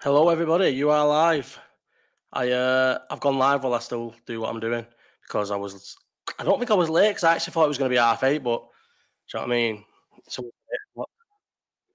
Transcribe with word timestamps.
Hello, 0.00 0.28
everybody. 0.28 0.68
You 0.68 0.90
are 0.90 1.04
live. 1.04 1.58
I 2.32 2.52
uh, 2.52 2.98
I've 3.10 3.18
gone 3.18 3.36
live 3.36 3.64
while 3.64 3.74
I 3.74 3.80
still 3.80 4.14
do 4.26 4.40
what 4.40 4.50
I'm 4.54 4.60
doing 4.60 4.86
because 5.24 5.50
I 5.50 5.56
was. 5.56 5.96
I 6.38 6.44
don't 6.44 6.60
think 6.60 6.70
I 6.70 6.74
was 6.74 6.88
late 6.88 7.08
because 7.08 7.24
I 7.24 7.34
actually 7.34 7.52
thought 7.52 7.64
it 7.64 7.68
was 7.68 7.78
going 7.78 7.90
to 7.90 7.94
be 7.94 7.98
half 7.98 8.22
eight, 8.22 8.44
but 8.44 8.60
do 8.60 9.38
you 9.38 9.40
know 9.40 9.48
what 9.48 9.52
I 9.52 9.56
mean? 9.56 9.84
So, 10.28 10.48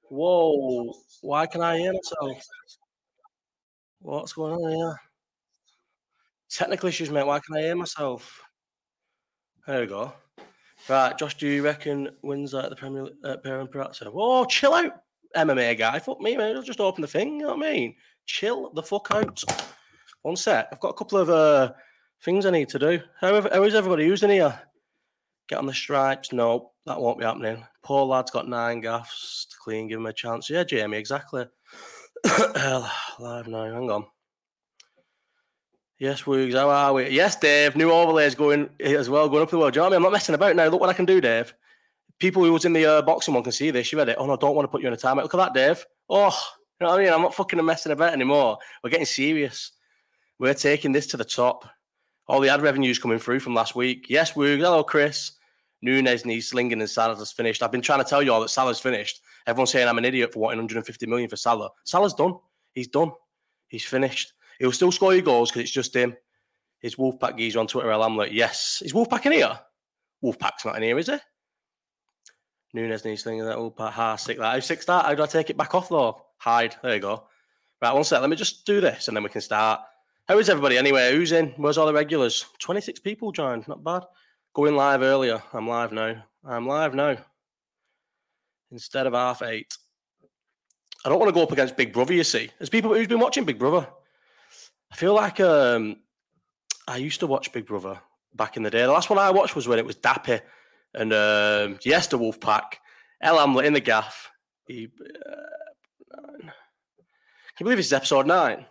whoa! 0.09 0.93
Why 1.21 1.45
can 1.45 1.61
I 1.61 1.77
hear 1.77 1.93
myself? 1.93 2.45
What's 4.01 4.33
going 4.33 4.53
on 4.53 4.69
here? 4.69 4.99
Technical 6.49 6.89
issues, 6.89 7.09
mate. 7.09 7.25
Why 7.25 7.39
can 7.39 7.55
I 7.55 7.61
hear 7.61 7.75
myself? 7.77 8.41
There 9.65 9.79
we 9.79 9.87
go. 9.87 10.11
Right, 10.89 11.17
Josh, 11.17 11.37
do 11.37 11.47
you 11.47 11.63
reckon 11.63 12.09
wins 12.21 12.53
at 12.53 12.69
the 12.69 12.75
Premier 12.75 13.07
uh, 13.23 13.37
Parent? 13.37 13.73
Whoa, 13.73 14.43
chill 14.43 14.73
out, 14.73 14.91
MMA 15.35 15.77
guy. 15.77 15.99
Fuck 15.99 16.21
me, 16.21 16.37
man. 16.37 16.63
Just 16.63 16.79
open 16.79 17.01
the 17.01 17.07
thing. 17.07 17.39
You 17.39 17.47
know 17.47 17.55
what 17.55 17.65
I 17.65 17.71
mean? 17.71 17.95
Chill 18.25 18.71
the 18.73 18.83
fuck 18.83 19.07
out. 19.11 19.43
One 20.21 20.35
sec. 20.35 20.69
I've 20.71 20.79
got 20.79 20.89
a 20.89 20.97
couple 20.97 21.17
of 21.17 21.29
uh, 21.29 21.73
things 22.23 22.45
I 22.45 22.51
need 22.51 22.69
to 22.69 22.79
do. 22.79 22.99
How, 23.19 23.41
how 23.41 23.63
is 23.63 23.75
everybody? 23.75 24.05
In 24.05 24.29
here? 24.29 24.59
Get 25.49 25.59
on 25.59 25.65
the 25.65 25.73
stripes. 25.73 26.31
No, 26.31 26.71
that 26.85 26.99
won't 26.99 27.19
be 27.19 27.25
happening. 27.25 27.65
Poor 27.83 28.05
lad's 28.05 28.31
got 28.31 28.47
nine 28.47 28.79
gaffs 28.79 29.47
to 29.49 29.57
clean. 29.61 29.87
Give 29.87 29.99
him 29.99 30.05
a 30.05 30.13
chance. 30.13 30.49
Yeah, 30.49 30.63
Jamie, 30.63 30.97
exactly. 30.97 31.45
Live 32.25 33.47
now. 33.47 33.65
Hang 33.65 33.91
on. 33.91 34.05
Yes, 35.99 36.23
Woogs, 36.23 36.53
how 36.53 36.69
are 36.69 36.93
we? 36.93 37.09
Yes, 37.09 37.35
Dave, 37.35 37.75
new 37.75 37.91
overlays 37.91 38.35
going 38.35 38.69
as 38.79 39.09
well, 39.09 39.29
going 39.29 39.43
up 39.43 39.49
the 39.49 39.57
world. 39.57 39.73
Do 39.73 39.77
you 39.77 39.81
know 39.81 39.89
what 39.89 39.93
I 39.93 39.97
mean? 39.97 39.97
I'm 39.97 40.11
not 40.11 40.13
messing 40.13 40.35
about 40.35 40.55
now. 40.55 40.67
Look 40.67 40.81
what 40.81 40.89
I 40.89 40.93
can 40.93 41.05
do, 41.05 41.21
Dave. 41.21 41.53
People 42.19 42.43
who 42.43 42.53
was 42.53 42.65
in 42.65 42.73
the 42.73 42.85
uh, 42.85 43.01
boxing 43.01 43.33
one 43.33 43.43
can 43.43 43.51
see 43.51 43.71
this. 43.71 43.91
You 43.91 43.97
read 43.97 44.09
it. 44.09 44.17
Oh, 44.19 44.25
no, 44.25 44.33
I 44.33 44.37
don't 44.37 44.55
want 44.55 44.65
to 44.65 44.69
put 44.69 44.81
you 44.81 44.87
in 44.87 44.93
a 44.93 44.97
timeout. 44.97 45.23
Look 45.23 45.33
at 45.33 45.37
that, 45.37 45.53
Dave. 45.53 45.85
Oh, 46.09 46.37
you 46.79 46.85
know 46.85 46.91
what 46.91 46.99
I 46.99 47.03
mean? 47.03 47.13
I'm 47.13 47.21
not 47.21 47.35
fucking 47.35 47.63
messing 47.65 47.91
about 47.91 48.13
anymore. 48.13 48.57
We're 48.83 48.89
getting 48.89 49.05
serious. 49.05 49.71
We're 50.39 50.53
taking 50.53 50.91
this 50.91 51.07
to 51.07 51.17
the 51.17 51.25
top. 51.25 51.67
All 52.27 52.39
the 52.39 52.49
ad 52.49 52.61
revenues 52.61 52.99
coming 52.99 53.19
through 53.19 53.41
from 53.41 53.53
last 53.53 53.75
week. 53.75 54.07
Yes, 54.09 54.33
Woogs. 54.33 54.59
Hello, 54.59 54.83
Chris. 54.83 55.33
Nunes 55.81 56.25
needs 56.25 56.47
slinging 56.47 56.79
and 56.79 56.89
Salah's 56.89 57.31
finished. 57.33 57.61
I've 57.61 57.71
been 57.71 57.81
trying 57.81 57.99
to 57.99 58.09
tell 58.09 58.23
you 58.23 58.31
all 58.31 58.39
that 58.41 58.49
Salah's 58.49 58.79
finished. 58.79 59.21
Everyone's 59.45 59.71
saying 59.71 59.87
I'm 59.87 59.97
an 59.97 60.05
idiot 60.05 60.33
for 60.33 60.39
wanting 60.39 60.59
150 60.59 61.05
million 61.07 61.29
for 61.29 61.35
Salah. 61.35 61.69
Salah's 61.83 62.13
done. 62.13 62.35
He's 62.73 62.87
done. 62.87 63.11
He's 63.67 63.83
finished. 63.83 64.33
He'll 64.59 64.71
still 64.71 64.93
score 64.93 65.13
your 65.13 65.23
goals 65.23 65.51
because 65.51 65.63
it's 65.63 65.71
just 65.71 65.93
him. 65.93 66.15
His 66.79 66.95
Wolfpack 66.95 67.37
geezer 67.37 67.59
on 67.59 67.67
Twitter, 67.67 67.91
I'm 67.91 68.15
like, 68.15 68.31
yes. 68.31 68.81
Is 68.83 68.93
Wolfpack 68.93 69.25
in 69.25 69.33
here? 69.33 69.59
Wolfpack's 70.23 70.65
not 70.65 70.77
in 70.77 70.83
here, 70.83 70.97
is 70.97 71.07
he? 71.07 71.17
Nunes 72.73 73.05
needs 73.05 73.23
thinking 73.23 73.45
that 73.45 73.57
Wolfpack. 73.57 73.91
Ha, 73.91 74.15
sick 74.15 74.37
that. 74.39 74.45
How 74.45 74.59
that? 74.59 75.05
How 75.05 75.13
do 75.13 75.23
I 75.23 75.27
take 75.27 75.49
it 75.49 75.57
back 75.57 75.75
off 75.75 75.89
though? 75.89 76.21
Hide. 76.37 76.75
There 76.81 76.95
you 76.95 76.99
go. 76.99 77.27
Right, 77.81 77.93
one 77.93 78.03
sec. 78.03 78.21
Let 78.21 78.29
me 78.29 78.35
just 78.35 78.65
do 78.65 78.81
this 78.81 79.07
and 79.07 79.15
then 79.15 79.23
we 79.23 79.29
can 79.29 79.41
start. 79.41 79.81
How 80.27 80.39
is 80.39 80.49
everybody 80.49 80.77
anyway? 80.77 81.11
Who's 81.11 81.33
in? 81.33 81.49
Where's 81.57 81.77
all 81.77 81.85
the 81.85 81.93
regulars? 81.93 82.45
26 82.59 83.01
people 83.01 83.31
joined. 83.31 83.67
Not 83.67 83.83
bad. 83.83 84.03
Going 84.53 84.75
live 84.75 85.01
earlier. 85.01 85.43
I'm 85.53 85.67
live 85.67 85.91
now. 85.91 86.23
I'm 86.45 86.67
live 86.67 86.95
now. 86.95 87.17
Instead 88.71 89.05
of 89.05 89.13
half 89.13 89.41
eight. 89.41 89.77
I 91.05 91.09
don't 91.09 91.19
want 91.19 91.29
to 91.29 91.33
go 91.33 91.43
up 91.43 91.51
against 91.51 91.75
Big 91.75 91.91
Brother, 91.91 92.13
you 92.13 92.23
see. 92.23 92.49
There's 92.57 92.69
people 92.69 92.93
who's 92.93 93.07
been 93.07 93.19
watching 93.19 93.43
Big 93.43 93.59
Brother. 93.59 93.85
I 94.91 94.95
feel 94.95 95.13
like 95.13 95.39
um, 95.41 95.97
I 96.87 96.97
used 96.97 97.19
to 97.19 97.27
watch 97.27 97.51
Big 97.51 97.65
Brother 97.65 97.99
back 98.33 98.55
in 98.55 98.63
the 98.63 98.69
day. 98.69 98.81
The 98.81 98.91
last 98.91 99.09
one 99.09 99.19
I 99.19 99.31
watched 99.31 99.55
was 99.55 99.67
when 99.67 99.79
it 99.79 99.85
was 99.85 99.97
Dappy 99.97 100.41
and 100.93 101.13
um, 101.13 101.79
yes, 101.83 102.07
the 102.07 102.17
Wolfpack. 102.17 102.75
Ell 103.21 103.37
Hamlett 103.37 103.65
in 103.65 103.73
the 103.73 103.79
gaff. 103.79 104.29
He, 104.67 104.89
uh, 105.25 106.13
can 106.41 106.51
you 107.59 107.65
believe 107.65 107.77
this 107.77 107.87
is 107.87 107.93
episode 107.93 108.27
nine? 108.27 108.65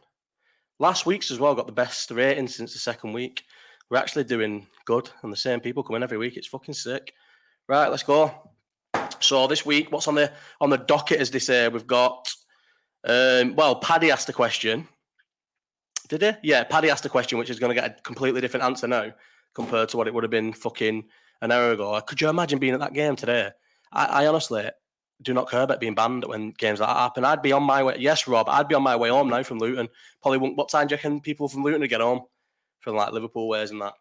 Last 0.78 1.06
week's 1.06 1.30
as 1.30 1.38
well 1.38 1.54
got 1.54 1.66
the 1.66 1.72
best 1.72 2.10
rating 2.10 2.48
since 2.48 2.72
the 2.72 2.78
second 2.78 3.12
week. 3.12 3.44
We're 3.88 3.98
actually 3.98 4.24
doing 4.24 4.66
good, 4.84 5.10
and 5.22 5.32
the 5.32 5.36
same 5.36 5.60
people 5.60 5.82
come 5.82 5.96
in 5.96 6.02
every 6.02 6.18
week. 6.18 6.36
It's 6.36 6.48
fucking 6.48 6.74
sick. 6.74 7.12
Right, 7.68 7.88
let's 7.88 8.02
go. 8.02 8.50
So 9.20 9.46
this 9.46 9.64
week, 9.64 9.92
what's 9.92 10.08
on 10.08 10.16
the 10.16 10.32
on 10.60 10.70
the 10.70 10.78
docket, 10.78 11.20
as 11.20 11.30
they 11.30 11.38
say, 11.38 11.68
we've 11.68 11.86
got. 11.86 12.32
Um, 13.04 13.54
well, 13.54 13.76
Paddy 13.76 14.10
asked 14.10 14.28
a 14.28 14.32
question. 14.32 14.88
Did 16.08 16.22
he? 16.22 16.50
Yeah, 16.50 16.64
Paddy 16.64 16.90
asked 16.90 17.06
a 17.06 17.08
question, 17.08 17.38
which 17.38 17.50
is 17.50 17.58
going 17.58 17.74
to 17.74 17.80
get 17.80 17.98
a 17.98 18.02
completely 18.02 18.40
different 18.40 18.64
answer 18.64 18.86
now 18.86 19.12
compared 19.54 19.88
to 19.90 19.96
what 19.96 20.06
it 20.06 20.14
would 20.14 20.24
have 20.24 20.30
been 20.30 20.52
fucking 20.52 21.04
an 21.42 21.52
hour 21.52 21.72
ago. 21.72 22.00
Could 22.00 22.20
you 22.20 22.28
imagine 22.28 22.58
being 22.58 22.72
at 22.72 22.80
that 22.80 22.94
game 22.94 23.16
today? 23.16 23.50
I, 23.92 24.04
I 24.06 24.26
honestly 24.26 24.70
do 25.20 25.34
not 25.34 25.50
care 25.50 25.62
about 25.62 25.80
being 25.80 25.94
banned 25.94 26.24
when 26.24 26.52
games 26.52 26.80
like 26.80 26.88
that 26.88 26.96
happen. 26.96 27.24
I'd 27.24 27.42
be 27.42 27.52
on 27.52 27.62
my 27.62 27.82
way. 27.82 27.96
Yes, 27.98 28.26
Rob, 28.26 28.48
I'd 28.48 28.68
be 28.68 28.74
on 28.74 28.82
my 28.82 28.96
way 28.96 29.10
home 29.10 29.28
now 29.28 29.42
from 29.42 29.58
Luton. 29.58 29.88
Probably 30.22 30.38
won't, 30.38 30.56
what 30.56 30.68
time 30.68 30.86
do 30.86 30.94
you 30.94 30.96
reckon 30.96 31.20
people 31.20 31.48
from 31.48 31.62
Luton 31.62 31.82
to 31.82 31.88
get 31.88 32.00
home 32.00 32.22
from 32.80 32.96
like 32.96 33.12
Liverpool 33.12 33.48
ways 33.48 33.70
and 33.70 33.82
that? 33.82 33.94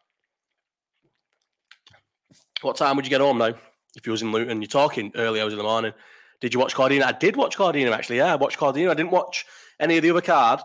What 2.62 2.78
time 2.78 2.96
would 2.96 3.06
you 3.06 3.10
get 3.10 3.22
home 3.22 3.40
now 3.40 3.54
if 3.96 4.06
you 4.06 4.12
was 4.12 4.22
in 4.22 4.32
Luton? 4.32 4.62
You're 4.62 4.70
talking 4.70 5.12
early 5.16 5.42
hours 5.42 5.54
in 5.54 5.58
the 5.58 5.64
morning. 5.64 5.94
Did 6.40 6.54
you 6.54 6.60
watch 6.60 6.76
Cardino? 6.76 7.06
I 7.06 7.12
did 7.12 7.36
watch 7.36 7.58
Cardino 7.58 7.92
actually. 7.92 8.18
Yeah, 8.18 8.34
I 8.34 8.36
watched 8.36 8.58
Cardino. 8.58 8.92
I 8.92 8.96
didn't 8.96 9.12
watch 9.12 9.46
any 9.80 9.98
of 9.98 10.04
the 10.04 10.12
other 10.12 10.22
card. 10.22 10.62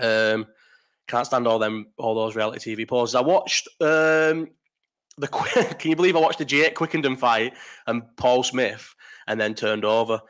Um, 0.00 0.46
can't 1.08 1.26
stand 1.26 1.46
all 1.46 1.58
them 1.58 1.88
all 1.98 2.14
those 2.14 2.36
reality 2.36 2.74
TV 2.74 2.88
pauses. 2.88 3.14
I 3.14 3.20
watched 3.20 3.68
um, 3.80 4.48
the 5.18 5.28
can 5.78 5.90
you 5.90 5.96
believe 5.96 6.16
I 6.16 6.20
watched 6.20 6.38
the 6.38 6.46
G8 6.46 6.74
Quickendon 6.74 7.18
fight 7.18 7.54
and 7.86 8.02
Paul 8.16 8.42
Smith 8.42 8.94
and 9.26 9.40
then 9.40 9.54
turned 9.54 9.84
over. 9.84 10.20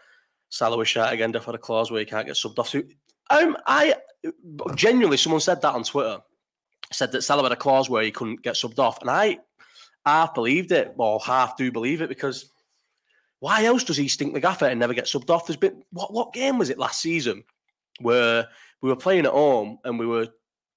Salah 0.49 0.77
was 0.77 0.89
shot 0.89 1.13
again 1.13 1.33
for 1.33 1.55
a 1.55 1.59
clause 1.59 1.91
where 1.91 2.01
he 2.01 2.07
can't 2.07 2.27
get 2.27 2.37
subbed 2.37 2.59
off. 2.59 2.69
So, 2.69 2.83
um, 3.31 3.57
I 3.67 3.95
genuinely 4.75 5.17
someone 5.17 5.41
said 5.41 5.63
that 5.63 5.75
on 5.75 5.85
Twitter. 5.85 6.19
Said 6.91 7.13
that 7.13 7.23
Salah 7.23 7.45
had 7.45 7.53
a 7.53 7.57
clause 7.57 7.89
where 7.89 8.03
he 8.03 8.11
couldn't 8.11 8.43
get 8.43 8.55
subbed 8.55 8.79
off, 8.79 9.01
and 9.01 9.09
I 9.09 9.39
half 10.05 10.35
believed 10.35 10.73
it, 10.73 10.93
or 10.99 11.21
half 11.21 11.57
do 11.57 11.73
believe 11.73 12.03
it 12.03 12.11
because 12.11 12.51
why 13.41 13.65
else 13.65 13.83
does 13.83 13.97
he 13.97 14.09
stink 14.09 14.35
the 14.35 14.41
gaffer 14.41 14.67
and 14.67 14.79
never 14.79 14.93
get 14.93 15.07
subbed 15.07 15.31
off? 15.31 15.47
There's 15.47 15.57
been 15.57 15.83
what 15.91 16.13
what 16.13 16.35
game 16.35 16.59
was 16.59 16.69
it 16.69 16.79
last 16.79 17.01
season 17.01 17.45
where 18.01 18.47
we 18.83 18.91
were 18.91 18.97
playing 18.97 19.25
at 19.25 19.33
home 19.33 19.79
and 19.85 19.99
we 19.99 20.07
were 20.07 20.29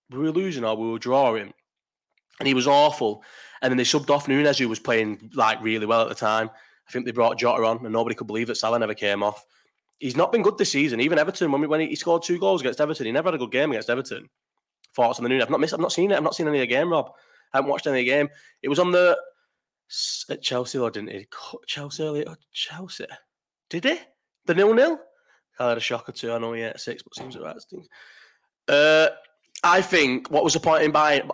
we 0.10 0.20
were 0.20 0.32
losing 0.32 0.64
or 0.64 0.78
we 0.78 0.90
were 0.90 1.00
drawing, 1.00 1.54
and 2.40 2.48
he 2.48 2.54
was 2.54 2.68
awful. 2.68 3.24
And 3.66 3.72
then 3.72 3.78
they 3.78 3.84
subbed 3.84 4.12
off 4.12 4.28
Nunes, 4.28 4.60
who 4.60 4.70
was 4.70 4.78
playing 4.78 5.32
like 5.34 5.60
really 5.60 5.88
well 5.88 6.04
at 6.04 6.10
the 6.10 6.14
time. 6.14 6.52
I 6.88 6.92
think 6.92 7.06
they 7.06 7.12
brought 7.12 7.40
Jota 7.40 7.66
on, 7.66 7.84
and 7.84 7.92
nobody 7.92 8.16
could 8.16 8.28
believe 8.28 8.46
that 8.46 8.58
Salah 8.58 8.78
never 8.78 8.94
came 8.94 9.24
off. 9.24 9.44
He's 9.98 10.16
not 10.16 10.32
been 10.32 10.44
good 10.44 10.60
this 10.60 10.72
season. 10.72 11.00
Even 11.00 11.18
Everton, 11.18 11.52
when, 11.52 11.62
we, 11.62 11.68
when 11.68 11.80
he 11.80 11.96
scored 11.96 12.22
two 12.22 12.38
goals 12.38 12.62
against 12.62 12.80
Everton, 12.80 13.08
he 13.08 13.12
never 13.12 13.30
had 13.30 13.34
a 13.34 13.40
good 13.40 13.52
game 13.52 13.72
against 13.72 13.90
Everton. 13.90 14.30
Thoughts 14.96 15.18
on 15.18 15.24
the 15.24 15.30
Nunes? 15.30 15.44
I've 15.44 15.50
not 15.50 15.60
missed. 15.60 15.74
I've 15.74 15.80
not 15.80 15.92
seen 15.92 16.12
it. 16.12 16.16
I've 16.16 16.24
not 16.24 16.36
seen 16.36 16.48
any 16.48 16.60
of 16.60 16.62
the 16.62 16.68
game, 16.68 16.92
Rob. 16.92 17.10
I 17.54 17.58
haven't 17.58 17.72
watched 17.72 17.88
any 17.88 18.02
of 18.02 18.06
the 18.06 18.12
game. 18.12 18.30
It 18.62 18.70
was 18.70 18.78
on 18.78 18.92
the 18.92 19.18
at 20.30 20.44
Chelsea, 20.44 20.78
though, 20.78 20.90
didn't 20.90 21.10
he? 21.10 21.28
Chelsea 21.66 22.04
earlier. 22.04 22.26
Oh, 22.28 22.36
Chelsea. 22.54 23.08
Did 23.70 23.86
he? 23.86 23.98
The 24.46 24.54
nil 24.54 24.74
nil. 24.74 25.00
I 25.60 25.70
had 25.70 25.78
a 25.78 25.82
shock 25.82 26.10
or 26.10 26.12
two. 26.12 26.32
I 26.32 26.38
know 26.38 26.54
he 26.54 26.62
had 26.62 26.80
six, 26.80 27.02
but 27.02 27.16
seems 27.16 27.38
right. 27.38 27.56
Uh, 28.68 29.08
I 29.64 29.82
think 29.82 30.30
what 30.30 30.44
was 30.44 30.54
the 30.54 30.60
point 30.60 30.84
in 30.84 30.92
buying? 30.92 31.30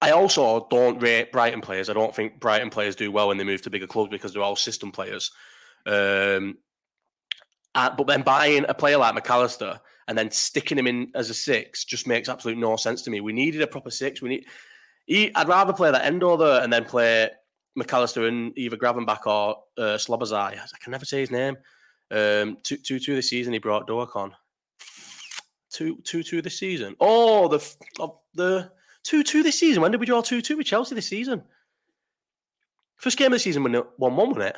I 0.00 0.12
also 0.12 0.66
don't 0.70 1.02
rate 1.02 1.32
Brighton 1.32 1.60
players. 1.60 1.90
I 1.90 1.92
don't 1.92 2.14
think 2.14 2.38
Brighton 2.40 2.70
players 2.70 2.94
do 2.94 3.10
well 3.10 3.28
when 3.28 3.36
they 3.36 3.44
move 3.44 3.62
to 3.62 3.70
bigger 3.70 3.86
clubs 3.86 4.10
because 4.10 4.32
they're 4.32 4.42
all 4.42 4.56
system 4.56 4.92
players. 4.92 5.32
Um, 5.86 6.58
uh, 7.74 7.90
but 7.96 8.06
then 8.06 8.22
buying 8.22 8.64
a 8.68 8.74
player 8.74 8.98
like 8.98 9.14
Mac 9.14 9.28
Allister 9.28 9.80
and 10.06 10.16
then 10.16 10.30
sticking 10.30 10.78
him 10.78 10.86
in 10.86 11.10
as 11.14 11.30
a 11.30 11.34
six 11.34 11.84
just 11.84 12.06
makes 12.06 12.28
absolute 12.28 12.58
no 12.58 12.76
sense 12.76 13.02
to 13.02 13.10
me. 13.10 13.20
We 13.20 13.32
needed 13.32 13.60
a 13.60 13.66
proper 13.66 13.90
six. 13.90 14.22
We 14.22 14.28
need. 14.28 14.46
He, 15.06 15.34
I'd 15.34 15.48
rather 15.48 15.72
play 15.72 15.90
that 15.90 16.04
Endo 16.04 16.36
there 16.36 16.62
and 16.62 16.72
then 16.72 16.84
play 16.84 17.30
Mac 17.74 17.92
Allister 17.92 18.26
and 18.26 18.56
either 18.58 18.76
Gravenberch 18.76 19.26
or 19.26 19.56
uh, 19.78 19.96
Slobozai. 19.96 20.58
I 20.58 20.78
can 20.82 20.90
never 20.90 21.04
say 21.04 21.20
his 21.20 21.30
name. 21.30 21.56
Um, 22.10 22.58
two, 22.62 22.76
two, 22.76 22.98
two 22.98 23.14
this 23.14 23.30
season 23.30 23.52
he 23.52 23.58
brought 23.58 23.86
Dork 23.86 24.16
on. 24.16 24.34
Two, 25.70 25.98
two, 26.04 26.22
two 26.22 26.40
this 26.40 26.58
season. 26.58 26.94
Oh, 27.00 27.48
the 27.48 27.76
the 28.34 28.70
2 29.04 29.22
2 29.22 29.42
this 29.42 29.58
season. 29.58 29.82
When 29.82 29.92
did 29.92 30.00
we 30.00 30.06
draw 30.06 30.20
2 30.20 30.42
2 30.42 30.56
with 30.56 30.66
Chelsea 30.66 30.94
this 30.94 31.08
season? 31.08 31.42
First 32.96 33.16
game 33.16 33.28
of 33.28 33.32
the 33.32 33.38
season, 33.38 33.62
when 33.62 33.74
it 33.74 33.86
1 33.96 34.16
1, 34.16 34.28
wasn't 34.28 34.46
it? 34.46 34.56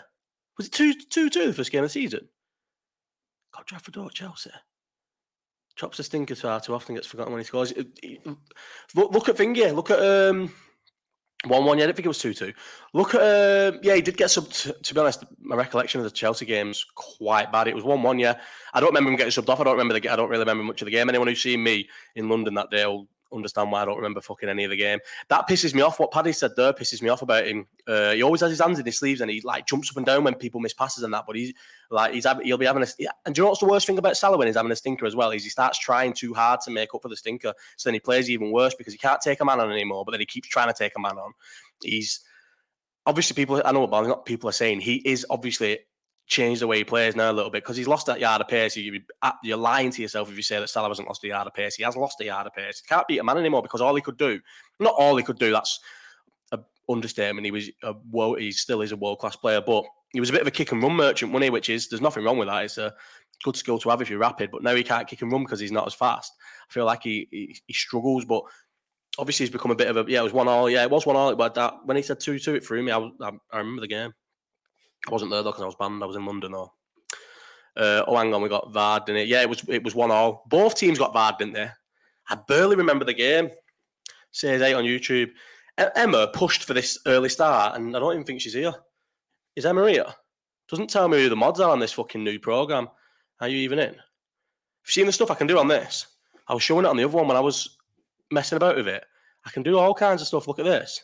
Was 0.56 0.66
it 0.66 0.72
2 0.72 0.94
2 0.94 1.30
2 1.30 1.46
the 1.46 1.52
first 1.52 1.70
game 1.70 1.84
of 1.84 1.90
the 1.90 1.92
season? 1.92 2.28
God, 3.54 3.66
Trafford 3.66 3.96
or 3.96 4.10
Chelsea. 4.10 4.50
Chops 5.76 5.98
a 5.98 6.02
stinker 6.02 6.34
far 6.34 6.60
too 6.60 6.74
often 6.74 6.94
gets 6.94 7.06
forgotten 7.06 7.32
when 7.32 7.40
he 7.40 7.46
scores. 7.46 7.72
Look, 8.94 9.28
at 9.28 9.36
Finger. 9.36 9.72
Look 9.72 9.90
at 9.90 10.00
um, 10.00 10.52
1 11.46 11.64
1. 11.64 11.78
Yeah, 11.78 11.84
I 11.84 11.86
don't 11.86 11.96
think 11.96 12.06
it 12.06 12.08
was 12.08 12.18
2 12.18 12.34
2. 12.34 12.52
Look 12.92 13.14
at, 13.14 13.20
uh, 13.22 13.78
yeah, 13.82 13.94
he 13.94 14.02
did 14.02 14.16
get 14.16 14.28
subbed. 14.28 14.82
To, 14.82 14.94
be 14.94 15.00
honest, 15.00 15.24
my 15.40 15.56
recollection 15.56 16.00
of 16.00 16.04
the 16.04 16.10
Chelsea 16.10 16.44
game's 16.44 16.84
quite 16.94 17.50
bad. 17.50 17.68
It 17.68 17.74
was 17.74 17.84
1 17.84 18.02
1, 18.02 18.18
yeah. 18.18 18.40
I 18.74 18.80
don't 18.80 18.90
remember 18.90 19.10
him 19.10 19.16
getting 19.16 19.30
subbed 19.30 19.48
off. 19.48 19.60
I 19.60 19.64
don't 19.64 19.76
remember 19.76 19.98
the 19.98 20.08
I 20.08 20.16
don't 20.16 20.28
really 20.28 20.40
remember 20.40 20.64
much 20.64 20.82
of 20.82 20.86
the 20.86 20.92
game. 20.92 21.08
Anyone 21.08 21.28
who's 21.28 21.42
seen 21.42 21.62
me 21.62 21.88
in 22.14 22.28
London 22.28 22.54
that 22.54 22.70
day 22.70 22.84
will 22.84 23.08
understand 23.32 23.70
why 23.70 23.82
I 23.82 23.84
don't 23.84 23.96
remember 23.96 24.20
fucking 24.20 24.48
any 24.48 24.64
of 24.64 24.70
the 24.70 24.76
game. 24.76 24.98
That 25.28 25.48
pisses 25.48 25.74
me 25.74 25.82
off. 25.82 26.00
What 26.00 26.10
Paddy 26.10 26.32
said 26.32 26.52
there 26.56 26.72
pisses 26.72 27.02
me 27.02 27.08
off 27.08 27.22
about 27.22 27.46
him. 27.46 27.66
Uh, 27.86 28.12
he 28.12 28.22
always 28.22 28.40
has 28.40 28.50
his 28.50 28.60
hands 28.60 28.78
in 28.78 28.86
his 28.86 28.98
sleeves 28.98 29.20
and 29.20 29.30
he 29.30 29.40
like 29.42 29.66
jumps 29.66 29.90
up 29.90 29.96
and 29.96 30.06
down 30.06 30.24
when 30.24 30.34
people 30.34 30.60
miss 30.60 30.72
passes 30.72 31.02
and 31.02 31.12
that. 31.14 31.24
But 31.26 31.36
he's 31.36 31.52
like 31.90 32.14
he's 32.14 32.26
he'll 32.42 32.58
be 32.58 32.66
having 32.66 32.82
a. 32.82 32.86
And 33.26 33.34
do 33.34 33.40
you 33.40 33.44
know 33.44 33.50
what's 33.50 33.60
the 33.60 33.66
worst 33.66 33.86
thing 33.86 33.98
about 33.98 34.16
Salah 34.16 34.36
when 34.36 34.46
he's 34.46 34.56
having 34.56 34.72
a 34.72 34.76
stinker 34.76 35.06
as 35.06 35.16
well? 35.16 35.30
Is 35.30 35.44
he 35.44 35.50
starts 35.50 35.78
trying 35.78 36.12
too 36.12 36.34
hard 36.34 36.60
to 36.62 36.70
make 36.70 36.94
up 36.94 37.02
for 37.02 37.08
the 37.08 37.16
stinker. 37.16 37.54
So 37.76 37.88
then 37.88 37.94
he 37.94 38.00
plays 38.00 38.30
even 38.30 38.52
worse 38.52 38.74
because 38.74 38.92
he 38.92 38.98
can't 38.98 39.20
take 39.20 39.40
a 39.40 39.44
man 39.44 39.60
on 39.60 39.70
anymore. 39.70 40.04
But 40.04 40.12
then 40.12 40.20
he 40.20 40.26
keeps 40.26 40.48
trying 40.48 40.68
to 40.68 40.74
take 40.76 40.92
a 40.96 41.00
man 41.00 41.18
on. 41.18 41.32
He's 41.82 42.20
obviously 43.06 43.34
people. 43.34 43.62
I 43.64 43.72
know 43.72 43.84
about 43.84 44.06
not 44.06 44.26
people 44.26 44.48
are 44.48 44.52
saying 44.52 44.80
he 44.80 44.96
is 44.96 45.26
obviously 45.30 45.80
changed 46.30 46.62
the 46.62 46.66
way 46.66 46.78
he 46.78 46.84
plays 46.84 47.16
now 47.16 47.30
a 47.30 47.34
little 47.34 47.50
bit 47.50 47.64
because 47.64 47.76
he's 47.76 47.88
lost 47.88 48.06
that 48.06 48.20
yard 48.20 48.40
of 48.40 48.46
pace. 48.46 48.76
You, 48.76 49.00
you're 49.42 49.56
lying 49.56 49.90
to 49.90 50.00
yourself 50.00 50.30
if 50.30 50.36
you 50.36 50.42
say 50.42 50.60
that 50.60 50.68
Salah 50.68 50.88
hasn't 50.88 51.08
lost 51.08 51.24
a 51.24 51.28
yard 51.28 51.48
of 51.48 51.54
pace. 51.54 51.74
He 51.74 51.82
has 51.82 51.96
lost 51.96 52.20
a 52.20 52.24
yard 52.24 52.46
of 52.46 52.54
pace. 52.54 52.80
He 52.80 52.86
can't 52.86 53.06
beat 53.08 53.18
a 53.18 53.24
man 53.24 53.36
anymore 53.36 53.62
because 53.62 53.80
all 53.80 53.96
he 53.96 54.00
could 54.00 54.16
do, 54.16 54.40
not 54.78 54.94
all 54.96 55.16
he 55.16 55.24
could 55.24 55.40
do, 55.40 55.50
that's 55.50 55.80
an 56.52 56.64
understatement. 56.88 57.44
He 57.44 57.50
was 57.50 57.68
a 57.82 57.94
well, 58.10 58.34
he 58.34 58.52
still 58.52 58.80
is 58.80 58.92
a 58.92 58.96
world 58.96 59.18
class 59.18 59.34
player, 59.34 59.60
but 59.60 59.84
he 60.12 60.20
was 60.20 60.30
a 60.30 60.32
bit 60.32 60.42
of 60.42 60.46
a 60.46 60.52
kick 60.52 60.70
and 60.70 60.82
run 60.82 60.94
merchant, 60.94 61.32
money, 61.32 61.50
which 61.50 61.68
is 61.68 61.88
there's 61.88 62.00
nothing 62.00 62.24
wrong 62.24 62.38
with 62.38 62.48
that. 62.48 62.64
It's 62.64 62.78
a 62.78 62.94
good 63.42 63.56
skill 63.56 63.80
to 63.80 63.90
have 63.90 64.00
if 64.00 64.08
you're 64.08 64.20
rapid, 64.20 64.52
but 64.52 64.62
now 64.62 64.74
he 64.74 64.84
can't 64.84 65.08
kick 65.08 65.22
and 65.22 65.32
run 65.32 65.42
because 65.42 65.58
he's 65.58 65.72
not 65.72 65.86
as 65.88 65.94
fast. 65.94 66.32
I 66.68 66.72
feel 66.72 66.84
like 66.84 67.02
he 67.02 67.26
he, 67.32 67.60
he 67.66 67.72
struggles, 67.72 68.24
but 68.24 68.44
obviously 69.18 69.46
he's 69.46 69.52
become 69.52 69.72
a 69.72 69.76
bit 69.76 69.88
of 69.88 69.96
a 69.96 70.08
yeah. 70.08 70.20
It 70.20 70.24
was 70.24 70.32
one 70.32 70.46
all, 70.46 70.70
yeah, 70.70 70.84
it 70.84 70.90
was 70.90 71.06
one 71.06 71.16
all. 71.16 71.34
But 71.34 71.54
that 71.54 71.74
when 71.86 71.96
he 71.96 72.04
said 72.04 72.20
two 72.20 72.38
two, 72.38 72.54
it 72.54 72.64
threw 72.64 72.84
me. 72.84 72.92
I, 72.92 72.98
I, 72.98 73.32
I 73.50 73.58
remember 73.58 73.80
the 73.80 73.88
game. 73.88 74.12
I 75.08 75.12
wasn't 75.12 75.30
there 75.30 75.42
though 75.42 75.50
because 75.50 75.62
I 75.62 75.66
was 75.66 75.76
banned. 75.76 76.02
I 76.02 76.06
was 76.06 76.16
in 76.16 76.26
London 76.26 76.52
though. 76.52 76.72
Uh, 77.76 78.04
oh, 78.06 78.16
hang 78.16 78.34
on, 78.34 78.42
we 78.42 78.48
got 78.48 78.72
VAR, 78.72 79.00
didn't 79.00 79.22
it? 79.22 79.28
Yeah, 79.28 79.42
it 79.42 79.48
was 79.48 79.62
it 79.68 79.84
was 79.84 79.94
one 79.94 80.10
all. 80.10 80.44
Both 80.48 80.74
teams 80.76 80.98
got 80.98 81.12
VAR, 81.12 81.34
didn't 81.38 81.54
they? 81.54 81.68
I 82.28 82.38
barely 82.46 82.76
remember 82.76 83.04
the 83.04 83.14
game. 83.14 83.50
Says 84.32 84.62
eight 84.62 84.74
on 84.74 84.84
YouTube. 84.84 85.30
Emma 85.96 86.28
pushed 86.34 86.64
for 86.64 86.74
this 86.74 86.98
early 87.06 87.28
start, 87.28 87.76
and 87.76 87.96
I 87.96 88.00
don't 88.00 88.12
even 88.12 88.24
think 88.24 88.40
she's 88.40 88.54
here. 88.54 88.74
Is 89.56 89.66
Emma 89.66 89.88
here? 89.88 90.06
Doesn't 90.68 90.90
tell 90.90 91.08
me 91.08 91.22
who 91.22 91.28
the 91.28 91.36
mods 91.36 91.58
are 91.58 91.70
on 91.70 91.80
this 91.80 91.92
fucking 91.92 92.22
new 92.22 92.38
program. 92.38 92.88
Are 93.40 93.48
you 93.48 93.58
even 93.58 93.78
in? 93.78 93.88
Have 93.88 93.94
you 94.86 94.92
seen 94.92 95.06
the 95.06 95.12
stuff 95.12 95.30
I 95.30 95.34
can 95.34 95.46
do 95.46 95.58
on 95.58 95.68
this? 95.68 96.06
I 96.46 96.54
was 96.54 96.62
showing 96.62 96.84
it 96.84 96.88
on 96.88 96.96
the 96.96 97.04
other 97.04 97.16
one 97.16 97.26
when 97.26 97.36
I 97.36 97.40
was 97.40 97.78
messing 98.30 98.56
about 98.56 98.76
with 98.76 98.88
it. 98.88 99.04
I 99.44 99.50
can 99.50 99.62
do 99.62 99.78
all 99.78 99.94
kinds 99.94 100.20
of 100.20 100.28
stuff. 100.28 100.46
Look 100.46 100.58
at 100.58 100.64
this. 100.64 101.02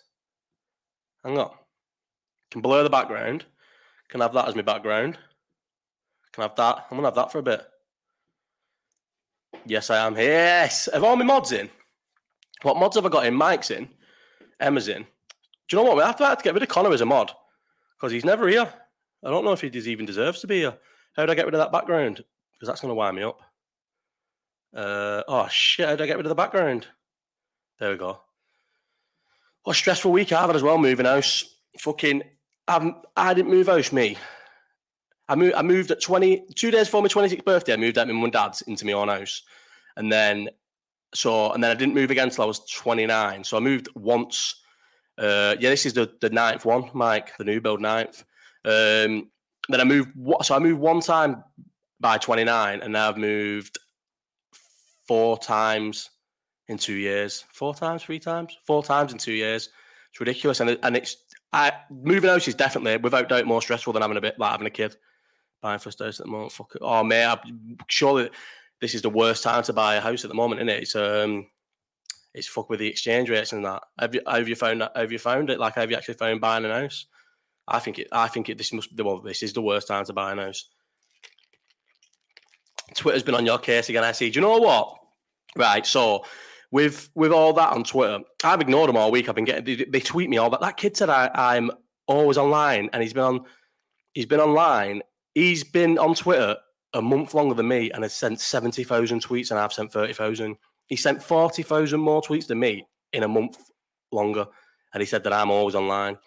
Hang 1.24 1.38
on. 1.38 1.50
Can 2.50 2.60
blur 2.60 2.82
the 2.82 2.90
background. 2.90 3.46
Can 4.08 4.20
I 4.20 4.24
have 4.24 4.34
that 4.34 4.48
as 4.48 4.54
my 4.54 4.62
background. 4.62 5.18
Can 6.32 6.42
I 6.42 6.46
have 6.46 6.56
that. 6.56 6.86
I'm 6.90 6.96
gonna 6.96 7.08
have 7.08 7.14
that 7.14 7.32
for 7.32 7.38
a 7.38 7.42
bit. 7.42 7.66
Yes, 9.64 9.90
I 9.90 10.06
am. 10.06 10.16
Yes. 10.16 10.88
Have 10.92 11.04
all 11.04 11.16
my 11.16 11.24
mods 11.24 11.52
in? 11.52 11.68
What 12.62 12.76
mods 12.76 12.96
have 12.96 13.06
I 13.06 13.08
got 13.08 13.26
in? 13.26 13.34
Mike's 13.34 13.70
in. 13.70 13.88
Emma's 14.60 14.88
in. 14.88 15.02
Do 15.02 15.76
you 15.76 15.82
know 15.82 15.88
what? 15.88 15.96
We 15.96 16.02
have 16.02 16.16
to, 16.16 16.26
have 16.26 16.38
to 16.38 16.44
get 16.44 16.54
rid 16.54 16.62
of 16.62 16.68
Connor 16.68 16.92
as 16.92 17.00
a 17.00 17.06
mod 17.06 17.32
because 17.96 18.12
he's 18.12 18.24
never 18.24 18.48
here. 18.48 18.72
I 19.24 19.30
don't 19.30 19.44
know 19.44 19.52
if 19.52 19.60
he 19.60 19.68
even 19.68 20.06
deserves 20.06 20.40
to 20.40 20.46
be 20.46 20.58
here. 20.58 20.76
How 21.14 21.26
do 21.26 21.32
I 21.32 21.34
get 21.34 21.46
rid 21.46 21.54
of 21.54 21.60
that 21.60 21.72
background? 21.72 22.22
Because 22.52 22.68
that's 22.68 22.80
going 22.80 22.90
to 22.90 22.94
wind 22.94 23.16
me 23.16 23.22
up. 23.22 23.40
Uh, 24.74 25.22
oh 25.26 25.48
shit! 25.50 25.88
How 25.88 25.96
do 25.96 26.04
I 26.04 26.06
get 26.06 26.16
rid 26.16 26.26
of 26.26 26.30
the 26.30 26.34
background? 26.34 26.86
There 27.80 27.90
we 27.90 27.96
go. 27.96 28.20
What 29.62 29.74
a 29.74 29.78
stressful 29.78 30.12
week 30.12 30.32
I've 30.32 30.46
had 30.46 30.56
as 30.56 30.62
well. 30.62 30.78
Moving 30.78 31.06
house. 31.06 31.56
Fucking 31.78 32.22
I'm, 32.68 32.96
I 33.16 33.34
didn't 33.34 33.50
move 33.50 33.66
house, 33.66 33.92
me. 33.92 34.16
I 35.28 35.34
moved, 35.34 35.54
I 35.54 35.62
moved 35.62 35.90
at 35.90 36.00
20, 36.00 36.46
two 36.54 36.70
days 36.70 36.86
before 36.86 37.02
my 37.02 37.08
26th 37.08 37.44
birthday, 37.44 37.72
I 37.72 37.76
moved 37.76 37.98
out 37.98 38.06
my 38.06 38.12
mum 38.12 38.24
and 38.24 38.32
dad's 38.32 38.62
into 38.62 38.86
my 38.86 38.92
own 38.92 39.08
house. 39.08 39.42
And 39.96 40.10
then, 40.10 40.48
so, 41.14 41.52
and 41.52 41.62
then 41.62 41.70
I 41.70 41.74
didn't 41.74 41.94
move 41.94 42.10
again 42.10 42.28
until 42.28 42.44
I 42.44 42.46
was 42.46 42.60
29. 42.70 43.44
So 43.44 43.56
I 43.56 43.60
moved 43.60 43.88
once. 43.94 44.62
Uh, 45.18 45.56
yeah, 45.58 45.70
this 45.70 45.86
is 45.86 45.94
the, 45.94 46.12
the 46.20 46.30
ninth 46.30 46.64
one, 46.64 46.90
Mike, 46.92 47.36
the 47.38 47.44
new 47.44 47.60
build 47.60 47.80
ninth. 47.80 48.24
Um, 48.64 49.30
then 49.68 49.80
I 49.80 49.84
moved, 49.84 50.10
so 50.42 50.54
I 50.54 50.58
moved 50.58 50.80
one 50.80 51.00
time 51.00 51.42
by 51.98 52.18
29, 52.18 52.82
and 52.82 52.92
now 52.92 53.08
I've 53.08 53.16
moved 53.16 53.78
four 55.08 55.38
times 55.38 56.10
in 56.68 56.78
two 56.78 56.94
years. 56.94 57.44
Four 57.52 57.74
times, 57.74 58.02
three 58.02 58.18
times, 58.18 58.56
four 58.66 58.82
times 58.82 59.12
in 59.12 59.18
two 59.18 59.32
years. 59.32 59.70
It's 60.10 60.20
ridiculous. 60.20 60.60
And, 60.60 60.78
and 60.82 60.96
it's, 60.96 61.16
I 61.52 61.72
moving 61.90 62.30
house 62.30 62.48
is 62.48 62.54
definitely, 62.54 62.96
without 62.98 63.28
doubt, 63.28 63.46
more 63.46 63.62
stressful 63.62 63.92
than 63.92 64.02
having 64.02 64.16
a 64.16 64.20
bit 64.20 64.38
like 64.38 64.50
having 64.50 64.66
a 64.66 64.70
kid. 64.70 64.96
Buying 65.62 65.78
first 65.78 66.00
house 66.00 66.20
at 66.20 66.26
the 66.26 66.32
moment, 66.32 66.52
fuck 66.52 66.72
it. 66.74 66.82
Oh 66.82 67.02
man, 67.02 67.30
I, 67.30 67.50
surely 67.88 68.30
this 68.80 68.94
is 68.94 69.02
the 69.02 69.10
worst 69.10 69.42
time 69.42 69.62
to 69.64 69.72
buy 69.72 69.94
a 69.94 70.00
house 70.00 70.24
at 70.24 70.28
the 70.28 70.34
moment, 70.34 70.60
isn't 70.60 70.68
it? 70.68 70.82
It's 70.82 70.96
um, 70.96 71.46
it's 72.34 72.46
fuck 72.46 72.68
with 72.68 72.80
the 72.80 72.88
exchange 72.88 73.30
rates 73.30 73.52
and 73.52 73.64
that. 73.64 73.82
Have 73.98 74.14
you 74.14 74.20
have 74.26 74.48
you 74.48 74.54
found 74.54 74.82
that? 74.82 74.92
Have 74.94 75.12
you 75.12 75.18
found 75.18 75.48
it? 75.48 75.58
Like, 75.58 75.74
have 75.76 75.90
you 75.90 75.96
actually 75.96 76.14
found 76.14 76.40
buying 76.40 76.64
a 76.64 76.72
house? 76.72 77.06
I 77.66 77.78
think 77.78 77.98
it. 77.98 78.08
I 78.12 78.28
think 78.28 78.48
it. 78.48 78.58
This 78.58 78.72
must. 78.72 78.94
The 78.94 79.04
Well, 79.04 79.20
this 79.20 79.42
is 79.42 79.54
the 79.54 79.62
worst 79.62 79.88
time 79.88 80.04
to 80.04 80.12
buy 80.12 80.32
a 80.32 80.36
house. 80.36 80.68
Twitter's 82.94 83.22
been 83.22 83.34
on 83.34 83.46
your 83.46 83.58
case 83.58 83.88
again. 83.88 84.04
I 84.04 84.12
see. 84.12 84.30
Do 84.30 84.38
you 84.38 84.46
know 84.46 84.58
what? 84.58 84.98
Right. 85.56 85.84
So 85.86 86.24
with 86.70 87.10
with 87.14 87.32
all 87.32 87.52
that 87.54 87.72
on 87.72 87.84
Twitter, 87.84 88.20
I've 88.44 88.60
ignored 88.60 88.88
them 88.88 88.96
all 88.96 89.10
week. 89.10 89.28
I've 89.28 89.34
been 89.34 89.44
getting 89.44 89.64
they, 89.64 89.84
they 89.84 90.00
tweet 90.00 90.30
me 90.30 90.38
all 90.38 90.50
that. 90.50 90.60
That 90.60 90.76
kid 90.76 90.96
said 90.96 91.10
I, 91.10 91.30
I'm 91.34 91.70
always 92.06 92.38
online, 92.38 92.90
and 92.92 93.02
he's 93.02 93.12
been 93.12 93.24
on 93.24 93.44
he's 94.14 94.26
been 94.26 94.40
online. 94.40 95.02
He's 95.34 95.64
been 95.64 95.98
on 95.98 96.14
Twitter 96.14 96.56
a 96.94 97.02
month 97.02 97.34
longer 97.34 97.54
than 97.54 97.68
me, 97.68 97.90
and 97.90 98.02
has 98.02 98.14
sent 98.14 98.40
seventy 98.40 98.84
thousand 98.84 99.22
tweets, 99.22 99.50
and 99.50 99.60
I've 99.60 99.72
sent 99.72 99.92
thirty 99.92 100.12
thousand. 100.12 100.56
He 100.86 100.96
sent 100.96 101.22
forty 101.22 101.62
thousand 101.62 102.00
more 102.00 102.22
tweets 102.22 102.46
than 102.46 102.58
me 102.58 102.86
in 103.12 103.22
a 103.22 103.28
month 103.28 103.58
longer, 104.12 104.46
and 104.92 105.00
he 105.00 105.06
said 105.06 105.24
that 105.24 105.32
I'm 105.32 105.50
always 105.50 105.74
online. 105.74 106.18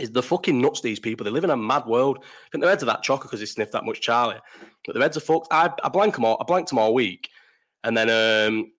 Is 0.00 0.10
the 0.10 0.22
fucking 0.22 0.58
nuts 0.58 0.80
these 0.80 0.98
people? 0.98 1.24
They 1.24 1.30
live 1.30 1.44
in 1.44 1.50
a 1.50 1.56
mad 1.56 1.84
world. 1.84 2.18
I 2.22 2.48
think 2.50 2.62
their 2.62 2.70
heads 2.70 2.82
are 2.82 2.86
that 2.86 3.04
chocker 3.04 3.22
because 3.22 3.40
they 3.40 3.46
sniffed 3.46 3.72
that 3.72 3.84
much 3.84 4.00
Charlie, 4.00 4.40
but 4.86 4.94
their 4.94 5.02
heads 5.02 5.18
are 5.18 5.20
fucked. 5.20 5.48
I, 5.50 5.70
I 5.84 5.88
blank 5.90 6.14
them 6.14 6.24
all. 6.24 6.38
I 6.40 6.44
blanked 6.44 6.70
them 6.70 6.78
all 6.78 6.94
week, 6.94 7.28
and 7.84 7.96
then 7.96 8.08
um, 8.08 8.71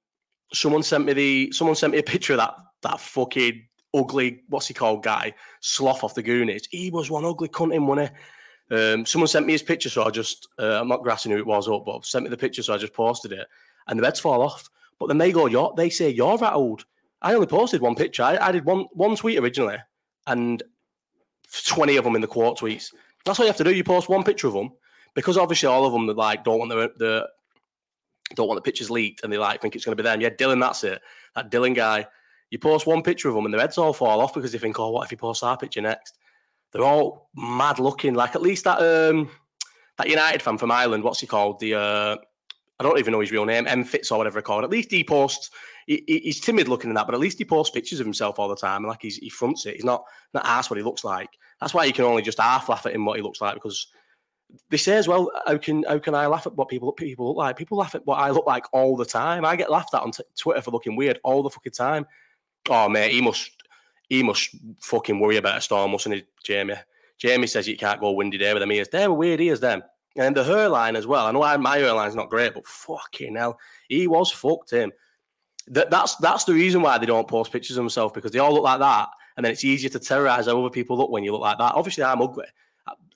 someone 0.53 0.83
sent 0.83 1.05
me 1.05 1.13
the 1.13 1.51
someone 1.51 1.75
sent 1.75 1.93
me 1.93 1.99
a 1.99 2.03
picture 2.03 2.33
of 2.33 2.39
that 2.39 2.55
that 2.81 2.99
fucking 2.99 3.67
ugly 3.93 4.41
what's 4.49 4.67
he 4.67 4.73
called 4.73 5.03
guy 5.03 5.33
sloth 5.61 6.03
off 6.03 6.15
the 6.15 6.23
Goonies. 6.23 6.67
He 6.71 6.89
was 6.89 7.11
one 7.11 7.25
ugly 7.25 7.49
cunt 7.49 7.73
in 7.73 7.87
one. 7.87 8.09
Um, 8.71 9.05
someone 9.05 9.27
sent 9.27 9.45
me 9.45 9.53
his 9.53 9.61
picture, 9.61 9.89
so 9.89 10.03
I 10.03 10.09
just 10.09 10.47
uh, 10.59 10.79
I'm 10.81 10.87
not 10.87 11.03
grassing 11.03 11.31
who 11.31 11.37
it 11.37 11.45
was 11.45 11.67
up, 11.67 11.85
but 11.85 12.05
sent 12.05 12.23
me 12.23 12.29
the 12.29 12.37
picture, 12.37 12.63
so 12.63 12.73
I 12.73 12.77
just 12.77 12.93
posted 12.93 13.31
it, 13.33 13.47
and 13.87 13.99
the 13.99 14.03
beds 14.03 14.19
fall 14.19 14.41
off. 14.41 14.69
But 14.99 15.07
then 15.07 15.17
they 15.17 15.31
go, 15.31 15.47
you're, 15.47 15.73
they 15.75 15.89
say 15.89 16.09
you're 16.09 16.37
that 16.37 16.53
old. 16.53 16.85
I 17.21 17.33
only 17.33 17.47
posted 17.47 17.81
one 17.81 17.95
picture. 17.95 18.23
I, 18.23 18.37
I 18.37 18.51
did 18.51 18.65
one 18.65 18.85
one 18.93 19.15
tweet 19.15 19.39
originally, 19.39 19.77
and 20.27 20.63
twenty 21.65 21.97
of 21.97 22.03
them 22.03 22.15
in 22.15 22.21
the 22.21 22.27
quote 22.27 22.59
tweets. 22.59 22.93
That's 23.25 23.39
what 23.39 23.45
you 23.45 23.49
have 23.49 23.57
to 23.57 23.63
do. 23.63 23.73
You 23.73 23.83
post 23.83 24.09
one 24.09 24.23
picture 24.23 24.47
of 24.47 24.53
them 24.53 24.71
because 25.13 25.37
obviously 25.37 25.67
all 25.67 25.85
of 25.85 25.93
them 25.93 26.07
like 26.07 26.43
don't 26.43 26.59
want 26.59 26.71
the, 26.71 26.91
the 26.97 27.29
don't 28.35 28.47
want 28.47 28.57
the 28.57 28.61
pictures 28.61 28.89
leaked 28.89 29.23
and 29.23 29.31
they 29.31 29.37
like 29.37 29.61
think 29.61 29.75
it's 29.75 29.85
going 29.85 29.95
to 29.95 30.01
be 30.01 30.07
them. 30.07 30.21
Yeah, 30.21 30.29
Dylan, 30.29 30.59
that's 30.59 30.83
it. 30.83 31.01
That 31.35 31.51
Dylan 31.51 31.75
guy. 31.75 32.07
You 32.49 32.59
post 32.59 32.85
one 32.85 33.01
picture 33.01 33.29
of 33.29 33.35
them 33.35 33.45
and 33.45 33.53
their 33.53 33.61
heads 33.61 33.79
all 33.79 33.93
fall 33.93 34.21
off 34.21 34.35
because 34.35 34.51
they 34.51 34.59
think, 34.59 34.79
oh, 34.79 34.91
what 34.91 35.05
if 35.05 35.09
he 35.09 35.15
posts 35.15 35.41
our 35.41 35.57
picture 35.57 35.81
next? 35.81 36.19
They're 36.71 36.83
all 36.83 37.29
mad 37.35 37.79
looking. 37.79 38.13
Like 38.13 38.35
at 38.35 38.41
least 38.41 38.65
that 38.65 38.79
um 38.79 39.29
that 39.97 40.09
United 40.09 40.41
fan 40.41 40.57
from 40.57 40.71
Ireland, 40.71 41.03
what's 41.03 41.19
he 41.19 41.27
called? 41.27 41.59
The 41.59 41.75
uh 41.75 42.17
I 42.79 42.83
don't 42.83 42.99
even 42.99 43.11
know 43.11 43.19
his 43.21 43.31
real 43.31 43.45
name, 43.45 43.65
M 43.67 43.83
Fitz 43.83 44.11
or 44.11 44.17
whatever 44.17 44.39
he 44.39 44.43
called. 44.43 44.63
At 44.63 44.69
least 44.69 44.91
he 44.91 45.03
posts. 45.03 45.51
He, 45.85 46.03
he's 46.07 46.39
timid 46.39 46.67
looking 46.67 46.89
in 46.89 46.95
that, 46.95 47.05
but 47.05 47.13
at 47.13 47.19
least 47.19 47.37
he 47.37 47.45
posts 47.45 47.73
pictures 47.73 47.99
of 47.99 48.05
himself 48.05 48.39
all 48.39 48.47
the 48.47 48.55
time, 48.55 48.83
and 48.83 48.87
like 48.87 49.01
he's, 49.01 49.17
he 49.17 49.29
fronts 49.29 49.65
it. 49.65 49.75
He's 49.75 49.83
not 49.83 50.03
not 50.33 50.45
asked 50.45 50.69
what 50.69 50.77
he 50.77 50.83
looks 50.83 51.03
like. 51.03 51.29
That's 51.59 51.73
why 51.73 51.85
you 51.85 51.93
can 51.93 52.05
only 52.05 52.21
just 52.21 52.39
half 52.39 52.69
laugh 52.69 52.85
at 52.85 52.93
him 52.93 53.05
what 53.05 53.17
he 53.17 53.23
looks 53.23 53.41
like 53.41 53.55
because 53.55 53.87
they 54.69 54.77
say 54.77 54.97
as 54.97 55.07
well, 55.07 55.31
how 55.45 55.57
can 55.57 55.83
how 55.83 55.99
can 55.99 56.15
I 56.15 56.27
laugh 56.27 56.45
at 56.45 56.55
what 56.55 56.69
people 56.69 56.91
people 56.91 57.27
look 57.27 57.37
like? 57.37 57.57
People 57.57 57.77
laugh 57.77 57.95
at 57.95 58.05
what 58.05 58.19
I 58.19 58.29
look 58.29 58.45
like 58.45 58.65
all 58.71 58.95
the 58.95 59.05
time. 59.05 59.45
I 59.45 59.55
get 59.55 59.71
laughed 59.71 59.93
at 59.93 60.01
on 60.01 60.11
t- 60.11 60.23
Twitter 60.37 60.61
for 60.61 60.71
looking 60.71 60.95
weird 60.95 61.19
all 61.23 61.43
the 61.43 61.49
fucking 61.49 61.71
time. 61.71 62.05
Oh 62.69 62.87
mate, 62.89 63.11
he 63.11 63.21
must 63.21 63.51
he 64.09 64.23
must 64.23 64.55
fucking 64.79 65.19
worry 65.19 65.37
about 65.37 65.57
a 65.57 65.61
storm, 65.61 65.91
mustn't 65.91 66.15
he, 66.15 66.23
Jamie? 66.43 66.75
Jamie 67.17 67.47
says 67.47 67.67
you 67.67 67.77
can't 67.77 67.99
go 67.99 68.11
windy 68.11 68.37
there 68.37 68.53
with 68.53 68.61
them 68.61 68.71
ears. 68.71 68.89
They're 68.91 69.11
weird 69.11 69.41
ears, 69.41 69.59
them. 69.59 69.81
And 70.15 70.35
the 70.35 70.43
hairline 70.43 70.95
as 70.95 71.07
well. 71.07 71.25
I 71.25 71.31
know 71.31 71.57
my 71.57 71.77
hairline's 71.77 72.15
not 72.15 72.29
great, 72.29 72.53
but 72.53 72.67
fucking 72.67 73.35
hell, 73.35 73.57
he 73.87 74.07
was 74.07 74.31
fucked 74.31 74.71
him. 74.71 74.91
That, 75.67 75.89
that's 75.89 76.15
that's 76.17 76.43
the 76.43 76.53
reason 76.53 76.81
why 76.81 76.97
they 76.97 77.05
don't 77.05 77.27
post 77.27 77.51
pictures 77.51 77.77
of 77.77 77.83
themselves 77.83 78.13
because 78.13 78.31
they 78.31 78.39
all 78.39 78.53
look 78.53 78.63
like 78.63 78.79
that, 78.79 79.09
and 79.37 79.45
then 79.45 79.51
it's 79.51 79.63
easier 79.63 79.89
to 79.89 79.99
terrorize 79.99 80.45
how 80.45 80.59
other 80.59 80.69
people 80.69 80.97
look 80.97 81.09
when 81.09 81.23
you 81.23 81.31
look 81.31 81.41
like 81.41 81.57
that. 81.57 81.73
Obviously, 81.73 82.03
I'm 82.03 82.21
ugly, 82.21 82.45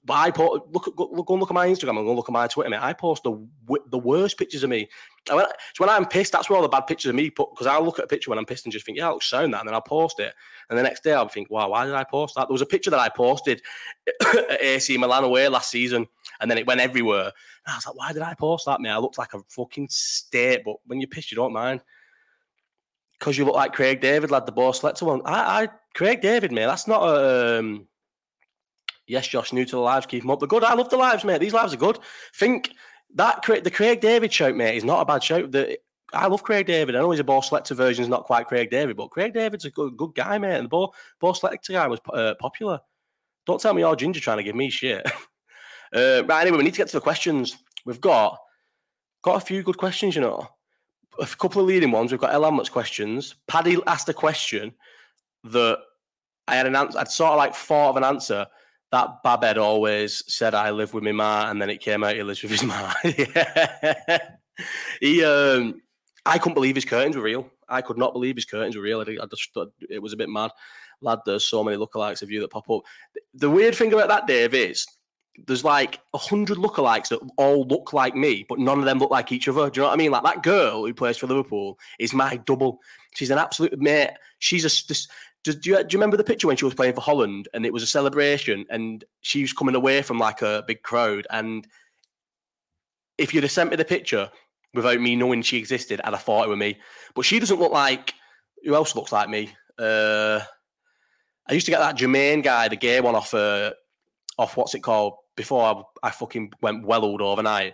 I 0.09 0.31
post, 0.31 0.63
look, 0.71 0.95
go, 0.95 1.07
go 1.07 1.33
and 1.33 1.41
look 1.41 1.51
at 1.51 1.53
my 1.53 1.67
Instagram 1.67 1.97
and 1.97 2.05
go 2.05 2.13
look 2.13 2.29
at 2.29 2.33
my 2.33 2.47
Twitter, 2.47 2.69
mate. 2.69 2.81
I 2.81 2.93
post 2.93 3.23
the 3.23 3.45
the 3.89 3.97
worst 3.97 4.37
pictures 4.37 4.63
of 4.63 4.69
me. 4.69 4.87
When, 5.29 5.45
so 5.73 5.85
when 5.85 5.89
I'm 5.89 6.05
pissed, 6.05 6.31
that's 6.31 6.49
where 6.49 6.55
all 6.55 6.63
the 6.63 6.69
bad 6.69 6.87
pictures 6.87 7.09
of 7.09 7.15
me 7.15 7.29
put. 7.29 7.49
Because 7.51 7.67
I'll 7.67 7.83
look 7.83 7.99
at 7.99 8.05
a 8.05 8.07
picture 8.07 8.29
when 8.29 8.39
I'm 8.39 8.45
pissed 8.45 8.65
and 8.65 8.71
just 8.71 8.85
think, 8.85 8.97
yeah, 8.97 9.09
it 9.09 9.13
looks 9.13 9.29
sound 9.29 9.53
that, 9.53 9.59
and 9.59 9.67
then 9.67 9.73
I'll 9.73 9.81
post 9.81 10.19
it. 10.19 10.33
And 10.69 10.79
the 10.79 10.83
next 10.83 11.03
day 11.03 11.13
I'll 11.13 11.27
think, 11.27 11.49
wow, 11.49 11.69
why 11.69 11.85
did 11.85 11.93
I 11.93 12.05
post 12.05 12.35
that? 12.35 12.47
There 12.47 12.53
was 12.53 12.61
a 12.61 12.65
picture 12.65 12.89
that 12.89 12.99
I 12.99 13.09
posted 13.09 13.61
at 14.49 14.61
AC 14.61 14.97
Milan 14.97 15.25
away 15.25 15.47
last 15.49 15.69
season, 15.69 16.07
and 16.39 16.49
then 16.49 16.57
it 16.57 16.67
went 16.67 16.79
everywhere. 16.79 17.25
And 17.25 17.73
I 17.73 17.75
was 17.75 17.85
like, 17.85 17.95
why 17.95 18.13
did 18.13 18.21
I 18.21 18.33
post 18.33 18.65
that, 18.67 18.79
mate? 18.79 18.91
I 18.91 18.97
looked 18.99 19.17
like 19.17 19.33
a 19.33 19.41
fucking 19.49 19.89
state. 19.89 20.61
But 20.63 20.77
when 20.85 21.01
you're 21.01 21.09
pissed, 21.09 21.31
you 21.31 21.35
don't 21.35 21.53
mind. 21.53 21.81
because 23.19 23.37
you 23.37 23.43
look 23.43 23.55
like 23.55 23.73
Craig 23.73 23.99
David, 23.99 24.31
lad, 24.31 24.45
the 24.45 24.53
Bo 24.53 24.71
Selecta 24.71 25.03
one. 25.03 25.21
I, 25.25 25.63
I, 25.63 25.67
Craig 25.95 26.21
David, 26.21 26.53
mate, 26.53 26.65
that's 26.65 26.87
not 26.87 27.03
a. 27.03 27.59
Um, 27.59 27.87
yes, 29.07 29.27
Josh, 29.27 29.53
new 29.53 29.65
to 29.65 29.75
the 29.75 29.81
lives, 29.81 30.05
keep 30.05 30.21
them 30.21 30.31
up. 30.31 30.39
They're 30.39 30.47
good. 30.47 30.63
I 30.63 30.73
love 30.73 30.89
the 30.89 30.97
lives, 30.97 31.23
mate. 31.23 31.39
These 31.39 31.53
lives 31.53 31.73
are 31.73 31.77
good. 31.77 31.99
Think 32.35 32.71
that 33.15 33.43
the 33.63 33.71
Craig 33.71 34.01
David 34.01 34.31
shout, 34.31 34.55
mate, 34.55 34.75
is 34.75 34.83
not 34.83 35.01
a 35.01 35.05
bad 35.05 35.23
shout. 35.23 35.51
The, 35.51 35.79
I 36.13 36.27
love 36.27 36.43
Craig 36.43 36.67
David. 36.67 36.95
I 36.95 36.99
know 36.99 37.11
he's 37.11 37.19
a 37.19 37.23
Bo 37.23 37.39
Selecta 37.39 37.75
version, 37.75 38.03
is 38.03 38.09
not 38.09 38.25
quite 38.25 38.47
Craig 38.47 38.69
David, 38.69 38.95
but 38.95 39.09
Craig 39.09 39.33
David's 39.33 39.65
a 39.65 39.71
good, 39.71 39.97
good 39.97 40.13
guy, 40.15 40.37
mate. 40.37 40.55
And 40.55 40.65
the 40.65 40.69
Bo, 40.69 40.93
Bo 41.19 41.31
Selecta 41.33 41.71
guy 41.71 41.87
was 41.87 41.99
uh, 42.13 42.35
popular. 42.39 42.79
Don't 43.45 43.59
tell 43.61 43.73
me 43.73 43.81
you're 43.81 43.95
Ginger 43.95 44.19
trying 44.19 44.37
to 44.37 44.43
give 44.43 44.55
me 44.55 44.69
shit. 44.69 45.05
uh, 45.93 46.23
right, 46.25 46.41
anyway, 46.41 46.57
we 46.57 46.63
need 46.63 46.73
to 46.73 46.77
get 46.77 46.87
to 46.89 46.97
the 46.97 47.01
questions. 47.01 47.57
We've 47.85 48.01
got 48.01 48.37
got 49.21 49.37
a 49.37 49.45
few 49.45 49.63
good 49.63 49.77
questions, 49.77 50.15
you 50.15 50.21
know. 50.21 50.47
A 51.19 51.25
couple 51.25 51.61
of 51.61 51.67
leading 51.67 51.91
ones. 51.91 52.11
We've 52.11 52.21
got 52.21 52.33
Ell 52.33 52.65
questions. 52.65 53.35
Paddy 53.47 53.77
asked 53.87 54.09
a 54.09 54.13
question 54.13 54.73
that 55.45 55.79
I 56.47 56.55
had 56.55 56.67
an 56.67 56.75
answer. 56.75 56.99
I'd 56.99 57.09
sort 57.09 57.31
of 57.31 57.37
like 57.37 57.55
thought 57.55 57.89
of 57.89 57.97
an 57.97 58.03
answer 58.03 58.45
that 58.91 59.21
Babed 59.23 59.57
always 59.57 60.23
said, 60.27 60.53
"I 60.53 60.71
live 60.71 60.93
with 60.93 61.03
my 61.03 61.11
ma," 61.11 61.49
and 61.49 61.61
then 61.61 61.69
it 61.69 61.81
came 61.81 62.03
out 62.03 62.15
he 62.15 62.23
lives 62.23 62.41
with 62.41 62.51
his 62.51 62.63
ma. 62.63 62.93
he, 65.01 65.23
um, 65.23 65.81
I 66.25 66.37
couldn't 66.37 66.55
believe 66.55 66.75
his 66.75 66.85
curtains 66.85 67.15
were 67.15 67.23
real. 67.23 67.49
I 67.69 67.81
could 67.81 67.97
not 67.97 68.13
believe 68.13 68.35
his 68.35 68.45
curtains 68.45 68.75
were 68.75 68.83
real. 68.83 69.01
I, 69.01 69.17
I 69.21 69.25
just 69.27 69.53
thought 69.53 69.73
it 69.89 70.01
was 70.01 70.13
a 70.13 70.17
bit 70.17 70.29
mad. 70.29 70.51
Lad, 71.01 71.19
there's 71.25 71.45
so 71.45 71.63
many 71.63 71.77
lookalikes 71.77 72.21
of 72.21 72.31
you 72.31 72.39
that 72.41 72.51
pop 72.51 72.69
up. 72.69 72.81
The 73.33 73.49
weird 73.49 73.75
thing 73.75 73.93
about 73.93 74.07
that, 74.07 74.25
Dave, 74.25 74.53
is 74.53 74.87
there's 75.45 75.63
like 75.63 75.99
a 76.13 76.17
hundred 76.17 76.57
lookalikes 76.57 77.09
that 77.09 77.19
all 77.37 77.65
look 77.65 77.93
like 77.93 78.15
me, 78.15 78.45
but 78.49 78.57
none 78.57 78.79
of 78.79 78.85
them 78.85 78.99
look 78.99 79.11
like 79.11 79.31
each 79.31 79.47
other. 79.47 79.69
Do 79.69 79.79
you 79.79 79.83
know 79.83 79.89
what 79.89 79.93
I 79.93 79.97
mean? 79.97 80.11
Like 80.11 80.23
that 80.23 80.43
girl 80.43 80.85
who 80.85 80.93
plays 80.93 81.17
for 81.17 81.27
Liverpool 81.27 81.77
is 81.99 82.13
my 82.13 82.37
double. 82.37 82.79
She's 83.13 83.29
an 83.29 83.37
absolute 83.37 83.79
mate. 83.79 84.11
She's 84.39 84.65
a. 84.65 84.87
This, 84.87 85.07
do, 85.53 85.69
you, 85.69 85.77
do 85.77 85.87
you 85.91 85.99
remember 85.99 86.17
the 86.17 86.23
picture 86.23 86.47
when 86.47 86.57
she 86.57 86.65
was 86.65 86.73
playing 86.73 86.93
for 86.93 87.01
Holland 87.01 87.47
and 87.53 87.65
it 87.65 87.73
was 87.73 87.83
a 87.83 87.87
celebration 87.87 88.65
and 88.69 89.03
she 89.21 89.41
was 89.41 89.53
coming 89.53 89.75
away 89.75 90.01
from 90.01 90.19
like 90.19 90.41
a 90.41 90.63
big 90.67 90.83
crowd 90.83 91.27
and 91.29 91.67
if 93.17 93.33
you'd 93.33 93.43
have 93.43 93.51
sent 93.51 93.69
me 93.69 93.75
the 93.75 93.85
picture 93.85 94.29
without 94.73 94.99
me 94.99 95.15
knowing 95.15 95.41
she 95.41 95.57
existed, 95.57 95.99
I'd 96.03 96.13
have 96.13 96.21
thought 96.21 96.45
it 96.45 96.49
was 96.49 96.57
me. 96.57 96.77
But 97.15 97.25
she 97.25 97.39
doesn't 97.39 97.59
look 97.59 97.71
like 97.71 98.13
who 98.63 98.75
else 98.75 98.95
looks 98.95 99.11
like 99.11 99.29
me. 99.29 99.51
Uh, 99.77 100.39
I 101.49 101.53
used 101.53 101.65
to 101.65 101.71
get 101.71 101.79
that 101.79 101.97
Jermaine 101.97 102.43
guy, 102.43 102.67
the 102.67 102.75
gay 102.75 102.99
one 103.01 103.15
off 103.15 103.33
uh, 103.33 103.71
off 104.37 104.57
what's 104.57 104.75
it 104.75 104.81
called 104.81 105.15
before 105.35 105.63
I, 106.03 106.07
I 106.07 106.11
fucking 106.11 106.53
went 106.61 106.85
welled 106.85 107.21
overnight. 107.21 107.73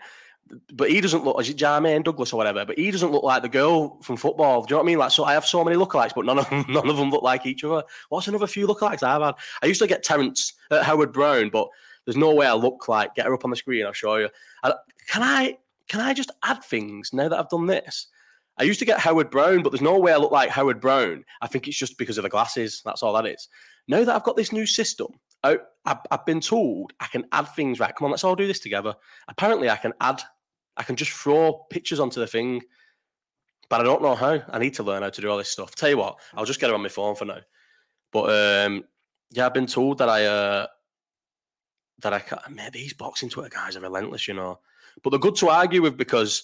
But 0.73 0.89
he 0.89 1.01
doesn't 1.01 1.23
look, 1.23 1.39
it 1.39 1.57
Jermaine 1.57 2.03
Douglas 2.03 2.33
or 2.33 2.37
whatever? 2.37 2.65
But 2.65 2.77
he 2.77 2.91
doesn't 2.91 3.11
look 3.11 3.23
like 3.23 3.41
the 3.41 3.49
girl 3.49 3.99
from 4.01 4.17
football. 4.17 4.63
Do 4.63 4.73
you 4.73 4.75
know 4.75 4.77
what 4.79 4.83
I 4.83 4.87
mean? 4.87 4.97
Like, 4.99 5.11
so 5.11 5.23
I 5.23 5.33
have 5.33 5.45
so 5.45 5.63
many 5.63 5.77
lookalikes, 5.77 6.13
but 6.15 6.25
none 6.25 6.39
of 6.39 6.49
them, 6.49 6.65
none 6.69 6.89
of 6.89 6.97
them 6.97 7.09
look 7.09 7.23
like 7.23 7.45
each 7.45 7.63
other. 7.63 7.83
What's 8.09 8.27
another 8.27 8.47
few 8.47 8.67
lookalikes 8.67 9.03
I've 9.03 9.21
had? 9.21 9.35
I 9.61 9.65
used 9.67 9.81
to 9.81 9.87
get 9.87 10.03
Terence 10.03 10.53
uh, 10.69 10.83
Howard 10.83 11.11
Brown, 11.11 11.49
but 11.49 11.67
there's 12.05 12.17
no 12.17 12.33
way 12.33 12.45
I 12.45 12.53
look 12.53 12.87
like. 12.87 13.15
Get 13.15 13.25
her 13.25 13.33
up 13.33 13.45
on 13.45 13.49
the 13.49 13.55
screen. 13.55 13.85
I'll 13.85 13.93
show 13.93 14.17
you. 14.17 14.29
I, 14.63 14.73
can 15.07 15.23
I? 15.23 15.57
Can 15.89 15.99
I 15.99 16.13
just 16.13 16.31
add 16.43 16.63
things 16.63 17.11
now 17.13 17.27
that 17.27 17.37
I've 17.37 17.49
done 17.49 17.65
this? 17.65 18.07
I 18.57 18.63
used 18.63 18.79
to 18.79 18.85
get 18.85 18.99
Howard 18.99 19.31
Brown, 19.31 19.63
but 19.63 19.71
there's 19.71 19.81
no 19.81 19.97
way 19.97 20.13
I 20.13 20.17
look 20.17 20.31
like 20.31 20.49
Howard 20.49 20.79
Brown. 20.79 21.25
I 21.41 21.47
think 21.47 21.67
it's 21.67 21.77
just 21.77 21.97
because 21.97 22.17
of 22.17 22.23
the 22.23 22.29
glasses. 22.29 22.81
That's 22.85 23.01
all 23.01 23.13
that 23.13 23.25
is. 23.25 23.49
Now 23.87 24.03
that 24.03 24.15
I've 24.15 24.23
got 24.23 24.37
this 24.37 24.51
new 24.51 24.65
system, 24.65 25.07
I, 25.43 25.57
have 25.85 26.25
been 26.25 26.39
told 26.39 26.93
I 26.99 27.07
can 27.07 27.25
add 27.31 27.49
things. 27.49 27.79
Right, 27.79 27.93
come 27.93 28.05
on, 28.05 28.11
let's 28.11 28.23
all 28.23 28.35
do 28.35 28.47
this 28.47 28.59
together. 28.59 28.95
Apparently, 29.27 29.69
I 29.69 29.75
can 29.75 29.93
add, 29.99 30.21
I 30.77 30.83
can 30.83 30.95
just 30.95 31.11
throw 31.11 31.65
pictures 31.69 31.99
onto 31.99 32.19
the 32.19 32.27
thing, 32.27 32.61
but 33.69 33.81
I 33.81 33.83
don't 33.83 34.01
know 34.01 34.15
how. 34.15 34.41
I 34.49 34.59
need 34.59 34.73
to 34.75 34.83
learn 34.83 35.03
how 35.03 35.09
to 35.09 35.21
do 35.21 35.29
all 35.29 35.37
this 35.37 35.49
stuff. 35.49 35.75
Tell 35.75 35.89
you 35.89 35.97
what, 35.97 36.19
I'll 36.33 36.45
just 36.45 36.59
get 36.59 36.69
it 36.69 36.73
on 36.73 36.81
my 36.81 36.89
phone 36.89 37.15
for 37.15 37.25
now. 37.25 37.39
But 38.11 38.67
um, 38.67 38.83
yeah, 39.31 39.45
I've 39.45 39.53
been 39.53 39.67
told 39.67 39.97
that 39.99 40.09
I 40.09 40.25
uh, 40.25 40.67
that 42.01 42.13
I 42.13 42.19
can. 42.19 42.39
Man, 42.49 42.71
these 42.71 42.93
boxing 42.93 43.29
Twitter 43.29 43.49
guys 43.49 43.75
are 43.75 43.81
relentless, 43.81 44.27
you 44.27 44.33
know. 44.33 44.59
But 45.01 45.09
they're 45.09 45.19
good 45.19 45.35
to 45.37 45.49
argue 45.49 45.81
with 45.81 45.97
because, 45.97 46.43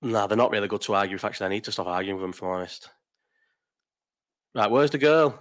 nah, 0.00 0.26
they're 0.26 0.38
not 0.38 0.50
really 0.50 0.68
good 0.68 0.80
to 0.82 0.94
argue 0.94 1.16
with. 1.16 1.24
Actually, 1.24 1.46
I 1.46 1.50
need 1.50 1.64
to 1.64 1.72
stop 1.72 1.86
arguing 1.86 2.16
with 2.16 2.24
them, 2.24 2.32
for 2.32 2.54
honest. 2.54 2.88
Right, 4.54 4.70
where's 4.70 4.90
the 4.90 4.98
girl? 4.98 5.38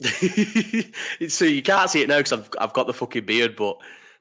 so 1.28 1.44
you 1.44 1.62
can't 1.62 1.90
see 1.90 2.02
it 2.02 2.08
now 2.08 2.18
because 2.18 2.32
I've 2.32 2.50
I've 2.58 2.72
got 2.72 2.86
the 2.86 2.94
fucking 2.94 3.26
beard, 3.26 3.54
but 3.56 3.76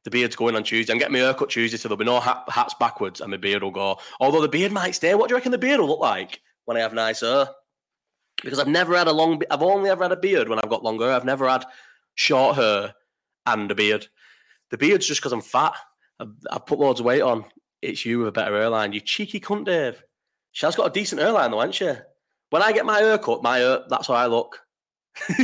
the 0.05 0.11
beard's 0.11 0.35
going 0.35 0.55
on 0.55 0.63
Tuesday. 0.63 0.93
I'm 0.93 0.99
getting 0.99 1.13
my 1.13 1.19
haircut 1.19 1.49
Tuesday, 1.49 1.77
so 1.77 1.87
there'll 1.87 1.97
be 1.97 2.05
no 2.05 2.19
hat, 2.19 2.43
hats 2.47 2.73
backwards, 2.79 3.21
and 3.21 3.31
my 3.31 3.37
beard 3.37 3.63
will 3.63 3.71
go. 3.71 3.97
Although 4.19 4.41
the 4.41 4.47
beard 4.47 4.71
might 4.71 4.95
stay. 4.95 5.13
What 5.13 5.27
do 5.27 5.33
you 5.33 5.37
reckon 5.37 5.51
the 5.51 5.57
beard 5.57 5.79
will 5.79 5.87
look 5.87 5.99
like 5.99 6.41
when 6.65 6.77
I 6.77 6.81
have 6.81 6.93
nice 6.93 7.21
hair? 7.21 7.49
Because 8.41 8.59
I've 8.59 8.67
never 8.67 8.95
had 8.95 9.07
a 9.07 9.13
long. 9.13 9.41
I've 9.51 9.61
only 9.61 9.89
ever 9.89 10.03
had 10.03 10.13
a 10.13 10.17
beard 10.17 10.47
when 10.47 10.59
I've 10.59 10.69
got 10.69 10.83
longer. 10.83 11.11
I've 11.11 11.25
never 11.25 11.49
had 11.49 11.65
short 12.15 12.55
hair 12.55 12.93
and 13.45 13.69
a 13.69 13.75
beard. 13.75 14.07
The 14.71 14.77
beard's 14.77 15.07
just 15.07 15.19
because 15.19 15.33
I'm 15.33 15.41
fat. 15.41 15.73
I've, 16.19 16.31
I've, 16.49 16.65
put 16.65 16.79
loads 16.79 16.99
of 16.99 17.05
weight 17.05 17.21
on. 17.21 17.45
It's 17.81 18.05
you 18.05 18.19
with 18.19 18.27
a 18.29 18.31
better 18.31 18.55
hairline. 18.55 18.93
You 18.93 19.01
cheeky 19.01 19.39
cunt, 19.39 19.65
Dave. 19.65 20.01
She 20.51 20.65
has 20.65 20.75
got 20.75 20.87
a 20.87 20.93
decent 20.93 21.21
hairline 21.21 21.51
though, 21.51 21.59
hasn't 21.59 21.75
she? 21.75 21.91
When 22.49 22.61
I 22.61 22.71
get 22.71 22.85
my 22.85 22.99
hair 22.99 23.17
cut, 23.17 23.43
my 23.43 23.57
hair, 23.57 23.81
that's 23.89 24.07
how 24.07 24.15
I 24.15 24.27
look. 24.27 24.59
I 25.29 25.35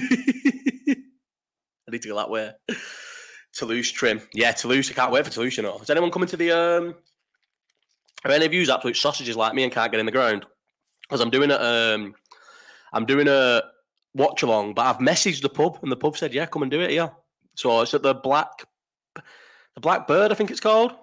need 1.91 2.01
to 2.01 2.09
go 2.09 2.15
that 2.15 2.29
way. 2.29 2.51
Toulouse 3.55 3.89
trim. 3.89 4.21
Yeah, 4.33 4.51
Toulouse. 4.51 4.91
I 4.91 4.93
can't 4.93 5.11
wait 5.11 5.25
for 5.25 5.31
Toulouse, 5.31 5.57
you 5.57 5.63
know. 5.63 5.79
Is 5.79 5.89
anyone 5.89 6.11
coming 6.11 6.27
to 6.29 6.37
the 6.37 6.51
um 6.51 6.95
are 8.23 8.31
any 8.31 8.45
of 8.45 8.53
you 8.53 8.69
absolute 8.71 8.97
sausages 8.97 9.35
like 9.35 9.53
me 9.53 9.63
and 9.63 9.71
can't 9.71 9.91
get 9.91 9.99
in 9.99 10.05
the 10.05 10.11
ground? 10.11 10.45
Because 11.01 11.21
I'm 11.21 11.29
doing 11.29 11.51
a 11.51 11.57
um 11.57 12.13
I'm 12.93 13.05
doing 13.05 13.27
a 13.27 13.63
watch 14.13 14.43
along, 14.43 14.73
but 14.73 14.85
I've 14.85 14.97
messaged 14.97 15.41
the 15.41 15.49
pub 15.49 15.79
and 15.81 15.91
the 15.91 15.95
pub 15.95 16.17
said, 16.17 16.33
Yeah, 16.33 16.45
come 16.45 16.63
and 16.63 16.71
do 16.71 16.81
it, 16.81 16.91
yeah. 16.91 17.09
So 17.55 17.81
it's 17.81 17.93
at 17.93 18.03
the 18.03 18.13
black 18.13 18.65
the 19.15 19.81
black 19.81 20.07
bird, 20.07 20.31
I 20.31 20.35
think 20.35 20.51
it's 20.51 20.59
called. 20.59 20.93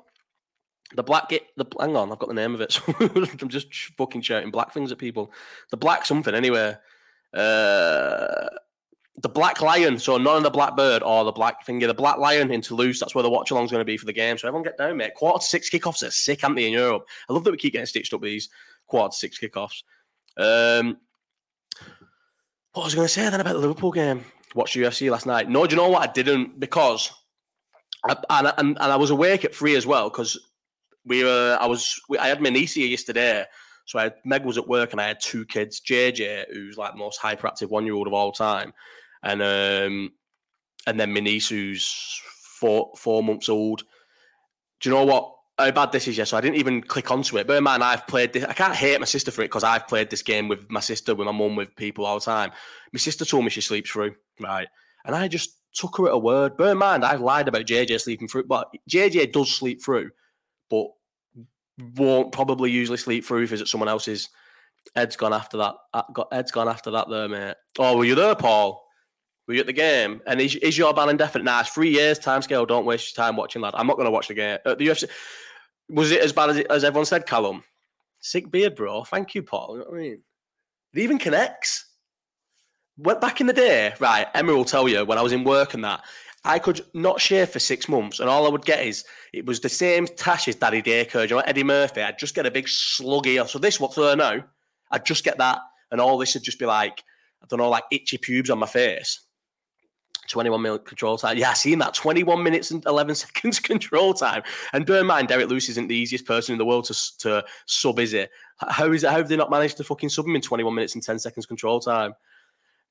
The 0.94 1.02
black 1.02 1.30
get 1.30 1.46
the 1.56 1.64
hang 1.80 1.96
on, 1.96 2.12
I've 2.12 2.18
got 2.18 2.28
the 2.28 2.34
name 2.34 2.54
of 2.54 2.60
it. 2.60 2.72
So 2.72 2.82
I'm 3.40 3.48
just 3.48 3.72
fucking 3.96 4.20
shouting 4.20 4.50
black 4.50 4.74
things 4.74 4.92
at 4.92 4.98
people. 4.98 5.32
The 5.70 5.78
black 5.78 6.04
something 6.04 6.34
anyway. 6.34 6.76
Uh, 7.32 8.48
the 9.16 9.28
Black 9.28 9.60
Lion, 9.60 9.98
so 9.98 10.16
none 10.16 10.38
of 10.38 10.42
the 10.42 10.50
Blackbird 10.50 11.02
or 11.02 11.24
the 11.24 11.32
Black 11.32 11.64
Finger, 11.66 11.86
the 11.86 11.94
Black 11.94 12.18
Lion 12.18 12.50
in 12.50 12.62
Toulouse. 12.62 12.98
That's 12.98 13.14
where 13.14 13.22
the 13.22 13.30
watch 13.30 13.50
along's 13.50 13.70
going 13.70 13.80
to 13.80 13.84
be 13.84 13.98
for 13.98 14.06
the 14.06 14.12
game. 14.12 14.38
So 14.38 14.48
everyone 14.48 14.64
get 14.64 14.78
down, 14.78 14.96
mate. 14.96 15.14
Quarter 15.14 15.40
to 15.40 15.44
six 15.44 15.68
kickoffs 15.68 16.06
are 16.06 16.10
sick, 16.10 16.42
aren't 16.42 16.56
they, 16.56 16.66
in 16.66 16.72
Europe? 16.72 17.06
I 17.28 17.32
love 17.32 17.44
that 17.44 17.50
we 17.50 17.58
keep 17.58 17.74
getting 17.74 17.86
stitched 17.86 18.14
up 18.14 18.22
with 18.22 18.30
these 18.30 18.48
quarter 18.86 19.10
to 19.10 19.16
six 19.16 19.38
kickoffs. 19.38 19.82
Um, 20.38 20.96
what 22.72 22.84
was 22.84 22.94
I 22.94 22.96
going 22.96 23.08
to 23.08 23.12
say 23.12 23.28
then 23.28 23.40
about 23.40 23.52
the 23.52 23.58
Liverpool 23.58 23.92
game? 23.92 24.24
Watched 24.54 24.76
UFC 24.76 25.10
last 25.10 25.26
night. 25.26 25.48
No, 25.48 25.66
do 25.66 25.74
you 25.74 25.82
know 25.82 25.88
what? 25.88 26.08
I 26.08 26.12
didn't 26.12 26.58
because, 26.58 27.10
I, 28.08 28.16
and, 28.30 28.46
and, 28.56 28.78
and 28.80 28.92
I 28.92 28.96
was 28.96 29.10
awake 29.10 29.44
at 29.44 29.54
three 29.54 29.76
as 29.76 29.86
well 29.86 30.08
because 30.08 30.38
we 31.04 31.22
were. 31.22 31.58
I 31.60 31.66
was. 31.66 32.00
We, 32.08 32.18
I 32.18 32.28
had 32.28 32.40
my 32.40 32.50
niece 32.50 32.74
here 32.74 32.86
yesterday 32.86 33.46
so 33.84 33.98
I 33.98 34.04
had, 34.04 34.14
Meg 34.24 34.44
was 34.44 34.58
at 34.58 34.68
work 34.68 34.92
and 34.92 35.00
I 35.00 35.08
had 35.08 35.20
two 35.20 35.44
kids, 35.44 35.80
JJ, 35.80 36.52
who's 36.52 36.78
like 36.78 36.92
the 36.92 36.98
most 36.98 37.20
hyperactive 37.20 37.68
one 37.68 37.84
year 37.84 37.94
old 37.94 38.06
of 38.06 38.12
all 38.12 38.32
time, 38.32 38.72
and 39.22 39.42
um, 39.42 40.12
and 40.86 40.98
then 40.98 41.12
my 41.12 41.20
niece 41.20 41.48
who's 41.48 42.20
four 42.60 42.92
four 42.96 43.22
months 43.22 43.48
old. 43.48 43.82
Do 44.80 44.90
you 44.90 44.94
know 44.94 45.04
what? 45.04 45.34
How 45.58 45.70
bad 45.70 45.92
this 45.92 46.08
is, 46.08 46.16
yeah. 46.16 46.24
So 46.24 46.36
I 46.36 46.40
didn't 46.40 46.56
even 46.56 46.82
click 46.82 47.10
onto 47.10 47.36
it. 47.38 47.46
But 47.46 47.62
man, 47.62 47.82
I've 47.82 48.06
played 48.06 48.32
this. 48.32 48.44
I 48.44 48.52
can't 48.52 48.74
hate 48.74 48.98
my 48.98 49.06
sister 49.06 49.30
for 49.30 49.42
it 49.42 49.46
because 49.46 49.64
I've 49.64 49.86
played 49.86 50.10
this 50.10 50.22
game 50.22 50.48
with 50.48 50.70
my 50.70 50.80
sister, 50.80 51.14
with 51.14 51.26
my 51.26 51.32
mum, 51.32 51.56
with 51.56 51.76
people 51.76 52.06
all 52.06 52.18
the 52.18 52.24
time. 52.24 52.50
My 52.92 52.98
sister 52.98 53.24
told 53.24 53.44
me 53.44 53.50
she 53.50 53.60
sleeps 53.60 53.90
through, 53.90 54.14
right? 54.40 54.66
And 55.04 55.14
I 55.14 55.28
just 55.28 55.58
took 55.74 55.96
her 55.98 56.06
at 56.06 56.14
a 56.14 56.18
word. 56.18 56.56
Bear 56.56 56.72
in 56.72 56.78
mind, 56.78 57.04
I've 57.04 57.20
lied 57.20 57.48
about 57.48 57.66
JJ 57.66 58.00
sleeping 58.00 58.28
through, 58.28 58.44
but 58.44 58.72
JJ 58.90 59.32
does 59.32 59.54
sleep 59.54 59.82
through, 59.82 60.10
but 60.70 60.86
won't 61.96 62.32
probably 62.32 62.70
usually 62.70 62.98
sleep 62.98 63.24
through 63.24 63.44
if 63.44 63.52
it's 63.52 63.62
at 63.62 63.68
someone 63.68 63.88
else's. 63.88 64.28
Ed's 64.96 65.16
gone 65.16 65.32
after 65.32 65.58
that. 65.58 65.74
Uh, 65.94 66.24
Ed's 66.32 66.50
gone 66.50 66.68
after 66.68 66.90
that 66.90 67.08
there, 67.08 67.28
mate. 67.28 67.54
Oh, 67.78 67.96
were 67.96 68.04
you 68.04 68.14
there, 68.14 68.34
Paul? 68.34 68.84
Were 69.46 69.54
you 69.54 69.60
at 69.60 69.66
the 69.66 69.72
game? 69.72 70.20
And 70.26 70.40
is, 70.40 70.54
is 70.56 70.78
your 70.78 70.94
ban 70.94 71.08
indefinite? 71.08 71.44
Nah, 71.44 71.60
it's 71.60 71.70
three 71.70 71.90
years 71.90 72.18
time 72.18 72.42
scale. 72.42 72.64
Don't 72.64 72.86
waste 72.86 73.16
your 73.16 73.24
time 73.24 73.36
watching, 73.36 73.62
lad. 73.62 73.74
I'm 73.76 73.86
not 73.86 73.96
going 73.96 74.06
to 74.06 74.12
watch 74.12 74.28
the 74.28 74.34
game. 74.34 74.58
The 74.64 74.76
UFC. 74.76 75.08
Was 75.88 76.10
it 76.10 76.20
as 76.20 76.32
bad 76.32 76.50
as, 76.50 76.56
it, 76.58 76.66
as 76.70 76.84
everyone 76.84 77.06
said, 77.06 77.26
Callum? 77.26 77.64
Sick 78.20 78.50
beard, 78.50 78.76
bro. 78.76 79.04
Thank 79.04 79.34
you, 79.34 79.42
Paul. 79.42 79.72
You 79.72 79.78
know 79.80 79.90
what 79.90 79.98
I 79.98 80.02
mean? 80.02 80.22
It 80.94 81.00
even 81.00 81.18
connects. 81.18 81.86
Went 82.96 83.20
back 83.20 83.40
in 83.40 83.46
the 83.46 83.52
day, 83.52 83.94
right? 83.98 84.28
Emma 84.34 84.54
will 84.54 84.64
tell 84.64 84.88
you 84.88 85.04
when 85.04 85.18
I 85.18 85.22
was 85.22 85.32
in 85.32 85.44
work 85.44 85.74
and 85.74 85.84
that. 85.84 86.02
I 86.44 86.58
could 86.58 86.80
not 86.92 87.20
shave 87.20 87.50
for 87.50 87.60
six 87.60 87.88
months, 87.88 88.18
and 88.18 88.28
all 88.28 88.46
I 88.46 88.50
would 88.50 88.64
get 88.64 88.84
is 88.84 89.04
it 89.32 89.46
was 89.46 89.60
the 89.60 89.68
same 89.68 90.06
tash 90.06 90.48
as 90.48 90.56
Daddy 90.56 90.82
Daycare. 90.82 91.28
You 91.28 91.36
know, 91.36 91.38
Eddie 91.40 91.62
Murphy. 91.62 92.02
I'd 92.02 92.18
just 92.18 92.34
get 92.34 92.46
a 92.46 92.50
big 92.50 92.66
sluggy. 92.66 93.46
So 93.48 93.58
this 93.58 93.78
what's 93.78 93.94
there 93.94 94.16
now? 94.16 94.44
I'd 94.90 95.06
just 95.06 95.24
get 95.24 95.38
that, 95.38 95.58
and 95.90 96.00
all 96.00 96.18
this 96.18 96.34
would 96.34 96.42
just 96.42 96.58
be 96.58 96.66
like 96.66 97.02
I 97.42 97.46
don't 97.48 97.58
know, 97.58 97.70
like 97.70 97.84
itchy 97.90 98.18
pubes 98.18 98.50
on 98.50 98.58
my 98.58 98.66
face. 98.66 99.20
21 100.28 100.62
minute 100.62 100.84
control 100.84 101.18
time. 101.18 101.36
Yeah, 101.36 101.52
seeing 101.52 101.78
that 101.78 101.94
21 101.94 102.42
minutes 102.42 102.70
and 102.70 102.84
11 102.86 103.14
seconds 103.16 103.60
control 103.60 104.14
time. 104.14 104.42
And 104.72 104.86
bear 104.86 105.00
in 105.00 105.06
mind, 105.06 105.28
Derrick 105.28 105.48
Lewis 105.48 105.68
isn't 105.68 105.88
the 105.88 105.96
easiest 105.96 106.26
person 106.26 106.52
in 106.52 106.58
the 106.58 106.64
world 106.64 106.84
to, 106.84 107.18
to 107.18 107.44
sub, 107.66 107.98
is 107.98 108.12
it? 108.12 108.30
How 108.68 108.90
is 108.92 109.04
it? 109.04 109.10
How 109.10 109.16
have 109.16 109.28
they 109.28 109.36
not 109.36 109.50
managed 109.50 109.76
to 109.78 109.84
fucking 109.84 110.08
sub 110.08 110.26
him 110.26 110.36
in 110.36 110.42
21 110.42 110.74
minutes 110.74 110.94
and 110.94 111.02
10 111.02 111.18
seconds 111.18 111.46
control 111.46 111.80
time? 111.80 112.14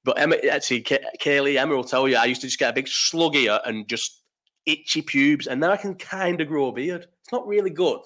But 0.04 0.20
Emma, 0.20 0.36
actually, 0.52 0.82
Kaylee, 0.84 1.58
Emma 1.58 1.76
will 1.76 1.84
tell 1.84 2.08
you, 2.08 2.16
I 2.16 2.26
used 2.26 2.42
to 2.42 2.48
just 2.48 2.60
get 2.60 2.72
a 2.72 2.74
big 2.74 2.88
slug 2.88 3.36
here 3.36 3.60
and 3.66 3.88
just 3.88 4.22
itchy 4.66 5.02
pubes, 5.02 5.48
and 5.48 5.62
then 5.62 5.70
I 5.70 5.78
can 5.78 5.96
kind 5.96 6.42
of 6.42 6.48
grow 6.48 6.68
a 6.68 6.72
beard. 6.72 7.08
It's 7.22 7.32
not 7.32 7.48
really 7.48 7.70
good. 7.70 8.00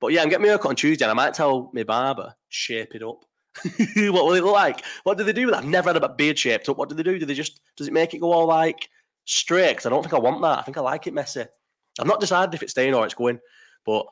But 0.00 0.12
yeah, 0.12 0.22
I'm 0.22 0.28
getting 0.28 0.42
my 0.42 0.48
haircut 0.48 0.70
on 0.70 0.76
Tuesday, 0.76 1.04
and 1.04 1.10
I 1.10 1.14
might 1.14 1.34
tell 1.34 1.70
my 1.74 1.82
barber, 1.82 2.34
shape 2.48 2.94
it 2.94 3.02
up. 3.02 3.24
what 4.12 4.24
will 4.24 4.34
it 4.34 4.44
look 4.44 4.54
like? 4.54 4.84
What 5.04 5.18
do 5.18 5.24
they 5.24 5.32
do 5.32 5.46
with 5.46 5.54
that? 5.54 5.62
I've 5.62 5.68
never 5.68 5.92
had 5.92 6.02
a 6.02 6.08
beard 6.08 6.38
shaped 6.38 6.68
up. 6.68 6.76
What 6.76 6.88
do 6.88 6.94
they 6.94 7.02
do? 7.02 7.18
Do 7.18 7.26
they 7.26 7.34
just 7.34 7.60
does 7.76 7.88
it 7.88 7.92
make 7.92 8.14
it 8.14 8.20
go 8.20 8.32
all 8.32 8.46
like 8.46 8.88
straight? 9.24 9.70
Because 9.70 9.86
I 9.86 9.90
don't 9.90 10.02
think 10.02 10.14
I 10.14 10.18
want 10.18 10.42
that. 10.42 10.58
I 10.58 10.62
think 10.62 10.76
I 10.76 10.82
like 10.82 11.06
it 11.06 11.14
messy. 11.14 11.44
I've 11.98 12.06
not 12.06 12.20
decided 12.20 12.54
if 12.54 12.62
it's 12.62 12.72
staying 12.72 12.94
or 12.94 13.04
it's 13.04 13.14
going, 13.14 13.40
but 13.84 14.06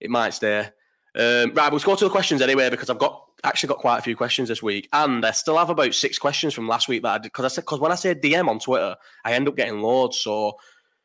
it 0.00 0.10
might 0.10 0.34
stay. 0.34 0.68
Um, 1.14 1.52
right, 1.54 1.70
let's 1.70 1.84
go 1.84 1.94
to 1.94 2.04
the 2.04 2.10
questions 2.10 2.40
anyway 2.40 2.70
because 2.70 2.88
I've 2.88 2.98
got 2.98 3.22
actually 3.44 3.68
got 3.68 3.78
quite 3.78 3.98
a 3.98 4.02
few 4.02 4.16
questions 4.16 4.48
this 4.48 4.62
week, 4.62 4.88
and 4.92 5.24
I 5.24 5.30
still 5.32 5.58
have 5.58 5.70
about 5.70 5.94
six 5.94 6.18
questions 6.18 6.54
from 6.54 6.68
last 6.68 6.88
week 6.88 7.02
that 7.02 7.14
I 7.14 7.18
did 7.18 7.24
because 7.24 7.44
I 7.44 7.48
said 7.48 7.62
because 7.62 7.80
when 7.80 7.92
I 7.92 7.96
say 7.96 8.14
DM 8.14 8.48
on 8.48 8.58
Twitter, 8.58 8.96
I 9.24 9.32
end 9.32 9.48
up 9.48 9.56
getting 9.56 9.80
loads. 9.80 10.18
So, 10.18 10.56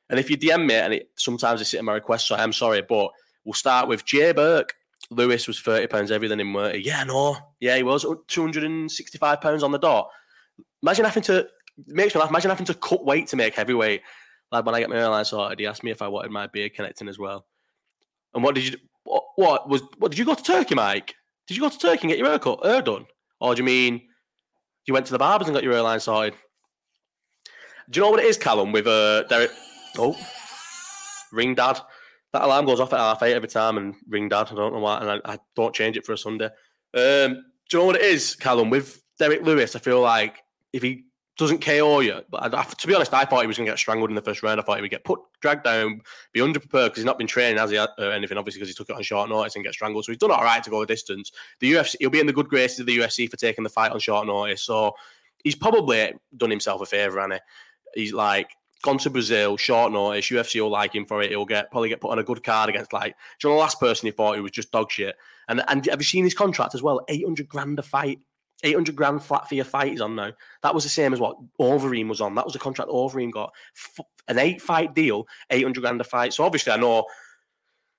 and 0.10 0.20
if 0.20 0.30
you 0.30 0.38
DM 0.38 0.66
me 0.66 0.76
and 0.76 0.94
it 0.94 1.10
sometimes 1.16 1.62
it's 1.62 1.74
in 1.74 1.86
my 1.86 1.94
request, 1.94 2.28
so 2.28 2.36
I'm 2.36 2.54
sorry, 2.54 2.82
but 2.82 3.12
we'll 3.44 3.54
start 3.54 3.88
with 3.88 4.06
Jay 4.06 4.32
Burke. 4.32 4.74
Lewis 5.10 5.48
was 5.48 5.60
thirty 5.60 5.88
pounds 5.88 6.12
everything 6.12 6.40
in 6.40 6.54
work. 6.54 6.76
Yeah, 6.80 7.04
no, 7.04 7.38
yeah, 7.60 7.78
he 7.78 7.84
was 7.84 8.06
two 8.28 8.42
hundred 8.42 8.64
and 8.64 8.92
sixty-five 8.92 9.42
pounds 9.42 9.64
on 9.64 9.72
the 9.72 9.80
dot. 9.80 10.10
Imagine 10.84 11.06
having 11.06 11.24
to 11.24 11.48
makes 11.88 12.14
me 12.14 12.20
laugh. 12.20 12.30
Imagine 12.30 12.50
having 12.50 12.66
to 12.66 12.74
cut 12.74 13.06
weight 13.06 13.28
to 13.28 13.36
make 13.36 13.56
heavyweight. 13.56 14.02
Like 14.52 14.66
when 14.66 14.76
I 14.76 14.80
get 14.80 14.90
my 14.90 14.98
airline 14.98 15.26
sorted, 15.26 15.60
he 15.60 15.68
asked 15.68 15.84
me 15.84 15.92
if 15.92 16.02
I 16.02 16.08
wanted 16.08 16.32
my 16.32 16.48
beard 16.48 16.74
connecting 16.74 17.08
as 17.08 17.20
well. 17.20 17.46
And 18.34 18.44
what 18.44 18.56
did 18.56 18.68
you? 18.68 18.78
What, 19.04 19.24
what 19.36 19.70
was? 19.70 19.82
What 19.98 20.12
did 20.12 20.20
you 20.20 20.26
go 20.26 20.36
to 20.36 20.44
Turkey, 20.44 20.76
Mike? 20.76 21.16
Did 21.48 21.56
you 21.56 21.64
go 21.64 21.70
to 21.70 21.78
Turkey 21.78 22.02
and 22.04 22.10
get 22.10 22.18
your 22.18 22.28
hair 22.28 22.40
cut, 22.40 22.66
hair 22.66 22.82
done, 22.82 23.06
or 23.40 23.56
do 23.56 23.60
you 23.60 23.66
mean 23.66 24.02
you 24.86 24.94
went 24.94 25.06
to 25.06 25.14
the 25.14 25.20
barbers 25.20 25.48
and 25.48 25.56
got 25.56 25.64
your 25.64 25.74
airline 25.74 26.00
sorted? 26.00 26.34
Do 27.90 28.00
you 28.00 28.06
know 28.06 28.12
what 28.12 28.20
it 28.20 28.26
is, 28.26 28.38
Callum? 28.38 28.74
With 28.74 28.88
uh, 28.88 29.24
Derek. 29.24 29.52
Oh, 29.98 30.16
ring 31.32 31.56
dad 31.56 31.80
that 32.38 32.46
alarm 32.46 32.66
goes 32.66 32.80
off 32.80 32.94
at 32.94 33.00
half 33.00 33.24
eight 33.24 33.34
every 33.34 33.50
time 33.50 33.78
and 33.78 33.96
ring 34.08 34.30
dad. 34.30 34.50
I 34.52 34.56
don't 34.56 34.74
know 34.74 34.80
why, 34.80 35.00
and 35.00 35.10
I, 35.10 35.34
I 35.34 35.40
don't 35.56 35.74
change 35.74 35.98
it 35.98 36.06
for 36.06 36.14
a 36.14 36.18
Sunday. 36.18 36.50
Um, 36.94 37.44
do 37.70 37.78
you 37.78 37.80
know 37.80 37.86
what 37.86 37.96
it 37.96 38.04
is, 38.04 38.36
Callum? 38.36 38.70
With 38.70 39.02
Derrick 39.18 39.42
Lewis, 39.42 39.76
I 39.76 39.80
feel 39.80 40.02
like 40.02 40.44
if 40.72 40.84
he 40.84 41.06
doesn't 41.38 41.64
KO 41.64 42.00
you, 42.00 42.22
but 42.30 42.54
I, 42.54 42.64
to 42.64 42.88
be 42.88 42.94
honest, 42.94 43.14
I 43.14 43.26
thought 43.26 43.42
he 43.42 43.48
was 43.48 43.58
going 43.58 43.66
to 43.66 43.72
get 43.72 43.80
strangled 43.80 44.10
in 44.10 44.16
the 44.16 44.22
first 44.22 44.44
round. 44.44 44.60
I 44.60 44.64
thought 44.64 44.78
he 44.78 44.82
would 44.82 44.92
get 44.92 45.04
put, 45.04 45.20
dragged 45.42 45.64
down, 45.64 46.02
be 46.32 46.40
underprepared 46.40 46.86
because 46.86 46.98
he's 46.98 47.06
not 47.06 47.18
been 47.18 47.28
training, 47.28 47.58
has 47.58 47.72
he, 47.72 47.78
uh, 47.78 47.88
anything, 48.00 48.38
obviously, 48.38 48.60
because 48.60 48.70
he 48.70 48.76
took 48.76 48.90
it 48.90 48.96
on 48.96 49.04
short 49.04 49.30
notice 49.30 49.56
and 49.56 49.64
get 49.64 49.74
strangled. 49.74 50.06
So 50.06 50.12
he's 50.12 50.20
done 50.20 50.32
all 50.32 50.44
right 50.44 50.64
to 50.64 50.70
go 50.70 50.82
a 50.82 50.86
distance. 50.86 51.32
The 51.60 51.74
UFC, 51.74 51.96
he'll 52.00 52.10
be 52.10 52.20
in 52.20 52.28
the 52.28 52.34
good 52.34 52.50
graces 52.50 52.80
of 52.80 52.86
the 52.86 52.98
UFC 52.98 53.30
for 53.30 53.38
taking 53.38 53.64
the 53.64 53.70
fight 53.70 53.92
on 53.92 54.00
short 54.00 54.28
notice. 54.28 54.64
So 54.64 54.94
he's 55.44 55.56
probably 55.56 56.14
done 56.36 56.50
himself 56.50 56.82
a 56.82 56.86
favour, 56.86 57.20
and 57.20 57.40
he's 57.94 58.14
like, 58.14 58.52
gone 58.88 58.98
to 59.00 59.10
Brazil, 59.10 59.58
short 59.58 59.92
notice. 59.92 60.30
UFC 60.30 60.62
will 60.62 60.70
like 60.70 60.96
him 60.96 61.06
for 61.06 61.22
it. 61.22 61.30
He'll 61.30 61.46
get 61.46 61.70
probably 61.70 61.90
get 61.90 62.02
put 62.02 62.12
on 62.12 62.20
a 62.20 62.24
good 62.24 62.44
card 62.44 62.70
against 62.70 62.94
like. 62.94 63.16
Do 63.40 63.48
you 63.48 63.52
know 63.52 63.58
the 63.58 63.62
last 63.62 63.80
person 63.80 64.08
he 64.08 64.12
fought 64.12 64.38
who 64.38 64.44
was 64.44 64.52
just 64.52 64.72
dog 64.72 64.90
shit? 64.90 65.16
And 65.48 65.62
and 65.68 65.86
have 65.86 66.00
you 66.00 66.06
seen 66.06 66.24
his 66.24 66.34
contract 66.34 66.74
as 66.74 66.82
well? 66.82 67.02
Eight 67.08 67.24
hundred 67.24 67.48
grand 67.48 67.78
a 67.78 67.84
fight. 67.84 68.20
800 68.64 68.96
grand 68.96 69.22
flat 69.22 69.48
for 69.48 69.54
your 69.54 69.66
fight 69.66 69.92
he's 69.92 70.02
on 70.02 70.16
now. 70.16 70.32
That 70.64 70.74
was 70.74 70.84
the 70.84 70.90
same 70.90 71.14
as 71.14 71.20
what 71.20 71.38
Overeem 71.62 72.10
was 72.10 72.22
on. 72.22 72.34
That 72.34 72.44
was 72.44 72.54
the 72.54 72.60
contract 72.60 72.90
Overeem 72.90 73.32
got. 73.32 73.54
An 74.28 74.40
eight 74.40 74.64
fight 74.64 74.96
deal, 74.96 75.28
800 75.52 75.80
grand 75.80 76.02
a 76.02 76.04
fight. 76.04 76.34
So 76.34 76.44
obviously, 76.44 76.74
I 76.74 76.78
know 76.78 77.06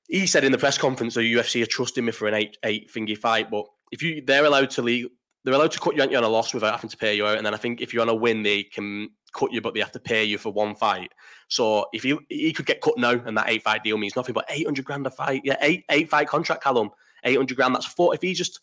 he 0.08 0.26
said 0.26 0.42
in 0.42 0.50
the 0.50 0.58
press 0.58 0.76
conference 0.76 1.14
the 1.14 1.20
UFC 1.20 1.62
are 1.62 1.66
trusting 1.66 2.04
me 2.04 2.10
for 2.10 2.26
an 2.26 2.34
eight 2.34 2.56
eight 2.64 2.90
thingy 2.92 3.16
fight. 3.16 3.52
But 3.52 3.66
if 3.92 4.02
you 4.02 4.20
they're 4.26 4.44
allowed 4.44 4.70
to 4.70 4.82
leave, 4.82 5.06
they're 5.48 5.56
allowed 5.58 5.72
to 5.72 5.80
cut 5.80 5.96
you 5.96 6.02
on 6.02 6.24
a 6.24 6.28
loss 6.28 6.52
without 6.52 6.74
having 6.74 6.90
to 6.90 6.96
pay 6.96 7.16
you 7.16 7.26
out. 7.26 7.38
And 7.38 7.46
then 7.46 7.54
I 7.54 7.56
think 7.56 7.80
if 7.80 7.94
you're 7.94 8.02
on 8.02 8.10
a 8.10 8.14
win, 8.14 8.42
they 8.42 8.64
can 8.64 9.08
cut 9.32 9.50
you, 9.50 9.62
but 9.62 9.72
they 9.72 9.80
have 9.80 9.92
to 9.92 9.98
pay 9.98 10.22
you 10.22 10.36
for 10.36 10.52
one 10.52 10.74
fight. 10.74 11.10
So 11.48 11.86
if 11.94 12.04
you 12.04 12.20
he 12.28 12.52
could 12.52 12.66
get 12.66 12.82
cut 12.82 12.98
now, 12.98 13.12
and 13.12 13.34
that 13.38 13.48
eight 13.48 13.62
fight 13.62 13.82
deal 13.82 13.96
means 13.96 14.14
nothing 14.14 14.34
but 14.34 14.44
eight 14.50 14.66
hundred 14.66 14.84
grand 14.84 15.06
a 15.06 15.10
fight. 15.10 15.40
Yeah, 15.44 15.56
eight 15.62 15.86
eight 15.88 16.10
fight 16.10 16.28
contract, 16.28 16.62
Callum. 16.62 16.90
Eight 17.24 17.36
hundred 17.36 17.56
grand. 17.56 17.74
That's 17.74 17.86
four. 17.86 18.14
If 18.14 18.20
he 18.20 18.34
just, 18.34 18.60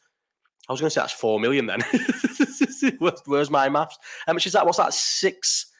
I 0.69 0.73
was 0.73 0.79
going 0.79 0.89
to 0.89 0.93
say 0.93 1.01
that's 1.01 1.11
four 1.11 1.39
million. 1.39 1.65
Then 1.65 1.81
where's, 2.99 3.21
where's 3.25 3.49
my 3.49 3.67
maths? 3.67 3.97
How 4.27 4.33
much 4.33 4.45
is 4.45 4.53
that? 4.53 4.63
What's 4.63 4.77
that? 4.77 4.93
Six, 4.93 5.71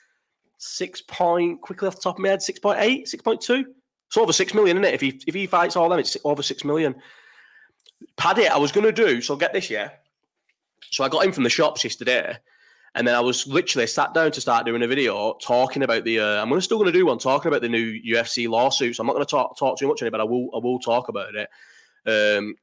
six 0.58 1.03
point. 1.03 1.62
Quickly 1.62 1.88
off 1.88 1.97
the 1.97 2.01
top 2.01 2.15
of 2.15 2.19
my 2.23 2.29
head, 2.29 2.41
six 2.41 2.58
point 2.58 2.79
eight, 2.79 3.08
six 3.08 3.21
point 3.21 3.41
two. 3.41 3.63
It's 4.08 4.17
over 4.17 4.34
six 4.34 4.56
million, 4.56 4.77
isn't 4.77 4.86
it? 4.86 4.95
If 4.95 5.01
he 5.01 5.21
if 5.27 5.36
he 5.36 5.45
fights 5.45 5.75
all 5.75 5.88
them, 5.88 5.99
it's 5.99 6.17
over 6.23 6.41
six 6.41 6.63
million. 6.63 6.95
Paddy, 8.17 8.47
I 8.47 8.58
was 8.58 8.71
going 8.71 8.86
to 8.86 8.91
do. 8.91 9.21
So 9.21 9.36
get 9.36 9.53
this, 9.53 9.69
yeah. 9.69 9.91
So 10.91 11.03
I 11.03 11.09
got 11.09 11.25
in 11.25 11.31
from 11.31 11.43
the 11.43 11.49
shops 11.49 11.83
yesterday 11.83 12.38
and 12.95 13.05
then 13.05 13.13
I 13.13 13.19
was 13.19 13.45
literally 13.45 13.88
sat 13.88 14.13
down 14.13 14.31
to 14.31 14.41
start 14.41 14.65
doing 14.65 14.81
a 14.81 14.88
video 14.88 15.33
talking 15.41 15.83
about 15.83 16.05
the. 16.05 16.21
Uh, 16.21 16.41
I'm 16.41 16.61
still 16.61 16.77
going 16.77 16.91
to 16.91 16.97
do 16.97 17.05
one 17.05 17.19
talking 17.19 17.49
about 17.49 17.61
the 17.61 17.69
new 17.69 17.99
UFC 18.01 18.47
lawsuits. 18.47 18.99
I'm 18.99 19.05
not 19.05 19.13
going 19.13 19.25
to 19.25 19.29
talk 19.29 19.57
talk 19.57 19.77
too 19.77 19.88
much 19.88 20.01
on 20.01 20.07
it, 20.07 20.11
but 20.11 20.21
I 20.21 20.23
will 20.23 20.49
I 20.55 20.59
will 20.59 20.79
talk 20.79 21.09
about 21.09 21.35
it. 21.35 21.49
Um, 22.07 22.55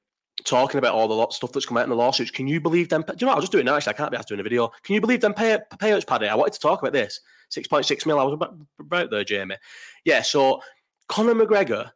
talking 0.46 0.79
about 0.79 0.94
all 0.94 1.07
the 1.07 1.14
lot 1.14 1.35
stuff 1.35 1.53
that's 1.53 1.66
come 1.66 1.77
out 1.77 1.85
in 1.85 1.90
the 1.90 1.96
lawsuits. 1.96 2.31
Can 2.31 2.48
you 2.48 2.61
believe 2.62 2.88
them? 2.88 3.05
Do 3.07 3.14
you 3.18 3.27
know? 3.27 3.35
I'll 3.35 3.40
just 3.40 3.53
do 3.53 3.59
it 3.59 3.64
now. 3.64 3.77
Actually, 3.77 3.92
I 3.92 3.96
can't 3.96 4.11
be 4.11 4.16
asked 4.16 4.29
doing 4.29 4.40
a 4.40 4.42
video. 4.42 4.70
Can 4.83 4.94
you 4.94 5.03
believe 5.03 5.20
them 5.20 5.35
pay, 5.35 5.59
payouts, 5.77 6.07
Paddy? 6.07 6.29
I 6.29 6.35
wanted 6.35 6.55
to 6.55 6.61
talk 6.61 6.81
about 6.81 6.94
this. 6.94 7.20
Six 7.51 7.68
point 7.68 7.85
six 7.85 8.07
mil. 8.07 8.18
I 8.18 8.25
was 8.25 8.33
about, 8.33 8.57
about 8.81 9.11
there, 9.11 9.25
Jamie. 9.25 9.57
Yeah. 10.07 10.22
So 10.22 10.62
Conor 11.09 11.35
McGregor 11.35 11.90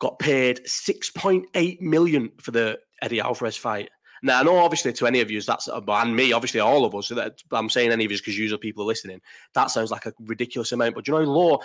got 0.00 0.18
paid 0.18 0.66
six 0.66 1.10
point 1.10 1.44
eight 1.54 1.82
million 1.82 2.32
for 2.40 2.50
the 2.50 2.78
Eddie 3.02 3.20
Alvarez 3.20 3.58
fight. 3.58 3.90
Now, 4.24 4.40
I 4.40 4.42
know 4.42 4.56
obviously 4.56 4.90
to 4.94 5.06
any 5.06 5.20
of 5.20 5.30
you, 5.30 5.42
that's 5.42 5.68
and 5.68 6.16
me, 6.16 6.32
obviously 6.32 6.58
all 6.58 6.86
of 6.86 6.94
us. 6.94 7.08
That 7.08 7.42
I'm 7.52 7.68
saying 7.68 7.92
any 7.92 8.06
of 8.06 8.10
you 8.10 8.16
because 8.16 8.38
usually 8.38 8.58
people 8.58 8.82
are 8.82 8.86
listening. 8.86 9.20
That 9.52 9.70
sounds 9.70 9.90
like 9.90 10.06
a 10.06 10.14
ridiculous 10.18 10.72
amount, 10.72 10.94
but 10.94 11.06
you 11.06 11.12
know, 11.12 11.20
law. 11.20 11.58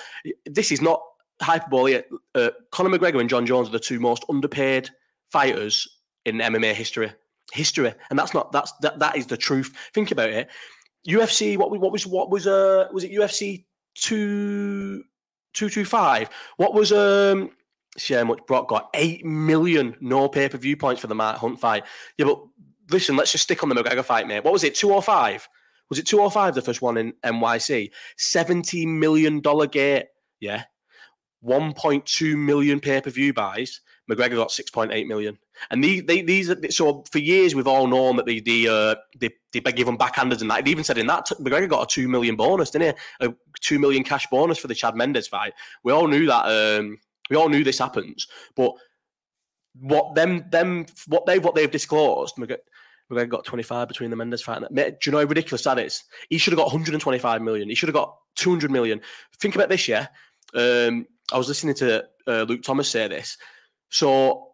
This 0.45 0.69
is 0.69 0.81
not 0.81 1.01
hyperbole. 1.41 2.01
Uh, 2.35 2.49
Conor 2.71 2.89
McGregor 2.89 3.21
and 3.21 3.29
Jon 3.29 3.45
Jones 3.45 3.69
are 3.69 3.71
the 3.71 3.79
two 3.79 4.01
most 4.01 4.25
underpaid 4.27 4.89
fighters 5.31 5.87
in 6.25 6.39
MMA 6.39 6.73
history. 6.73 7.13
History, 7.53 7.93
and 8.09 8.19
that's 8.19 8.33
not 8.33 8.51
that's 8.51 8.73
that 8.81 8.99
that 8.99 9.15
is 9.15 9.27
the 9.27 9.37
truth. 9.37 9.73
Think 9.93 10.11
about 10.11 10.29
it. 10.29 10.49
UFC. 11.07 11.57
What 11.57 11.71
what 11.71 11.93
was 11.93 12.05
what 12.05 12.29
was 12.29 12.45
uh 12.45 12.89
was 12.91 13.05
it 13.05 13.11
UFC 13.11 13.63
two 13.95 15.05
two 15.53 15.69
two 15.69 15.85
five? 15.85 16.29
What 16.57 16.73
was 16.73 16.91
um 16.91 17.51
see 17.97 18.13
how 18.13 18.23
much 18.23 18.45
Brock 18.47 18.67
got. 18.67 18.89
Eight 18.93 19.25
million 19.25 19.95
no 19.99 20.27
pay 20.27 20.49
per 20.49 20.57
view 20.57 20.77
points 20.77 21.01
for 21.01 21.07
the 21.07 21.15
Mark 21.15 21.37
Hunt 21.37 21.59
fight. 21.59 21.83
Yeah, 22.17 22.25
but 22.25 22.39
listen, 22.89 23.15
let's 23.15 23.31
just 23.31 23.43
stick 23.43 23.63
on 23.63 23.69
the 23.69 23.75
McGregor 23.75 24.03
fight, 24.03 24.27
mate. 24.27 24.43
What 24.43 24.53
was 24.53 24.63
it? 24.63 24.75
205? 24.75 25.47
Was 25.89 25.99
it 25.99 26.05
205 26.07 26.55
the 26.55 26.61
first 26.61 26.81
one 26.81 26.97
in 26.97 27.13
NYC? 27.25 27.91
$70 28.17 28.87
million 28.87 29.41
gate. 29.71 30.05
Yeah. 30.39 30.63
1.2 31.43 32.37
million 32.37 32.79
pay 32.79 33.01
per 33.01 33.09
view 33.09 33.33
buys. 33.33 33.81
McGregor 34.09 34.35
got 34.35 34.49
6.8 34.49 35.07
million. 35.07 35.37
And 35.71 35.83
these, 35.83 36.03
they, 36.03 36.21
these, 36.21 36.49
are, 36.49 36.57
so 36.71 37.03
for 37.11 37.19
years 37.19 37.53
we've 37.53 37.67
all 37.67 37.87
known 37.87 38.15
that 38.15 38.25
they, 38.25 38.39
they, 38.39 38.67
uh, 38.67 38.95
they, 39.17 39.29
they 39.53 39.71
give 39.71 39.85
them 39.85 39.97
backhanders 39.97 40.41
and 40.41 40.49
that. 40.49 40.65
They 40.65 40.71
even 40.71 40.83
said 40.83 40.97
in 40.97 41.07
that 41.07 41.27
McGregor 41.39 41.69
got 41.69 41.83
a 41.83 41.87
two 41.87 42.07
million 42.07 42.35
bonus, 42.35 42.71
didn't 42.71 42.97
he? 43.19 43.27
A 43.27 43.33
two 43.61 43.79
million 43.79 44.03
cash 44.03 44.25
bonus 44.31 44.57
for 44.57 44.67
the 44.67 44.75
Chad 44.75 44.95
Mendes 44.95 45.27
fight. 45.27 45.53
We 45.83 45.91
all 45.91 46.07
knew 46.07 46.25
that. 46.25 46.45
Um, 46.45 46.97
we 47.29 47.35
all 47.35 47.49
knew 47.49 47.63
this 47.63 47.77
happens, 47.77 48.27
but 48.55 48.73
what 49.79 50.15
them 50.15 50.45
them 50.49 50.85
what 51.07 51.25
they 51.25 51.39
what 51.39 51.55
they've 51.55 51.69
disclosed, 51.69 52.35
McGregor 53.11 53.29
got 53.29 53.45
25 53.45 53.87
between 53.87 54.09
the 54.09 54.15
Mendes 54.15 54.41
fight. 54.41 54.61
Do 54.73 54.95
you 55.05 55.11
know 55.11 55.19
how 55.19 55.25
ridiculous 55.25 55.63
that 55.63 55.79
is? 55.79 56.03
He 56.29 56.37
should 56.37 56.53
have 56.53 56.57
got 56.57 56.67
125 56.67 57.41
million. 57.41 57.69
He 57.69 57.75
should 57.75 57.89
have 57.89 57.95
got 57.95 58.15
200 58.35 58.71
million. 58.71 59.01
Think 59.39 59.55
about 59.55 59.69
this, 59.69 59.87
yeah. 59.87 60.07
Um, 60.53 61.05
I 61.31 61.37
was 61.37 61.47
listening 61.47 61.75
to 61.75 62.05
uh, 62.27 62.43
Luke 62.43 62.61
Thomas 62.61 62.89
say 62.89 63.07
this. 63.07 63.37
So, 63.89 64.49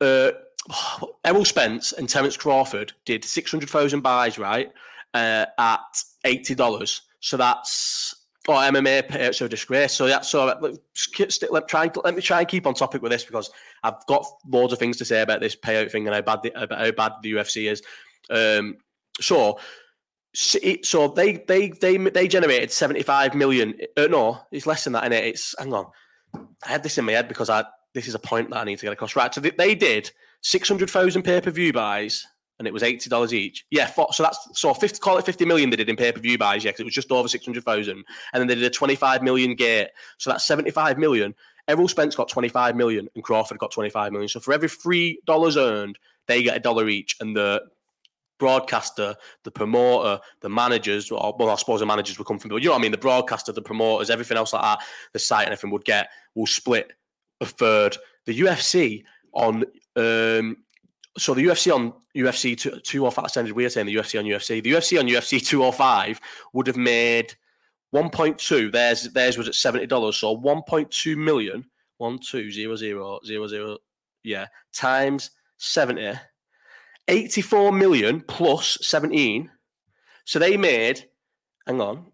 uh, 0.00 0.32
Errol 1.24 1.44
Spence 1.44 1.92
and 1.92 2.08
Terence 2.08 2.36
Crawford 2.36 2.92
did 3.04 3.24
600,000 3.24 4.00
buys, 4.00 4.38
right, 4.38 4.70
uh, 5.14 5.46
at 5.58 6.02
$80. 6.24 7.00
So 7.20 7.36
that's 7.36 8.14
or 8.48 8.56
MMA 8.56 9.40
are 9.40 9.44
a 9.44 9.48
disgrace. 9.48 9.92
So 9.92 10.06
yeah, 10.06 10.20
so 10.20 10.46
let, 10.46 10.62
let, 11.50 11.68
try, 11.68 11.90
let 12.04 12.14
me 12.14 12.22
try 12.22 12.40
and 12.40 12.48
keep 12.48 12.66
on 12.66 12.74
topic 12.74 13.02
with 13.02 13.12
this 13.12 13.24
because 13.24 13.50
I've 13.82 14.04
got 14.06 14.26
loads 14.48 14.72
of 14.72 14.78
things 14.78 14.96
to 14.98 15.04
say 15.04 15.22
about 15.22 15.40
this 15.40 15.54
payout 15.54 15.90
thing 15.90 16.06
and 16.06 16.14
how 16.14 16.22
bad 16.22 16.42
the, 16.42 16.62
about 16.62 16.80
how 16.80 16.90
bad 16.90 17.12
the 17.22 17.32
UFC 17.32 17.70
is. 17.70 17.82
Um, 18.30 18.78
so 19.20 19.58
so 20.34 21.08
they 21.08 21.44
they 21.46 21.68
they 21.68 21.98
they 21.98 22.26
generated 22.26 22.70
75 22.70 23.34
million 23.34 23.74
uh, 23.98 24.06
no 24.06 24.40
it's 24.50 24.66
less 24.66 24.84
than 24.84 24.94
that 24.94 25.04
in 25.04 25.12
it 25.12 25.24
it's 25.24 25.54
hang 25.58 25.74
on 25.74 25.86
i 26.34 26.70
had 26.70 26.82
this 26.82 26.96
in 26.96 27.04
my 27.04 27.12
head 27.12 27.28
because 27.28 27.50
i 27.50 27.62
this 27.92 28.08
is 28.08 28.14
a 28.14 28.18
point 28.18 28.48
that 28.48 28.56
i 28.56 28.64
need 28.64 28.78
to 28.78 28.86
get 28.86 28.94
across 28.94 29.14
right 29.14 29.34
so 29.34 29.42
they, 29.42 29.50
they 29.50 29.74
did 29.74 30.10
600000 30.40 31.22
pay-per-view 31.22 31.74
buys 31.74 32.26
and 32.62 32.68
it 32.68 32.72
was 32.72 32.84
eighty 32.84 33.10
dollars 33.10 33.34
each. 33.34 33.66
Yeah, 33.70 33.86
so 33.86 34.22
that's 34.22 34.48
so 34.54 34.72
fifty. 34.72 35.00
Call 35.00 35.18
it 35.18 35.26
fifty 35.26 35.44
million 35.44 35.68
they 35.68 35.76
did 35.76 35.88
in 35.88 35.96
pay 35.96 36.12
per 36.12 36.20
view 36.20 36.38
buys. 36.38 36.64
Yeah, 36.64 36.70
because 36.70 36.80
it 36.80 36.84
was 36.84 36.94
just 36.94 37.10
over 37.10 37.26
six 37.26 37.44
hundred 37.44 37.64
thousand, 37.64 38.04
and 38.32 38.40
then 38.40 38.46
they 38.46 38.54
did 38.54 38.64
a 38.64 38.70
twenty 38.70 38.94
five 38.94 39.22
million 39.22 39.56
gate. 39.56 39.88
So 40.18 40.30
that's 40.30 40.46
seventy 40.46 40.70
five 40.70 40.96
million. 40.96 41.34
Errol 41.66 41.88
Spence 41.88 42.14
got 42.14 42.28
twenty 42.28 42.48
five 42.48 42.76
million, 42.76 43.08
and 43.16 43.24
Crawford 43.24 43.58
got 43.58 43.72
twenty 43.72 43.90
five 43.90 44.12
million. 44.12 44.28
So 44.28 44.38
for 44.38 44.54
every 44.54 44.68
three 44.68 45.20
dollars 45.26 45.56
earned, 45.56 45.98
they 46.28 46.42
get 46.44 46.56
a 46.56 46.60
dollar 46.60 46.88
each, 46.88 47.16
and 47.20 47.36
the 47.36 47.62
broadcaster, 48.38 49.16
the 49.42 49.50
promoter, 49.50 50.20
the 50.40 50.48
managers, 50.48 51.10
or 51.10 51.34
well, 51.36 51.50
I 51.50 51.56
suppose 51.56 51.80
the 51.80 51.86
managers 51.86 52.18
would 52.18 52.26
come 52.28 52.38
from, 52.38 52.50
but 52.50 52.62
you 52.62 52.68
know 52.68 52.72
what 52.72 52.78
I 52.78 52.82
mean? 52.82 52.92
The 52.92 52.98
broadcaster, 52.98 53.52
the 53.52 53.62
promoters, 53.62 54.10
everything 54.10 54.36
else 54.36 54.52
like 54.52 54.62
that, 54.62 54.78
the 55.12 55.18
site 55.18 55.46
and 55.46 55.52
everything 55.52 55.70
would 55.70 55.84
get, 55.84 56.08
will 56.34 56.46
split 56.46 56.92
a 57.40 57.46
third. 57.46 57.96
The 58.26 58.40
UFC 58.40 59.04
on, 59.32 59.64
um, 59.96 60.56
so 61.18 61.34
the 61.34 61.44
UFC 61.44 61.74
on 61.74 61.92
UFC 62.16 62.56
205, 62.82 63.30
sounded 63.30 63.52
weird 63.52 63.72
saying 63.72 63.86
the 63.86 63.94
UFC 63.94 64.18
on 64.18 64.24
UFC. 64.24 64.62
The 64.62 64.72
UFC 64.72 64.98
on 64.98 65.06
UFC 65.06 65.44
205 65.44 66.20
would 66.52 66.66
have 66.66 66.76
made 66.76 67.34
1.2, 67.94 68.72
theirs, 68.72 69.04
theirs 69.12 69.36
was 69.36 69.48
at 69.48 69.54
$70, 69.54 70.14
so 70.14 70.36
1.2 70.36 71.16
million, 71.16 71.64
120000, 71.98 73.78
yeah, 74.24 74.46
times 74.72 75.30
70 75.58 76.18
84 77.08 77.72
million 77.72 78.20
plus 78.20 78.78
17. 78.80 79.50
So 80.24 80.38
they 80.38 80.56
made, 80.56 81.04
hang 81.66 81.80
on. 81.80 82.06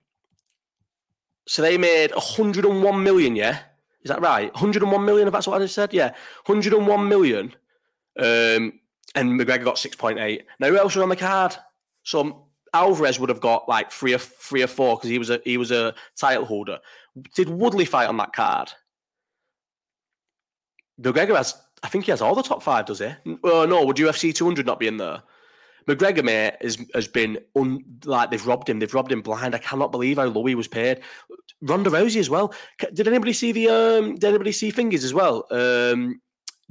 So 1.46 1.62
they 1.62 1.78
made 1.78 2.10
101 2.12 3.02
million, 3.02 3.36
yeah? 3.36 3.60
Is 4.02 4.10
that 4.10 4.20
right? 4.20 4.52
101 4.52 5.04
million, 5.04 5.28
if 5.28 5.32
that's 5.32 5.46
what 5.46 5.60
I 5.60 5.64
just 5.64 5.74
said? 5.74 5.92
Yeah. 5.92 6.14
101 6.46 7.08
million. 7.08 7.54
Um, 8.18 8.80
and 9.18 9.40
McGregor 9.40 9.64
got 9.64 9.76
6.8. 9.76 10.42
Now, 10.60 10.68
who 10.68 10.76
else 10.76 10.94
was 10.94 11.02
on 11.02 11.08
the 11.08 11.16
card? 11.16 11.56
So 12.02 12.46
Alvarez 12.72 13.18
would 13.18 13.28
have 13.28 13.40
got 13.40 13.68
like 13.68 13.90
three 13.90 14.14
or 14.14 14.18
three 14.18 14.62
or 14.62 14.66
four 14.66 14.96
because 14.96 15.10
he 15.10 15.18
was 15.18 15.30
a 15.30 15.40
he 15.44 15.56
was 15.56 15.70
a 15.70 15.94
title 16.16 16.44
holder. 16.44 16.78
Did 17.34 17.48
Woodley 17.48 17.84
fight 17.84 18.08
on 18.08 18.16
that 18.18 18.32
card? 18.32 18.72
McGregor 21.00 21.36
has 21.36 21.54
I 21.82 21.88
think 21.88 22.04
he 22.04 22.10
has 22.10 22.20
all 22.20 22.34
the 22.34 22.42
top 22.42 22.62
five, 22.62 22.86
does 22.86 23.00
he? 23.00 23.12
Oh 23.44 23.66
no, 23.66 23.84
would 23.84 23.96
UFC 23.96 24.34
200 24.34 24.66
not 24.66 24.80
be 24.80 24.88
in 24.88 24.96
there? 24.96 25.22
McGregor, 25.88 26.22
mate, 26.22 26.54
has, 26.60 26.76
has 26.94 27.08
been 27.08 27.38
un, 27.56 27.82
like 28.04 28.30
they've 28.30 28.46
robbed 28.46 28.68
him. 28.68 28.78
They've 28.78 28.92
robbed 28.92 29.10
him 29.10 29.22
blind. 29.22 29.54
I 29.54 29.58
cannot 29.58 29.90
believe 29.90 30.18
how 30.18 30.26
low 30.26 30.44
he 30.44 30.54
was 30.54 30.68
paid. 30.68 31.00
Ronda 31.62 31.88
Rousey 31.88 32.20
as 32.20 32.28
well. 32.28 32.52
Did 32.92 33.08
anybody 33.08 33.32
see 33.32 33.52
the? 33.52 33.68
Um, 33.68 34.14
did 34.16 34.28
anybody 34.28 34.52
see 34.52 34.70
fingers 34.70 35.02
as 35.02 35.14
well? 35.14 35.46
Um, 35.50 36.20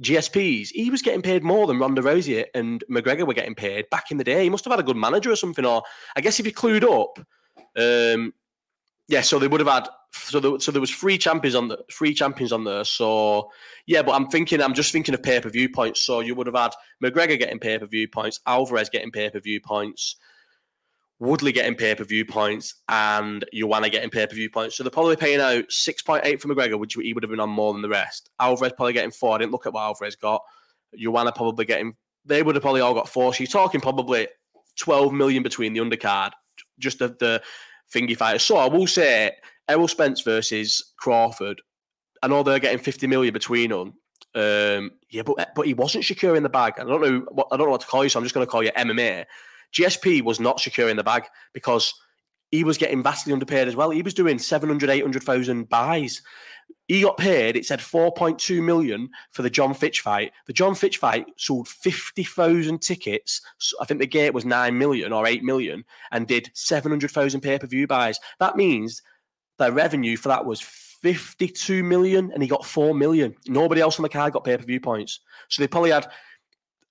GSPs. 0.02 0.68
He 0.68 0.90
was 0.90 1.02
getting 1.02 1.22
paid 1.22 1.42
more 1.42 1.66
than 1.66 1.78
Ronda 1.78 2.02
Rousey 2.02 2.44
and 2.54 2.84
McGregor 2.90 3.26
were 3.26 3.34
getting 3.34 3.54
paid 3.54 3.90
back 3.90 4.10
in 4.10 4.16
the 4.16 4.24
day. 4.24 4.44
He 4.44 4.50
must 4.50 4.64
have 4.64 4.72
had 4.72 4.80
a 4.80 4.84
good 4.84 4.96
manager 4.96 5.30
or 5.30 5.36
something. 5.36 5.64
Or 5.64 5.82
I 6.16 6.20
guess 6.20 6.38
if 6.38 6.46
he 6.46 6.52
clued 6.52 6.84
up, 6.84 7.18
um, 7.76 8.32
yeah. 9.08 9.22
So 9.22 9.38
they 9.38 9.48
would 9.48 9.60
have 9.60 9.68
had 9.68 9.88
so 10.12 10.40
there, 10.40 10.60
so 10.60 10.70
there 10.70 10.80
was 10.80 10.90
three 10.90 11.18
champions 11.18 11.54
on 11.54 11.68
the 11.68 11.78
three 11.90 12.14
champions 12.14 12.52
on 12.52 12.64
there. 12.64 12.84
So 12.84 13.50
yeah, 13.86 14.02
but 14.02 14.12
I'm 14.12 14.28
thinking, 14.28 14.62
I'm 14.62 14.74
just 14.74 14.92
thinking 14.92 15.14
of 15.14 15.22
pay 15.22 15.40
per 15.40 15.48
view 15.48 15.68
points. 15.68 16.00
So 16.00 16.20
you 16.20 16.34
would 16.34 16.46
have 16.46 16.56
had 16.56 16.72
McGregor 17.02 17.38
getting 17.38 17.58
pay 17.58 17.78
per 17.78 17.86
view 17.86 18.08
points, 18.08 18.40
Alvarez 18.46 18.88
getting 18.88 19.10
pay 19.10 19.30
per 19.30 19.40
view 19.40 19.60
points, 19.60 20.16
Woodley 21.20 21.52
getting 21.52 21.74
pay 21.74 21.94
per 21.94 22.04
view 22.04 22.24
points, 22.24 22.74
and 22.88 23.44
Joanna 23.52 23.90
getting 23.90 24.10
pay 24.10 24.26
per 24.26 24.34
view 24.34 24.50
points. 24.50 24.76
So 24.76 24.82
they're 24.82 24.90
probably 24.90 25.16
paying 25.16 25.40
out 25.40 25.70
six 25.70 26.02
point 26.02 26.24
eight 26.24 26.40
for 26.40 26.48
McGregor, 26.48 26.78
which 26.78 26.94
he 26.94 27.12
would 27.12 27.22
have 27.22 27.30
been 27.30 27.40
on 27.40 27.50
more 27.50 27.72
than 27.72 27.82
the 27.82 27.88
rest. 27.88 28.30
Alvarez 28.38 28.72
probably 28.76 28.92
getting 28.92 29.10
four. 29.10 29.34
I 29.34 29.38
didn't 29.38 29.52
look 29.52 29.66
at 29.66 29.72
what 29.72 29.82
Alvarez 29.82 30.16
got. 30.16 30.42
Joanna 30.96 31.32
probably 31.32 31.64
getting. 31.64 31.94
They 32.24 32.42
would 32.42 32.54
have 32.54 32.62
probably 32.62 32.80
all 32.80 32.94
got 32.94 33.08
four. 33.08 33.32
You're 33.38 33.46
talking 33.46 33.80
probably 33.80 34.28
twelve 34.76 35.12
million 35.12 35.42
between 35.42 35.72
the 35.72 35.80
undercard, 35.80 36.30
just 36.78 37.00
the, 37.00 37.08
the 37.18 37.42
thingy 37.92 38.16
fighters. 38.16 38.42
So 38.42 38.56
I 38.56 38.68
will 38.68 38.86
say 38.86 39.32
Errol 39.68 39.88
Spence 39.88 40.20
versus 40.22 40.92
Crawford. 40.98 41.60
I 42.22 42.28
know 42.28 42.42
they're 42.42 42.58
getting 42.58 42.78
50 42.80 43.06
million 43.06 43.32
between 43.32 43.70
them. 43.70 43.94
Um, 44.34 44.92
yeah, 45.10 45.22
but 45.22 45.54
but 45.54 45.66
he 45.66 45.74
wasn't 45.74 46.04
secure 46.04 46.36
in 46.36 46.42
the 46.42 46.48
bag. 46.48 46.74
I 46.78 46.84
don't 46.84 47.00
know 47.00 47.26
what 47.30 47.48
I 47.50 47.56
don't 47.56 47.66
know 47.66 47.72
what 47.72 47.80
to 47.80 47.86
call 47.86 48.04
you, 48.04 48.10
so 48.10 48.18
I'm 48.18 48.24
just 48.24 48.34
going 48.34 48.46
to 48.46 48.50
call 48.50 48.62
you 48.62 48.70
MMA. 48.72 49.24
GSP 49.72 50.22
was 50.22 50.40
not 50.40 50.60
secure 50.60 50.88
in 50.88 50.96
the 50.96 51.04
bag 51.04 51.24
because 51.52 51.92
he 52.50 52.64
was 52.64 52.78
getting 52.78 53.02
vastly 53.02 53.32
underpaid 53.32 53.68
as 53.68 53.76
well. 53.76 53.90
He 53.90 54.02
was 54.02 54.14
doing 54.14 54.38
700, 54.38 54.88
800,000 54.88 55.68
buys. 55.68 56.22
He 56.86 57.02
got 57.02 57.18
paid, 57.18 57.56
it 57.56 57.66
said 57.66 57.80
4.2 57.80 58.62
million 58.62 59.10
for 59.32 59.42
the 59.42 59.50
John 59.50 59.74
Fitch 59.74 60.00
fight. 60.00 60.32
The 60.46 60.54
John 60.54 60.74
Fitch 60.74 60.96
fight 60.96 61.26
sold 61.36 61.68
50,000 61.68 62.80
tickets. 62.80 63.42
I 63.80 63.84
think 63.84 64.00
the 64.00 64.06
gate 64.06 64.32
was 64.32 64.46
9 64.46 64.76
million 64.76 65.12
or 65.12 65.26
8 65.26 65.44
million 65.44 65.84
and 66.12 66.26
did 66.26 66.50
700,000 66.54 67.40
pay 67.40 67.58
per 67.58 67.66
view 67.66 67.86
buys. 67.86 68.18
That 68.40 68.56
means 68.56 69.02
their 69.58 69.72
revenue 69.72 70.16
for 70.16 70.28
that 70.28 70.46
was 70.46 70.62
52 70.62 71.84
million 71.84 72.30
and 72.32 72.42
he 72.42 72.48
got 72.48 72.64
4 72.64 72.94
million. 72.94 73.34
Nobody 73.46 73.82
else 73.82 73.98
on 73.98 74.02
the 74.02 74.08
card 74.08 74.32
got 74.32 74.44
pay 74.44 74.56
per 74.56 74.64
view 74.64 74.80
points. 74.80 75.20
So 75.48 75.62
they 75.62 75.68
probably 75.68 75.90
had. 75.90 76.10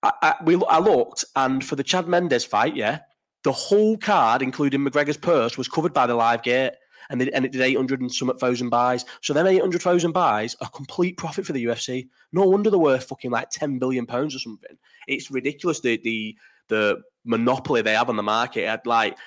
I, 0.04 0.12
I, 0.22 0.36
we, 0.44 0.62
I 0.70 0.80
looked, 0.80 1.26
and 1.36 1.64
for 1.64 1.76
the 1.76 1.84
Chad 1.84 2.08
Mendes 2.08 2.46
fight, 2.46 2.76
yeah, 2.76 3.00
the 3.44 3.52
whole 3.52 3.98
card, 3.98 4.42
including 4.42 4.82
McGregor's 4.82 5.18
purse, 5.18 5.58
was 5.58 5.68
covered 5.68 5.94
by 5.94 6.08
the 6.08 6.16
live 6.16 6.44
gate. 6.44 6.74
And, 7.10 7.22
they, 7.22 7.32
and 7.32 7.46
it 7.46 7.54
did 7.54 7.62
800 7.62 8.02
and 8.02 8.12
some 8.12 8.36
thousand 8.38 8.70
buys. 8.70 9.06
So 9.22 9.34
them 9.34 9.48
800,000 9.48 10.12
buys 10.12 10.58
are 10.60 10.70
complete 10.70 11.16
profit 11.16 11.46
for 11.46 11.54
the 11.54 11.64
UFC. 11.64 12.10
No 12.34 12.44
wonder 12.46 12.70
they're 12.70 12.78
worth 12.78 13.06
fucking 13.06 13.32
like 13.32 13.50
10 13.50 13.80
billion 13.80 14.06
pounds 14.06 14.36
or 14.36 14.40
something. 14.40 14.78
It's 15.08 15.32
ridiculous 15.32 15.80
the 15.80 16.02
the 16.04 16.36
the 16.68 17.02
monopoly 17.24 17.82
they 17.82 17.94
have 17.94 18.10
on 18.10 18.18
the 18.18 18.24
market. 18.24 18.68
I'd 18.68 18.86
like 18.86 19.18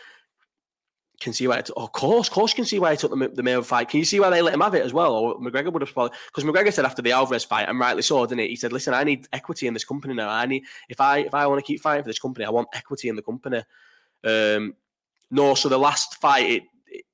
can 1.21 1.33
see 1.33 1.47
why. 1.47 1.59
It, 1.59 1.71
oh, 1.77 1.85
of 1.85 1.93
course, 1.93 2.29
course, 2.29 2.55
can 2.55 2.65
see 2.65 2.79
why 2.79 2.93
he 2.93 2.97
took 2.97 3.17
the, 3.17 3.29
the 3.29 3.43
male 3.43 3.63
fight. 3.63 3.89
Can 3.89 3.99
you 3.99 4.05
see 4.05 4.19
why 4.19 4.31
they 4.31 4.43
let 4.43 4.55
him 4.55 4.61
have 4.61 4.75
it 4.75 4.85
as 4.85 4.93
well? 4.93 5.15
Or 5.15 5.39
McGregor 5.39 5.73
would 5.73 5.83
have 5.83 5.93
probably 5.93 6.17
because 6.27 6.45
McGregor 6.45 6.73
said 6.73 6.85
after 6.85 7.03
the 7.03 7.13
Alvarez 7.13 7.45
fight, 7.45 7.69
and 7.69 7.79
rightly 7.79 8.03
so, 8.03 8.25
didn't 8.27 8.41
he? 8.41 8.49
He 8.49 8.57
said, 8.57 8.73
"Listen, 8.73 8.95
I 8.95 9.05
need 9.05 9.29
equity 9.33 9.67
in 9.67 9.75
this 9.75 9.85
company 9.85 10.15
now. 10.15 10.31
I 10.31 10.47
need 10.47 10.65
if 10.89 11.01
I 11.01 11.19
if 11.19 11.35
I 11.35 11.47
want 11.47 11.59
to 11.59 11.67
keep 11.67 11.81
fighting 11.81 12.03
for 12.03 12.09
this 12.09 12.19
company, 12.19 12.45
I 12.45 12.51
want 12.51 12.69
equity 12.73 13.09
in 13.09 13.17
the 13.17 13.23
company." 13.23 13.63
Um, 14.25 14.75
no, 15.31 15.55
so 15.55 15.69
the 15.69 15.79
last 15.79 16.17
fight, 16.17 16.51
it, 16.51 16.63
it, 16.89 17.05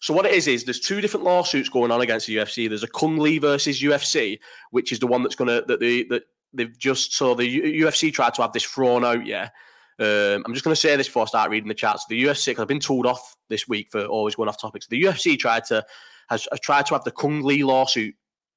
so 0.00 0.14
what 0.14 0.26
it 0.26 0.32
is 0.32 0.48
is 0.48 0.64
there's 0.64 0.80
two 0.80 1.00
different 1.00 1.24
lawsuits 1.24 1.68
going 1.68 1.90
on 1.90 2.00
against 2.00 2.26
the 2.26 2.36
UFC. 2.36 2.68
There's 2.68 2.82
a 2.82 2.88
Cung 2.88 3.18
Le 3.18 3.38
versus 3.38 3.82
UFC, 3.82 4.38
which 4.70 4.92
is 4.92 4.98
the 4.98 5.06
one 5.06 5.22
that's 5.22 5.34
gonna 5.34 5.62
that 5.66 5.80
the 5.80 6.04
that 6.04 6.22
they've 6.52 6.78
just 6.78 7.14
so 7.14 7.34
the 7.34 7.80
UFC 7.82 8.12
tried 8.12 8.34
to 8.34 8.42
have 8.42 8.52
this 8.52 8.64
thrown 8.64 9.04
out, 9.04 9.26
yeah. 9.26 9.50
Um, 9.98 10.42
I'm 10.44 10.52
just 10.52 10.64
going 10.64 10.74
to 10.74 10.80
say 10.80 10.94
this 10.96 11.08
before 11.08 11.22
I 11.22 11.26
start 11.26 11.50
reading 11.50 11.68
the 11.68 11.74
chats. 11.74 12.04
The 12.08 12.24
UFC, 12.24 12.46
because 12.46 12.62
I've 12.62 12.68
been 12.68 12.80
told 12.80 13.06
off 13.06 13.36
this 13.48 13.66
week 13.66 13.88
for 13.90 14.04
always 14.04 14.34
going 14.34 14.48
off 14.48 14.60
topics. 14.60 14.86
The 14.86 15.02
UFC 15.02 15.38
tried 15.38 15.64
to 15.66 15.84
has, 16.28 16.48
has 16.50 16.60
tried 16.60 16.86
to 16.86 16.94
have 16.94 17.04
the 17.04 17.12
Cung 17.12 17.42
Le 17.42 17.64
lawsuit 17.64 18.14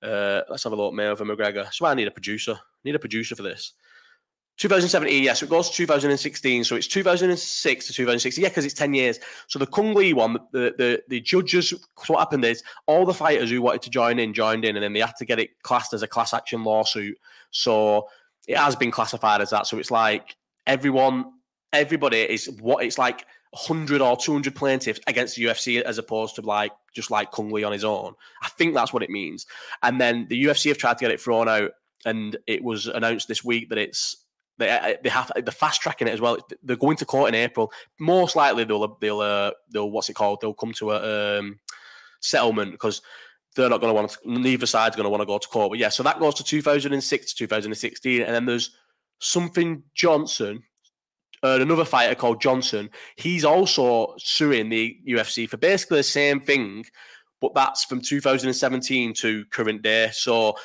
Uh, 0.01 0.41
let's 0.49 0.63
have 0.63 0.73
a 0.73 0.75
look. 0.75 0.93
Mayweather 0.93 1.29
McGregor. 1.29 1.71
So 1.73 1.85
I 1.85 1.93
need 1.93 2.07
a 2.07 2.11
producer. 2.11 2.53
I 2.53 2.57
need 2.83 2.95
a 2.95 2.99
producer 2.99 3.35
for 3.35 3.43
this. 3.43 3.73
2017, 4.57 5.23
yes, 5.23 5.39
so 5.39 5.45
it 5.45 5.49
goes 5.49 5.69
to 5.69 5.75
2016. 5.75 6.63
So 6.63 6.75
it's 6.75 6.87
2006 6.87 7.87
to 7.87 7.93
2016. 7.93 8.41
Yeah, 8.41 8.49
because 8.49 8.63
it's 8.63 8.73
10 8.73 8.93
years. 8.93 9.19
So 9.47 9.59
the 9.59 9.67
Cung 9.67 9.93
Le 9.93 10.15
one, 10.15 10.37
the, 10.51 10.73
the, 10.77 11.03
the 11.09 11.19
judges, 11.19 11.73
what 12.07 12.19
happened 12.19 12.45
is 12.45 12.63
all 12.85 13.05
the 13.05 13.13
fighters 13.13 13.49
who 13.49 13.61
wanted 13.61 13.81
to 13.83 13.89
join 13.89 14.17
in 14.17 14.33
joined 14.33 14.63
in, 14.63 14.77
and 14.77 14.83
then 14.83 14.93
they 14.93 15.01
had 15.01 15.15
to 15.17 15.25
get 15.25 15.39
it 15.39 15.61
classed 15.63 15.93
as 15.93 16.03
a 16.03 16.07
class 16.07 16.33
action 16.33 16.63
lawsuit. 16.63 17.17
So 17.51 18.07
it 18.47 18.57
has 18.57 18.75
been 18.77 18.91
classified 18.91 19.41
as 19.41 19.49
that. 19.49 19.67
So 19.67 19.77
it's 19.77 19.91
like 19.91 20.37
everyone, 20.65 21.25
everybody 21.73 22.19
is 22.19 22.49
what 22.61 22.85
it's 22.85 22.97
like 22.97 23.25
100 23.51 24.01
or 24.01 24.15
200 24.15 24.55
plaintiffs 24.55 24.99
against 25.07 25.35
the 25.35 25.45
UFC 25.45 25.81
as 25.81 25.97
opposed 25.97 26.35
to 26.35 26.41
like 26.41 26.71
just 26.93 27.11
like 27.11 27.31
Cung 27.31 27.51
Le 27.51 27.63
on 27.63 27.73
his 27.73 27.83
own. 27.83 28.13
I 28.41 28.47
think 28.49 28.73
that's 28.73 28.93
what 28.93 29.03
it 29.03 29.09
means. 29.09 29.45
And 29.83 29.99
then 29.99 30.27
the 30.29 30.45
UFC 30.45 30.69
have 30.69 30.77
tried 30.77 30.97
to 30.97 31.03
get 31.03 31.11
it 31.11 31.19
thrown 31.19 31.49
out. 31.49 31.71
And 32.05 32.37
it 32.45 32.63
was 32.63 32.85
announced 32.85 33.27
this 33.27 33.43
week 33.43 33.69
that 33.69 33.79
it's 33.79 34.24
they 34.57 34.69
uh, 34.69 34.93
they 35.03 35.09
have 35.09 35.31
the 35.35 35.51
fast 35.51 35.81
tracking 35.81 36.07
it 36.07 36.13
as 36.13 36.21
well. 36.21 36.37
They're 36.63 36.75
going 36.75 36.97
to 36.97 37.05
court 37.05 37.29
in 37.29 37.35
April. 37.35 37.71
Most 37.99 38.35
likely 38.35 38.63
they'll 38.63 38.97
they'll 39.01 39.19
uh, 39.19 39.51
they'll 39.69 39.89
what's 39.89 40.09
it 40.09 40.13
called? 40.13 40.39
They'll 40.41 40.53
come 40.53 40.73
to 40.73 40.91
a 40.91 41.39
um, 41.39 41.59
settlement 42.21 42.71
because 42.71 43.01
they're 43.55 43.69
not 43.69 43.81
going 43.81 43.91
to 43.91 43.95
want. 43.95 44.17
Neither 44.25 44.65
side's 44.65 44.95
going 44.95 45.05
to 45.05 45.09
want 45.09 45.21
to 45.21 45.25
go 45.25 45.37
to 45.37 45.47
court. 45.47 45.71
But 45.71 45.79
yeah, 45.79 45.89
so 45.89 46.03
that 46.03 46.19
goes 46.19 46.35
to 46.35 46.43
2006 46.43 47.33
to 47.33 47.37
2016, 47.37 48.21
and 48.21 48.33
then 48.35 48.45
there's 48.45 48.71
something 49.19 49.83
Johnson. 49.93 50.63
Uh, 51.43 51.59
another 51.61 51.85
fighter 51.85 52.15
called 52.15 52.41
Johnson, 52.41 52.89
he's 53.17 53.45
also 53.45 54.15
suing 54.17 54.69
the 54.69 54.97
UFC 55.07 55.47
for 55.47 55.57
basically 55.57 55.97
the 55.97 56.03
same 56.03 56.39
thing, 56.39 56.83
but 57.39 57.53
that's 57.53 57.83
from 57.83 58.01
2017 58.01 59.13
to 59.13 59.45
current 59.51 59.83
day. 59.83 60.09
So 60.11 60.55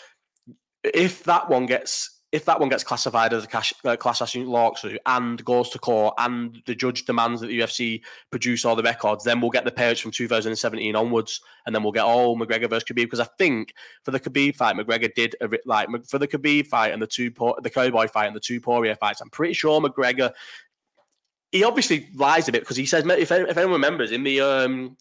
if 0.82 1.24
that 1.24 1.50
one 1.50 1.66
gets 1.66 2.19
if 2.32 2.44
that 2.44 2.60
one 2.60 2.68
gets 2.68 2.84
classified 2.84 3.32
as 3.32 3.44
a 3.44 3.46
cash, 3.46 3.74
uh, 3.84 3.96
class 3.96 4.22
action 4.22 4.46
lawsuit 4.46 5.00
and 5.06 5.44
goes 5.44 5.68
to 5.70 5.78
court 5.80 6.14
and 6.18 6.62
the 6.66 6.74
judge 6.76 7.04
demands 7.04 7.40
that 7.40 7.48
the 7.48 7.58
UFC 7.58 8.02
produce 8.30 8.64
all 8.64 8.76
the 8.76 8.82
records, 8.82 9.24
then 9.24 9.40
we'll 9.40 9.50
get 9.50 9.64
the 9.64 9.70
payouts 9.70 10.00
from 10.00 10.12
2017 10.12 10.94
onwards, 10.94 11.40
and 11.66 11.74
then 11.74 11.82
we'll 11.82 11.92
get 11.92 12.04
all 12.04 12.38
McGregor 12.38 12.70
versus 12.70 12.84
Khabib. 12.84 13.04
Because 13.04 13.20
I 13.20 13.26
think 13.36 13.74
for 14.04 14.12
the 14.12 14.20
Khabib 14.20 14.54
fight, 14.54 14.76
McGregor 14.76 15.12
did 15.12 15.34
a, 15.40 15.48
like 15.66 15.88
for 16.06 16.18
the 16.18 16.28
Khabib 16.28 16.68
fight 16.68 16.92
and 16.92 17.02
the 17.02 17.06
two 17.06 17.30
the 17.62 17.70
Cowboy 17.70 18.06
fight 18.06 18.26
and 18.26 18.36
the 18.36 18.40
two 18.40 18.60
Poirier 18.60 18.94
fights. 18.94 19.20
I'm 19.20 19.30
pretty 19.30 19.54
sure 19.54 19.80
McGregor. 19.80 20.32
He 21.50 21.64
obviously 21.64 22.08
lies 22.14 22.48
a 22.48 22.52
bit 22.52 22.62
because 22.62 22.76
he 22.76 22.86
says 22.86 23.04
if, 23.04 23.32
if 23.32 23.56
anyone 23.56 23.72
remembers 23.72 24.12
in 24.12 24.22
the 24.22 24.40
um, 24.40 24.96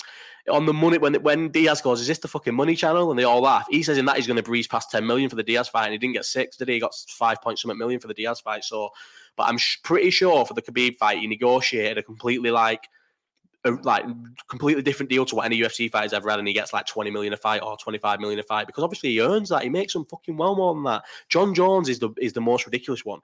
on 0.49 0.65
the 0.65 0.73
money 0.73 0.97
when 0.97 1.15
when 1.15 1.49
Diaz 1.49 1.82
goes, 1.82 2.02
is 2.02 2.08
this 2.08 2.19
the 2.19 2.28
fucking 2.28 2.56
money 2.56 2.75
channel? 2.75 3.10
And 3.10 3.19
they 3.19 3.23
all 3.23 3.41
laugh. 3.41 3.67
He 3.69 3.84
says 3.84 3.97
in 3.97 4.06
that 4.06 4.15
he's 4.15 4.28
going 4.28 4.38
to 4.38 4.43
breeze 4.43 4.67
past 4.67 4.91
10 4.91 5.06
million 5.06 5.30
for 5.30 5.36
the 5.36 5.43
Diaz 5.43 5.67
fight, 5.67 5.86
and 5.86 5.91
he 5.93 5.97
didn't 5.97 6.13
get 6.13 6.25
six, 6.25 6.58
did 6.58 6.67
he? 6.67 6.75
He 6.75 6.80
got 6.80 6.95
five 7.10 7.41
point 7.41 7.60
something 7.60 7.78
million 7.78 7.99
for 7.99 8.08
the 8.08 8.13
Diaz 8.13 8.39
fight. 8.39 8.63
So, 8.63 8.89
but 9.36 9.43
I'm 9.43 9.58
sh- 9.58 9.78
pretty 9.84 10.10
sure 10.12 10.45
for 10.45 10.54
the 10.54 10.62
Khabib 10.62 10.97
fight, 10.97 11.19
he 11.19 11.28
negotiated 11.28 11.97
a 11.97 12.04
completely 12.04 12.52
like 12.52 12.88
a, 13.65 13.71
like 13.71 14.06
completely 14.49 14.82
different 14.82 15.10
deal 15.10 15.25
to 15.25 15.36
what 15.36 15.45
any 15.45 15.60
UFC 15.60 15.91
fight 15.91 16.04
has 16.04 16.13
ever 16.13 16.30
had, 16.30 16.39
and 16.39 16.47
he 16.47 16.54
gets 16.54 16.73
like 16.73 16.86
20 16.86 17.12
million 17.12 17.34
a 17.34 17.38
fight 17.38 17.62
or 17.62 17.78
25 17.78 18.19
million 18.19 18.39
a 18.39 18.43
fight 18.43 18.67
because 18.67 18.84
obviously 18.84 19.10
he 19.10 19.21
earns 19.21 19.49
that. 19.49 19.63
He 19.63 19.69
makes 19.69 19.93
some 19.93 20.06
fucking 20.06 20.38
well 20.38 20.56
more 20.56 20.73
than 20.73 20.84
that. 20.84 21.04
Jon 21.28 21.54
Jones 21.54 21.89
is 21.89 21.99
the 21.99 22.10
is 22.19 22.34
the 22.34 22.41
most 22.41 22.65
ridiculous 22.65 23.04
one. 23.04 23.19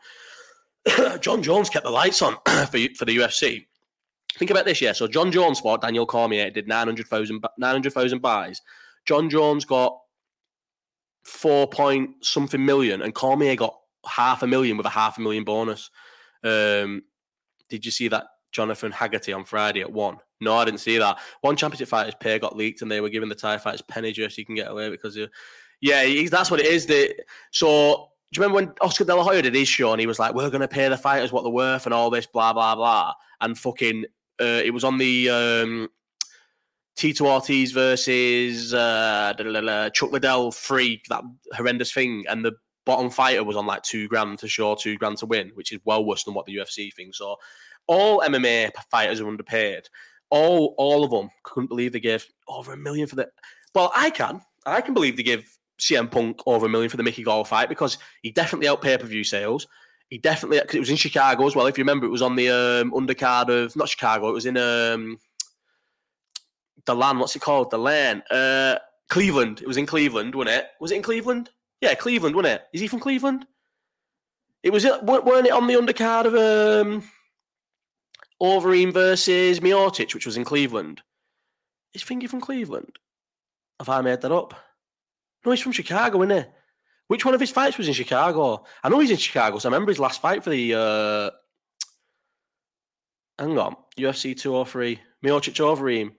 Jon 1.19 1.41
Jones 1.41 1.69
kept 1.69 1.85
the 1.85 1.91
lights 1.91 2.21
on 2.21 2.33
for 2.45 2.79
for 2.95 3.05
the 3.05 3.17
UFC 3.17 3.65
Think 4.37 4.51
about 4.51 4.65
this, 4.65 4.81
yeah. 4.81 4.91
So 4.91 5.07
Jon 5.07 5.31
Jones 5.31 5.59
fought 5.59 5.81
Daniel 5.81 6.05
Cormier, 6.05 6.49
did 6.49 6.67
900,000 6.67 7.43
900, 7.57 8.21
buys. 8.21 8.61
Jon 9.05 9.29
Jones 9.29 9.65
got 9.65 9.97
four 11.23 11.67
point 11.67 12.11
something 12.21 12.63
million, 12.63 13.01
and 13.01 13.13
Cormier 13.13 13.55
got 13.55 13.77
half 14.05 14.43
a 14.43 14.47
million 14.47 14.77
with 14.77 14.85
a 14.85 14.89
half 14.89 15.17
a 15.17 15.21
million 15.21 15.43
bonus. 15.43 15.89
Um, 16.43 17.03
did 17.69 17.85
you 17.85 17.91
see 17.91 18.07
that 18.09 18.25
Jonathan 18.51 18.91
Haggerty 18.91 19.33
on 19.33 19.45
Friday 19.45 19.81
at 19.81 19.91
one? 19.91 20.17
No, 20.41 20.55
I 20.55 20.65
didn't 20.65 20.81
see 20.81 20.97
that. 20.97 21.17
One 21.41 21.55
championship 21.55 21.87
fighters 21.87 22.13
pay 22.19 22.37
got 22.37 22.55
leaked, 22.55 22.81
and 22.81 22.91
they 22.91 23.01
were 23.01 23.09
giving 23.09 23.29
the 23.29 23.35
Thai 23.35 23.57
fighters 23.57 23.81
penny 23.81 24.11
just 24.11 24.35
so 24.35 24.39
you 24.39 24.45
can 24.45 24.55
get 24.55 24.69
away 24.69 24.89
because, 24.89 25.15
of, 25.17 25.29
yeah, 25.81 26.27
that's 26.29 26.51
what 26.51 26.59
it 26.59 26.67
is. 26.67 26.85
So 27.51 28.09
do 28.31 28.39
you 28.39 28.43
remember 28.43 28.65
when 28.67 28.75
Oscar 28.81 29.05
De 29.05 29.15
La 29.15 29.23
Hoya 29.23 29.41
did 29.41 29.55
his 29.55 29.67
show 29.67 29.91
and 29.91 29.99
he 29.99 30.07
was 30.07 30.19
like, 30.19 30.33
"We're 30.33 30.49
going 30.49 30.61
to 30.61 30.67
pay 30.67 30.89
the 30.89 30.97
fighters 30.97 31.31
what 31.31 31.43
they're 31.43 31.51
worth 31.51 31.85
and 31.85 31.93
all 31.93 32.09
this, 32.09 32.25
blah 32.25 32.53
blah 32.53 32.75
blah," 32.75 33.13
and 33.39 33.57
fucking 33.57 34.05
uh, 34.41 34.61
it 34.63 34.73
was 34.73 34.83
on 34.83 34.97
the 34.97 35.29
um, 35.29 35.89
Tito 36.95 37.25
Ortiz 37.25 37.71
versus 37.71 38.73
uh, 38.73 39.89
Chuck 39.93 40.11
Liddell 40.11 40.51
free, 40.51 41.01
that 41.09 41.23
horrendous 41.53 41.91
thing, 41.91 42.25
and 42.29 42.43
the 42.43 42.53
bottom 42.85 43.09
fighter 43.09 43.43
was 43.43 43.57
on 43.57 43.65
like 43.65 43.83
two 43.83 44.07
grand 44.07 44.39
to 44.39 44.47
show, 44.47 44.75
two 44.75 44.97
grand 44.97 45.17
to 45.17 45.25
win, 45.25 45.51
which 45.55 45.71
is 45.71 45.79
well 45.85 46.05
worse 46.05 46.23
than 46.23 46.33
what 46.33 46.45
the 46.45 46.55
UFC 46.55 46.93
thinks. 46.93 47.17
So 47.17 47.35
all 47.87 48.21
MMA 48.21 48.71
fighters 48.89 49.19
are 49.19 49.27
underpaid. 49.27 49.83
All 50.29 50.73
all 50.77 51.03
of 51.03 51.11
them 51.11 51.29
couldn't 51.43 51.67
believe 51.67 51.91
they 51.91 51.99
gave 51.99 52.25
over 52.47 52.73
a 52.73 52.77
million 52.77 53.07
for 53.07 53.15
the. 53.15 53.29
Well, 53.73 53.91
I 53.95 54.09
can. 54.09 54.41
I 54.65 54.81
can 54.81 54.93
believe 54.93 55.17
they 55.17 55.23
give 55.23 55.45
CM 55.79 56.09
Punk 56.09 56.41
over 56.45 56.65
a 56.65 56.69
million 56.69 56.89
for 56.89 56.97
the 56.97 57.03
Mickey 57.03 57.23
Gall 57.23 57.43
fight 57.43 57.69
because 57.69 57.97
he 58.21 58.31
definitely 58.31 58.67
out 58.67 58.81
pay 58.81 58.97
per 58.97 59.05
view 59.05 59.23
sales. 59.23 59.67
He 60.09 60.17
definitely 60.17 60.59
because 60.59 60.75
it 60.75 60.79
was 60.79 60.89
in 60.89 60.95
Chicago 60.97 61.47
as 61.47 61.55
well. 61.55 61.65
If 61.65 61.77
you 61.77 61.83
remember, 61.83 62.05
it 62.05 62.11
was 62.11 62.21
on 62.21 62.35
the 62.35 62.49
um, 62.49 62.91
undercard 62.91 63.49
of 63.49 63.75
not 63.75 63.89
Chicago. 63.89 64.29
It 64.29 64.33
was 64.33 64.45
in 64.45 64.57
um, 64.57 65.19
the 66.85 66.95
land. 66.95 67.19
What's 67.19 67.35
it 67.35 67.41
called? 67.41 67.71
The 67.71 67.79
land. 67.79 68.23
Uh, 68.29 68.77
Cleveland. 69.09 69.61
It 69.61 69.67
was 69.67 69.77
in 69.77 69.85
Cleveland, 69.85 70.35
wasn't 70.35 70.57
it? 70.57 70.67
Was 70.79 70.91
it 70.91 70.97
in 70.97 71.01
Cleveland? 71.01 71.49
Yeah, 71.81 71.95
Cleveland, 71.95 72.35
wasn't 72.35 72.55
it? 72.55 72.63
Is 72.73 72.81
he 72.81 72.87
from 72.87 72.99
Cleveland? 72.99 73.45
It 74.63 74.71
was. 74.71 74.85
weren't 74.85 75.47
it 75.47 75.53
on 75.53 75.67
the 75.67 75.75
undercard 75.75 76.25
of 76.25 76.33
um, 76.33 77.03
Overeem 78.41 78.93
versus 78.93 79.59
Miocic, 79.59 80.13
which 80.13 80.25
was 80.25 80.37
in 80.37 80.43
Cleveland? 80.43 81.01
Is 81.93 82.01
Fingy 82.01 82.27
from 82.27 82.41
Cleveland? 82.41 82.97
Have 83.79 83.89
I 83.89 84.01
made 84.01 84.21
that 84.21 84.31
up? 84.31 84.53
No, 85.45 85.51
he's 85.51 85.61
from 85.61 85.71
Chicago, 85.71 86.23
isn't 86.23 86.43
he? 86.43 86.49
Which 87.07 87.25
one 87.25 87.33
of 87.33 87.39
his 87.39 87.51
fights 87.51 87.77
was 87.77 87.87
in 87.87 87.93
Chicago? 87.93 88.65
I 88.83 88.89
know 88.89 88.99
he's 88.99 89.11
in 89.11 89.17
Chicago, 89.17 89.59
so 89.59 89.69
I 89.69 89.71
remember 89.71 89.91
his 89.91 89.99
last 89.99 90.21
fight 90.21 90.43
for 90.43 90.49
the. 90.49 90.73
Uh... 90.73 91.29
Hang 93.37 93.57
on, 93.57 93.75
UFC 93.97 94.37
203, 94.37 94.99
Miocic 95.23 95.55
Overeem. 95.59 96.11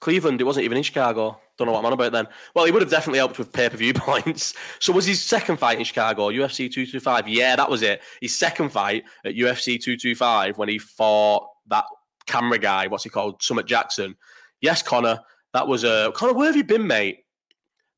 Cleveland, 0.00 0.40
it 0.40 0.44
wasn't 0.44 0.64
even 0.64 0.78
in 0.78 0.82
Chicago. 0.82 1.38
Don't 1.56 1.66
know 1.66 1.72
what 1.72 1.78
I'm 1.78 1.86
on 1.86 1.92
about 1.92 2.10
then. 2.10 2.26
Well, 2.54 2.64
he 2.64 2.72
would 2.72 2.82
have 2.82 2.90
definitely 2.90 3.18
helped 3.18 3.38
with 3.38 3.52
pay 3.52 3.68
per 3.68 3.76
view 3.76 3.94
points. 3.96 4.54
So, 4.80 4.92
was 4.92 5.06
his 5.06 5.22
second 5.22 5.58
fight 5.58 5.78
in 5.78 5.84
Chicago, 5.84 6.30
UFC 6.30 6.70
225? 6.72 7.28
Yeah, 7.28 7.54
that 7.54 7.70
was 7.70 7.82
it. 7.82 8.02
His 8.20 8.36
second 8.36 8.70
fight 8.70 9.04
at 9.24 9.34
UFC 9.34 9.80
225 9.80 10.58
when 10.58 10.68
he 10.68 10.78
fought 10.78 11.46
that 11.68 11.84
camera 12.26 12.58
guy, 12.58 12.88
what's 12.88 13.04
he 13.04 13.10
called? 13.10 13.42
Summit 13.42 13.66
Jackson. 13.66 14.16
Yes, 14.60 14.82
Connor, 14.82 15.20
that 15.52 15.68
was 15.68 15.84
a. 15.84 16.08
Uh... 16.08 16.10
Connor, 16.10 16.32
where 16.32 16.46
have 16.46 16.56
you 16.56 16.64
been, 16.64 16.86
mate? 16.86 17.21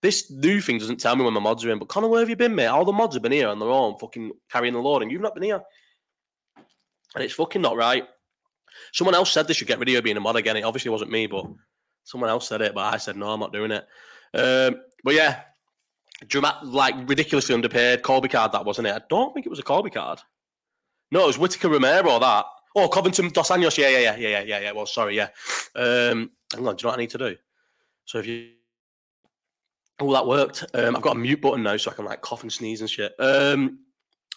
This 0.04 0.30
new 0.30 0.60
thing 0.60 0.76
doesn't 0.76 1.00
tell 1.00 1.16
me 1.16 1.24
when 1.24 1.32
my 1.32 1.40
mods 1.40 1.64
are 1.64 1.70
in, 1.70 1.78
but 1.78 1.88
Connor, 1.88 2.08
where 2.08 2.20
have 2.20 2.28
you 2.28 2.36
been, 2.36 2.54
mate? 2.54 2.66
All 2.66 2.84
the 2.84 2.92
mods 2.92 3.14
have 3.14 3.22
been 3.22 3.32
here 3.32 3.48
on 3.48 3.58
their 3.58 3.70
own, 3.70 3.96
fucking 3.96 4.32
carrying 4.52 4.74
the 4.74 4.78
load, 4.78 5.00
and 5.00 5.10
you've 5.10 5.22
not 5.22 5.32
been 5.32 5.44
here. 5.44 5.62
And 7.14 7.24
it's 7.24 7.32
fucking 7.32 7.62
not 7.62 7.74
right. 7.74 8.06
Someone 8.92 9.14
else 9.14 9.32
said 9.32 9.48
they 9.48 9.54
should 9.54 9.66
get 9.66 9.78
rid 9.78 9.88
of 9.88 10.04
being 10.04 10.18
a 10.18 10.20
mod 10.20 10.36
again. 10.36 10.58
It 10.58 10.64
obviously 10.64 10.90
wasn't 10.90 11.10
me, 11.10 11.26
but 11.26 11.46
someone 12.02 12.28
else 12.28 12.46
said 12.46 12.60
it, 12.60 12.74
but 12.74 12.92
I 12.92 12.98
said, 12.98 13.16
no, 13.16 13.30
I'm 13.30 13.40
not 13.40 13.54
doing 13.54 13.70
it. 13.70 13.86
Um, 14.34 14.82
but 15.02 15.14
yeah, 15.14 15.40
dramatic, 16.26 16.64
like 16.64 17.08
ridiculously 17.08 17.54
underpaid. 17.54 18.02
Colby 18.02 18.28
card, 18.28 18.52
that 18.52 18.66
wasn't 18.66 18.88
it? 18.88 18.94
I 18.94 19.00
don't 19.08 19.32
think 19.32 19.46
it 19.46 19.50
was 19.50 19.58
a 19.58 19.62
Colby 19.62 19.88
card. 19.88 20.20
No, 21.12 21.24
it 21.24 21.28
was 21.28 21.38
Whittaker 21.38 21.70
Romero, 21.70 22.18
that. 22.18 22.44
Oh, 22.76 22.88
Covington 22.88 23.30
Dos 23.30 23.48
Anjos. 23.48 23.78
Yeah, 23.78 23.88
yeah, 23.88 24.00
yeah, 24.00 24.16
yeah, 24.16 24.42
yeah, 24.42 24.58
yeah. 24.58 24.72
Well, 24.72 24.84
sorry, 24.84 25.16
yeah. 25.16 25.28
Um, 25.74 26.30
hang 26.52 26.68
on, 26.68 26.76
do 26.76 26.82
you 26.82 26.84
know 26.84 26.90
what 26.90 26.98
I 26.98 27.00
need 27.00 27.10
to 27.10 27.18
do? 27.18 27.36
So 28.04 28.18
if 28.18 28.26
you 28.26 28.50
Oh, 30.00 30.12
that 30.12 30.26
worked. 30.26 30.64
Um, 30.74 30.96
I've 30.96 31.02
got 31.02 31.16
a 31.16 31.18
mute 31.18 31.40
button 31.40 31.62
now, 31.62 31.76
so 31.76 31.90
I 31.90 31.94
can 31.94 32.04
like 32.04 32.20
cough 32.20 32.42
and 32.42 32.52
sneeze 32.52 32.80
and 32.80 32.90
shit. 32.90 33.12
Um, 33.18 33.78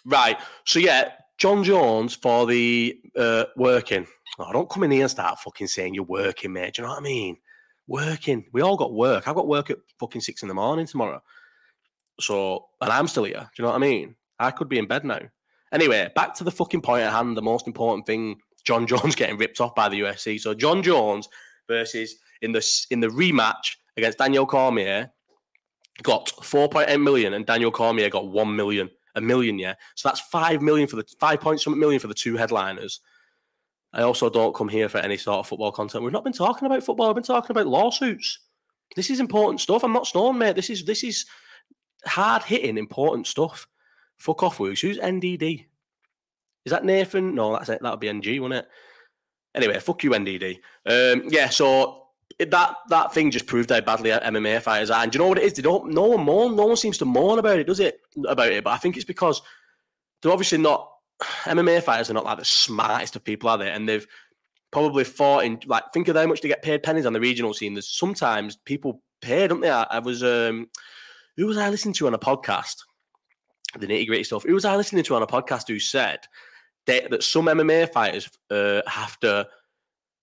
right. 0.04 0.38
So 0.64 0.78
yeah, 0.78 1.12
Jon 1.38 1.64
Jones 1.64 2.14
for 2.14 2.46
the 2.46 2.98
uh, 3.16 3.44
working. 3.56 4.06
Oh, 4.38 4.52
don't 4.52 4.70
come 4.70 4.84
in 4.84 4.90
here 4.92 5.02
and 5.02 5.10
start 5.10 5.40
fucking 5.40 5.66
saying 5.66 5.94
you're 5.94 6.04
working, 6.04 6.52
mate. 6.52 6.74
Do 6.74 6.82
you 6.82 6.86
know 6.86 6.92
what 6.92 7.00
I 7.00 7.02
mean? 7.02 7.36
Working. 7.88 8.44
We 8.52 8.60
all 8.60 8.76
got 8.76 8.92
work. 8.92 9.26
I've 9.26 9.34
got 9.34 9.48
work 9.48 9.70
at 9.70 9.78
fucking 9.98 10.20
six 10.20 10.42
in 10.42 10.48
the 10.48 10.54
morning 10.54 10.86
tomorrow. 10.86 11.20
So, 12.20 12.66
and 12.80 12.92
I'm 12.92 13.08
still 13.08 13.24
here. 13.24 13.40
Do 13.40 13.48
you 13.58 13.62
know 13.62 13.70
what 13.70 13.76
I 13.76 13.86
mean? 13.86 14.14
I 14.38 14.52
could 14.52 14.68
be 14.68 14.78
in 14.78 14.86
bed 14.86 15.04
now. 15.04 15.20
Anyway, 15.72 16.10
back 16.14 16.34
to 16.34 16.44
the 16.44 16.50
fucking 16.50 16.82
point 16.82 17.02
at 17.02 17.12
hand. 17.12 17.36
The 17.36 17.42
most 17.42 17.66
important 17.66 18.06
thing: 18.06 18.36
John 18.64 18.86
Jones 18.88 19.16
getting 19.16 19.38
ripped 19.38 19.60
off 19.60 19.74
by 19.74 19.88
the 19.88 20.00
UFC. 20.00 20.40
So 20.40 20.54
Jon 20.54 20.82
Jones 20.84 21.28
versus 21.66 22.14
in 22.42 22.52
the 22.52 22.86
in 22.90 23.00
the 23.00 23.08
rematch 23.08 23.76
against 23.96 24.18
Daniel 24.18 24.46
Cormier 24.46 25.10
got 26.02 26.28
4.8 26.28 27.02
million 27.02 27.34
and 27.34 27.46
Daniel 27.46 27.70
Cormier 27.70 28.10
got 28.10 28.28
1 28.28 28.54
million. 28.54 28.90
A 29.14 29.20
million, 29.20 29.58
yeah. 29.58 29.74
So 29.96 30.08
that's 30.08 30.20
5 30.20 30.62
million 30.62 30.86
for 30.86 30.96
the 30.96 31.04
5 31.18 31.40
point 31.40 31.60
something 31.60 31.80
million 31.80 31.98
for 31.98 32.06
the 32.06 32.14
two 32.14 32.36
headliners. 32.36 33.00
I 33.92 34.02
also 34.02 34.28
don't 34.30 34.54
come 34.54 34.68
here 34.68 34.88
for 34.88 34.98
any 34.98 35.16
sort 35.16 35.38
of 35.38 35.48
football 35.48 35.72
content. 35.72 36.04
We've 36.04 36.12
not 36.12 36.24
been 36.24 36.32
talking 36.32 36.66
about 36.66 36.84
football, 36.84 37.08
I've 37.08 37.14
been 37.14 37.24
talking 37.24 37.50
about 37.50 37.66
lawsuits. 37.66 38.38
This 38.94 39.10
is 39.10 39.20
important 39.20 39.60
stuff. 39.60 39.82
I'm 39.82 39.92
not 39.92 40.06
stone, 40.06 40.38
mate. 40.38 40.56
This 40.56 40.70
is 40.70 40.84
this 40.84 41.04
is 41.04 41.26
hard 42.06 42.42
hitting, 42.42 42.78
important 42.78 43.26
stuff. 43.26 43.66
Fuck 44.16 44.42
off, 44.42 44.58
Woogs. 44.58 44.80
Who's 44.80 44.98
NDD? 44.98 45.66
Is 46.64 46.72
that 46.72 46.84
Nathan? 46.84 47.34
No, 47.34 47.52
that's 47.52 47.68
it. 47.68 47.82
That 47.82 47.90
would 47.90 48.00
be 48.00 48.08
NG, 48.08 48.40
wouldn't 48.40 48.64
it? 48.64 48.68
Anyway, 49.54 49.78
fuck 49.80 50.02
you, 50.04 50.10
NDD. 50.10 50.56
Um, 50.86 51.24
yeah, 51.28 51.48
so 51.48 52.07
that 52.38 52.76
that 52.88 53.12
thing 53.12 53.30
just 53.30 53.46
proved 53.46 53.70
how 53.70 53.80
badly 53.80 54.10
MMA 54.10 54.62
fighters 54.62 54.90
are. 54.90 55.02
And 55.02 55.10
do 55.10 55.16
you 55.16 55.24
know 55.24 55.28
what 55.28 55.38
it 55.38 55.44
is? 55.44 55.54
They 55.54 55.62
don't. 55.62 55.90
No 55.90 56.04
one 56.06 56.24
mourn. 56.24 56.56
No 56.56 56.66
one 56.66 56.76
seems 56.76 56.98
to 56.98 57.04
mourn 57.04 57.38
about 57.38 57.58
it, 57.58 57.66
does 57.66 57.80
it? 57.80 58.00
About 58.26 58.52
it. 58.52 58.64
But 58.64 58.70
I 58.70 58.76
think 58.76 58.96
it's 58.96 59.04
because 59.04 59.42
they're 60.22 60.32
obviously 60.32 60.58
not. 60.58 60.90
MMA 61.44 61.82
fighters 61.82 62.10
are 62.10 62.14
not 62.14 62.24
like 62.24 62.38
the 62.38 62.44
smartest 62.44 63.16
of 63.16 63.24
people, 63.24 63.48
are 63.48 63.58
they? 63.58 63.70
And 63.70 63.88
they've 63.88 64.06
probably 64.70 65.04
fought 65.04 65.44
in 65.44 65.58
like 65.66 65.84
think 65.92 66.08
of 66.08 66.16
how 66.16 66.26
much 66.26 66.40
they 66.40 66.48
get 66.48 66.62
paid 66.62 66.82
pennies 66.82 67.06
on 67.06 67.12
the 67.12 67.20
regional 67.20 67.54
scene. 67.54 67.74
There's 67.74 67.88
sometimes 67.88 68.56
people 68.56 69.02
pay, 69.20 69.46
don't 69.48 69.60
they? 69.60 69.70
I, 69.70 69.84
I 69.84 69.98
was 69.98 70.22
um, 70.22 70.68
who 71.36 71.46
was 71.46 71.56
I 71.56 71.70
listening 71.70 71.94
to 71.94 72.06
on 72.06 72.14
a 72.14 72.18
podcast? 72.18 72.76
The 73.78 73.86
nitty 73.86 74.06
gritty 74.06 74.24
stuff. 74.24 74.44
Who 74.44 74.54
was 74.54 74.64
I 74.64 74.76
listening 74.76 75.04
to 75.04 75.14
on 75.14 75.22
a 75.22 75.26
podcast 75.26 75.68
who 75.68 75.78
said 75.78 76.20
that, 76.86 77.10
that 77.10 77.22
some 77.22 77.46
MMA 77.46 77.92
fighters 77.92 78.30
uh, 78.50 78.82
have 78.86 79.18
to 79.20 79.46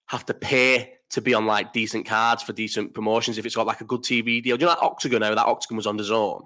have 0.08 0.26
to 0.28 0.34
pay 0.34 0.95
to 1.12 1.22
be 1.22 1.34
on 1.34 1.46
like 1.46 1.74
decent 1.74 2.06
cards 2.06 2.44
for 2.44 2.54
decent 2.54 2.94
promotions 2.94 3.38
if 3.38 3.46
it's 3.46 3.56
got 3.56 3.68
like 3.68 3.82
a 3.82 3.86
good 3.86 4.02
TV 4.02 4.42
deal. 4.42 4.58
Do 4.58 4.66
you 4.66 4.68
know 4.68 4.76
that 4.76 4.82
Octagon 4.82 5.22
now? 5.22 5.36
That 5.36 5.46
Octagon 5.46 5.78
was 5.78 5.88
on 5.88 5.98
the 5.98 6.04
zone. 6.04 6.44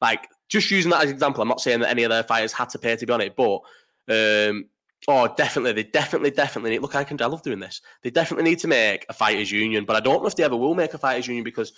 Like 0.00 0.28
just 0.48 0.70
using 0.70 0.90
that 0.90 1.02
as 1.02 1.10
an 1.10 1.14
example. 1.14 1.42
I'm 1.42 1.48
not 1.48 1.60
saying 1.60 1.80
that 1.80 1.90
any 1.90 2.04
of 2.04 2.10
their 2.10 2.22
fighters 2.22 2.52
had 2.52 2.70
to 2.70 2.78
pay 2.78 2.96
to 2.96 3.06
be 3.06 3.12
on 3.12 3.20
it, 3.20 3.36
but 3.36 3.60
um, 4.08 4.66
oh, 5.06 5.32
definitely, 5.36 5.72
they 5.72 5.88
definitely, 5.88 6.30
definitely 6.30 6.70
need. 6.70 6.82
Look, 6.82 6.94
I 6.94 7.04
can. 7.04 7.20
I 7.20 7.26
love 7.26 7.42
doing 7.42 7.60
this. 7.60 7.80
They 8.02 8.10
definitely 8.10 8.50
need 8.50 8.58
to 8.60 8.68
make 8.68 9.04
a 9.08 9.12
fighters 9.12 9.52
union, 9.52 9.84
but 9.84 9.96
I 9.96 10.00
don't 10.00 10.22
know 10.22 10.28
if 10.28 10.36
they 10.36 10.44
ever 10.44 10.56
will 10.56 10.74
make 10.74 10.94
a 10.94 10.98
fighters 10.98 11.26
union 11.26 11.44
because 11.44 11.72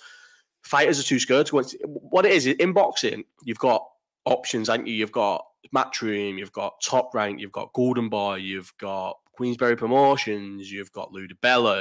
fighters 0.63 0.99
are 0.99 1.03
too 1.03 1.19
scared 1.19 1.47
to 1.47 1.61
go. 1.61 1.67
What 1.85 2.25
it 2.25 2.31
is 2.31 2.47
in 2.47 2.73
boxing, 2.73 3.25
you've 3.43 3.59
got 3.59 3.85
options, 4.25 4.69
aren't 4.69 4.87
you? 4.87 4.93
You've 4.93 5.11
got 5.11 5.45
Matchroom, 5.75 6.37
you've 6.37 6.51
got 6.51 6.81
Top 6.81 7.13
Rank, 7.13 7.39
you've 7.39 7.51
got 7.51 7.73
Golden 7.73 8.09
Boy, 8.09 8.35
you've 8.35 8.73
got 8.77 9.17
Queensberry 9.33 9.75
Promotions, 9.75 10.71
you've 10.71 10.91
got 10.91 11.11
Lou 11.11 11.27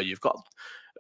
you've 0.03 0.21
got 0.21 0.37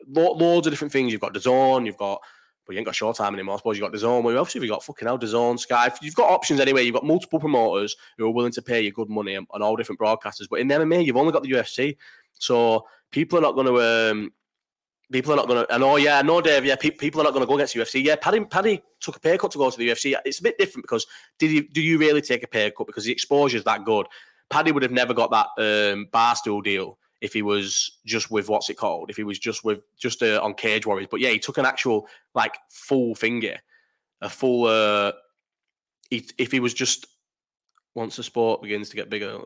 lo- 0.06 0.32
loads 0.32 0.66
of 0.66 0.72
different 0.72 0.92
things. 0.92 1.12
You've 1.12 1.20
got 1.20 1.34
DAZN, 1.34 1.86
you've 1.86 1.96
got 1.96 2.20
but 2.66 2.74
you 2.74 2.78
ain't 2.78 2.86
got 2.86 2.94
Showtime 2.94 3.32
anymore. 3.32 3.54
I 3.54 3.58
suppose 3.58 3.78
you've 3.78 3.90
got 3.90 3.98
DAZN. 3.98 4.22
Well, 4.22 4.38
obviously, 4.38 4.60
you've 4.60 4.70
got 4.70 4.84
fucking 4.84 5.08
hell, 5.08 5.18
DAZN, 5.18 5.58
Sky. 5.58 5.90
You've 6.02 6.14
got 6.14 6.30
options 6.30 6.60
anyway. 6.60 6.84
You've 6.84 6.94
got 6.94 7.04
multiple 7.04 7.40
promoters 7.40 7.96
who 8.16 8.26
are 8.26 8.30
willing 8.30 8.52
to 8.52 8.62
pay 8.62 8.80
you 8.80 8.92
good 8.92 9.08
money 9.08 9.34
on, 9.34 9.46
on 9.50 9.60
all 9.60 9.74
different 9.74 10.00
broadcasters. 10.00 10.46
But 10.48 10.60
in 10.60 10.68
MMA, 10.68 11.04
you've 11.04 11.16
only 11.16 11.32
got 11.32 11.42
the 11.42 11.50
UFC. 11.50 11.96
So 12.38 12.86
people 13.10 13.38
are 13.38 13.42
not 13.42 13.56
going 13.56 13.66
to 13.66 14.10
um, 14.10 14.32
people 15.10 15.32
are 15.32 15.36
not 15.36 15.48
going 15.48 15.66
to. 15.66 15.74
And 15.74 15.82
oh 15.82 15.96
yeah, 15.96 16.22
no, 16.22 16.40
Dave. 16.40 16.64
Yeah, 16.64 16.76
pe- 16.76 16.90
people 16.90 17.20
are 17.20 17.24
not 17.24 17.32
going 17.32 17.42
to 17.42 17.48
go 17.48 17.54
against 17.54 17.74
the 17.74 17.80
UFC. 17.80 18.04
Yeah, 18.04 18.16
Paddy, 18.16 18.44
Paddy 18.44 18.82
took 19.00 19.16
a 19.16 19.20
pay 19.20 19.36
cut 19.36 19.50
to 19.50 19.58
go 19.58 19.70
to 19.70 19.76
the 19.76 19.88
UFC. 19.88 20.14
It's 20.24 20.38
a 20.38 20.42
bit 20.42 20.58
different 20.58 20.84
because 20.84 21.06
did 21.38 21.50
you 21.50 21.68
do 21.68 21.80
you 21.80 21.98
really 21.98 22.22
take 22.22 22.42
a 22.42 22.48
pay 22.48 22.70
cut 22.70 22.86
because 22.86 23.04
the 23.04 23.12
exposure 23.12 23.56
is 23.56 23.64
that 23.64 23.84
good? 23.84 24.06
Paddy 24.50 24.72
would 24.72 24.82
have 24.82 24.92
never 24.92 25.14
got 25.14 25.30
that 25.30 25.46
um, 25.58 26.08
barstool 26.12 26.62
deal 26.62 26.98
if 27.20 27.32
he 27.32 27.42
was 27.42 27.98
just 28.04 28.30
with 28.30 28.48
what's 28.48 28.70
it 28.70 28.76
called? 28.76 29.10
If 29.10 29.16
he 29.16 29.24
was 29.24 29.38
just 29.38 29.64
with 29.64 29.80
just 29.98 30.22
uh, 30.22 30.40
on 30.42 30.54
Cage 30.54 30.86
Warriors. 30.86 31.08
But 31.10 31.20
yeah, 31.20 31.30
he 31.30 31.38
took 31.38 31.58
an 31.58 31.66
actual 31.66 32.06
like 32.34 32.56
full 32.68 33.14
finger, 33.14 33.58
a 34.20 34.28
full. 34.28 34.66
uh 34.66 35.12
he, 36.10 36.28
If 36.38 36.50
he 36.50 36.60
was 36.60 36.74
just 36.74 37.06
once 37.94 38.16
the 38.16 38.22
sport 38.22 38.62
begins 38.62 38.88
to 38.88 38.96
get 38.96 39.10
bigger, 39.10 39.38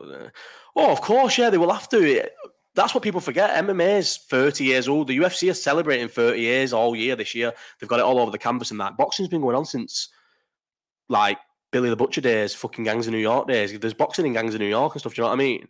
oh, 0.75 0.91
of 0.91 1.01
course, 1.01 1.37
yeah, 1.37 1.49
they 1.49 1.57
will 1.57 1.71
have 1.71 1.89
to 1.89 2.27
that's 2.75 2.93
what 2.93 3.03
people 3.03 3.21
forget. 3.21 3.63
MMA 3.63 3.99
is 3.99 4.17
30 4.17 4.65
years 4.65 4.87
old. 4.89 5.07
The 5.07 5.17
UFC 5.17 5.49
is 5.49 5.63
celebrating 5.63 6.09
30 6.09 6.39
years 6.39 6.73
all 6.73 6.93
year 6.95 7.15
this 7.15 7.33
year. 7.33 7.53
They've 7.79 7.89
got 7.89 7.99
it 7.99 8.05
all 8.05 8.19
over 8.19 8.31
the 8.31 8.37
canvas 8.37 8.69
and 8.69 8.79
that. 8.81 8.97
Boxing's 8.97 9.29
been 9.29 9.41
going 9.41 9.55
on 9.55 9.65
since 9.65 10.09
like 11.07 11.37
Billy 11.75 11.89
the 11.89 11.97
Butcher 11.97 12.21
days, 12.21 12.55
fucking 12.55 12.85
Gangs 12.85 13.05
of 13.05 13.11
New 13.11 13.19
York 13.19 13.49
days. 13.49 13.77
There's 13.77 13.93
boxing 13.93 14.25
in 14.25 14.31
Gangs 14.31 14.53
of 14.53 14.61
New 14.61 14.65
York 14.67 14.93
and 14.93 15.01
stuff. 15.01 15.13
Do 15.13 15.21
you 15.21 15.23
know 15.23 15.27
what 15.27 15.33
I 15.33 15.43
mean? 15.43 15.67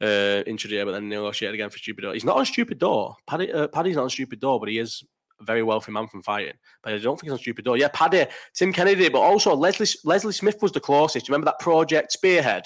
Uh, 0.00 0.42
introduced, 0.46 0.86
but 0.86 0.92
then 0.92 1.10
negotiated 1.10 1.52
again 1.52 1.68
for 1.68 1.76
Stupid 1.76 2.00
Door. 2.00 2.14
He's 2.14 2.24
not 2.24 2.38
on 2.38 2.46
Stupid 2.46 2.78
Door. 2.78 3.16
Paddy, 3.26 3.52
uh, 3.52 3.68
Paddy's 3.68 3.96
not 3.96 4.04
on 4.04 4.08
Stupid 4.08 4.40
Door, 4.40 4.60
but 4.60 4.70
he 4.70 4.78
is 4.78 5.04
a 5.38 5.44
very 5.44 5.62
wealthy 5.62 5.92
man 5.92 6.08
from 6.08 6.22
fighting. 6.22 6.54
But 6.82 6.94
I 6.94 6.98
don't 6.98 7.16
think 7.16 7.24
he's 7.24 7.32
on 7.32 7.38
Stupid 7.38 7.66
Door. 7.66 7.76
Yeah, 7.76 7.88
Paddy, 7.92 8.24
Tim 8.54 8.72
Kennedy, 8.72 9.10
but 9.10 9.18
also 9.18 9.54
Leslie 9.54 9.86
Leslie 10.04 10.32
Smith 10.32 10.56
was 10.62 10.72
the 10.72 10.80
closest. 10.80 11.26
Do 11.26 11.30
you 11.30 11.34
remember 11.34 11.50
that 11.50 11.62
project 11.62 12.12
Spearhead? 12.12 12.64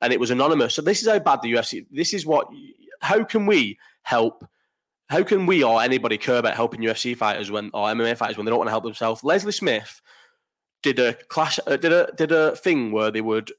And 0.00 0.10
it 0.10 0.18
was 0.18 0.30
anonymous. 0.30 0.72
So 0.72 0.80
this 0.80 1.02
is 1.02 1.08
how 1.08 1.18
bad 1.18 1.42
the 1.42 1.52
UFC. 1.52 1.84
This 1.90 2.14
is 2.14 2.24
what 2.24 2.48
how 3.02 3.22
can 3.22 3.44
we 3.44 3.78
help? 4.00 4.46
How 5.10 5.24
can 5.24 5.44
we 5.44 5.62
or 5.62 5.82
anybody 5.82 6.16
care 6.16 6.38
about 6.38 6.54
helping 6.54 6.80
UFC 6.80 7.14
fighters 7.14 7.50
when 7.50 7.70
or 7.74 7.88
MMA 7.88 8.16
fighters 8.16 8.38
when 8.38 8.46
they 8.46 8.50
don't 8.50 8.60
want 8.60 8.68
to 8.68 8.72
help 8.72 8.84
themselves? 8.84 9.22
Leslie 9.22 9.52
Smith 9.52 10.00
did 10.84 10.98
a 10.98 11.14
clash, 11.14 11.58
uh, 11.66 11.76
did 11.76 11.92
a 11.92 12.12
did 12.16 12.30
a 12.30 12.54
thing 12.54 12.92
where 12.92 13.10
they 13.10 13.22
would 13.22 13.50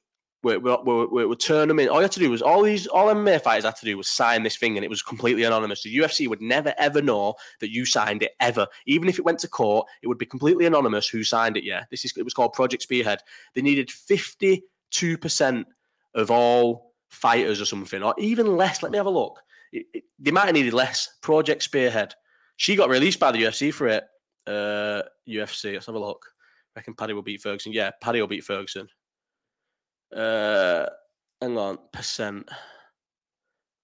it 0.43 0.61
would 0.61 1.39
turn 1.39 1.67
them 1.67 1.79
in. 1.79 1.89
All 1.89 1.95
you 1.95 2.03
had 2.03 2.11
to 2.11 2.19
do 2.19 2.29
was 2.29 2.43
all 2.43 2.61
these 2.61 2.85
all 2.85 3.07
MMA 3.07 3.41
fighters 3.41 3.65
had 3.65 3.77
to 3.77 3.85
do 3.85 3.97
was 3.97 4.07
sign 4.07 4.43
this 4.43 4.55
thing, 4.55 4.77
and 4.77 4.85
it 4.85 4.89
was 4.89 5.01
completely 5.01 5.43
anonymous. 5.43 5.81
The 5.81 5.97
UFC 5.97 6.27
would 6.27 6.41
never 6.41 6.73
ever 6.77 7.01
know 7.01 7.33
that 7.59 7.71
you 7.71 7.83
signed 7.85 8.21
it 8.21 8.33
ever, 8.39 8.67
even 8.85 9.09
if 9.09 9.17
it 9.17 9.25
went 9.25 9.39
to 9.39 9.47
court. 9.47 9.87
It 10.03 10.07
would 10.07 10.19
be 10.19 10.27
completely 10.27 10.67
anonymous 10.67 11.09
who 11.09 11.23
signed 11.23 11.57
it. 11.57 11.63
Yeah, 11.63 11.85
this 11.89 12.05
is 12.05 12.13
it 12.15 12.23
was 12.23 12.35
called 12.35 12.53
Project 12.53 12.83
Spearhead. 12.83 13.21
They 13.55 13.63
needed 13.63 13.89
fifty 13.89 14.63
two 14.91 15.17
percent 15.17 15.65
of 16.13 16.29
all 16.29 16.93
fighters 17.09 17.59
or 17.59 17.65
something, 17.65 18.03
or 18.03 18.13
even 18.19 18.55
less. 18.55 18.83
Let 18.83 18.91
me 18.91 18.97
have 18.97 19.07
a 19.07 19.09
look. 19.09 19.41
It, 19.73 19.87
it, 19.93 20.03
they 20.19 20.31
might 20.31 20.45
have 20.45 20.53
needed 20.53 20.73
less. 20.73 21.09
Project 21.21 21.63
Spearhead. 21.63 22.13
She 22.57 22.75
got 22.75 22.89
released 22.89 23.19
by 23.19 23.31
the 23.31 23.41
UFC 23.41 23.73
for 23.73 23.87
it. 23.87 24.03
Uh, 24.45 25.01
UFC. 25.27 25.73
Let's 25.73 25.87
have 25.87 25.95
a 25.95 25.99
look. 25.99 26.34
I 26.75 26.79
reckon 26.79 26.93
Paddy 26.93 27.13
will 27.13 27.21
beat 27.21 27.41
Ferguson. 27.41 27.71
Yeah, 27.71 27.91
Paddy 28.01 28.19
will 28.19 28.27
beat 28.27 28.43
Ferguson. 28.43 28.87
Uh, 30.15 30.87
hang 31.41 31.57
on. 31.57 31.77
Percent. 31.93 32.49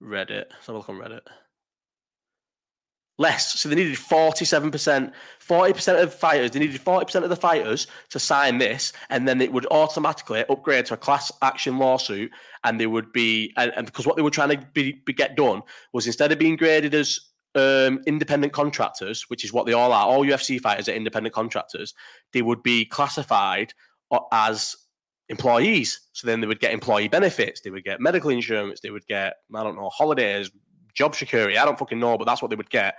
Reddit. 0.04 0.46
Let's 0.52 0.68
have 0.68 0.76
a 0.76 0.80
look 0.80 0.90
on 0.90 0.98
Reddit 0.98 1.22
less. 3.22 3.60
So 3.60 3.70
they 3.70 3.76
needed 3.76 3.96
47%, 3.96 5.12
40% 5.48 6.04
of 6.04 6.14
fighters, 6.14 6.52
they 6.52 6.60
needed 6.60 6.82
40% 6.82 7.24
of 7.24 7.30
the 7.30 7.36
fighters 7.36 7.88
to 8.10 8.20
sign 8.20 8.58
this, 8.58 8.92
and 9.10 9.28
then 9.28 9.40
it 9.40 9.54
would 9.54 9.68
automatically 9.68 10.44
upgrade 10.50 10.88
to 10.88 10.96
a 10.96 10.98
class 10.98 11.32
action 11.42 11.78
lawsuit. 11.78 12.32
And 12.64 12.80
they 12.80 12.88
would 12.88 13.14
be, 13.14 13.54
and, 13.58 13.72
and 13.76 13.86
because 13.86 14.06
what 14.06 14.18
they 14.18 14.22
were 14.22 14.32
trying 14.32 14.50
to 14.50 14.66
be, 14.74 15.02
be, 15.06 15.14
get 15.14 15.38
done 15.38 15.62
was 15.94 16.08
instead 16.08 16.32
of 16.32 16.40
being 16.40 16.56
graded 16.56 16.94
as 16.94 17.20
um, 17.56 18.02
independent 18.08 18.54
contractors, 18.54 19.24
which 19.30 19.44
is 19.44 19.54
what 19.54 19.66
they 19.66 19.74
all 19.74 19.92
are, 19.92 20.08
all 20.08 20.26
UFC 20.26 20.60
fighters 20.60 20.88
are 20.88 20.94
independent 20.94 21.34
contractors, 21.34 21.94
they 22.34 22.42
would 22.42 22.64
be 22.64 22.86
classified 22.86 23.74
as 24.32 24.76
employees. 25.30 26.02
So 26.14 26.28
then 26.28 26.42
they 26.42 26.48
would 26.48 26.60
get 26.60 26.74
employee 26.74 27.08
benefits, 27.08 27.62
they 27.62 27.70
would 27.70 27.84
get 27.84 28.00
medical 28.00 28.30
insurance, 28.30 28.82
they 28.82 28.90
would 28.90 29.06
get, 29.08 29.36
I 29.54 29.64
don't 29.64 29.76
know, 29.76 29.90
holidays, 29.90 30.52
job 30.94 31.16
security. 31.16 31.58
I 31.58 31.66
don't 31.66 31.80
fucking 31.80 32.00
know, 32.00 32.18
but 32.18 32.26
that's 32.26 32.42
what 32.42 32.50
they 32.50 32.56
would 32.56 32.70
get. 32.70 32.96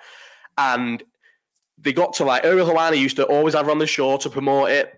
And 0.58 1.02
they 1.78 1.92
got 1.92 2.14
to 2.14 2.24
like 2.24 2.44
Ariel 2.44 2.66
Helwani 2.66 2.98
used 2.98 3.16
to 3.16 3.24
always 3.26 3.54
have 3.54 3.66
her 3.66 3.70
on 3.70 3.78
the 3.78 3.86
show 3.86 4.16
to 4.18 4.30
promote 4.30 4.70
it. 4.70 4.92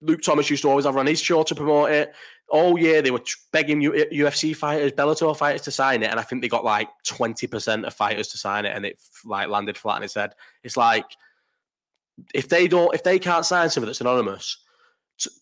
Luke 0.00 0.22
Thomas 0.22 0.50
used 0.50 0.62
to 0.62 0.68
always 0.68 0.84
have 0.84 0.94
her 0.94 1.00
on 1.00 1.06
his 1.06 1.20
show 1.20 1.42
to 1.42 1.54
promote 1.54 1.90
it. 1.90 2.14
All 2.52 2.78
yeah, 2.78 3.00
they 3.00 3.10
were 3.10 3.22
begging 3.50 3.80
UFC 3.80 4.54
fighters, 4.54 4.92
Bellator 4.92 5.34
fighters 5.36 5.62
to 5.62 5.70
sign 5.70 6.02
it, 6.02 6.10
and 6.10 6.20
I 6.20 6.22
think 6.22 6.42
they 6.42 6.48
got 6.48 6.64
like 6.64 6.88
twenty 7.04 7.46
percent 7.46 7.86
of 7.86 7.94
fighters 7.94 8.28
to 8.28 8.38
sign 8.38 8.66
it, 8.66 8.76
and 8.76 8.84
it 8.84 9.00
like 9.24 9.48
landed 9.48 9.78
flat 9.78 9.96
on 9.96 10.02
its 10.02 10.14
head. 10.14 10.34
It's 10.62 10.76
like 10.76 11.06
if 12.34 12.48
they 12.48 12.68
don't, 12.68 12.94
if 12.94 13.02
they 13.02 13.18
can't 13.18 13.46
sign 13.46 13.70
something 13.70 13.86
that's 13.86 14.02
anonymous, 14.02 14.58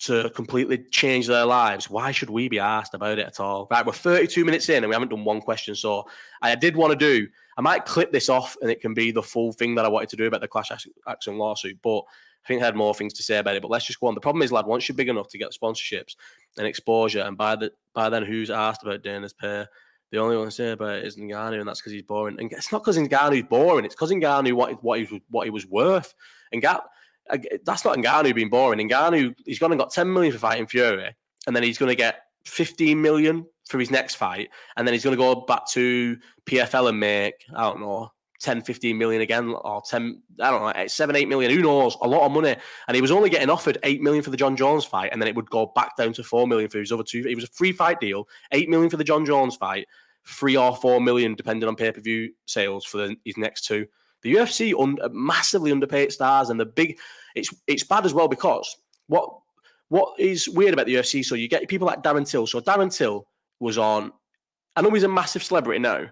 to, 0.00 0.30
completely 0.30 0.78
change 0.90 1.26
their 1.26 1.44
lives, 1.44 1.88
why 1.88 2.12
should 2.12 2.30
we 2.30 2.48
be 2.48 2.58
asked 2.58 2.94
about 2.94 3.18
it 3.18 3.26
at 3.26 3.40
all? 3.40 3.66
Right, 3.70 3.84
we're 3.84 3.92
32 3.92 4.44
minutes 4.44 4.68
in 4.68 4.82
and 4.82 4.88
we 4.88 4.94
haven't 4.94 5.10
done 5.10 5.24
one 5.24 5.40
question. 5.40 5.74
So 5.74 6.06
I 6.42 6.54
did 6.54 6.76
want 6.76 6.92
to 6.92 6.96
do, 6.96 7.28
I 7.56 7.60
might 7.60 7.84
clip 7.84 8.12
this 8.12 8.28
off 8.28 8.56
and 8.60 8.70
it 8.70 8.80
can 8.80 8.94
be 8.94 9.10
the 9.10 9.22
full 9.22 9.52
thing 9.52 9.74
that 9.76 9.84
I 9.84 9.88
wanted 9.88 10.10
to 10.10 10.16
do 10.16 10.26
about 10.26 10.40
the 10.40 10.48
class 10.48 10.70
action 11.06 11.38
lawsuit. 11.38 11.78
But 11.82 12.04
I 12.44 12.48
think 12.48 12.62
I 12.62 12.66
had 12.66 12.76
more 12.76 12.94
things 12.94 13.12
to 13.14 13.22
say 13.22 13.38
about 13.38 13.56
it. 13.56 13.62
But 13.62 13.70
let's 13.70 13.86
just 13.86 14.00
go 14.00 14.06
on. 14.06 14.14
The 14.14 14.20
problem 14.20 14.42
is, 14.42 14.52
lad, 14.52 14.66
once 14.66 14.88
you're 14.88 14.96
big 14.96 15.08
enough 15.08 15.28
to 15.28 15.38
get 15.38 15.52
sponsorships 15.52 16.16
and 16.56 16.66
exposure, 16.66 17.20
and 17.20 17.36
by 17.36 17.56
the 17.56 17.72
by 17.94 18.08
then, 18.08 18.24
who's 18.24 18.50
asked 18.50 18.82
about 18.82 19.02
Dana's 19.02 19.32
pay? 19.32 19.66
The 20.10 20.18
only 20.18 20.36
one 20.36 20.46
to 20.46 20.50
say 20.50 20.72
about 20.72 20.98
it 20.98 21.06
is 21.06 21.16
Ngannou, 21.16 21.60
and 21.60 21.68
that's 21.68 21.80
because 21.80 21.92
he's 21.92 22.02
boring. 22.02 22.36
And 22.40 22.50
it's 22.52 22.72
not 22.72 22.82
because 22.82 22.98
Ngannou's 22.98 23.48
boring; 23.48 23.84
it's 23.84 23.94
because 23.94 24.10
Ngannou 24.10 24.54
what 24.54 24.82
what 24.82 24.98
he 24.98 25.04
was 25.04 25.22
what 25.28 25.46
he 25.46 25.50
was 25.50 25.66
worth. 25.66 26.14
And 26.52 26.62
that's 27.64 27.84
not 27.84 27.96
Ngannou 27.96 28.34
being 28.34 28.50
boring. 28.50 28.88
Ngannou, 28.88 29.34
he's 29.44 29.58
gone 29.58 29.72
and 29.72 29.78
got 29.78 29.92
10 29.92 30.12
million 30.12 30.32
for 30.32 30.38
fighting 30.38 30.66
Fury, 30.66 31.14
and 31.46 31.54
then 31.54 31.62
he's 31.62 31.78
going 31.78 31.90
to 31.90 31.96
get 31.96 32.22
15 32.46 33.00
million 33.00 33.46
for 33.68 33.78
his 33.78 33.90
next 33.90 34.16
fight, 34.16 34.50
and 34.76 34.86
then 34.86 34.92
he's 34.92 35.04
going 35.04 35.16
to 35.16 35.22
go 35.22 35.42
back 35.42 35.66
to 35.68 36.18
PFL 36.46 36.88
and 36.88 36.98
make, 36.98 37.34
I 37.54 37.62
don't 37.62 37.80
know, 37.80 38.10
10, 38.40 38.62
15 38.62 38.96
million 38.96 39.22
again, 39.22 39.54
or 39.64 39.82
10, 39.82 40.22
I 40.40 40.50
don't 40.50 40.76
know, 40.76 40.86
7, 40.86 41.16
8 41.16 41.28
million, 41.28 41.50
who 41.50 41.62
knows, 41.62 41.96
a 42.02 42.08
lot 42.08 42.26
of 42.26 42.32
money. 42.32 42.56
And 42.88 42.94
he 42.94 43.02
was 43.02 43.10
only 43.10 43.30
getting 43.30 43.50
offered 43.50 43.78
8 43.82 44.02
million 44.02 44.22
for 44.22 44.30
the 44.30 44.36
Jon 44.36 44.56
Jones 44.56 44.84
fight, 44.84 45.10
and 45.12 45.20
then 45.20 45.28
it 45.28 45.36
would 45.36 45.50
go 45.50 45.66
back 45.74 45.96
down 45.96 46.12
to 46.14 46.24
4 46.24 46.46
million 46.46 46.68
for 46.68 46.78
his 46.78 46.90
other 46.90 47.04
two. 47.04 47.24
It 47.28 47.34
was 47.34 47.44
a 47.44 47.48
free 47.48 47.72
fight 47.72 48.00
deal, 48.00 48.26
8 48.52 48.68
million 48.68 48.90
for 48.90 48.96
the 48.96 49.04
Jon 49.04 49.24
Jones 49.24 49.56
fight, 49.56 49.86
3 50.26 50.56
or 50.56 50.74
4 50.74 51.00
million, 51.00 51.34
depending 51.34 51.68
on 51.68 51.76
pay 51.76 51.92
per 51.92 52.00
view 52.00 52.32
sales 52.46 52.84
for 52.84 52.98
the, 52.98 53.16
his 53.24 53.36
next 53.36 53.66
two. 53.66 53.86
The 54.22 54.34
UFC 54.34 54.74
un- 54.78 54.98
massively 55.12 55.72
underpaid 55.72 56.12
stars, 56.12 56.50
and 56.50 56.58
the 56.58 56.66
big 56.66 56.98
it's 57.34 57.54
it's 57.66 57.84
bad 57.84 58.04
as 58.04 58.12
well 58.12 58.28
because 58.28 58.76
what 59.06 59.30
what 59.88 60.18
is 60.18 60.48
weird 60.48 60.72
about 60.72 60.86
the 60.86 60.94
UFC? 60.94 61.24
So 61.24 61.34
you 61.34 61.48
get 61.48 61.66
people 61.68 61.86
like 61.86 62.02
Darren 62.02 62.28
Till. 62.28 62.46
So 62.46 62.60
Darren 62.60 62.94
Till 62.94 63.26
was 63.58 63.78
on. 63.78 64.12
I 64.76 64.82
know 64.82 64.90
he's 64.90 65.02
a 65.02 65.08
massive 65.08 65.42
celebrity 65.42 65.80
now. 65.80 66.06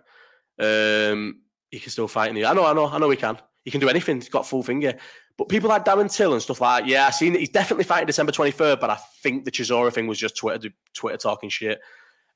Um, 0.59 1.43
he 1.71 1.79
can 1.79 1.91
still 1.91 2.09
fight 2.09 2.31
in 2.31 2.35
the. 2.35 2.47
I 2.47 2.55
know, 2.55 2.65
I 2.65 2.73
know, 2.73 2.87
I 2.87 2.99
know 2.99 3.11
he 3.11 3.17
can. 3.17 3.39
He 3.65 3.71
can 3.71 3.81
do 3.81 3.89
anything. 3.89 4.17
He's 4.17 4.29
got 4.29 4.47
full 4.47 4.63
finger. 4.63 4.95
But 5.37 5.49
people 5.49 5.69
like 5.69 5.85
Darren 5.85 6.13
Till 6.13 6.33
and 6.33 6.43
stuff 6.43 6.61
like, 6.61 6.87
yeah, 6.87 7.07
I 7.07 7.11
seen 7.11 7.35
it. 7.35 7.41
He's 7.41 7.51
definitely 7.51 7.85
fighting 7.85 8.07
December 8.07 8.33
23rd, 8.33 8.81
but 8.81 8.91
I 8.91 8.99
think 9.23 9.45
the 9.45 9.51
Chisora 9.51 9.93
thing 9.93 10.07
was 10.07 10.19
just 10.19 10.37
Twitter 10.37 10.71
Twitter 10.95 11.17
talking 11.17 11.49
shit. 11.49 11.81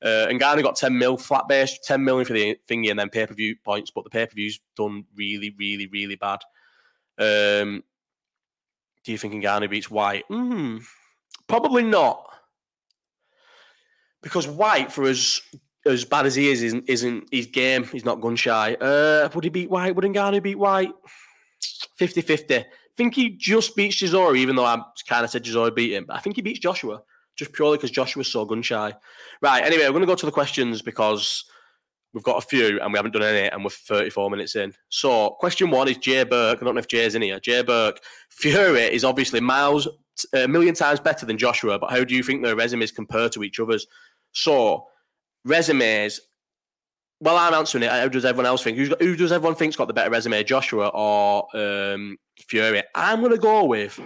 Uh, 0.03 0.27
and 0.29 0.39
Garner 0.39 0.61
got 0.61 0.75
10 0.75 0.97
mil 0.97 1.17
flat 1.17 1.47
base, 1.47 1.79
10 1.83 2.03
million 2.03 2.25
for 2.25 2.33
the 2.33 2.57
thingy 2.67 2.89
and 2.89 2.99
then 2.99 3.09
pay 3.09 3.25
per 3.25 3.33
view 3.33 3.55
points, 3.63 3.89
but 3.89 4.03
the 4.03 4.09
pay 4.09 4.25
per 4.25 4.33
view's 4.35 4.59
done 4.75 5.05
really, 5.15 5.55
really, 5.57 5.87
really 5.87 6.15
bad. 6.15 6.39
Um, 7.17 7.83
do 9.03 9.11
you 9.11 9.17
think 9.17 9.33
Ngannou 9.33 9.69
beats 9.69 9.89
Whyte? 9.89 10.25
Mm, 10.29 10.83
probably 11.47 11.83
not. 11.83 12.25
Because 14.21 14.47
Whyte, 14.47 14.91
for 14.91 15.05
as 15.05 15.41
as 15.85 16.05
bad 16.05 16.25
as 16.25 16.35
he 16.35 16.49
is, 16.49 16.63
isn't, 16.63 16.85
isn't 16.87 17.27
his 17.31 17.47
game. 17.47 17.83
He's 17.85 18.05
not 18.05 18.21
gun 18.21 18.35
shy. 18.35 18.75
Uh, 18.75 19.29
would 19.33 19.43
he 19.43 19.49
beat 19.49 19.69
Whyte? 19.69 19.95
Would 19.95 20.05
Ngannou 20.05 20.41
beat 20.41 20.57
Whyte? 20.57 20.93
50 21.95 22.21
50. 22.21 22.55
I 22.57 22.65
think 22.95 23.15
he 23.15 23.31
just 23.31 23.75
beats 23.75 23.95
Chisora, 23.95 24.37
even 24.37 24.55
though 24.55 24.65
I 24.65 24.81
kind 25.07 25.23
of 25.23 25.31
said 25.31 25.43
Chisora 25.43 25.75
beat 25.75 25.93
him. 25.93 26.05
But 26.07 26.17
I 26.17 26.19
think 26.19 26.35
he 26.35 26.41
beats 26.41 26.59
Joshua 26.59 27.01
just 27.35 27.51
purely 27.53 27.77
because 27.77 27.91
Joshua's 27.91 28.27
so 28.27 28.45
gun 28.45 28.61
shy. 28.61 28.93
Right. 29.41 29.63
Anyway, 29.63 29.83
we're 29.85 29.91
going 29.91 30.01
to 30.01 30.07
go 30.07 30.15
to 30.15 30.25
the 30.25 30.31
questions 30.31 30.81
because 30.81 31.45
We've 32.13 32.23
got 32.23 32.37
a 32.37 32.45
few 32.45 32.79
and 32.79 32.93
we 32.93 32.97
haven't 32.97 33.11
done 33.11 33.23
any, 33.23 33.49
and 33.49 33.63
we're 33.63 33.71
34 33.71 34.29
minutes 34.29 34.55
in. 34.55 34.73
So, 34.89 35.31
question 35.31 35.71
one 35.71 35.87
is 35.87 35.97
Jay 35.97 36.23
Burke. 36.23 36.59
I 36.61 36.65
don't 36.65 36.75
know 36.75 36.79
if 36.79 36.87
Jay's 36.87 37.15
in 37.15 37.23
here. 37.23 37.39
Jay 37.39 37.63
Burke. 37.63 37.99
Fury 38.29 38.81
is 38.81 39.03
obviously 39.03 39.39
miles, 39.39 39.87
a 40.33 40.47
million 40.47 40.75
times 40.75 40.99
better 40.99 41.25
than 41.25 41.39
Joshua, 41.39 41.79
but 41.79 41.89
how 41.89 42.03
do 42.03 42.13
you 42.13 42.21
think 42.21 42.43
their 42.43 42.55
resumes 42.55 42.91
compare 42.91 43.29
to 43.29 43.43
each 43.43 43.59
other's? 43.59 43.87
So, 44.31 44.85
resumes. 45.45 46.19
Well, 47.19 47.37
I'm 47.37 47.53
answering 47.53 47.83
it. 47.83 47.91
How 47.91 48.07
does 48.07 48.25
everyone 48.25 48.45
else 48.45 48.63
think? 48.63 48.77
Who's 48.77 48.89
got, 48.89 49.01
who 49.01 49.15
does 49.15 49.31
everyone 49.31 49.55
think's 49.55 49.77
got 49.77 49.87
the 49.87 49.93
better 49.93 50.09
resume, 50.09 50.43
Joshua 50.43 50.89
or 50.89 51.47
um, 51.55 52.17
Fury? 52.47 52.83
I'm 52.95 53.19
going 53.19 53.31
to 53.31 53.37
go 53.37 53.63
with 53.63 53.99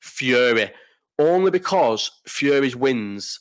Fury 0.00 0.70
only 1.18 1.50
because 1.50 2.10
Fury's 2.26 2.76
wins 2.76 3.40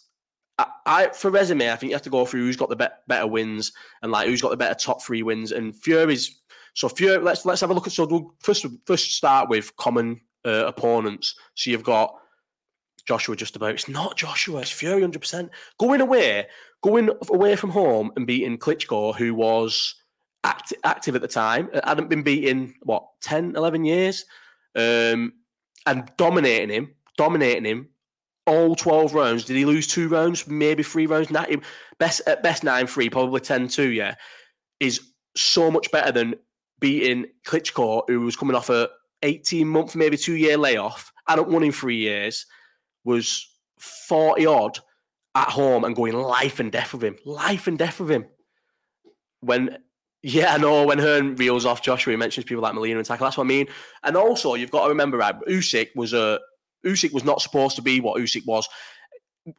I, 0.86 1.10
for 1.14 1.32
resume, 1.32 1.72
I 1.72 1.76
think 1.76 1.92
you 1.92 1.96
have 1.96 2.02
to 2.04 2.10
go 2.10 2.26
through 2.26 2.42
who's 2.42 2.58
got 2.58 2.70
the 2.70 2.76
be- 2.76 2.88
better 3.08 3.28
wins 3.28 3.72
and 4.02 4.12
like 4.12 4.28
who's 4.28 4.42
got 4.42 4.50
the 4.50 4.58
better 4.58 4.76
top 4.76 5.02
three 5.02 5.24
wins. 5.24 5.52
And 5.52 5.76
Fury's 5.76 6.42
so 6.74 6.90
Fury. 6.90 7.18
Let's 7.18 7.46
let's 7.46 7.62
have 7.62 7.70
a 7.70 7.74
look 7.74 7.88
at. 7.88 7.94
So 7.94 8.06
we'll 8.06 8.34
first 8.40 8.66
first 8.86 9.16
start 9.16 9.50
with 9.50 9.76
common 9.78 10.20
uh, 10.46 10.66
opponents. 10.66 11.36
So 11.56 11.70
you've 11.70 11.84
got 11.84 12.16
Joshua 13.10 13.36
just 13.36 13.56
about. 13.56 13.72
It's 13.72 13.90
not 13.90 14.18
Joshua. 14.18 14.62
It's 14.62 14.70
Fury 14.70 15.02
hundred 15.02 15.22
percent. 15.22 15.50
Going 15.80 16.00
away, 16.00 16.46
going 16.84 17.10
away 17.30 17.56
from 17.56 17.72
home 17.72 18.12
and 18.16 18.28
beating 18.28 18.60
Klitschko, 18.60 19.16
who 19.16 19.34
was 19.34 19.96
act- 20.44 20.76
active 20.84 21.16
at 21.16 21.24
the 21.24 21.28
time, 21.28 21.72
uh, 21.74 21.82
hadn't 21.86 22.10
been 22.10 22.22
beaten 22.22 22.76
what 22.84 23.08
10, 23.22 23.56
11 23.56 23.84
years, 23.84 24.26
um, 24.76 25.34
and 25.88 26.12
dominating 26.18 26.70
him, 26.70 26.94
dominating 27.18 27.66
him 27.66 27.90
all 28.46 28.76
12 28.76 29.16
rounds. 29.16 29.44
Did 29.44 29.58
he 29.58 29.66
lose 29.66 29.88
two 29.88 30.08
rounds? 30.08 30.48
Maybe 30.48 30.84
three 30.84 31.08
rounds. 31.08 31.32
Nine, 31.32 31.64
best 31.98 32.22
at 32.28 32.44
best 32.44 32.64
9 32.64 32.86
3, 32.86 33.10
probably 33.10 33.42
10 33.42 33.70
2, 33.70 33.90
yeah. 33.90 34.14
Is 34.80 35.02
so 35.36 35.72
much 35.72 35.90
better 35.92 36.12
than 36.12 36.36
beating 36.80 37.26
Klitschko, 37.48 38.04
who 38.08 38.22
was 38.22 38.36
coming 38.36 38.56
off 38.56 38.70
a 38.70 38.88
18 39.24 39.68
month, 39.68 39.96
maybe 39.96 40.16
two 40.16 40.36
year 40.36 40.58
layoff, 40.58 41.12
hadn't 41.28 41.50
won 41.50 41.64
in 41.64 41.72
three 41.72 41.98
years, 41.98 42.46
was 43.04 43.48
40 43.80 44.46
odd 44.46 44.80
at 45.36 45.50
home 45.50 45.84
and 45.84 45.96
going 45.96 46.14
life 46.14 46.60
and 46.60 46.72
death 46.72 46.94
with 46.94 47.04
him. 47.04 47.18
Life 47.26 47.68
and 47.68 47.78
death 47.78 48.00
with 48.00 48.12
him. 48.12 48.26
When 49.42 49.78
yeah, 50.22 50.54
I 50.54 50.58
know 50.58 50.86
when 50.86 51.00
Hearn 51.00 51.36
reels 51.36 51.66
off 51.66 51.82
Joshua, 51.82 52.12
he 52.12 52.18
mentions 52.18 52.46
people 52.46 52.62
like 52.62 52.74
Molina 52.74 53.00
and 53.00 53.08
Takam. 53.08 53.20
That's 53.20 53.38
what 53.38 53.46
I 53.46 53.48
mean. 53.48 53.68
And 54.04 54.18
also, 54.18 54.56
you've 54.56 54.72
got 54.72 54.84
to 54.84 54.90
remember, 54.90 55.18
right, 55.18 55.36
Usyk 55.48 55.90
was 55.96 56.12
a 56.14 56.40
Usyk 56.86 57.14
was 57.14 57.24
not 57.24 57.42
supposed 57.42 57.76
to 57.78 57.82
be 57.82 58.02
what 58.02 58.20
Usyk 58.20 58.46
was. 58.46 58.68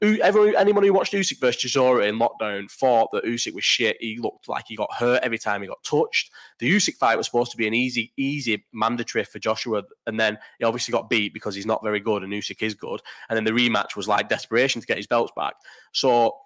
Everyone, 0.03 0.55
anyone 0.57 0.85
who 0.85 0.93
watched 0.93 1.13
Usyk 1.13 1.41
versus 1.41 1.63
Chisora 1.63 2.09
in 2.09 2.19
lockdown 2.19 2.71
thought 2.71 3.11
that 3.13 3.25
Usyk 3.25 3.55
was 3.55 3.65
shit. 3.65 3.97
He 4.01 4.19
looked 4.19 4.49
like 4.49 4.65
he 4.69 4.77
got 4.77 4.93
hurt 4.93 5.23
every 5.23 5.39
time 5.39 5.63
he 5.63 5.69
got 5.69 5.83
touched. 5.83 6.31
The 6.59 6.71
Usyk 6.71 6.97
fight 6.97 7.17
was 7.17 7.27
supposed 7.27 7.51
to 7.53 7.57
be 7.57 7.67
an 7.67 7.75
easy, 7.75 8.13
easy 8.17 8.65
mandatory 8.73 9.25
for 9.25 9.39
Joshua, 9.39 9.83
and 10.07 10.19
then 10.19 10.39
he 10.59 10.65
obviously 10.65 10.93
got 10.93 11.11
beat 11.11 11.35
because 11.35 11.55
he's 11.55 11.67
not 11.67 11.83
very 11.83 12.01
good, 12.01 12.23
and 12.23 12.33
Usyk 12.33 12.63
is 12.63 12.75
good. 12.75 13.01
And 13.29 13.37
then 13.37 13.45
the 13.45 13.53
rematch 13.53 13.97
was 13.97 14.09
like 14.09 14.29
desperation 14.29 14.81
to 14.81 14.87
get 14.87 14.97
his 14.97 15.07
belts 15.07 15.33
back. 15.37 15.55
So 15.93 16.37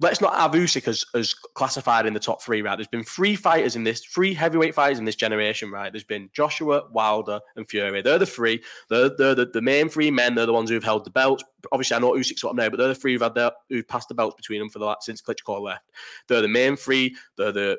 let's 0.00 0.20
not 0.20 0.34
have 0.34 0.52
Usyk 0.52 0.88
as, 0.88 1.04
as 1.14 1.34
classified 1.34 2.06
in 2.06 2.14
the 2.14 2.20
top 2.20 2.42
three, 2.42 2.62
right? 2.62 2.76
There's 2.76 2.88
been 2.88 3.04
three 3.04 3.36
fighters 3.36 3.76
in 3.76 3.84
this, 3.84 4.04
three 4.04 4.34
heavyweight 4.34 4.74
fighters 4.74 4.98
in 4.98 5.04
this 5.04 5.14
generation, 5.14 5.70
right? 5.70 5.92
There's 5.92 6.04
been 6.04 6.28
Joshua, 6.32 6.84
Wilder, 6.90 7.40
and 7.56 7.68
Fury. 7.68 8.02
They're 8.02 8.18
the 8.18 8.26
three. 8.26 8.62
They're, 8.90 9.10
they're 9.16 9.34
the, 9.34 9.46
the 9.46 9.62
main 9.62 9.88
three 9.88 10.10
men. 10.10 10.34
They're 10.34 10.46
the 10.46 10.52
ones 10.52 10.70
who've 10.70 10.82
held 10.82 11.04
the 11.04 11.10
belts. 11.10 11.44
Obviously, 11.72 11.96
I 11.96 12.00
know 12.00 12.12
Usyk's 12.12 12.42
got 12.42 12.50
them 12.50 12.64
now, 12.64 12.70
but 12.70 12.78
they're 12.78 12.88
the 12.88 12.94
three 12.94 13.12
who've 13.12 13.22
had 13.22 13.34
their, 13.34 13.52
who've 13.68 13.86
passed 13.86 14.08
the 14.08 14.14
belts 14.14 14.36
between 14.36 14.58
them 14.58 14.68
for 14.68 14.80
the 14.80 14.96
since 15.00 15.22
Klitschko 15.22 15.60
left. 15.60 15.90
They're 16.28 16.42
the 16.42 16.48
main 16.48 16.76
three. 16.76 17.16
They're 17.36 17.52
the 17.52 17.78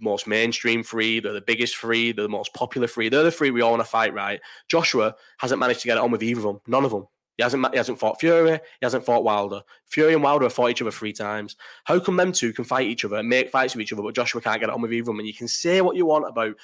most 0.00 0.26
mainstream 0.26 0.82
three. 0.82 1.20
They're 1.20 1.32
the 1.32 1.40
biggest 1.40 1.76
three. 1.76 2.12
They're 2.12 2.24
the 2.24 2.28
most 2.28 2.54
popular 2.54 2.86
three. 2.86 3.08
They're 3.08 3.22
the 3.22 3.30
three 3.30 3.50
we 3.50 3.62
all 3.62 3.72
want 3.72 3.82
to 3.82 3.88
fight, 3.88 4.14
right? 4.14 4.40
Joshua 4.68 5.14
hasn't 5.38 5.58
managed 5.58 5.80
to 5.80 5.86
get 5.86 5.96
it 5.96 6.02
on 6.02 6.10
with 6.10 6.22
either 6.22 6.40
of 6.40 6.44
them. 6.44 6.60
None 6.66 6.84
of 6.84 6.90
them. 6.90 7.06
He 7.36 7.42
hasn't 7.42 7.70
he 7.70 7.76
hasn't 7.76 7.98
fought 7.98 8.18
Fury. 8.18 8.52
He 8.52 8.58
hasn't 8.84 9.04
fought 9.04 9.24
Wilder. 9.24 9.62
Fury 9.86 10.14
and 10.14 10.22
Wilder 10.22 10.46
have 10.46 10.52
fought 10.52 10.70
each 10.70 10.80
other 10.80 10.90
three 10.90 11.12
times. 11.12 11.56
How 11.84 11.98
come 11.98 12.16
them 12.16 12.32
two 12.32 12.52
can 12.52 12.64
fight 12.64 12.86
each 12.86 13.04
other 13.04 13.22
make 13.22 13.50
fights 13.50 13.74
with 13.74 13.82
each 13.82 13.92
other, 13.92 14.02
but 14.02 14.14
Joshua 14.14 14.40
can't 14.40 14.60
get 14.60 14.70
on 14.70 14.80
with 14.80 14.92
either 14.92 15.02
of 15.02 15.06
them? 15.06 15.18
And 15.18 15.28
you 15.28 15.34
can 15.34 15.48
say 15.48 15.80
what 15.80 15.96
you 15.96 16.06
want 16.06 16.28
about 16.28 16.56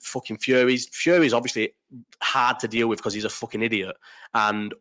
fucking 0.00 0.38
Fury's. 0.38 0.88
Fury's 0.88 1.34
obviously 1.34 1.74
hard 2.22 2.60
to 2.60 2.68
deal 2.68 2.88
with 2.88 2.98
because 2.98 3.14
he's 3.14 3.24
a 3.24 3.30
fucking 3.30 3.62
idiot. 3.62 3.96
And 4.34 4.72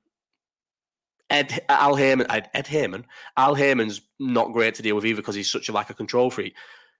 Ed 1.31 1.63
Al 1.67 1.95
Haymon, 1.95 2.29
Ed, 2.29 2.49
Ed 2.53 2.67
Haymon, 2.67 3.05
Al 3.37 3.55
Haymon's 3.55 4.01
not 4.19 4.53
great 4.53 4.75
to 4.75 4.83
deal 4.83 4.95
with 4.95 5.05
either 5.05 5.21
because 5.21 5.35
he's 5.35 5.51
such 5.51 5.69
a 5.69 5.71
like 5.71 5.89
a 5.89 5.95
control 5.95 6.29
freak. 6.29 6.55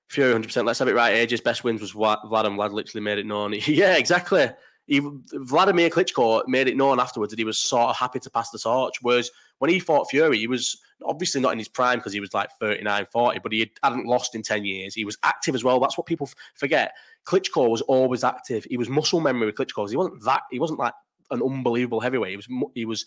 Fury, 0.08 0.32
hundred 0.32 0.48
percent. 0.48 0.66
Let's 0.66 0.80
have 0.80 0.88
it 0.88 0.96
right. 0.96 1.16
AJ's 1.16 1.42
best 1.42 1.64
wins 1.64 1.82
was 1.82 1.94
Vlad, 1.94 2.24
and 2.24 2.58
Vlad 2.58 2.72
literally 2.72 3.04
made 3.04 3.20
it 3.20 3.28
known. 3.28 3.54
yeah, 3.68 3.96
exactly 3.96 4.50
he, 4.90 5.02
Vladimir 5.34 5.92
Klitschko 5.92 6.48
made 6.48 6.68
it 6.68 6.76
known 6.76 7.00
afterwards 7.00 7.32
that 7.32 7.38
he 7.38 7.46
was 7.46 7.60
sort 7.60 7.90
of 7.90 7.96
happy 7.96 8.20
to 8.20 8.30
pass 8.30 8.50
the 8.50 8.58
torch. 8.58 8.96
Whereas 9.04 9.30
when 9.60 9.70
he 9.70 9.80
fought 9.80 10.10
Fury, 10.10 10.40
he 10.40 10.48
was 10.48 10.82
obviously 11.06 11.40
not 11.40 11.54
in 11.54 11.60
his 11.60 11.68
prime 11.68 12.00
because 12.00 12.12
he 12.12 12.20
was 12.20 12.34
like 12.34 12.50
39, 12.60 13.06
40, 13.12 13.40
but 13.40 13.52
he 13.52 13.72
hadn't 13.84 14.08
lost 14.08 14.34
in 14.34 14.42
10 14.42 14.66
years. 14.66 14.96
He 14.96 15.06
was 15.06 15.16
active 15.24 15.54
as 15.54 15.64
well. 15.64 15.80
That's 15.80 15.96
what 15.96 16.08
people 16.08 16.28
forget. 16.56 16.94
Klitschko 17.26 17.70
was 17.70 17.82
always 17.82 18.24
active. 18.24 18.66
He 18.68 18.78
was 18.78 18.90
muscle 18.90 19.20
memory 19.20 19.46
with 19.46 19.56
Klitschko. 19.56 19.88
He 19.88 19.96
wasn't 19.96 20.24
that, 20.24 20.42
he 20.50 20.58
wasn't 20.58 20.80
like 20.80 20.94
an 21.30 21.44
unbelievable 21.44 22.00
heavyweight. 22.00 22.32
He 22.32 22.38
was, 22.38 22.48
he 22.74 22.86
was, 22.86 23.06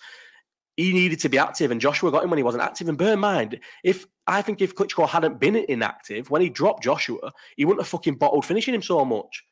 he 0.77 0.93
needed 0.93 1.19
to 1.19 1.29
be 1.29 1.39
active, 1.39 1.73
and 1.73 1.81
Joshua 1.81 2.13
got 2.13 2.23
him 2.23 2.31
when 2.31 2.39
he 2.39 2.45
wasn't 2.45 2.63
active. 2.63 2.89
And 2.89 2.97
bear 2.97 3.15
in 3.15 3.19
mind, 3.19 3.59
if 3.83 4.07
I 4.29 4.41
think 4.41 4.63
if 4.63 4.77
Klitschko 4.77 5.09
hadn't 5.09 5.41
been 5.41 5.57
inactive 5.57 6.31
when 6.31 6.43
he 6.43 6.49
dropped 6.49 6.85
Joshua, 6.85 7.33
he 7.57 7.65
wouldn't 7.65 7.83
have 7.83 7.89
fucking 7.89 8.15
bottled 8.15 8.47
finishing 8.47 8.73
him 8.73 8.83
so 8.83 9.05
much. 9.05 9.45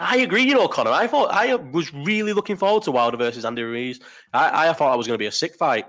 I 0.00 0.16
agree, 0.18 0.42
you 0.42 0.54
know, 0.54 0.66
Connor. 0.66 0.90
I 0.90 1.06
thought 1.06 1.30
I 1.30 1.54
was 1.54 1.92
really 1.92 2.32
looking 2.32 2.56
forward 2.56 2.82
to 2.84 2.90
Wilder 2.90 3.18
versus 3.18 3.44
Andy 3.44 3.62
Ruiz. 3.62 4.00
I, 4.32 4.68
I 4.68 4.72
thought 4.72 4.92
I 4.92 4.96
was 4.96 5.06
going 5.06 5.14
to 5.14 5.22
be 5.22 5.26
a 5.26 5.32
sick 5.32 5.54
fight, 5.54 5.84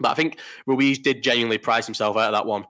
but 0.00 0.10
I 0.10 0.14
think 0.14 0.38
Ruiz 0.66 0.98
did 0.98 1.22
genuinely 1.22 1.58
price 1.58 1.84
himself 1.84 2.16
out 2.16 2.32
of 2.32 2.32
that 2.32 2.46
one. 2.46 2.64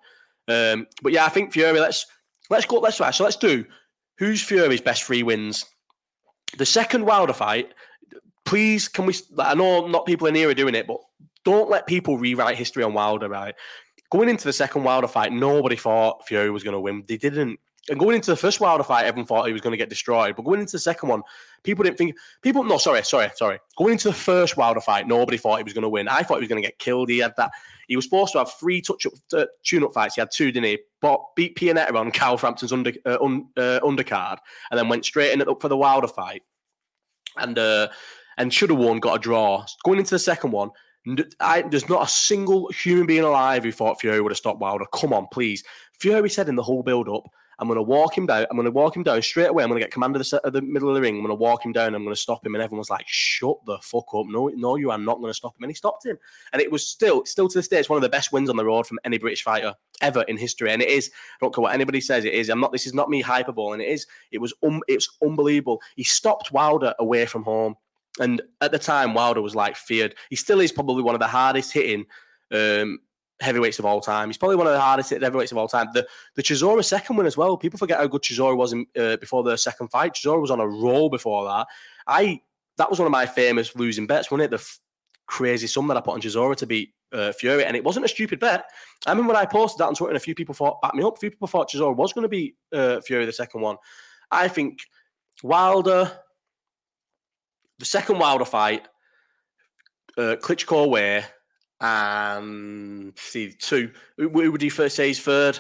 Um, 0.49 0.89
but 1.01 1.13
yeah, 1.13 1.25
I 1.25 1.29
think 1.29 1.53
Fury. 1.53 1.79
Let's 1.79 2.07
let's 2.51 2.67
go. 2.67 2.81
Let's. 2.81 2.97
So 2.97 3.25
let's 3.25 3.37
do 3.37 3.65
who's 4.19 4.43
Fury's 4.43 4.81
best 4.81 5.05
three 5.05 5.23
wins. 5.23 5.65
The 6.59 6.67
second 6.67 7.07
Wilder 7.07 7.33
fight. 7.33 7.73
Please, 8.45 8.89
can 8.89 9.07
we? 9.07 9.15
I 9.39 9.55
know 9.55 9.87
not 9.87 10.07
people 10.07 10.27
in 10.27 10.35
here 10.35 10.51
are 10.51 10.55
doing 10.55 10.75
it, 10.75 10.87
but 10.87 10.99
don't 11.45 11.71
let 11.71 11.87
people 11.87 12.19
rewrite 12.19 12.59
history 12.59 12.83
on 12.83 12.93
Wilder. 12.93 13.29
Right, 13.29 13.55
going 14.11 14.29
into 14.29 14.45
the 14.45 14.53
second 14.53 14.83
Wilder 14.83 15.09
fight, 15.09 15.33
nobody 15.33 15.77
thought 15.77 16.27
Fury 16.27 16.51
was 16.51 16.65
going 16.65 16.75
to 16.75 16.81
win. 16.81 17.05
They 17.09 17.17
didn't. 17.17 17.61
And 17.91 17.99
going 17.99 18.17
into 18.17 18.31
the 18.31 18.37
first 18.37 18.61
Wilder 18.61 18.83
fight, 18.83 19.05
everyone 19.05 19.27
thought 19.27 19.47
he 19.47 19.53
was 19.53 19.61
going 19.61 19.73
to 19.73 19.77
get 19.77 19.91
destroyed. 19.91 20.37
But 20.37 20.45
going 20.45 20.61
into 20.61 20.73
the 20.73 20.79
second 20.79 21.11
one, 21.11 21.23
people 21.65 21.85
didn't 21.85 21.99
think. 21.99 22.17
People, 22.41 22.65
no, 22.65 22.79
sorry, 22.79 23.03
sorry, 23.03 23.31
sorry. 23.37 23.59
Going 23.77 23.93
into 23.93 24.09
the 24.09 24.15
first 24.15 24.57
Wilder 24.57 24.81
fight, 24.81 25.07
nobody 25.07 25.37
thought 25.37 25.59
he 25.59 25.65
was 25.65 25.75
going 25.75 25.83
to 25.83 25.91
win. 25.91 26.09
I 26.09 26.23
thought 26.23 26.37
he 26.37 26.41
was 26.41 26.49
going 26.49 26.63
to 26.63 26.67
get 26.67 26.79
killed. 26.79 27.11
He 27.11 27.19
had 27.19 27.35
that. 27.37 27.51
He 27.87 27.97
was 27.97 28.07
supposed 28.07 28.33
to 28.33 28.39
have 28.39 28.51
three 28.55 28.81
touch-up, 28.81 29.13
uh, 29.35 29.45
tune-up 29.63 29.93
fights. 29.93 30.15
He 30.15 30.23
had 30.23 30.31
two, 30.33 30.51
didn't 30.51 30.65
he? 30.65 30.79
But 31.03 31.21
beat 31.37 31.57
Pianeta 31.57 31.95
on 31.95 32.11
Carl 32.11 32.39
Frampton's 32.39 32.73
under 32.73 32.93
uh, 33.05 33.19
un, 33.21 33.49
uh, 33.59 33.81
undercard, 33.83 34.39
and 34.71 34.79
then 34.79 34.89
went 34.89 35.05
straight 35.05 35.33
in 35.33 35.43
it 35.43 35.49
up 35.49 35.61
for 35.61 35.69
the 35.69 35.77
Wilder 35.77 36.09
fight, 36.09 36.43
and 37.37 37.59
uh, 37.59 37.89
and 38.39 38.55
should 38.55 38.71
have 38.71 38.79
won, 38.79 39.01
got 39.01 39.17
a 39.17 39.19
draw. 39.19 39.67
Going 39.85 39.99
into 39.99 40.15
the 40.15 40.19
second 40.19 40.53
one, 40.53 40.71
I, 41.39 41.61
there's 41.61 41.91
not 41.91 42.07
a 42.07 42.11
single 42.11 42.71
human 42.71 43.07
being 43.07 43.25
alive 43.25 43.65
who 43.65 43.73
thought 43.73 44.01
Fury 44.01 44.23
would 44.23 44.33
have 44.33 44.39
stopped 44.39 44.61
Wilder. 44.61 44.87
Come 44.95 45.13
on, 45.13 45.27
please. 45.31 45.63
Fury 46.01 46.31
said 46.31 46.49
in 46.49 46.57
the 46.57 46.63
whole 46.63 46.83
build-up 46.83 47.29
I'm 47.59 47.69
going 47.69 47.77
to 47.77 47.83
walk 47.83 48.17
him 48.17 48.27
down. 48.27 48.47
I'm 48.51 48.57
going 48.57 48.65
to 48.65 48.71
walk 48.71 48.97
him 48.97 49.03
down 49.03 49.23
straight 49.23 49.49
away. 49.49 49.63
I'm 49.63 49.69
going 49.69 49.81
to 49.81 49.85
get 49.85 49.93
command 49.93 50.17
of 50.17 50.29
the, 50.29 50.41
of 50.47 50.53
the 50.53 50.63
middle 50.63 50.89
of 50.89 50.95
the 50.95 51.01
ring. 51.01 51.17
I'm 51.17 51.23
going 51.23 51.29
to 51.29 51.35
walk 51.35 51.65
him 51.65 51.73
down. 51.73 51.95
I'm 51.95 52.03
going 52.03 52.15
to 52.15 52.21
stop 52.21 52.45
him. 52.45 52.55
And 52.55 52.63
everyone's 52.63 52.91
like, 52.91 53.07
shut 53.07 53.57
the 53.67 53.79
fuck 53.79 54.07
up. 54.15 54.27
No, 54.27 54.49
no, 54.49 54.77
you 54.77 54.91
are 54.91 54.99
not 54.99 55.21
going 55.21 55.31
to 55.31 55.35
stop 55.35 55.57
him. 55.57 55.65
And 55.65 55.71
he 55.71 55.75
stopped 55.75 56.05
him. 56.05 56.19
And 56.53 56.61
it 56.61 56.71
was 56.71 56.87
still, 56.87 57.25
still 57.25 57.49
to 57.49 57.59
this 57.59 57.69
day, 57.69 57.79
it's 57.79 57.89
one 57.89 57.97
of 57.97 58.03
the 58.03 58.09
best 58.09 58.33
wins 58.33 58.51
on 58.51 58.57
the 58.57 58.65
road 58.65 58.87
from 58.87 58.99
any 59.05 59.19
British 59.19 59.43
fighter 59.43 59.75
ever 60.01 60.23
in 60.23 60.37
history. 60.37 60.71
And 60.71 60.83
it 60.83 60.89
is, 60.89 61.11
I 61.15 61.45
don't 61.45 61.55
care 61.55 61.63
what 61.63 61.75
anybody 61.75 62.01
says, 62.01 62.25
it 62.25 62.35
is. 62.35 62.49
I'm 62.49 62.61
not, 62.61 62.73
this 62.73 62.87
is 62.87 62.95
not 62.95 63.11
me 63.11 63.21
hyperbole. 63.21 63.75
And 63.75 63.83
it 63.83 63.89
is, 63.89 64.07
it 64.33 64.39
was, 64.39 64.53
um, 64.63 64.83
it's 64.89 65.09
unbelievable. 65.23 65.81
He 65.97 66.05
stopped 66.05 66.53
Wilder 66.53 66.95
away 66.99 67.27
from 67.27 67.45
home. 67.45 67.77
And 68.21 68.43
at 68.61 68.71
the 68.71 68.79
time, 68.79 69.15
Wilder 69.15 69.43
was 69.43 69.57
like 69.57 69.77
feared. 69.77 70.15
He 70.31 70.37
still 70.37 70.61
is 70.61 70.71
probably 70.71 71.03
one 71.03 71.17
of 71.17 71.21
the 71.21 71.27
hardest 71.27 71.73
hitting 71.73 72.07
um, 72.53 73.01
heavyweights 73.41 73.79
of 73.79 73.85
all 73.85 74.01
time. 74.01 74.29
He's 74.29 74.39
probably 74.39 74.57
one 74.57 74.67
of 74.67 74.73
the 74.73 74.81
hardest 74.81 75.11
hit 75.11 75.23
heavyweights 75.23 75.53
of 75.53 75.59
all 75.59 75.69
time. 75.69 75.89
The 75.93 76.07
the 76.35 76.43
Chisora 76.43 76.85
second 76.85 77.17
one 77.17 77.27
as 77.27 77.37
well. 77.37 77.57
People 77.57 77.79
forget 77.79 77.99
how 77.99 78.07
good 78.07 78.23
Chisora 78.23 78.57
was 78.57 78.73
in, 78.73 78.87
uh, 78.99 79.17
before 79.17 79.43
the 79.43 79.57
second 79.57 79.89
fight. 79.89 80.15
Chisora 80.15 80.41
was 80.41 80.51
on 80.51 80.61
a 80.61 80.67
roll 80.67 81.09
before 81.09 81.45
that. 81.45 81.67
I 82.07 82.41
that 82.77 82.91
was 82.91 82.99
one 82.99 83.07
of 83.07 83.13
my 83.13 83.27
famous 83.27 83.75
losing 83.77 84.07
bets, 84.07 84.31
wasn't 84.31 84.47
it? 84.47 84.51
The 84.51 84.63
f- 84.63 84.79
crazy 85.27 85.67
sum 85.67 85.87
that 85.89 85.97
I 85.97 86.01
put 86.01 86.15
on 86.15 86.21
Chisora 86.21 86.57
to 86.57 86.67
beat 86.67 86.93
uh, 87.13 87.33
Fury, 87.33 87.65
and 87.65 87.77
it 87.77 87.85
wasn't 87.85 88.05
a 88.05 88.09
stupid 88.09 88.41
bet. 88.41 88.67
I 89.07 89.11
remember 89.11 89.33
when 89.33 89.43
I 89.43 89.47
posted 89.47 89.79
that 89.79 89.87
on 89.87 89.95
Twitter, 89.95 90.11
and 90.11 90.17
a 90.17 90.21
few 90.21 90.35
people 90.35 90.55
thought 90.55 90.81
back 90.83 90.95
me 90.95 91.03
up. 91.03 91.17
A 91.17 91.21
few 91.21 91.31
people 91.31 91.49
thought 91.49 91.71
Chisora 91.71 91.95
was 91.95 92.13
going 92.13 92.25
to 92.25 92.29
be 92.29 92.55
uh, 92.73 93.01
Fury 93.01 93.27
the 93.27 93.33
second 93.33 93.61
one. 93.61 93.77
I 94.31 94.49
think 94.49 94.79
Wilder, 95.43 96.11
the 97.79 97.85
second 97.85 98.19
Wilder 98.19 98.45
fight, 98.45 98.89
uh, 100.17 100.37
Klitschko 100.41 100.85
away 100.85 101.25
Um, 101.85 103.03
and 103.15 103.19
see 103.19 103.53
two. 103.53 103.91
Who 104.17 104.29
would 104.29 104.63
you 104.63 104.71
first 104.71 104.97
say 104.97 105.11
is 105.11 105.21
third? 105.21 105.59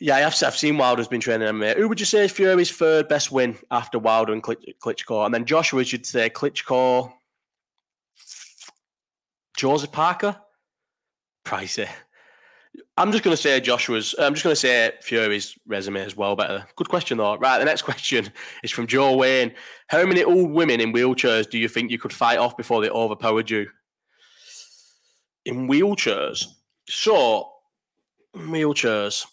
Yeah, 0.00 0.16
I've, 0.16 0.42
I've 0.42 0.56
seen 0.56 0.78
Wilder's 0.78 1.08
been 1.08 1.20
training 1.20 1.48
MMA. 1.48 1.76
Who 1.76 1.88
would 1.88 2.00
you 2.00 2.06
say 2.06 2.24
is 2.24 2.32
Fury's 2.32 2.70
third 2.70 3.08
best 3.08 3.32
win 3.32 3.56
after 3.70 3.98
Wilder 3.98 4.32
and 4.32 4.42
Klitschko? 4.42 5.24
And 5.24 5.34
then 5.34 5.44
Joshua, 5.44 5.82
you'd 5.82 6.06
say 6.06 6.30
Klitschko, 6.30 7.12
Joseph 9.56 9.90
Parker, 9.92 10.36
Pricey. 11.44 11.88
I'm 12.96 13.10
just 13.10 13.24
going 13.24 13.36
to 13.36 13.42
say 13.42 13.60
Joshua's. 13.60 14.14
I'm 14.18 14.34
just 14.34 14.44
going 14.44 14.52
to 14.52 14.60
say 14.60 14.92
Fury's 15.02 15.56
resume 15.66 16.00
as 16.00 16.16
well. 16.16 16.36
Better. 16.36 16.66
Good 16.76 16.88
question 16.88 17.18
though. 17.18 17.36
Right. 17.36 17.58
The 17.58 17.64
next 17.64 17.82
question 17.90 18.32
is 18.62 18.70
from 18.70 18.86
Joe 18.86 19.16
Wayne. 19.16 19.52
How 19.88 20.04
many 20.04 20.22
old 20.22 20.50
women 20.50 20.80
in 20.80 20.92
wheelchairs 20.92 21.48
do 21.48 21.58
you 21.58 21.68
think 21.68 21.90
you 21.90 21.98
could 21.98 22.12
fight 22.12 22.38
off 22.38 22.56
before 22.56 22.80
they 22.80 22.90
overpowered 22.90 23.50
you? 23.50 23.68
In 25.48 25.66
wheelchairs. 25.66 26.44
So 26.88 27.50
wheelchairs. 28.36 29.26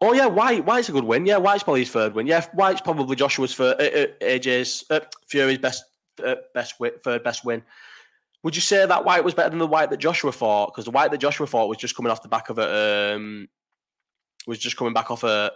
Oh 0.00 0.14
yeah, 0.14 0.26
Whyte. 0.26 0.64
Whyte's 0.64 0.88
a 0.88 0.92
good 0.92 1.04
win. 1.04 1.26
Yeah, 1.26 1.36
Whyte's 1.36 1.62
probably 1.62 1.80
his 1.80 1.90
third 1.90 2.14
win. 2.14 2.26
Yeah, 2.26 2.46
Whyte's 2.54 2.80
probably 2.80 3.14
Joshua's 3.14 3.54
third. 3.54 3.78
Uh, 3.78 3.84
uh, 3.84 4.06
AJ's 4.22 4.84
uh, 4.88 5.00
Fury's 5.28 5.58
best 5.58 5.84
uh, 6.24 6.36
best 6.54 6.80
win, 6.80 6.92
third 7.04 7.22
best 7.22 7.44
win. 7.44 7.62
Would 8.42 8.56
you 8.56 8.62
say 8.62 8.86
that 8.86 9.04
Whyte 9.04 9.22
was 9.22 9.34
better 9.34 9.50
than 9.50 9.58
the 9.58 9.66
Whyte 9.66 9.90
that 9.90 9.98
Joshua 9.98 10.32
fought? 10.32 10.72
Because 10.72 10.86
the 10.86 10.92
Whyte 10.92 11.10
that 11.10 11.18
Joshua 11.18 11.46
fought 11.46 11.68
was 11.68 11.78
just 11.78 11.94
coming 11.94 12.10
off 12.10 12.22
the 12.22 12.28
back 12.28 12.48
of 12.48 12.58
a 12.58 13.14
um, 13.16 13.48
was 14.46 14.58
just 14.58 14.78
coming 14.78 14.94
back 14.94 15.10
off 15.10 15.24
a 15.24 15.52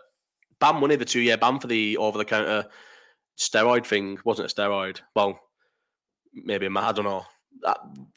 ban 0.61 0.77
money, 0.77 0.97
the 0.97 1.07
two 1.07 1.21
year 1.21 1.39
ban 1.39 1.61
for 1.61 1.69
the 1.69 1.97
over 1.97 2.19
the 2.19 2.27
counter 2.27 2.67
steroid 3.39 3.87
thing. 3.87 4.19
Wasn't 4.25 4.51
a 4.51 4.55
steroid. 4.55 5.01
Well, 5.17 5.41
maybe 6.35 6.67
I 6.67 6.93
don't 6.93 7.05
know. 7.05 7.25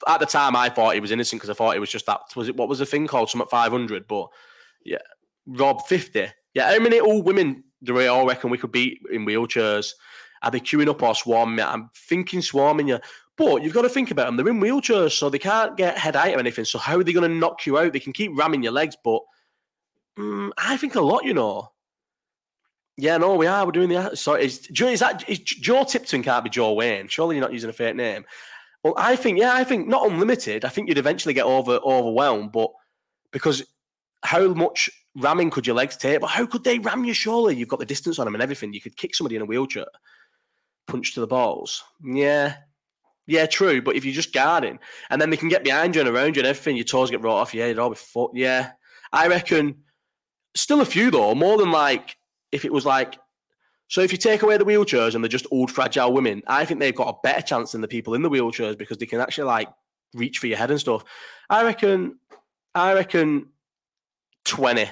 At, 0.07 0.19
the 0.19 0.25
time, 0.25 0.55
I 0.55 0.69
thought 0.69 0.95
he 0.95 0.99
was 0.99 1.11
innocent 1.11 1.41
because 1.41 1.49
I 1.49 1.53
thought 1.53 1.75
it 1.75 1.79
was 1.79 1.91
just 1.91 2.05
that. 2.07 2.21
Was 2.35 2.49
it 2.49 2.55
what 2.55 2.69
was 2.69 2.79
the 2.79 2.85
thing 2.85 3.07
called? 3.07 3.29
Some 3.29 3.41
at 3.41 3.49
five 3.49 3.71
hundred, 3.71 4.07
but 4.07 4.27
yeah, 4.83 4.97
Rob 5.45 5.85
fifty. 5.85 6.27
Yeah, 6.53 6.71
how 6.71 6.79
many 6.79 6.99
old 6.99 7.25
women 7.25 7.63
do 7.83 7.93
we 7.93 8.07
all 8.07 8.25
reckon 8.25 8.49
we 8.49 8.57
could 8.57 8.71
beat 8.71 9.01
in 9.11 9.25
wheelchairs? 9.25 9.91
Are 10.41 10.51
they 10.51 10.59
queuing 10.59 10.89
up 10.89 11.01
or 11.01 11.15
swarming? 11.15 11.63
I'm 11.63 11.89
thinking 11.95 12.41
swarming 12.41 12.87
you. 12.87 12.99
But 13.37 13.63
you've 13.63 13.73
got 13.73 13.81
to 13.81 13.89
think 13.89 14.11
about 14.11 14.27
them. 14.27 14.37
They're 14.37 14.47
in 14.47 14.61
wheelchairs, 14.61 15.11
so 15.11 15.29
they 15.29 15.39
can't 15.39 15.75
get 15.75 15.97
head 15.97 16.15
height 16.15 16.35
or 16.35 16.39
anything. 16.39 16.65
So 16.65 16.79
how 16.79 16.97
are 16.97 17.03
they 17.03 17.13
going 17.13 17.29
to 17.29 17.37
knock 17.37 17.65
you 17.65 17.77
out? 17.77 17.91
They 17.91 17.99
can 17.99 18.13
keep 18.13 18.37
ramming 18.37 18.63
your 18.63 18.71
legs, 18.71 18.95
but 19.03 19.21
um, 20.17 20.53
I 20.57 20.77
think 20.77 20.95
a 20.95 21.01
lot, 21.01 21.25
you 21.25 21.33
know. 21.33 21.71
Yeah, 22.97 23.17
no, 23.17 23.35
we 23.35 23.47
are. 23.47 23.65
We're 23.65 23.73
doing 23.73 23.89
the. 23.89 24.15
Sorry, 24.15 24.45
is, 24.45 24.69
is 24.69 24.99
that 25.01 25.29
is 25.29 25.39
Joe 25.39 25.83
Tipton 25.83 26.23
can't 26.23 26.45
be 26.45 26.49
Joe 26.49 26.73
Wayne? 26.73 27.09
Surely 27.09 27.35
you're 27.35 27.43
not 27.43 27.51
using 27.51 27.69
a 27.69 27.73
fake 27.73 27.95
name. 27.95 28.23
Well, 28.85 28.93
I 28.97 29.15
think 29.15 29.39
yeah, 29.39 29.51
I 29.51 29.63
think 29.63 29.87
not 29.87 30.11
unlimited. 30.11 30.63
I 30.63 30.69
think 30.69 30.87
you'd 30.87 30.99
eventually 30.99 31.33
get 31.33 31.47
over 31.47 31.79
overwhelmed, 31.83 32.51
but 32.51 32.69
because 33.31 33.63
how 34.23 34.53
much 34.53 34.91
ramming 35.15 35.49
could 35.49 35.65
your 35.65 35.75
legs 35.75 35.97
take? 35.97 36.21
But 36.21 36.27
how 36.27 36.45
could 36.45 36.63
they 36.63 36.77
ram 36.77 37.03
you? 37.03 37.15
Surely 37.15 37.55
you've 37.55 37.67
got 37.67 37.79
the 37.79 37.85
distance 37.87 38.19
on 38.19 38.25
them 38.25 38.35
and 38.35 38.43
everything. 38.43 38.73
You 38.73 38.81
could 38.81 38.95
kick 38.95 39.15
somebody 39.15 39.37
in 39.37 39.41
a 39.41 39.45
wheelchair, 39.45 39.87
punch 40.85 41.15
to 41.15 41.19
the 41.19 41.25
balls. 41.25 41.83
Yeah, 42.03 42.57
yeah, 43.25 43.47
true. 43.47 43.81
But 43.81 43.95
if 43.95 44.05
you're 44.05 44.13
just 44.13 44.33
guarding, 44.33 44.77
and 45.09 45.19
then 45.19 45.31
they 45.31 45.37
can 45.37 45.49
get 45.49 45.63
behind 45.63 45.95
you 45.95 46.01
and 46.01 46.09
around 46.11 46.35
you 46.35 46.41
and 46.41 46.47
everything, 46.47 46.75
your 46.75 46.85
toes 46.85 47.09
get 47.09 47.21
brought 47.21 47.41
off. 47.41 47.55
Yeah, 47.55 47.65
you'd 47.65 47.79
all 47.79 47.89
be 47.89 47.95
fucked. 47.95 48.37
Yeah, 48.37 48.73
I 49.11 49.29
reckon. 49.29 49.77
Still 50.55 50.81
a 50.81 50.85
few 50.85 51.09
though. 51.09 51.33
More 51.33 51.57
than 51.57 51.71
like 51.71 52.17
if 52.51 52.65
it 52.65 52.71
was 52.71 52.85
like. 52.85 53.17
So 53.87 54.01
if 54.01 54.11
you 54.11 54.17
take 54.17 54.41
away 54.41 54.57
the 54.57 54.65
wheelchairs 54.65 55.13
and 55.13 55.23
they're 55.23 55.29
just 55.29 55.47
old 55.51 55.71
fragile 55.71 56.11
women, 56.11 56.41
I 56.47 56.65
think 56.65 56.79
they've 56.79 56.95
got 56.95 57.09
a 57.09 57.19
better 57.21 57.41
chance 57.41 57.71
than 57.71 57.81
the 57.81 57.87
people 57.87 58.13
in 58.13 58.23
the 58.23 58.29
wheelchairs 58.29 58.77
because 58.77 58.97
they 58.97 59.05
can 59.05 59.21
actually 59.21 59.45
like 59.45 59.69
reach 60.13 60.39
for 60.39 60.47
your 60.47 60.57
head 60.57 60.71
and 60.71 60.79
stuff. 60.79 61.03
I 61.49 61.63
reckon. 61.63 62.19
I 62.73 62.93
reckon. 62.93 63.49
Twenty. 64.43 64.89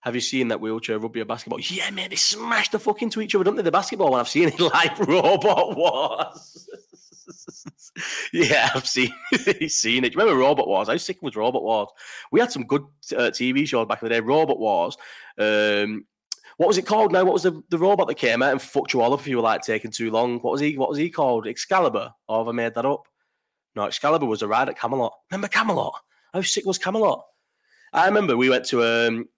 Have 0.00 0.16
you 0.16 0.20
seen 0.20 0.48
that 0.48 0.60
wheelchair 0.60 0.98
rugby 0.98 1.20
or 1.20 1.24
basketball? 1.24 1.60
Yeah, 1.60 1.88
man, 1.90 2.10
they 2.10 2.16
smash 2.16 2.70
the 2.70 2.80
fuck 2.80 3.02
into 3.02 3.20
each 3.20 3.36
other, 3.36 3.44
don't 3.44 3.54
they? 3.54 3.62
The 3.62 3.70
basketball 3.70 4.10
when 4.10 4.18
I've 4.18 4.28
seen 4.28 4.48
it 4.48 4.58
like 4.74 4.98
Robot 4.98 5.76
Wars. 5.76 6.68
yeah, 8.32 8.70
I've 8.74 8.86
seen 8.86 9.12
it. 9.30 9.70
seen 9.70 10.04
it. 10.04 10.16
remember 10.16 10.36
Robot 10.36 10.66
Wars? 10.66 10.88
I 10.88 10.94
was 10.94 11.04
sick 11.04 11.22
with 11.22 11.36
Robot 11.36 11.62
Wars. 11.62 11.88
We 12.32 12.40
had 12.40 12.50
some 12.50 12.64
good 12.64 12.82
uh, 13.12 13.30
TV 13.30 13.66
shows 13.66 13.86
back 13.86 14.02
in 14.02 14.08
the 14.08 14.14
day. 14.14 14.20
Robot 14.20 14.58
Wars. 14.58 14.96
Um, 15.38 16.04
what 16.56 16.68
was 16.68 16.78
it 16.78 16.86
called 16.86 17.12
now? 17.12 17.24
What 17.24 17.32
was 17.34 17.42
the, 17.42 17.62
the 17.70 17.78
robot 17.78 18.08
that 18.08 18.16
came 18.16 18.42
out 18.42 18.52
and 18.52 18.62
fucked 18.62 18.92
you 18.92 19.00
all 19.00 19.12
up 19.12 19.20
if 19.20 19.26
you 19.26 19.36
were 19.36 19.42
like 19.42 19.62
taking 19.62 19.90
too 19.90 20.10
long? 20.10 20.38
What 20.40 20.52
was 20.52 20.60
he? 20.60 20.76
What 20.76 20.88
was 20.88 20.98
he 20.98 21.10
called? 21.10 21.46
Excalibur? 21.46 22.12
Or 22.28 22.38
have 22.38 22.48
I 22.48 22.52
made 22.52 22.74
that 22.74 22.86
up? 22.86 23.06
No, 23.74 23.84
Excalibur 23.84 24.26
was 24.26 24.42
a 24.42 24.48
ride 24.48 24.68
at 24.68 24.78
Camelot. 24.78 25.14
Remember 25.30 25.48
Camelot? 25.48 25.94
How 26.32 26.42
sick 26.42 26.66
was 26.66 26.78
Camelot? 26.78 27.24
I 27.92 28.06
remember 28.06 28.36
we 28.36 28.50
went 28.50 28.66
to 28.66 28.82
um, 28.84 29.28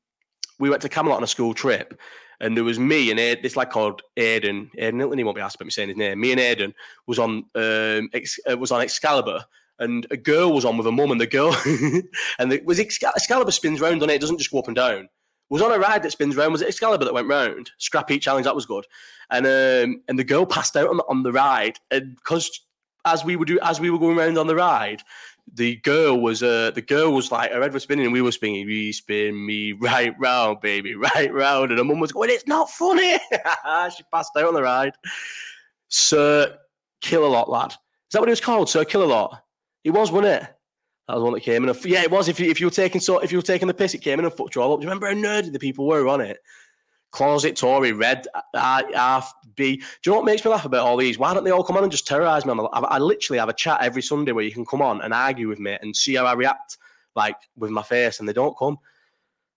we 0.59 0.71
went 0.71 0.83
to 0.83 0.89
Camelot 0.89 1.19
on 1.19 1.25
a 1.25 1.29
school 1.29 1.55
trip, 1.55 1.99
and 2.41 2.57
there 2.57 2.65
was 2.65 2.79
me 2.79 3.11
and 3.11 3.21
Aiden, 3.21 3.43
this 3.43 3.57
lad 3.57 3.71
called 3.71 4.03
Aiden. 4.17 4.71
Aiden 4.79 5.17
he 5.17 5.25
won't 5.25 5.37
be 5.37 5.43
asked 5.43 5.57
about 5.57 5.67
me 5.67 5.71
saying 5.71 5.89
his 5.89 5.99
name. 5.99 6.21
Me 6.21 6.33
and 6.33 6.41
Aiden 6.41 6.75
was 7.07 7.19
on 7.19 7.45
um, 7.55 8.09
Ex, 8.12 8.39
uh, 8.51 8.57
was 8.57 8.73
on 8.73 8.81
Excalibur, 8.81 9.45
and 9.79 10.07
a 10.11 10.17
girl 10.17 10.53
was 10.53 10.65
on 10.65 10.77
with 10.77 10.87
a 10.87 10.93
mum, 10.93 11.11
and 11.11 11.21
the 11.21 11.27
girl 11.27 11.57
and 12.39 12.53
the, 12.53 12.61
was 12.65 12.79
Excalibur 12.81 13.51
spins 13.51 13.81
round 13.81 14.03
on 14.03 14.11
it. 14.11 14.15
It 14.15 14.21
doesn't 14.21 14.39
just 14.39 14.51
go 14.51 14.59
up 14.59 14.69
and 14.69 14.77
down. 14.77 15.09
Was 15.51 15.62
on 15.62 15.72
a 15.72 15.78
ride 15.78 16.03
that 16.03 16.11
spins 16.11 16.36
round. 16.36 16.53
Was 16.53 16.62
it 16.62 16.68
Excalibur 16.68 17.05
that 17.05 17.14
went 17.14 17.28
round? 17.28 17.70
Scrapheap 17.78 18.20
Challenge 18.20 18.45
that 18.45 18.55
was 18.55 18.66
good, 18.66 18.86
and 19.30 19.47
um, 19.47 20.03
and 20.09 20.18
the 20.18 20.24
girl 20.24 20.47
passed 20.47 20.76
out 20.76 20.88
on 20.88 20.97
the, 20.97 21.05
on 21.09 21.22
the 21.22 21.32
ride, 21.32 21.78
and 21.90 22.16
because 22.16 22.61
as 23.05 23.24
we 23.24 23.36
would 23.36 23.49
do 23.49 23.59
as 23.62 23.80
we 23.80 23.90
were 23.90 23.99
going 23.99 24.18
around 24.18 24.38
on 24.38 24.47
the 24.47 24.55
ride, 24.55 25.03
the 25.53 25.76
girl 25.76 26.20
was 26.20 26.42
uh 26.42 26.70
the 26.74 26.82
girl 26.82 27.12
was 27.12 27.30
like 27.30 27.53
her 27.53 27.61
head 27.61 27.72
was 27.72 27.82
spinning 27.82 28.07
and 28.07 28.12
we 28.12 28.22
were 28.22 28.32
spinning 28.32 28.66
we 28.66 28.92
spin 28.92 29.45
me 29.45 29.72
right 29.72 30.14
round 30.18 30.61
baby 30.61 30.95
right 30.95 31.32
round. 31.32 31.70
And 31.70 31.78
her 31.78 31.84
mum 31.84 32.01
was 32.01 32.12
going 32.12 32.30
it's 32.30 32.47
not 32.47 32.70
funny. 32.70 33.18
She 33.97 34.03
passed 34.12 34.30
out 34.36 34.47
on 34.47 34.55
the 34.55 34.62
ride. 34.62 34.95
Sir 35.88 36.57
Killalot 37.03 37.49
lad. 37.49 37.70
Is 37.70 37.76
that 38.12 38.20
what 38.20 38.28
it 38.28 38.32
was 38.32 38.40
called? 38.40 38.68
Sir 38.70 38.84
Killalot 38.84 39.38
it 39.84 39.90
was 39.90 40.11
wasn't 40.11 40.42
it 40.42 40.55
that 41.09 41.15
was 41.15 41.23
one 41.23 41.33
that 41.35 41.41
came 41.41 41.63
in 41.63 41.69
and, 41.69 41.85
yeah 41.85 42.03
it 42.03 42.11
was 42.11 42.29
if 42.29 42.41
you, 42.41 42.51
if 42.51 42.61
you 42.61 42.67
were 42.67 42.71
taking 42.71 43.01
so 43.01 43.19
if 43.19 43.31
you 43.31 43.39
were 43.39 43.43
taking 43.43 43.69
the 43.69 43.75
piss 43.75 43.95
it 43.95 43.99
came 43.99 44.19
in 44.19 44.31
fucked 44.31 44.55
you 44.55 44.63
all 44.63 44.73
up 44.73 44.81
do 44.81 44.85
you 44.85 44.91
remember 44.91 45.07
how 45.07 45.15
nerdy 45.15 45.53
the 45.53 45.59
people 45.59 45.87
were 45.87 46.09
on 46.09 46.21
it 46.21 46.39
Closet 47.15 47.55
Tory, 47.55 47.93
Red, 47.93 48.27
half 48.55 49.33
B. 49.55 49.77
Do 49.77 49.83
you 50.05 50.11
know 50.11 50.17
what 50.17 50.25
makes 50.25 50.45
me 50.45 50.51
laugh 50.51 50.65
about 50.65 50.85
all 50.85 50.97
these? 50.97 51.17
Why 51.17 51.33
don't 51.33 51.45
they 51.45 51.53
all 51.53 51.63
come 51.63 51.77
on 51.77 51.85
and 51.85 51.93
just 51.93 52.09
terrorize 52.09 52.45
me? 52.45 52.53
I, 52.53 52.79
I 52.81 52.99
literally 52.99 53.39
have 53.39 53.49
a 53.49 53.53
chat 53.53 53.81
every 53.83 54.03
Sunday 54.03 54.33
where 54.33 54.43
you 54.43 54.51
can 54.51 54.67
come 54.67 54.83
on 54.83 55.01
and 55.01 55.15
argue 55.15 55.47
with 55.47 55.61
me 55.61 55.79
and 55.81 55.95
see 55.95 56.17
how 56.17 56.27
I 56.27 56.33
react, 56.33 56.77
like 57.15 57.37
with 57.57 57.71
my 57.71 57.85
face, 57.85 58.19
and 58.19 58.29
they 58.29 58.33
don't 58.33 58.59
come. 58.59 58.79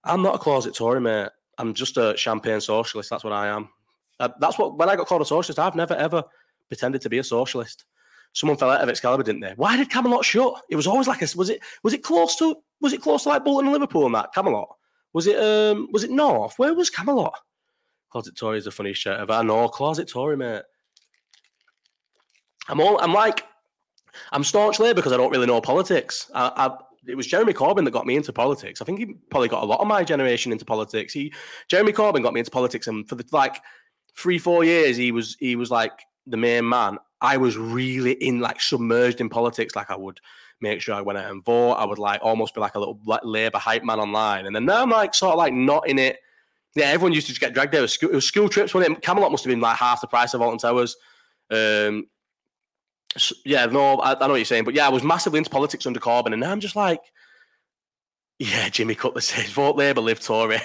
I'm 0.04 0.22
not 0.22 0.36
a 0.36 0.38
closet 0.38 0.76
Tory, 0.76 1.02
mate. 1.02 1.30
I'm 1.58 1.74
just 1.74 1.98
a 1.98 2.16
champagne 2.16 2.62
socialist. 2.62 3.10
That's 3.10 3.24
what 3.24 3.34
I 3.34 3.48
am. 3.48 3.70
Uh, 4.20 4.30
that's 4.40 4.60
what 4.60 4.78
when 4.78 4.90
I 4.90 4.96
got 4.96 5.08
called 5.08 5.24
a 5.24 5.26
socialist, 5.26 5.58
I've 5.58 5.76
never 5.76 5.96
ever 5.96 6.24
pretended 6.68 7.02
to 7.02 7.10
be 7.10 7.18
a 7.18 7.24
socialist. 7.24 7.86
Someone 8.38 8.56
fell 8.56 8.70
out 8.70 8.82
of 8.82 8.90
Excalibur, 8.90 9.24
didn't 9.24 9.42
they? 9.42 9.54
Why 9.56 9.76
did 9.76 9.90
Camelot 9.90 10.24
shut? 10.24 10.62
It 10.70 10.76
was 10.76 10.86
always 10.86 11.08
like 11.08 11.24
a 11.24 11.28
was 11.36 11.50
it 11.50 11.60
was 11.82 11.96
it 11.96 12.04
close 12.04 12.36
to 12.36 12.56
was 12.80 12.94
it 12.94 13.02
close 13.02 13.24
to 13.24 13.30
like 13.30 13.44
Bolton 13.44 13.66
and 13.66 13.74
Liverpool 13.74 14.06
and 14.06 14.14
that 14.14 14.32
Camelot? 14.32 14.70
Was 15.14 15.26
it 15.26 15.40
um 15.40 15.88
was 15.92 16.04
it 16.04 16.12
North? 16.12 16.54
Where 16.58 16.76
was 16.76 16.92
Camelot? 16.92 17.34
Closet 18.12 18.38
Tory 18.38 18.60
is 18.60 18.66
the 18.66 18.72
funniest 18.72 19.02
shirt 19.02 19.20
ever. 19.20 19.34
I 19.34 19.42
know, 19.42 19.68
Closet 19.68 20.08
Tory, 20.08 20.38
mate. 20.38 20.62
I'm 22.70 22.80
all 22.80 23.02
I'm 23.02 23.12
like 23.12 23.44
I'm 24.32 24.44
staunch 24.44 24.80
Labour 24.80 24.98
because 24.98 25.14
I 25.14 25.18
don't 25.18 25.32
really 25.32 25.48
know 25.48 25.60
politics. 25.60 26.30
I, 26.36 26.52
I, 26.56 26.78
it 27.08 27.18
was 27.18 27.26
Jeremy 27.26 27.54
Corbyn 27.54 27.86
that 27.86 27.92
got 27.92 28.06
me 28.06 28.18
into 28.18 28.32
politics. 28.32 28.84
I 28.84 28.86
think 28.86 29.00
he 29.00 29.16
probably 29.32 29.50
got 29.50 29.64
a 29.64 29.66
lot 29.66 29.80
of 29.80 29.88
my 29.88 30.04
generation 30.04 30.52
into 30.52 30.64
politics. 30.64 31.12
He 31.12 31.34
Jeremy 31.70 31.92
Corbyn 31.92 32.22
got 32.22 32.36
me 32.36 32.42
into 32.42 32.52
politics, 32.52 32.86
and 32.86 33.10
for 33.10 33.16
the 33.16 33.26
like 33.32 33.64
three 34.16 34.38
four 34.38 34.64
years, 34.64 34.96
he 34.96 35.12
was 35.12 35.36
he 35.40 35.56
was 35.56 35.72
like 35.72 35.94
the 36.28 36.38
main 36.38 36.68
man. 36.68 36.98
I 37.22 37.38
was 37.38 37.58
really 37.58 38.12
in 38.12 38.40
like 38.40 38.62
submerged 38.62 39.22
in 39.22 39.30
politics. 39.30 39.76
Like 39.76 39.90
I 39.90 39.96
would 39.96 40.20
make 40.62 40.82
sure 40.82 40.96
I 40.96 41.02
went 41.02 41.18
out 41.18 41.32
and 41.32 41.44
vote. 41.44 41.74
I 41.74 41.86
would 41.86 42.00
like 42.00 42.20
almost 42.24 42.54
be 42.54 42.62
like 42.62 42.76
a 42.76 42.80
little 42.80 43.00
like, 43.06 43.22
Labour 43.24 43.58
hype 43.58 43.84
man 43.84 44.00
online. 44.00 44.46
And 44.46 44.56
then 44.56 44.66
now 44.66 44.84
I'm 44.84 44.90
like 44.90 45.16
sort 45.16 45.34
of 45.34 45.38
like 45.38 45.54
not 45.54 45.88
in 45.88 46.00
it 46.00 46.20
yeah, 46.78 46.86
everyone 46.86 47.14
used 47.14 47.26
to 47.26 47.32
just 47.32 47.42
get 47.42 47.56
dragged 47.56 47.74
there. 47.74 47.80
It 47.80 47.84
was 47.84 47.94
school, 47.94 48.10
it 48.12 48.16
was 48.16 48.26
school 48.26 48.48
trips. 48.48 48.74
When 48.74 48.84
it, 48.84 49.02
Camelot 49.02 49.32
must 49.32 49.44
have 49.44 49.50
been 49.50 49.60
like 49.60 49.78
half 49.78 50.00
the 50.00 50.08
price 50.08 50.36
of 50.36 50.44
Alton 50.44 50.60
Towers. 50.60 50.96
Um, 51.50 52.06
so, 53.18 53.34
yeah, 53.46 53.66
no, 53.66 53.96
I, 53.96 54.12
I, 54.12 54.20
know 54.20 54.34
what 54.34 54.36
you're 54.36 54.46
saying, 54.46 54.64
but 54.64 54.76
yeah, 54.76 54.86
I 54.86 54.90
was 54.90 55.02
massively 55.02 55.40
into 55.40 55.50
politics 55.50 55.88
under 55.88 56.00
Corbyn, 56.00 56.34
and 56.34 56.40
now 56.40 56.52
I'm 56.52 56.60
just 56.60 56.76
like, 56.76 57.02
yeah, 58.38 58.70
Jimmy 58.70 58.94
Cutler 58.94 59.22
says, 59.22 59.50
vote 59.50 59.76
Labour, 59.76 60.02
live 60.02 60.20
Tory. 60.20 60.60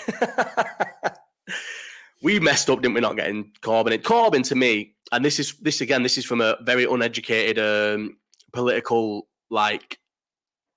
we 2.23 2.39
messed 2.41 2.69
up, 2.69 2.83
didn't 2.83 2.95
we? 2.95 3.01
Not 3.01 3.17
getting 3.17 3.51
Corbyn. 3.63 3.93
In. 3.93 4.03
Corbyn 4.03 4.47
to 4.49 4.55
me, 4.55 4.95
and 5.13 5.25
this 5.25 5.39
is 5.39 5.55
this 5.59 5.81
again, 5.81 6.03
this 6.03 6.19
is 6.19 6.25
from 6.25 6.41
a 6.41 6.57
very 6.63 6.85
uneducated 6.85 7.59
um, 7.59 8.17
political 8.53 9.29
like 9.51 9.99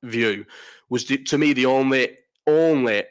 view, 0.04 0.46
was 0.90 1.06
to 1.06 1.38
me 1.38 1.54
the 1.54 1.66
only 1.66 2.18
only 2.46 3.04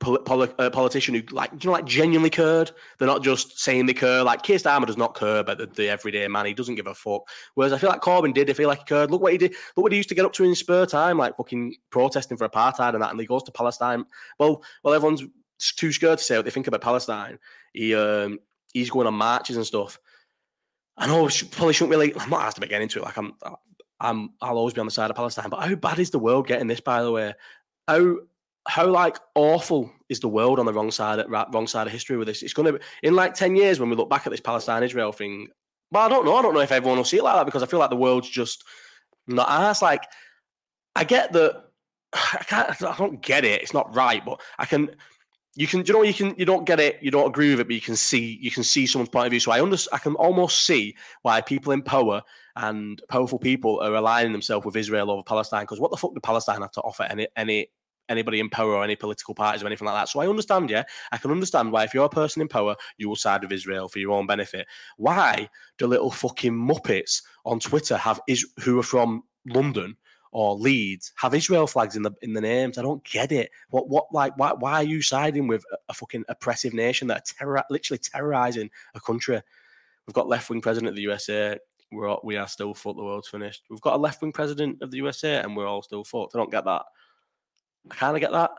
uh, 0.00 0.70
politician 0.70 1.14
who 1.14 1.22
like 1.32 1.50
you 1.52 1.68
know 1.68 1.72
like 1.72 1.84
genuinely 1.84 2.30
cared. 2.30 2.70
They're 2.98 3.08
not 3.08 3.24
just 3.24 3.58
saying 3.58 3.86
they 3.86 3.94
care. 3.94 4.22
Like 4.22 4.42
Keir 4.44 4.58
Starmer 4.58 4.86
does 4.86 4.96
not 4.96 5.16
care 5.16 5.38
about 5.38 5.58
the, 5.58 5.66
the, 5.66 5.88
everyday 5.88 6.26
man. 6.28 6.46
He 6.46 6.54
doesn't 6.54 6.76
give 6.76 6.86
a 6.86 6.94
fuck. 6.94 7.22
Whereas 7.54 7.72
I 7.72 7.78
feel 7.78 7.90
like 7.90 8.00
Corbyn 8.00 8.32
did. 8.32 8.48
I 8.48 8.52
feel 8.52 8.68
like 8.68 8.78
he 8.78 8.84
cared. 8.84 9.10
Look 9.10 9.20
what 9.20 9.32
he 9.32 9.38
did. 9.38 9.54
Look 9.76 9.82
what 9.82 9.92
he 9.92 9.98
used 9.98 10.08
to 10.10 10.14
get 10.14 10.24
up 10.24 10.32
to 10.34 10.44
in 10.44 10.54
spare 10.54 10.86
time, 10.86 11.18
like 11.18 11.36
fucking 11.36 11.74
protesting 11.90 12.36
for 12.36 12.48
apartheid 12.48 12.94
and 12.94 13.02
that. 13.02 13.10
And 13.10 13.20
he 13.20 13.26
goes 13.26 13.42
to 13.44 13.52
Palestine. 13.52 14.04
Well, 14.38 14.62
well, 14.84 14.94
everyone's 14.94 15.24
too 15.58 15.90
scared 15.92 16.18
to 16.18 16.24
say 16.24 16.36
what 16.36 16.44
they 16.44 16.52
think 16.52 16.68
about 16.68 16.80
Palestine. 16.80 17.40
He 17.72 17.94
um, 17.96 18.38
he's 18.72 18.90
going 18.90 19.08
on 19.08 19.14
marches 19.14 19.56
and 19.56 19.66
stuff. 19.66 19.98
I 20.98 21.06
know 21.06 21.28
probably 21.52 21.72
shouldn't 21.72 21.90
really. 21.90 22.14
I'm 22.18 22.30
not 22.30 22.42
asked 22.42 22.60
to 22.60 22.66
get 22.66 22.82
into 22.82 22.98
it. 22.98 23.04
Like 23.04 23.16
I'm, 23.16 23.34
I'm, 24.00 24.30
I'll 24.40 24.58
always 24.58 24.74
be 24.74 24.80
on 24.80 24.86
the 24.86 24.92
side 24.92 25.10
of 25.10 25.16
Palestine. 25.16 25.48
But 25.48 25.60
how 25.60 25.74
bad 25.76 25.98
is 25.98 26.10
the 26.10 26.18
world 26.18 26.46
getting 26.46 26.66
this? 26.66 26.80
By 26.80 27.02
the 27.02 27.12
way, 27.12 27.34
how 27.86 28.16
how 28.66 28.86
like 28.86 29.16
awful 29.34 29.90
is 30.08 30.20
the 30.20 30.28
world 30.28 30.58
on 30.58 30.66
the 30.66 30.72
wrong 30.72 30.90
side 30.90 31.20
of, 31.20 31.30
wrong 31.30 31.66
side 31.66 31.86
of 31.86 31.92
history 31.92 32.16
with 32.16 32.26
this? 32.26 32.42
It's 32.42 32.52
going 32.52 32.72
to 32.72 32.80
in 33.02 33.14
like 33.14 33.34
ten 33.34 33.54
years 33.54 33.78
when 33.78 33.90
we 33.90 33.96
look 33.96 34.10
back 34.10 34.26
at 34.26 34.30
this 34.30 34.40
Palestine 34.40 34.82
Israel 34.82 35.12
thing. 35.12 35.48
But 35.90 36.00
I 36.00 36.08
don't 36.08 36.24
know. 36.24 36.36
I 36.36 36.42
don't 36.42 36.54
know 36.54 36.60
if 36.60 36.72
everyone 36.72 36.98
will 36.98 37.04
see 37.04 37.18
it 37.18 37.24
like 37.24 37.36
that 37.36 37.46
because 37.46 37.62
I 37.62 37.66
feel 37.66 37.78
like 37.78 37.90
the 37.90 37.96
world's 37.96 38.28
just 38.28 38.64
not 39.26 39.48
asked. 39.48 39.82
Like 39.82 40.02
I 40.96 41.04
get 41.04 41.32
that. 41.32 41.64
I 42.12 42.44
can't. 42.46 42.82
I 42.82 42.96
don't 42.96 43.22
get 43.22 43.44
it. 43.44 43.62
It's 43.62 43.74
not 43.74 43.94
right, 43.94 44.24
but 44.24 44.40
I 44.58 44.66
can 44.66 44.90
you 45.58 45.66
can 45.66 45.84
you 45.84 45.92
know 45.92 46.02
you 46.02 46.14
can 46.14 46.34
you 46.38 46.44
don't 46.44 46.66
get 46.66 46.78
it 46.78 46.98
you 47.02 47.10
don't 47.10 47.26
agree 47.26 47.50
with 47.50 47.58
it 47.58 47.66
but 47.66 47.74
you 47.74 47.80
can 47.80 47.96
see 47.96 48.38
you 48.40 48.50
can 48.50 48.62
see 48.62 48.86
someone's 48.86 49.08
point 49.08 49.26
of 49.26 49.32
view. 49.32 49.40
So 49.40 49.50
i 49.50 49.60
under, 49.60 49.76
i 49.92 49.98
can 49.98 50.14
almost 50.14 50.64
see 50.64 50.96
why 51.22 51.40
people 51.40 51.72
in 51.72 51.82
power 51.82 52.22
and 52.54 53.02
powerful 53.08 53.40
people 53.40 53.80
are 53.80 53.94
aligning 53.94 54.30
themselves 54.30 54.64
with 54.64 54.76
israel 54.76 55.10
over 55.10 55.24
palestine 55.24 55.64
because 55.64 55.80
what 55.80 55.90
the 55.90 55.96
fuck 55.96 56.14
do 56.14 56.20
palestine 56.20 56.62
have 56.62 56.70
to 56.70 56.80
offer 56.82 57.02
any 57.10 57.26
any 57.36 57.68
anybody 58.08 58.38
in 58.38 58.48
power 58.48 58.74
or 58.74 58.84
any 58.84 58.94
political 58.94 59.34
parties 59.34 59.62
or 59.62 59.66
anything 59.66 59.84
like 59.84 59.96
that? 59.96 60.08
So 60.08 60.20
i 60.20 60.28
understand 60.28 60.70
yeah 60.70 60.84
i 61.10 61.18
can 61.18 61.32
understand 61.32 61.72
why 61.72 61.82
if 61.82 61.92
you're 61.92 62.04
a 62.04 62.08
person 62.08 62.40
in 62.40 62.46
power 62.46 62.76
you 62.96 63.08
will 63.08 63.16
side 63.16 63.42
with 63.42 63.50
israel 63.52 63.88
for 63.88 63.98
your 63.98 64.12
own 64.12 64.28
benefit. 64.28 64.66
Why 64.96 65.48
do 65.76 65.88
little 65.88 66.12
fucking 66.12 66.52
muppets 66.54 67.20
on 67.44 67.58
twitter 67.58 67.96
have 67.96 68.20
is 68.28 68.46
who 68.60 68.78
are 68.78 68.84
from 68.84 69.24
london 69.48 69.96
or 70.32 70.54
Leeds 70.54 71.12
have 71.16 71.34
Israel 71.34 71.66
flags 71.66 71.96
in 71.96 72.02
the 72.02 72.12
in 72.22 72.32
the 72.32 72.40
names. 72.40 72.78
I 72.78 72.82
don't 72.82 73.02
get 73.04 73.32
it. 73.32 73.50
What 73.70 73.88
what 73.88 74.06
like 74.12 74.36
why 74.36 74.52
why 74.52 74.74
are 74.74 74.82
you 74.82 75.02
siding 75.02 75.46
with 75.46 75.64
a 75.88 75.94
fucking 75.94 76.24
oppressive 76.28 76.74
nation 76.74 77.08
that 77.08 77.18
are 77.18 77.34
terror, 77.38 77.64
literally 77.70 77.98
terrorizing 77.98 78.70
a 78.94 79.00
country? 79.00 79.40
We've 80.06 80.14
got 80.14 80.28
left 80.28 80.50
wing 80.50 80.60
president 80.60 80.88
of 80.88 80.96
the 80.96 81.02
USA. 81.02 81.58
We're 81.90 82.08
all, 82.08 82.20
we 82.22 82.36
are 82.36 82.48
still 82.48 82.74
fucked. 82.74 82.96
The 82.96 83.04
world's 83.04 83.28
finished. 83.28 83.64
We've 83.70 83.80
got 83.80 83.94
a 83.94 83.98
left 83.98 84.20
wing 84.20 84.32
president 84.32 84.82
of 84.82 84.90
the 84.90 84.98
USA, 84.98 85.40
and 85.40 85.56
we're 85.56 85.66
all 85.66 85.82
still 85.82 86.04
fucked. 86.04 86.34
I 86.34 86.38
don't 86.38 86.50
get 86.50 86.64
that. 86.64 86.82
I 87.90 87.94
kind 87.94 88.16
of 88.16 88.20
get 88.20 88.32
that. 88.32 88.50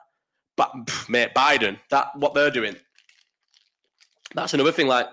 But 0.55 0.73
mate, 1.07 1.33
Biden, 1.35 1.79
that 1.89 2.07
what 2.15 2.33
they're 2.33 2.51
doing. 2.51 2.75
That's 4.35 4.53
another 4.53 4.71
thing. 4.71 4.87
Like, 4.87 5.07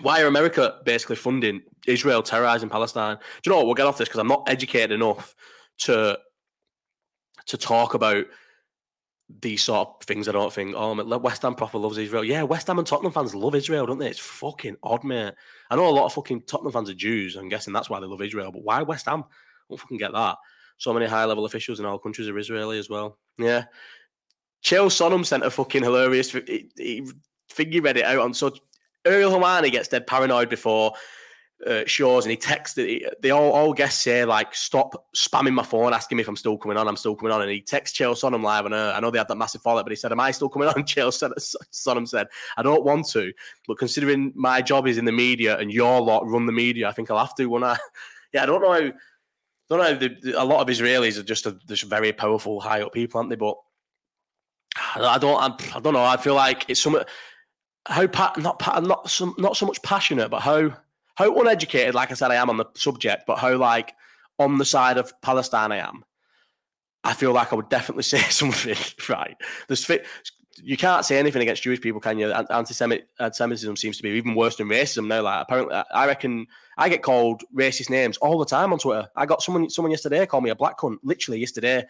why 0.00 0.22
are 0.22 0.26
America 0.26 0.80
basically 0.84 1.16
funding 1.16 1.62
Israel 1.86 2.22
terrorizing 2.22 2.68
Palestine? 2.68 3.16
Do 3.16 3.22
you 3.44 3.50
know 3.50 3.58
what? 3.58 3.66
We'll 3.66 3.74
get 3.74 3.86
off 3.86 3.98
this 3.98 4.08
because 4.08 4.20
I'm 4.20 4.28
not 4.28 4.44
educated 4.48 4.92
enough 4.92 5.34
to 5.78 6.18
to 7.46 7.56
talk 7.56 7.94
about 7.94 8.26
these 9.40 9.62
sort 9.62 9.88
of 9.88 10.06
things. 10.06 10.28
I 10.28 10.32
don't 10.32 10.52
think, 10.52 10.74
oh, 10.76 11.18
West 11.18 11.42
Ham 11.42 11.54
proper 11.54 11.78
loves 11.78 11.98
Israel. 11.98 12.24
Yeah, 12.24 12.42
West 12.42 12.66
Ham 12.66 12.78
and 12.78 12.86
Tottenham 12.86 13.12
fans 13.12 13.34
love 13.34 13.54
Israel, 13.54 13.86
don't 13.86 13.98
they? 13.98 14.08
It's 14.08 14.18
fucking 14.18 14.76
odd, 14.82 15.04
mate. 15.04 15.32
I 15.70 15.76
know 15.76 15.88
a 15.88 15.90
lot 15.90 16.04
of 16.04 16.12
fucking 16.12 16.42
Tottenham 16.42 16.72
fans 16.72 16.90
are 16.90 16.94
Jews. 16.94 17.36
I'm 17.36 17.48
guessing 17.48 17.72
that's 17.72 17.88
why 17.88 18.00
they 18.00 18.06
love 18.06 18.22
Israel. 18.22 18.52
But 18.52 18.64
why 18.64 18.82
West 18.82 19.06
Ham? 19.06 19.24
I 19.24 19.64
don't 19.70 19.80
fucking 19.80 19.98
get 19.98 20.12
that. 20.12 20.36
So 20.78 20.92
many 20.92 21.06
high 21.06 21.24
level 21.24 21.44
officials 21.44 21.80
in 21.80 21.86
all 21.86 21.98
countries 21.98 22.28
are 22.28 22.38
Israeli 22.38 22.78
as 22.78 22.90
well. 22.90 23.18
Yeah. 23.38 23.64
Chael 24.64 24.86
Sonnen 24.86 25.24
sent 25.24 25.44
a 25.44 25.50
fucking 25.50 25.82
hilarious 25.82 26.32
he, 26.32 26.70
he, 26.76 27.10
thing. 27.48 27.72
He 27.72 27.80
read 27.80 27.96
it 27.96 28.04
out 28.04 28.18
on. 28.18 28.34
So 28.34 28.52
Ariel 29.04 29.30
Helwani 29.30 29.70
gets 29.70 29.88
dead 29.88 30.06
paranoid 30.06 30.48
before 30.48 30.92
uh, 31.66 31.82
shows 31.86 32.24
and 32.24 32.30
he 32.30 32.36
texted 32.36 33.02
they 33.20 33.30
all, 33.30 33.52
all 33.52 33.72
guests 33.72 34.02
say 34.02 34.24
like 34.24 34.54
stop 34.54 35.06
spamming 35.14 35.52
my 35.52 35.62
phone 35.62 35.92
asking 35.92 36.16
me 36.16 36.22
if 36.22 36.28
I'm 36.28 36.36
still 36.36 36.58
coming 36.58 36.76
on 36.76 36.88
I'm 36.88 36.96
still 36.96 37.14
coming 37.14 37.32
on. 37.32 37.40
And 37.40 37.50
he 37.50 37.60
texts 37.60 37.96
Chael 37.96 38.14
Sonnen 38.14 38.42
live 38.42 38.66
on 38.66 38.72
I 38.72 38.98
know 39.00 39.10
they 39.10 39.18
had 39.18 39.28
that 39.28 39.36
massive 39.36 39.62
fallout 39.62 39.84
but 39.84 39.92
he 39.92 39.96
said 39.96 40.12
am 40.12 40.20
I 40.20 40.30
still 40.32 40.48
coming 40.48 40.68
on? 40.68 40.74
Chael 40.84 41.12
Sonnen 41.72 42.08
said 42.08 42.26
I 42.56 42.62
don't 42.62 42.84
want 42.84 43.06
to 43.10 43.32
but 43.68 43.78
considering 43.78 44.32
my 44.34 44.60
job 44.60 44.88
is 44.88 44.98
in 44.98 45.04
the 45.04 45.12
media 45.12 45.58
and 45.58 45.72
your 45.72 46.00
lot 46.00 46.26
run 46.26 46.46
the 46.46 46.52
media 46.52 46.88
I 46.88 46.92
think 46.92 47.10
I'll 47.10 47.18
have 47.18 47.34
to 47.36 47.46
when 47.46 47.64
I? 47.64 47.76
Yeah 48.32 48.44
I 48.44 48.46
don't 48.46 48.62
know 48.62 48.72
how 48.72 48.92
don't 49.68 49.78
know 49.78 49.94
the, 49.94 50.16
the, 50.22 50.42
a 50.42 50.44
lot 50.44 50.60
of 50.60 50.74
Israelis 50.74 51.18
are 51.18 51.22
just 51.22 51.44
a, 51.44 51.52
just 51.68 51.84
very 51.84 52.12
powerful 52.12 52.60
high 52.60 52.80
up 52.80 52.92
people 52.94 53.18
aren't 53.18 53.28
they? 53.28 53.36
But 53.36 53.56
I 54.96 55.18
don't 55.18 55.38
I, 55.38 55.76
I 55.76 55.80
don't 55.80 55.92
know 55.92 56.02
I 56.02 56.16
feel 56.16 56.34
like 56.34 56.64
it's 56.68 56.80
some 56.80 56.98
how 57.86 58.06
not 58.38 58.82
not 58.82 59.10
some 59.10 59.34
not 59.38 59.56
so 59.56 59.66
much 59.66 59.82
passionate 59.82 60.30
but 60.30 60.40
how 60.40 60.72
how 61.14 61.38
uneducated, 61.38 61.94
like 61.94 62.10
I 62.10 62.14
said, 62.14 62.30
I 62.30 62.36
am 62.36 62.50
on 62.50 62.56
the 62.56 62.66
subject, 62.74 63.24
but 63.26 63.38
how 63.38 63.56
like 63.56 63.94
on 64.38 64.58
the 64.58 64.64
side 64.64 64.98
of 64.98 65.12
Palestine 65.20 65.72
I 65.72 65.78
am, 65.78 66.04
I 67.04 67.14
feel 67.14 67.32
like 67.32 67.52
I 67.52 67.56
would 67.56 67.68
definitely 67.68 68.02
say 68.04 68.20
something. 68.20 68.76
Right? 69.08 69.36
There's 69.68 69.88
you 70.62 70.76
can't 70.76 71.04
say 71.04 71.18
anything 71.18 71.42
against 71.42 71.62
Jewish 71.62 71.80
people, 71.80 72.00
can 72.00 72.18
you? 72.18 72.30
Anti-Semitism 72.30 73.76
seems 73.76 73.96
to 73.96 74.02
be 74.02 74.10
even 74.10 74.34
worse 74.34 74.56
than 74.56 74.68
racism 74.68 75.06
now. 75.06 75.22
Like 75.22 75.42
apparently, 75.42 75.74
I 75.92 76.06
reckon 76.06 76.46
I 76.76 76.88
get 76.88 77.02
called 77.02 77.42
racist 77.54 77.90
names 77.90 78.18
all 78.18 78.38
the 78.38 78.44
time 78.44 78.72
on 78.72 78.78
Twitter. 78.78 79.08
I 79.16 79.26
got 79.26 79.42
someone 79.42 79.70
someone 79.70 79.90
yesterday 79.90 80.26
called 80.26 80.44
me 80.44 80.50
a 80.50 80.54
black 80.54 80.78
cunt. 80.78 80.98
Literally 81.02 81.40
yesterday, 81.40 81.84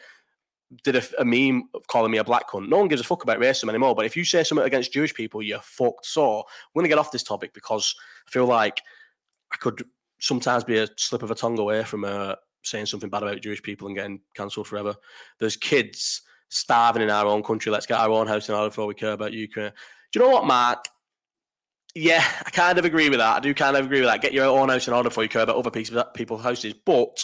did 0.85 0.97
a, 0.97 1.03
a 1.19 1.25
meme 1.25 1.65
calling 1.89 2.11
me 2.11 2.19
a 2.19 2.25
black 2.25 2.49
cunt. 2.49 2.69
No 2.69 2.79
one 2.79 2.89
gives 2.89 3.01
a 3.01 3.05
fuck 3.05 3.23
about 3.23 3.39
racism 3.39 3.69
anymore. 3.69 3.95
But 3.95 4.07
if 4.07 4.17
you 4.17 4.25
say 4.25 4.45
something 4.45 4.67
against 4.67 4.93
Jewish 4.93 5.13
people, 5.13 5.43
you're 5.43 5.61
fucked. 5.61 6.07
So 6.07 6.45
I'm 6.75 6.83
to 6.83 6.89
get 6.89 6.99
off 6.99 7.13
this 7.13 7.23
topic 7.23 7.53
because 7.55 7.95
I 8.27 8.31
feel 8.31 8.47
like 8.47 8.81
I 9.53 9.57
could 9.57 9.85
sometimes 10.21 10.65
be 10.65 10.79
a 10.79 10.89
slip 10.97 11.23
of 11.23 11.31
a 11.31 11.35
tongue 11.35 11.59
away 11.59 11.85
from 11.85 12.05
uh, 12.05 12.35
saying 12.63 12.87
something 12.87 13.11
bad 13.11 13.23
about 13.23 13.41
Jewish 13.41 13.63
people 13.63 13.87
and 13.87 13.97
getting 13.97 14.21
cancelled 14.35 14.69
forever. 14.69 14.95
There's 15.39 15.57
kids 15.57 16.23
starving 16.49 17.03
in 17.03 17.11
our 17.11 17.27
own 17.27 17.43
country. 17.43 17.73
Let's 17.73 17.87
get 17.87 17.99
our 17.99 18.11
own 18.11 18.27
house 18.27 18.49
in 18.49 18.55
order 18.55 18.69
before 18.69 18.87
we 18.87 18.95
care 18.95 19.13
about 19.13 19.33
Ukraine. 19.33 19.73
Do 20.13 20.19
you 20.19 20.25
know 20.25 20.33
what, 20.33 20.47
Mark? 20.47 20.85
Yeah, 21.95 22.25
I 22.47 22.51
kind 22.51 22.79
of 22.79 22.85
agree 22.85 23.11
with 23.11 23.19
that. 23.19 23.37
I 23.37 23.41
do 23.41 23.53
kind 23.53 23.77
of 23.77 23.85
agree 23.85 24.01
with 24.01 24.09
that. 24.09 24.23
Get 24.23 24.33
your 24.33 24.47
own 24.47 24.69
house 24.69 24.89
in 24.89 24.95
order 24.95 25.09
before 25.09 25.25
you 25.25 25.29
care 25.29 25.43
about 25.43 25.57
other 25.57 26.05
people's 26.15 26.43
houses. 26.43 26.75
But 26.75 27.23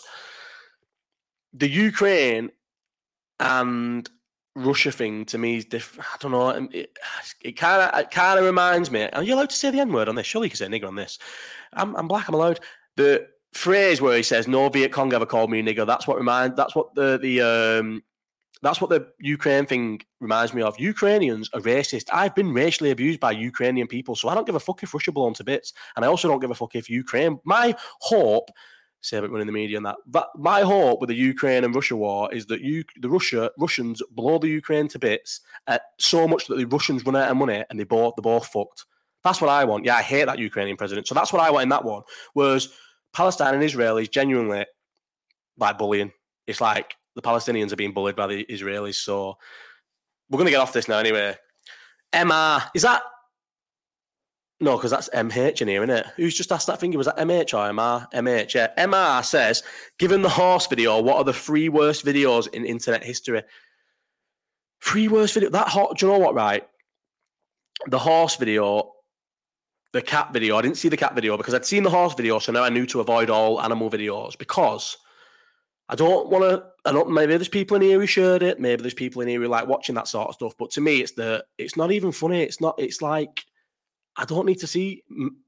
the 1.55 1.69
Ukraine 1.69 2.51
and 3.41 4.09
Russia 4.55 4.91
thing 4.91 5.25
to 5.27 5.39
me 5.39 5.57
is 5.57 5.65
different. 5.65 6.09
I 6.13 6.17
don't 6.21 6.33
know. 6.33 6.49
It, 6.73 6.97
it 7.43 7.53
kind 7.53 7.83
of 7.83 8.01
it 8.01 8.11
kind 8.11 8.39
of 8.39 8.45
reminds 8.45 8.91
me. 8.91 9.09
Are 9.11 9.23
you 9.23 9.35
allowed 9.35 9.51
to 9.51 9.57
say 9.57 9.71
the 9.71 9.81
N 9.81 9.93
word 9.93 10.09
on 10.09 10.15
this? 10.15 10.27
Surely 10.27 10.47
you 10.47 10.51
can 10.51 10.57
say 10.57 10.67
nigger 10.67 10.89
on 10.89 10.97
this. 10.97 11.19
I'm, 11.75 11.95
I'm 11.97 12.09
black. 12.09 12.29
I'm 12.29 12.35
allowed. 12.35 12.61
The 12.97 13.29
phrase 13.53 14.01
where 14.01 14.17
he 14.17 14.23
says 14.23 14.49
"No 14.49 14.69
Viet 14.69 14.93
Cong 14.93 15.13
ever 15.13 15.27
called 15.27 15.51
me 15.51 15.63
nigger." 15.63 15.87
That's 15.87 16.07
what 16.07 16.19
remind. 16.19 16.57
That's 16.57 16.75
what 16.75 16.95
the 16.95 17.19
the 17.19 17.41
um. 17.81 18.03
That's 18.61 18.81
what 18.81 18.91
the 18.91 19.07
Ukraine 19.21 19.67
thing 19.67 20.01
reminds 20.19 20.53
me 20.53 20.63
of. 20.63 20.81
Ukrainians 20.81 21.49
are 21.55 21.61
racist. 21.61 22.09
I've 22.13 22.35
been 22.35 22.53
racially 22.53 22.91
abused 22.91 23.21
by 23.21 23.31
Ukrainian 23.31 23.87
people, 23.87 24.17
so 24.17 24.29
I 24.29 24.35
don't 24.35 24.47
give 24.47 24.57
a 24.57 24.61
fuck 24.61 24.83
if 24.83 24.93
Russia 24.93 25.13
belongs 25.13 25.39
to 25.39 25.45
bits, 25.45 25.73
and 25.95 26.05
I 26.05 26.09
also 26.09 26.27
don't 26.27 26.41
give 26.41 26.51
a 26.51 26.57
fuck 26.57 26.75
if 26.75 26.91
Ukraine. 26.91 27.39
My 27.45 27.77
hope 28.01 28.51
say 29.01 29.19
about 29.19 29.31
running 29.31 29.47
the 29.47 29.53
media 29.53 29.77
and 29.77 29.87
that. 29.87 29.97
But 30.07 30.29
my 30.37 30.63
hope 30.63 31.01
with 31.01 31.09
the 31.09 31.15
Ukraine 31.15 31.65
and 31.65 31.75
Russia 31.75 31.97
war 31.97 32.33
is 32.33 32.47
that 32.47 32.61
you, 32.61 32.85
the 33.01 33.09
Russia 33.09 33.51
Russians 33.59 34.03
blow 34.11 34.39
the 34.39 34.49
Ukraine 34.49 34.89
to 34.89 34.99
bits 34.99 35.41
uh, 35.67 35.79
so 35.99 36.27
much 36.27 36.47
that 36.47 36.57
the 36.57 36.67
Russians 36.67 37.05
run 37.05 37.17
out 37.17 37.31
of 37.31 37.37
money 37.37 37.65
and 37.71 37.79
they 37.79 37.85
both 37.85 38.15
they 38.17 38.23
both 38.23 38.47
fucked. 38.47 38.85
That's 39.25 39.41
what 39.41 39.51
I 39.51 39.65
want. 39.65 39.85
Yeah, 39.85 39.97
I 39.97 40.03
hate 40.03 40.27
that 40.27 40.39
Ukrainian 40.39 40.77
president. 40.77 41.07
So 41.07 41.15
that's 41.15 41.33
what 41.33 41.43
I 41.43 41.51
want 41.51 41.65
in 41.65 41.69
that 41.71 41.85
one. 41.85 42.03
Was 42.35 42.71
Palestine 43.13 43.55
and 43.55 43.63
Israel 43.63 43.97
is 43.99 44.09
genuinely 44.09 44.65
like 45.59 45.79
bullying. 45.79 46.13
It's 46.47 46.61
like 46.61 46.95
the 47.15 47.23
Palestinians 47.23 47.73
are 47.73 47.77
being 47.77 47.93
bullied 47.93 48.17
by 48.17 48.27
the 48.27 48.45
Israelis. 48.47 48.97
So 48.97 49.39
we're 50.31 50.39
gonna 50.39 50.51
get 50.51 50.61
off 50.61 50.73
this 50.73 50.89
now 50.89 50.99
anyway. 50.99 51.37
MR 52.13 52.63
is 52.75 52.83
that 52.83 53.03
no, 54.61 54.77
because 54.77 54.91
that's 54.91 55.09
MH 55.11 55.63
in 55.63 55.69
here, 55.69 55.85
isn't 55.85 55.95
it? 55.95 56.07
Who's 56.17 56.35
just 56.35 56.51
asked 56.51 56.67
that 56.67 56.81
thing? 56.81 56.93
It 56.93 56.97
Was 56.97 57.07
that 57.07 57.19
MH 57.19 57.55
or 57.55 57.73
MR? 57.73 58.11
MH, 58.13 58.55
yeah. 58.55 58.69
MR 58.77 59.25
says, 59.25 59.63
given 59.99 60.23
the 60.23 60.29
horse 60.29 60.67
video, 60.67 61.01
what 61.01 61.17
are 61.17 61.25
the 61.25 61.33
three 61.33 61.69
worst 61.69 62.05
videos 62.05 62.53
in 62.53 62.65
internet 62.65 63.05
history? 63.05 63.43
Three 64.83 65.07
worst 65.07 65.35
video. 65.35 65.51
That 65.51 65.69
hot. 65.69 65.99
Do 65.99 66.07
you 66.07 66.13
know 66.13 66.19
what? 66.19 66.35
Right, 66.35 66.67
the 67.87 67.99
horse 67.99 68.37
video, 68.37 68.93
the 69.93 70.03
cat 70.03 70.33
video. 70.33 70.57
I 70.57 70.63
didn't 70.63 70.77
see 70.77 70.89
the 70.89 70.97
cat 70.97 71.15
video 71.15 71.37
because 71.37 71.55
I'd 71.55 71.67
seen 71.67 71.85
the 71.85 71.91
horse 71.91 72.15
video, 72.15 72.41
so 72.41 72.51
now 72.53 72.65
I 72.65 72.69
knew 72.69 72.87
to 72.87 73.01
avoid 73.01 73.31
all 73.31 73.61
animal 73.61 73.91
videos 73.91 74.37
because 74.37 74.97
I 75.89 75.95
don't 75.95 76.29
want 76.29 76.45
to. 76.45 76.65
I 76.85 76.93
don't. 76.93 77.11
Maybe 77.11 77.37
there's 77.37 77.49
people 77.49 77.77
in 77.77 77.83
here 77.83 78.01
who 78.01 78.07
shared 78.07 78.43
it. 78.43 78.59
Maybe 78.59 78.83
there's 78.83 78.95
people 78.95 79.23
in 79.23 79.29
here 79.29 79.41
who 79.41 79.47
like 79.47 79.69
watching 79.69 79.95
that 79.95 80.09
sort 80.09 80.29
of 80.29 80.35
stuff. 80.35 80.55
But 80.59 80.71
to 80.73 80.81
me, 80.81 81.01
it's 81.01 81.13
the. 81.13 81.45
It's 81.59 81.77
not 81.77 81.93
even 81.93 82.11
funny. 82.11 82.43
It's 82.43 82.61
not. 82.61 82.75
It's 82.79 83.01
like 83.01 83.45
I 84.19 84.25
don't 84.25 84.47
need 84.47 84.59
to 84.59 84.67
see 84.67 85.05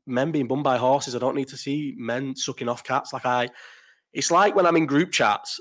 men 0.07 0.31
being 0.31 0.47
bummed 0.47 0.63
by 0.63 0.79
horses. 0.79 1.17
I 1.17 1.19
don't 1.19 1.35
need 1.35 1.49
to 1.49 1.57
see 1.57 1.95
men 1.99 2.37
sucking 2.37 2.69
off 2.69 2.85
cats. 2.85 3.13
Like 3.13 3.27
I, 3.27 3.49
it's 4.13 4.31
like 4.31 4.55
when 4.55 4.65
I'm 4.65 4.77
in 4.77 4.87
group 4.87 5.11
chats 5.11 5.61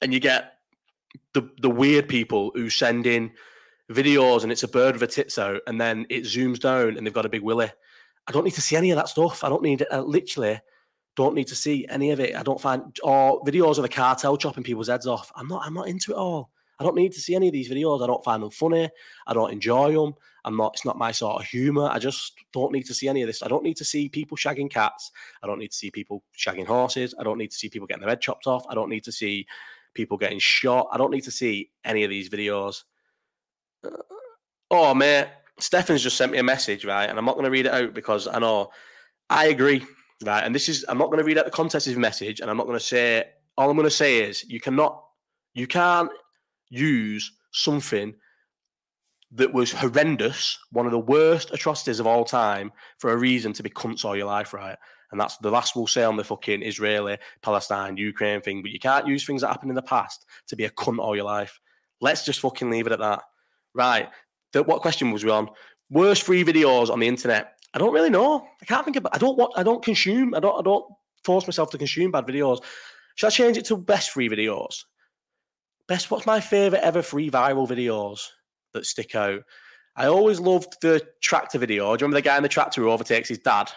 and 0.00 0.14
you 0.14 0.18
get 0.18 0.54
the 1.34 1.50
the 1.60 1.70
weird 1.70 2.08
people 2.08 2.50
who 2.54 2.70
send 2.70 3.06
in 3.06 3.30
videos 3.92 4.42
and 4.42 4.50
it's 4.50 4.62
a 4.62 4.68
bird 4.68 4.94
with 4.94 5.02
a 5.02 5.06
tits 5.06 5.38
out 5.38 5.60
and 5.66 5.78
then 5.78 6.06
it 6.08 6.24
zooms 6.24 6.58
down 6.58 6.96
and 6.96 7.06
they've 7.06 7.12
got 7.12 7.26
a 7.26 7.30
big 7.30 7.42
willy. 7.42 7.70
I 8.26 8.32
don't 8.32 8.44
need 8.44 8.54
to 8.54 8.62
see 8.62 8.76
any 8.76 8.90
of 8.90 8.96
that 8.96 9.08
stuff. 9.08 9.44
I 9.44 9.50
don't 9.50 9.62
need 9.62 9.86
I 9.90 10.00
literally 10.00 10.60
don't 11.16 11.34
need 11.34 11.48
to 11.48 11.54
see 11.54 11.86
any 11.90 12.12
of 12.12 12.20
it. 12.20 12.34
I 12.34 12.42
don't 12.42 12.60
find 12.60 12.96
or 13.02 13.42
videos 13.42 13.76
of 13.76 13.82
the 13.82 13.88
cartel 13.90 14.38
chopping 14.38 14.64
people's 14.64 14.88
heads 14.88 15.06
off. 15.06 15.30
I'm 15.36 15.48
not 15.48 15.66
I'm 15.66 15.74
not 15.74 15.88
into 15.88 16.12
it 16.12 16.16
all. 16.16 16.50
I 16.78 16.84
don't 16.84 16.96
need 16.96 17.12
to 17.12 17.20
see 17.20 17.34
any 17.34 17.48
of 17.48 17.52
these 17.52 17.68
videos. 17.68 18.02
I 18.02 18.06
don't 18.06 18.24
find 18.24 18.42
them 18.42 18.50
funny. 18.50 18.88
I 19.26 19.34
don't 19.34 19.52
enjoy 19.52 19.92
them. 19.92 20.14
I'm 20.48 20.56
not. 20.56 20.72
It's 20.72 20.86
not 20.86 20.96
my 20.96 21.12
sort 21.12 21.42
of 21.42 21.46
humor. 21.46 21.90
I 21.92 21.98
just 21.98 22.32
don't 22.54 22.72
need 22.72 22.86
to 22.86 22.94
see 22.94 23.06
any 23.06 23.20
of 23.20 23.26
this. 23.26 23.42
I 23.42 23.48
don't 23.48 23.62
need 23.62 23.76
to 23.76 23.84
see 23.84 24.08
people 24.08 24.34
shagging 24.34 24.70
cats. 24.70 25.12
I 25.42 25.46
don't 25.46 25.58
need 25.58 25.72
to 25.72 25.76
see 25.76 25.90
people 25.90 26.24
shagging 26.36 26.66
horses. 26.66 27.14
I 27.20 27.22
don't 27.22 27.36
need 27.36 27.50
to 27.50 27.56
see 27.56 27.68
people 27.68 27.86
getting 27.86 28.00
their 28.00 28.08
head 28.08 28.22
chopped 28.22 28.46
off. 28.46 28.64
I 28.70 28.74
don't 28.74 28.88
need 28.88 29.04
to 29.04 29.12
see 29.12 29.46
people 29.92 30.16
getting 30.16 30.38
shot. 30.38 30.88
I 30.90 30.96
don't 30.96 31.10
need 31.10 31.24
to 31.24 31.30
see 31.30 31.70
any 31.84 32.02
of 32.02 32.08
these 32.08 32.30
videos. 32.30 32.84
Oh, 34.70 34.94
mate, 34.94 35.28
Stefan's 35.60 36.02
just 36.02 36.16
sent 36.16 36.32
me 36.32 36.38
a 36.38 36.42
message, 36.42 36.86
right? 36.86 37.10
And 37.10 37.18
I'm 37.18 37.26
not 37.26 37.34
going 37.34 37.44
to 37.44 37.50
read 37.50 37.66
it 37.66 37.72
out 37.72 37.92
because 37.92 38.26
I 38.26 38.38
know 38.38 38.70
I 39.28 39.48
agree, 39.48 39.84
right? 40.24 40.44
And 40.44 40.54
this 40.54 40.70
is, 40.70 40.82
I'm 40.88 40.96
not 40.96 41.08
going 41.08 41.18
to 41.18 41.24
read 41.24 41.36
out 41.36 41.44
the 41.44 41.80
his 41.84 41.96
message 41.98 42.40
and 42.40 42.50
I'm 42.50 42.56
not 42.56 42.66
going 42.66 42.78
to 42.78 42.84
say, 42.84 43.24
all 43.58 43.68
I'm 43.68 43.76
going 43.76 43.84
to 43.86 43.90
say 43.90 44.20
is 44.20 44.48
you 44.48 44.60
cannot, 44.60 45.04
you 45.52 45.66
can't 45.66 46.10
use 46.70 47.32
something 47.52 48.14
that 49.32 49.52
was 49.52 49.72
horrendous, 49.72 50.58
one 50.72 50.86
of 50.86 50.92
the 50.92 50.98
worst 50.98 51.50
atrocities 51.52 52.00
of 52.00 52.06
all 52.06 52.24
time, 52.24 52.72
for 52.98 53.12
a 53.12 53.16
reason 53.16 53.52
to 53.52 53.62
be 53.62 53.70
cunts 53.70 54.04
all 54.04 54.16
your 54.16 54.26
life, 54.26 54.54
right? 54.54 54.76
And 55.10 55.20
that's 55.20 55.36
the 55.38 55.50
last 55.50 55.74
we'll 55.74 55.86
say 55.86 56.04
on 56.04 56.16
the 56.16 56.24
fucking 56.24 56.62
Israeli, 56.62 57.18
Palestine, 57.42 57.96
Ukraine 57.96 58.40
thing. 58.40 58.62
But 58.62 58.72
you 58.72 58.78
can't 58.78 59.06
use 59.06 59.24
things 59.24 59.40
that 59.40 59.48
happened 59.48 59.70
in 59.70 59.76
the 59.76 59.82
past 59.82 60.26
to 60.48 60.56
be 60.56 60.64
a 60.64 60.70
cunt 60.70 60.98
all 60.98 61.16
your 61.16 61.24
life. 61.24 61.60
Let's 62.00 62.24
just 62.24 62.40
fucking 62.40 62.70
leave 62.70 62.86
it 62.86 62.92
at 62.92 62.98
that. 62.98 63.22
Right. 63.74 64.08
The, 64.52 64.62
what 64.62 64.82
question 64.82 65.10
was 65.10 65.24
we 65.24 65.30
on? 65.30 65.48
Worst 65.90 66.22
free 66.22 66.44
videos 66.44 66.90
on 66.90 67.00
the 67.00 67.08
internet. 67.08 67.54
I 67.72 67.78
don't 67.78 67.94
really 67.94 68.10
know. 68.10 68.46
I 68.60 68.64
can't 68.64 68.84
think 68.84 68.96
about. 68.96 69.14
I 69.14 69.18
don't 69.18 69.36
what 69.36 69.52
I 69.56 69.62
don't 69.62 69.82
consume. 69.82 70.34
I 70.34 70.40
don't. 70.40 70.58
I 70.58 70.62
don't 70.62 70.84
force 71.24 71.46
myself 71.46 71.70
to 71.70 71.78
consume 71.78 72.10
bad 72.10 72.26
videos. 72.26 72.62
Should 73.14 73.26
I 73.26 73.30
change 73.30 73.56
it 73.56 73.66
to 73.66 73.76
best 73.76 74.10
free 74.10 74.28
videos? 74.28 74.84
Best. 75.86 76.10
What's 76.10 76.26
my 76.26 76.40
favorite 76.40 76.82
ever 76.82 77.02
free 77.02 77.30
viral 77.30 77.68
videos 77.68 78.28
that 78.74 78.86
stick 78.86 79.14
out? 79.14 79.42
I 79.96 80.06
always 80.06 80.40
loved 80.40 80.76
the 80.80 81.06
tractor 81.20 81.58
video. 81.58 81.84
Do 81.84 82.02
you 82.02 82.06
remember 82.06 82.16
the 82.16 82.22
guy 82.22 82.36
in 82.36 82.42
the 82.42 82.48
tractor 82.48 82.80
who 82.80 82.90
overtakes 82.90 83.28
his 83.28 83.38
dad? 83.38 83.70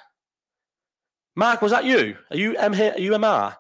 Mark, 1.36 1.62
was 1.62 1.72
that 1.72 1.86
you? 1.86 2.18
Are 2.30 2.38
you 2.38 2.56
M? 2.58 2.74
Are 2.74 3.00
you 3.00 3.12
MR? 3.12 3.56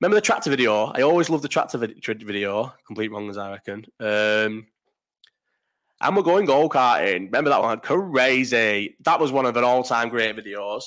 Remember 0.00 0.16
the 0.16 0.20
tractor 0.20 0.50
video? 0.50 0.86
I 0.86 1.02
always 1.02 1.30
loved 1.30 1.44
the 1.44 1.48
tractor 1.48 1.78
video. 1.78 2.74
Complete 2.86 3.10
wrong 3.10 3.30
as 3.30 3.38
I 3.38 3.52
reckon. 3.52 3.86
Um, 4.00 4.66
and 6.00 6.16
we're 6.16 6.22
going 6.22 6.44
go 6.44 6.68
karting. 6.68 7.26
Remember 7.26 7.50
that 7.50 7.62
one? 7.62 7.80
Crazy. 7.80 8.96
That 9.04 9.20
was 9.20 9.32
one 9.32 9.46
of 9.46 9.56
an 9.56 9.64
all-time 9.64 10.10
great 10.10 10.36
videos. 10.36 10.84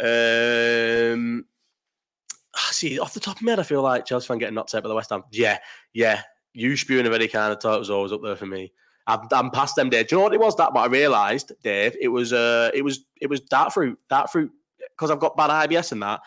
Um, 0.00 1.44
see, 2.70 2.98
off 2.98 3.14
the 3.14 3.20
top 3.20 3.36
of 3.36 3.42
my 3.42 3.52
head, 3.52 3.60
I 3.60 3.64
feel 3.64 3.82
like 3.82 4.06
Chelsea 4.06 4.26
fan 4.26 4.38
getting 4.38 4.54
knocked 4.54 4.74
out 4.74 4.82
by 4.82 4.88
the 4.88 4.94
West 4.94 5.10
Ham. 5.10 5.24
Yeah, 5.30 5.58
yeah. 5.92 6.22
You 6.54 6.76
spewing 6.76 7.06
of 7.06 7.12
any 7.12 7.28
kind 7.28 7.52
of 7.52 7.58
talk 7.58 7.78
was 7.78 7.90
always 7.90 8.12
up 8.12 8.22
there 8.22 8.36
for 8.36 8.46
me. 8.46 8.72
I'm, 9.06 9.20
I'm 9.32 9.50
past 9.50 9.76
them 9.76 9.90
days. 9.90 10.06
Do 10.06 10.16
you 10.16 10.18
know 10.18 10.24
what 10.24 10.34
it 10.34 10.40
was 10.40 10.56
that? 10.56 10.72
But 10.72 10.80
I 10.80 10.86
realised, 10.86 11.52
Dave, 11.62 11.96
it 12.00 12.08
was 12.08 12.32
uh, 12.32 12.70
it 12.74 12.82
was 12.82 13.04
it 13.20 13.28
was 13.28 13.40
dark 13.40 13.72
fruit. 13.72 13.98
Dark 14.08 14.30
fruit 14.30 14.50
because 14.90 15.10
I've 15.10 15.20
got 15.20 15.36
bad 15.36 15.50
IBS 15.68 15.92
and 15.92 16.02
that. 16.02 16.20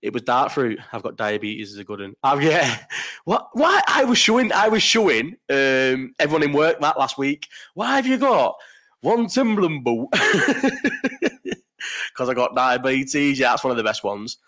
It 0.00 0.12
was 0.12 0.22
dark 0.22 0.52
fruit. 0.52 0.78
I've 0.92 1.02
got 1.02 1.16
diabetes 1.16 1.72
is 1.72 1.78
a 1.78 1.84
good 1.84 2.00
one. 2.00 2.14
Oh 2.22 2.38
yeah. 2.38 2.78
What 3.24 3.48
why 3.52 3.82
I 3.88 4.04
was 4.04 4.18
showing 4.18 4.52
I 4.52 4.68
was 4.68 4.82
showing 4.82 5.36
um, 5.50 6.14
everyone 6.18 6.42
in 6.42 6.52
work 6.52 6.80
that 6.80 6.98
last 6.98 7.18
week. 7.18 7.48
Why 7.74 7.96
have 7.96 8.06
you 8.06 8.18
got 8.18 8.56
one 9.00 9.26
Timberland 9.26 9.84
boot? 9.84 10.08
Because 12.12 12.28
I 12.28 12.34
got 12.34 12.56
diabetes. 12.56 13.38
Yeah, 13.38 13.50
that's 13.50 13.62
one 13.62 13.70
of 13.70 13.76
the 13.76 13.84
best 13.84 14.02
ones. 14.02 14.38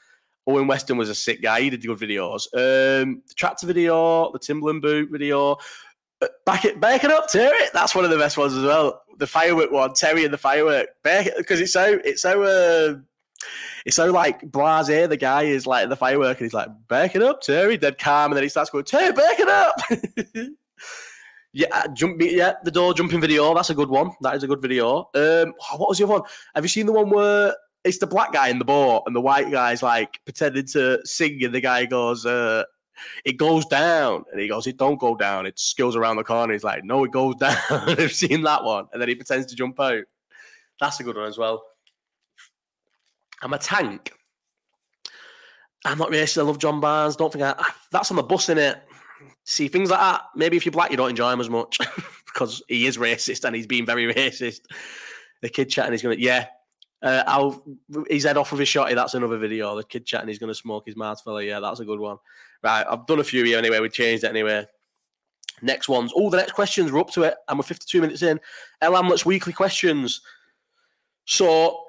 Owen 0.47 0.67
Weston 0.67 0.97
was 0.97 1.09
a 1.09 1.15
sick 1.15 1.41
guy. 1.41 1.61
He 1.61 1.71
did 1.71 1.87
good 1.87 1.99
videos. 1.99 2.47
Um, 2.55 3.23
the 3.29 3.35
tractor 3.35 3.67
video, 3.67 4.33
the 4.33 4.39
Timberland 4.41 4.83
boot 4.83 5.09
video. 5.11 5.57
Back 6.45 6.65
it, 6.65 6.81
back 6.81 7.05
it 7.05 7.11
up, 7.11 7.29
Terry. 7.29 7.59
That's 7.73 7.95
one 7.95 8.05
of 8.05 8.11
the 8.11 8.19
best 8.19 8.37
ones 8.37 8.55
as 8.55 8.65
well. 8.65 9.03
The 9.19 9.27
firework 9.27 9.71
one, 9.71 9.95
Terry 9.95 10.25
and 10.25 10.33
the 10.33 10.39
firework. 10.39 10.89
Because 11.03 11.61
it's 11.61 11.73
so, 11.73 11.99
it's 12.05 12.23
so, 12.23 12.43
uh, 12.43 12.97
it's 13.87 13.97
so 13.97 14.11
like 14.11 14.51
blase. 14.51 14.87
The 14.87 15.17
guy 15.17 15.45
is 15.45 15.67
like 15.67 15.89
the 15.89 15.97
firework, 15.97 16.39
and 16.39 16.45
he's 16.45 16.55
like, 16.55 16.69
"Back 16.89 17.17
it 17.17 17.23
up, 17.23 17.41
Terry." 17.41 17.77
Dead 17.77 17.99
calm, 17.99 18.33
and 18.33 18.37
then 18.37 18.43
he 18.43 18.49
starts 18.49 18.71
going, 18.71 18.85
"Terry, 18.85 19.13
back 19.13 19.41
it 19.41 19.49
up." 19.49 19.75
yeah, 21.53 21.69
uh, 21.73 21.89
jump. 21.89 22.21
Yeah, 22.21 22.55
the 22.65 22.71
door 22.71 22.95
jumping 22.95 23.21
video. 23.21 23.55
That's 23.55 23.71
a 23.71 23.75
good 23.75 23.89
one. 23.89 24.11
That 24.21 24.37
is 24.37 24.43
a 24.43 24.47
good 24.47 24.61
video. 24.61 25.09
Um, 25.15 25.55
oh, 25.73 25.77
what 25.77 25.89
was 25.89 25.99
the 25.99 26.05
other 26.05 26.15
one? 26.15 26.23
Have 26.55 26.65
you 26.65 26.69
seen 26.69 26.87
the 26.87 26.93
one 26.93 27.11
where 27.11 27.55
it's 27.85 27.99
the 27.99 28.07
black 28.07 28.33
guy 28.33 28.49
in 28.49 28.59
the 28.59 28.65
boat 28.65 29.05
and 29.07 29.17
the 29.17 29.21
white 29.21 29.51
guy's 29.51 29.83
like 29.83 30.21
pretending 30.25 30.67
to 30.67 31.01
sing, 31.05 31.43
and 31.43 31.55
the 31.55 31.61
guy 31.61 31.87
goes, 31.87 32.27
uh, 32.27 32.65
"It 33.25 33.37
goes 33.37 33.67
down," 33.67 34.25
and 34.31 34.41
he 34.41 34.49
goes, 34.49 34.67
"It 34.67 34.77
don't 34.77 34.99
go 34.99 35.17
down. 35.17 35.47
It 35.47 35.59
skills 35.59 35.97
around 35.97 36.17
the 36.17 36.25
corner." 36.25 36.53
He's 36.53 36.65
like, 36.65 36.85
"No, 36.85 37.05
it 37.05 37.11
goes 37.11 37.35
down." 37.41 37.57
I've 37.71 38.13
seen 38.13 38.43
that 38.43 38.65
one, 38.65 38.87
and 38.93 39.01
then 39.01 39.09
he 39.09 39.15
pretends 39.15 39.47
to 39.47 39.57
jump 39.57 39.79
out. 39.81 40.05
That's 40.81 41.01
a 41.01 41.05
good 41.05 41.17
one 41.17 41.27
as 41.27 41.39
well. 41.39 41.65
I'm 43.43 43.53
a 43.53 43.59
tank. 43.59 44.13
I'm 45.85 45.99
not 45.99 46.11
racist. 46.11 46.39
I 46.39 46.43
love 46.43 46.59
John 46.59 46.81
Barnes. 46.81 47.17
Don't 47.17 47.33
think 47.33 47.45
I, 47.45 47.55
that's 47.91 48.11
on 48.11 48.17
the 48.17 48.23
bus 48.23 48.49
in 48.49 48.59
it. 48.59 48.79
See 49.45 49.69
things 49.69 49.91
like 49.91 50.01
that. 50.01 50.23
Maybe 50.37 50.57
if 50.57 50.65
you're 50.65 50.73
black, 50.73 50.91
you 50.91 50.97
don't 50.97 51.11
enjoy 51.11 51.33
him 51.33 51.41
as 51.41 51.49
much 51.49 51.79
because 52.27 52.63
he 52.69 52.87
is 52.87 52.99
racist 52.99 53.45
and 53.45 53.57
he's 53.57 53.67
being 53.67 53.87
very 53.87 54.13
racist. 54.15 54.61
The 55.43 55.49
kid 55.49 55.71
chatting, 55.71 55.93
he's 55.93 56.03
gonna 56.03 56.17
yeah. 56.17 56.47
Uh, 57.03 57.23
I'll 57.27 57.65
his 58.09 58.25
head 58.25 58.37
off 58.37 58.53
of 58.53 58.59
his 58.59 58.69
shotty. 58.69 58.95
That's 58.95 59.15
another 59.15 59.39
video. 59.39 59.75
The 59.75 59.85
kid 59.85 60.05
chatting, 60.05 60.29
he's 60.29 60.39
gonna 60.39 60.55
smoke 60.55 60.85
his 60.87 60.97
mouth, 60.97 61.23
fella. 61.23 61.43
Yeah, 61.43 61.61
that's 61.61 61.81
a 61.81 61.85
good 61.85 62.01
one. 62.01 62.19
Right, 62.63 62.85
I've 62.89 63.07
done 63.07 63.21
a 63.21 63.25
few 63.25 63.45
here 63.45 63.59
anyway. 63.59 63.81
We 63.81 63.89
changed 63.89 64.25
it 64.25 64.29
anyway. 64.29 64.67
Next 65.63 65.89
ones. 65.89 66.13
Oh, 66.15 66.31
the 66.31 66.37
next 66.37 66.53
questions. 66.53 66.93
We're 66.93 67.01
up 67.01 67.11
to 67.11 67.23
it, 67.23 67.35
and 67.49 67.59
we're 67.59 67.65
52 67.65 68.01
minutes 68.01 68.23
in. 68.23 68.41
Ell 68.83 68.95
Hamlett's 68.95 69.27
weekly 69.27 69.53
questions. 69.53 70.21
So 71.27 71.85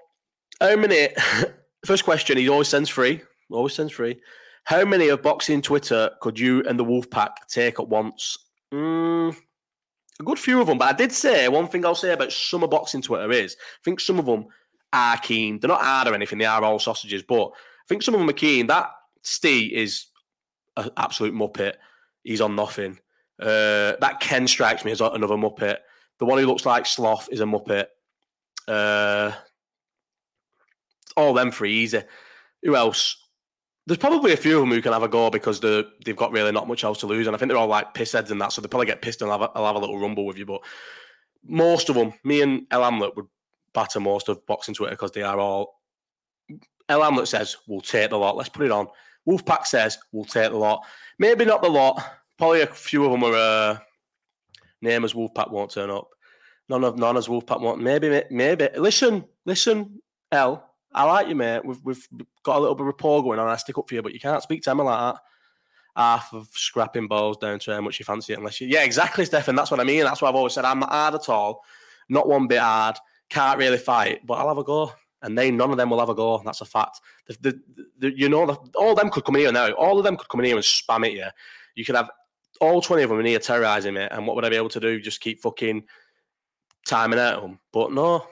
how 0.59 0.76
many? 0.76 1.09
First 1.86 2.05
question. 2.05 2.38
He 2.38 2.47
always 2.47 2.68
sends 2.68 2.89
free. 2.89 3.22
Always 3.49 3.74
sends 3.74 3.91
free. 3.91 4.20
How 4.66 4.86
many 4.86 5.07
of 5.07 5.24
boxing 5.24 5.62
Twitter 5.62 6.12
could 6.22 6.39
you 6.39 6.64
and 6.68 6.80
the 6.80 6.86
Wolfpack 6.86 7.32
take 7.49 7.80
at 7.80 7.88
once? 7.88 8.38
Mm, 8.74 9.36
a 10.20 10.24
good 10.24 10.39
few 10.39 10.62
of 10.62 10.68
them. 10.68 10.78
But 10.78 10.89
I 10.89 10.97
did 10.97 11.12
say 11.12 11.47
one 11.47 11.68
thing 11.68 11.86
I'll 11.86 11.95
say 11.95 12.14
about 12.14 12.34
of 12.53 12.70
boxing 12.70 13.01
Twitter 13.01 13.32
is 13.32 13.55
I 13.59 13.82
think 13.84 13.99
some 13.99 14.20
of 14.20 14.26
them 14.26 14.45
are 14.94 15.18
keen. 15.18 15.60
They're 15.60 15.68
not 15.68 15.82
hard 15.82 16.08
or 16.08 16.14
anything. 16.14 16.39
They 16.39 16.46
are 16.46 16.64
all 16.64 16.80
sausages. 16.80 17.24
But 17.24 17.48
I 17.48 17.88
think 17.88 18.04
some 18.04 18.14
of 18.14 18.20
them 18.20 18.30
are 18.30 18.34
keen. 18.34 18.68
That 18.68 18.92
Steve 19.22 19.74
is 19.74 20.08
an 20.78 20.92
absolute 20.98 21.34
muppet. 21.34 21.76
He's 22.24 22.42
on 22.42 22.56
nothing. 22.56 23.00
Uh, 23.39 23.98
that 24.00 24.20
Ken 24.20 24.48
strikes 24.48 24.86
me 24.86 24.92
as 24.92 25.02
another 25.02 25.36
muppet. 25.36 25.78
The 26.20 26.26
one 26.26 26.38
who 26.38 26.46
looks 26.46 26.66
like 26.66 26.86
Sloth 26.86 27.30
is 27.32 27.42
a 27.42 27.46
muppet. 27.46 27.88
Uh, 28.68 29.32
all 31.18 31.34
them 31.34 31.52
three 31.52 31.74
easy. 31.74 32.04
Who 32.64 32.76
else? 32.76 33.18
There's 33.88 33.98
probably 33.98 34.34
a 34.34 34.38
few 34.38 34.58
of 34.58 34.62
them 34.62 34.70
who 34.70 34.82
can 34.82 34.94
have 34.94 35.04
a 35.04 35.08
go 35.08 35.32
because 35.32 35.60
they 35.60 35.84
they've 36.06 36.16
got 36.16 36.32
really 36.32 36.52
not 36.52 36.68
much 36.68 36.84
else 36.84 37.00
to 37.00 37.08
lose, 37.08 37.26
and 37.26 37.36
I 37.36 37.39
think 37.39 37.50
they're 37.50 37.58
all 37.58 37.68
like 37.68 37.96
pissheads 37.96 38.30
and 38.30 38.39
that, 38.39 38.54
so 38.54 38.62
they 38.62 38.68
probably 38.68 38.86
get 38.86 39.02
pissed 39.02 39.22
and 39.22 39.32
I'll 39.32 39.39
have, 39.39 39.52
have 39.56 39.76
a 39.76 39.80
little 39.80 40.00
rumble 40.00 40.26
with 40.26 40.38
you. 40.38 40.46
But 40.46 40.62
most 41.44 41.89
of 41.89 41.96
them, 41.96 42.14
me 42.24 42.42
and 42.42 42.68
Ell 42.70 42.84
Hamlett 42.84 43.16
would 43.16 43.26
batter 43.74 43.99
most 43.99 44.30
of 44.30 44.45
boxing 44.45 44.76
Twitter 44.76 44.91
because 44.91 45.11
they 45.11 45.22
are 45.22 45.39
all. 45.39 45.82
Ell 46.89 47.01
Hamlett 47.01 47.28
says 47.28 47.57
we'll 47.67 47.82
take 47.82 48.09
the 48.09 48.17
lot. 48.17 48.36
Let's 48.36 48.49
put 48.49 48.65
it 48.65 48.72
on. 48.72 48.88
Wolfpack 49.28 49.65
says 49.65 49.97
we'll 50.11 50.26
take 50.26 50.51
the 50.51 50.57
lot. 50.57 50.84
Maybe 51.19 51.45
not 51.45 51.61
the 51.61 51.69
lot. 51.69 52.03
Probably 52.38 52.61
a 52.61 52.67
few 52.67 53.05
of 53.05 53.11
them 53.11 53.24
are 53.24 53.36
uh, 53.36 53.78
name 54.82 55.05
as 55.05 55.13
Wolfpack 55.13 55.51
won't 55.51 55.72
turn 55.72 55.89
up. 55.89 56.09
None 56.69 56.84
of 56.84 56.97
none 56.97 57.17
as 57.17 57.28
Wolfpack 57.28 57.61
won't. 57.61 57.82
Maybe 57.82 58.24
maybe 58.32 58.69
listen 58.76 59.26
listen. 59.45 60.01
Ell 60.32 60.72
I 60.93 61.03
like 61.03 61.28
you, 61.28 61.36
mate. 61.36 61.65
We've 61.65 61.80
we've 61.84 62.07
got 62.43 62.57
a 62.57 62.59
little 62.59 62.76
bit 62.76 62.82
of 62.82 62.88
rapport 62.88 63.24
going 63.24 63.39
on. 63.39 63.47
I 63.47 63.55
stick 63.55 63.78
up 63.78 63.88
for 63.88 63.95
you, 63.95 64.01
but 64.01 64.13
you 64.13 64.19
can't 64.19 64.43
speak 64.43 64.61
to 64.63 64.72
Emma 64.72 64.84
like 64.84 65.15
that. 65.15 65.22
Half 65.95 66.34
of 66.34 66.47
scrapping 66.53 67.07
balls 67.07 67.38
down 67.38 67.59
to 67.59 67.74
how 67.74 67.82
much 67.82 67.99
you 67.99 68.05
fancy 68.05 68.34
it, 68.34 68.39
unless 68.39 68.61
you. 68.61 68.67
Yeah, 68.67 68.84
exactly, 68.84 69.26
Stefan. 69.26 69.55
That's 69.55 69.72
what 69.72 69.80
I 69.80 69.84
mean. 69.84 70.03
That's 70.03 70.22
what 70.22 70.30
I've 70.30 70.36
always 70.36 70.53
said. 70.53 70.65
I'm 70.65 70.80
not 70.80 70.89
hard 70.89 71.15
at 71.15 71.30
all. 71.30 71.63
Not 72.09 72.28
one 72.28 72.47
bit 72.47 72.59
hard. 72.59 72.97
Can't 73.32 73.58
really 73.58 73.78
fight, 73.78 74.26
but 74.26 74.36
I'll 74.36 74.50
have 74.50 74.60
a 74.60 74.64
go. 74.64 74.92
And 75.24 75.38
they, 75.38 75.52
none 75.52 75.72
of 75.72 75.78
them 75.78 75.90
will 75.90 76.00
have 76.00 76.10
a 76.10 76.16
go. 76.16 76.42
That's 76.44 76.62
a 76.62 76.66
fact. 76.66 77.00
The, 77.28 77.38
the, 77.42 77.62
the, 78.00 78.18
you 78.18 78.28
know, 78.28 78.44
all 78.76 78.92
of 78.92 78.98
them 78.98 79.10
could 79.10 79.24
come 79.24 79.36
in 79.36 79.42
here 79.42 79.52
now. 79.52 79.72
All 79.72 79.98
of 79.98 80.04
them 80.04 80.18
could 80.18 80.28
come 80.30 80.42
in 80.42 80.48
here 80.48 80.56
and 80.56 80.64
spam 80.64 81.08
it. 81.08 81.14
Yeah, 81.14 81.32
you 81.76 81.86
could 81.86 81.96
have 81.96 82.10
all 82.60 82.82
twenty 82.82 83.04
of 83.04 83.10
them 83.10 83.20
in 83.20 83.26
here 83.26 83.40
terrorizing 83.40 83.94
me. 83.94 84.08
And 84.12 84.28
what 84.28 84.36
would 84.36 84.46
I 84.46 84.50
be 84.50 84.56
able 84.56 84.70
to 84.70 84.80
do? 84.80 85.00
Just 85.00 85.22
keep 85.22 85.42
fucking 85.42 85.84
timing 86.86 87.20
at 87.20 87.40
them. 87.40 87.60
But 87.72 87.94
no, 87.94 88.26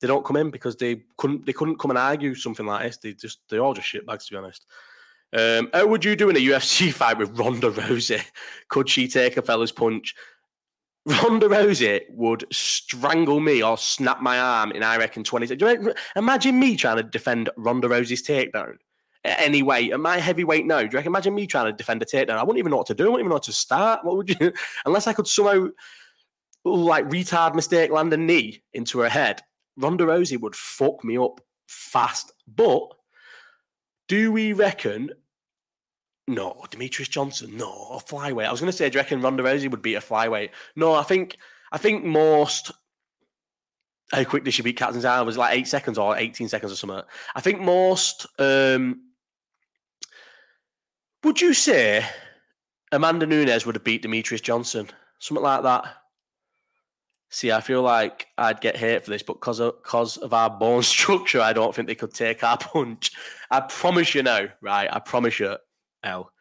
they 0.00 0.06
don't 0.06 0.24
come 0.24 0.36
in 0.36 0.50
because 0.50 0.76
they 0.76 1.02
couldn't 1.16 1.44
they 1.44 1.52
couldn't 1.52 1.78
come 1.78 1.90
and 1.90 1.98
argue 1.98 2.34
something 2.34 2.66
like 2.66 2.84
this. 2.84 2.96
They 2.96 3.12
just 3.12 3.40
they're 3.48 3.60
all 3.60 3.74
just 3.74 3.88
shitbags 3.88 4.26
to 4.26 4.32
be 4.32 4.38
honest. 4.38 4.66
Um, 5.32 5.70
how 5.72 5.86
would 5.86 6.04
you 6.04 6.16
do 6.16 6.30
in 6.30 6.36
a 6.36 6.40
UFC 6.46 6.92
fight 6.92 7.18
with 7.18 7.38
Ronda 7.38 7.70
Rousey? 7.70 8.22
Could 8.68 8.88
she 8.88 9.08
take 9.08 9.36
a 9.36 9.42
fella's 9.42 9.72
punch? 9.72 10.14
Ronda 11.06 11.48
Rousey 11.48 12.02
would 12.10 12.44
strangle 12.52 13.40
me 13.40 13.62
or 13.62 13.78
snap 13.78 14.20
my 14.20 14.38
arm 14.38 14.72
in 14.72 14.82
I 14.82 14.98
reckon 14.98 15.24
twenty. 15.24 15.46
Do 15.46 15.68
you 15.68 15.94
imagine 16.14 16.58
me 16.58 16.76
trying 16.76 16.98
to 16.98 17.02
defend 17.02 17.50
Ronda 17.56 17.88
Rousey's 17.88 18.22
takedown? 18.22 18.74
Anyway. 19.24 19.90
At 19.90 20.00
my 20.00 20.18
heavyweight 20.18 20.66
now, 20.66 20.80
do 20.80 20.84
you 20.84 20.90
reckon, 20.90 21.10
imagine 21.10 21.34
me 21.34 21.46
trying 21.46 21.66
to 21.66 21.72
defend 21.72 22.02
a 22.02 22.06
takedown? 22.06 22.36
I 22.36 22.42
wouldn't 22.42 22.58
even 22.58 22.70
know 22.70 22.78
what 22.78 22.86
to 22.86 22.94
do. 22.94 23.04
I 23.04 23.08
wouldn't 23.08 23.20
even 23.20 23.28
know 23.30 23.36
what 23.36 23.42
to 23.44 23.52
start. 23.52 24.04
What 24.04 24.16
would 24.16 24.28
you, 24.28 24.52
unless 24.84 25.06
I 25.06 25.12
could 25.12 25.26
somehow 25.26 25.68
like 26.64 27.08
retard 27.08 27.54
mistake 27.54 27.90
land 27.90 28.12
a 28.12 28.16
knee 28.16 28.62
into 28.74 29.00
her 29.00 29.08
head, 29.08 29.40
Ronda 29.76 30.04
Rousey 30.04 30.38
would 30.40 30.54
fuck 30.54 31.02
me 31.04 31.16
up 31.16 31.40
fast. 31.66 32.32
But 32.46 32.88
do 34.08 34.32
we 34.32 34.52
reckon? 34.52 35.10
No, 36.30 36.64
Demetrius 36.70 37.08
Johnson. 37.08 37.56
No, 37.56 37.72
a 37.90 37.96
flyweight. 37.96 38.46
I 38.46 38.52
was 38.52 38.60
going 38.60 38.70
to 38.70 38.76
say, 38.76 38.88
do 38.88 38.96
you 38.96 39.00
reckon 39.00 39.20
Ronda 39.20 39.42
Rousey 39.42 39.68
would 39.68 39.82
beat 39.82 39.96
a 39.96 40.00
flyweight? 40.00 40.50
No, 40.76 40.94
I 40.94 41.02
think 41.02 41.36
I 41.72 41.78
think 41.78 42.04
most. 42.04 42.70
How 44.12 44.22
quick 44.22 44.44
did 44.44 44.54
she 44.54 44.62
beat 44.62 44.76
Cat 44.76 44.92
Zingano? 44.92 45.26
Was 45.26 45.36
like 45.36 45.56
eight 45.56 45.66
seconds 45.66 45.98
or 45.98 46.16
eighteen 46.16 46.48
seconds 46.48 46.70
or 46.72 46.76
something? 46.76 47.02
I 47.34 47.40
think 47.40 47.60
most. 47.60 48.26
Um, 48.38 49.10
would 51.24 51.40
you 51.40 51.52
say 51.52 52.06
Amanda 52.92 53.26
Nunes 53.26 53.66
would 53.66 53.74
have 53.74 53.84
beat 53.84 54.02
Demetrius 54.02 54.40
Johnson? 54.40 54.88
Something 55.18 55.42
like 55.42 55.64
that. 55.64 55.96
See, 57.32 57.50
I 57.50 57.60
feel 57.60 57.82
like 57.82 58.28
I'd 58.38 58.60
get 58.60 58.76
hate 58.76 59.04
for 59.04 59.10
this, 59.10 59.22
but 59.22 59.34
because 59.34 59.58
of, 59.58 59.82
cause 59.82 60.16
of 60.16 60.32
our 60.32 60.50
bone 60.50 60.82
structure, 60.84 61.40
I 61.40 61.52
don't 61.52 61.74
think 61.74 61.88
they 61.88 61.96
could 61.96 62.14
take 62.14 62.44
our 62.44 62.56
punch. 62.58 63.10
I 63.50 63.60
promise 63.60 64.14
you 64.14 64.22
now, 64.22 64.46
right? 64.60 64.88
I 64.92 65.00
promise 65.00 65.40
you, 65.40 65.56
L. 66.04 66.32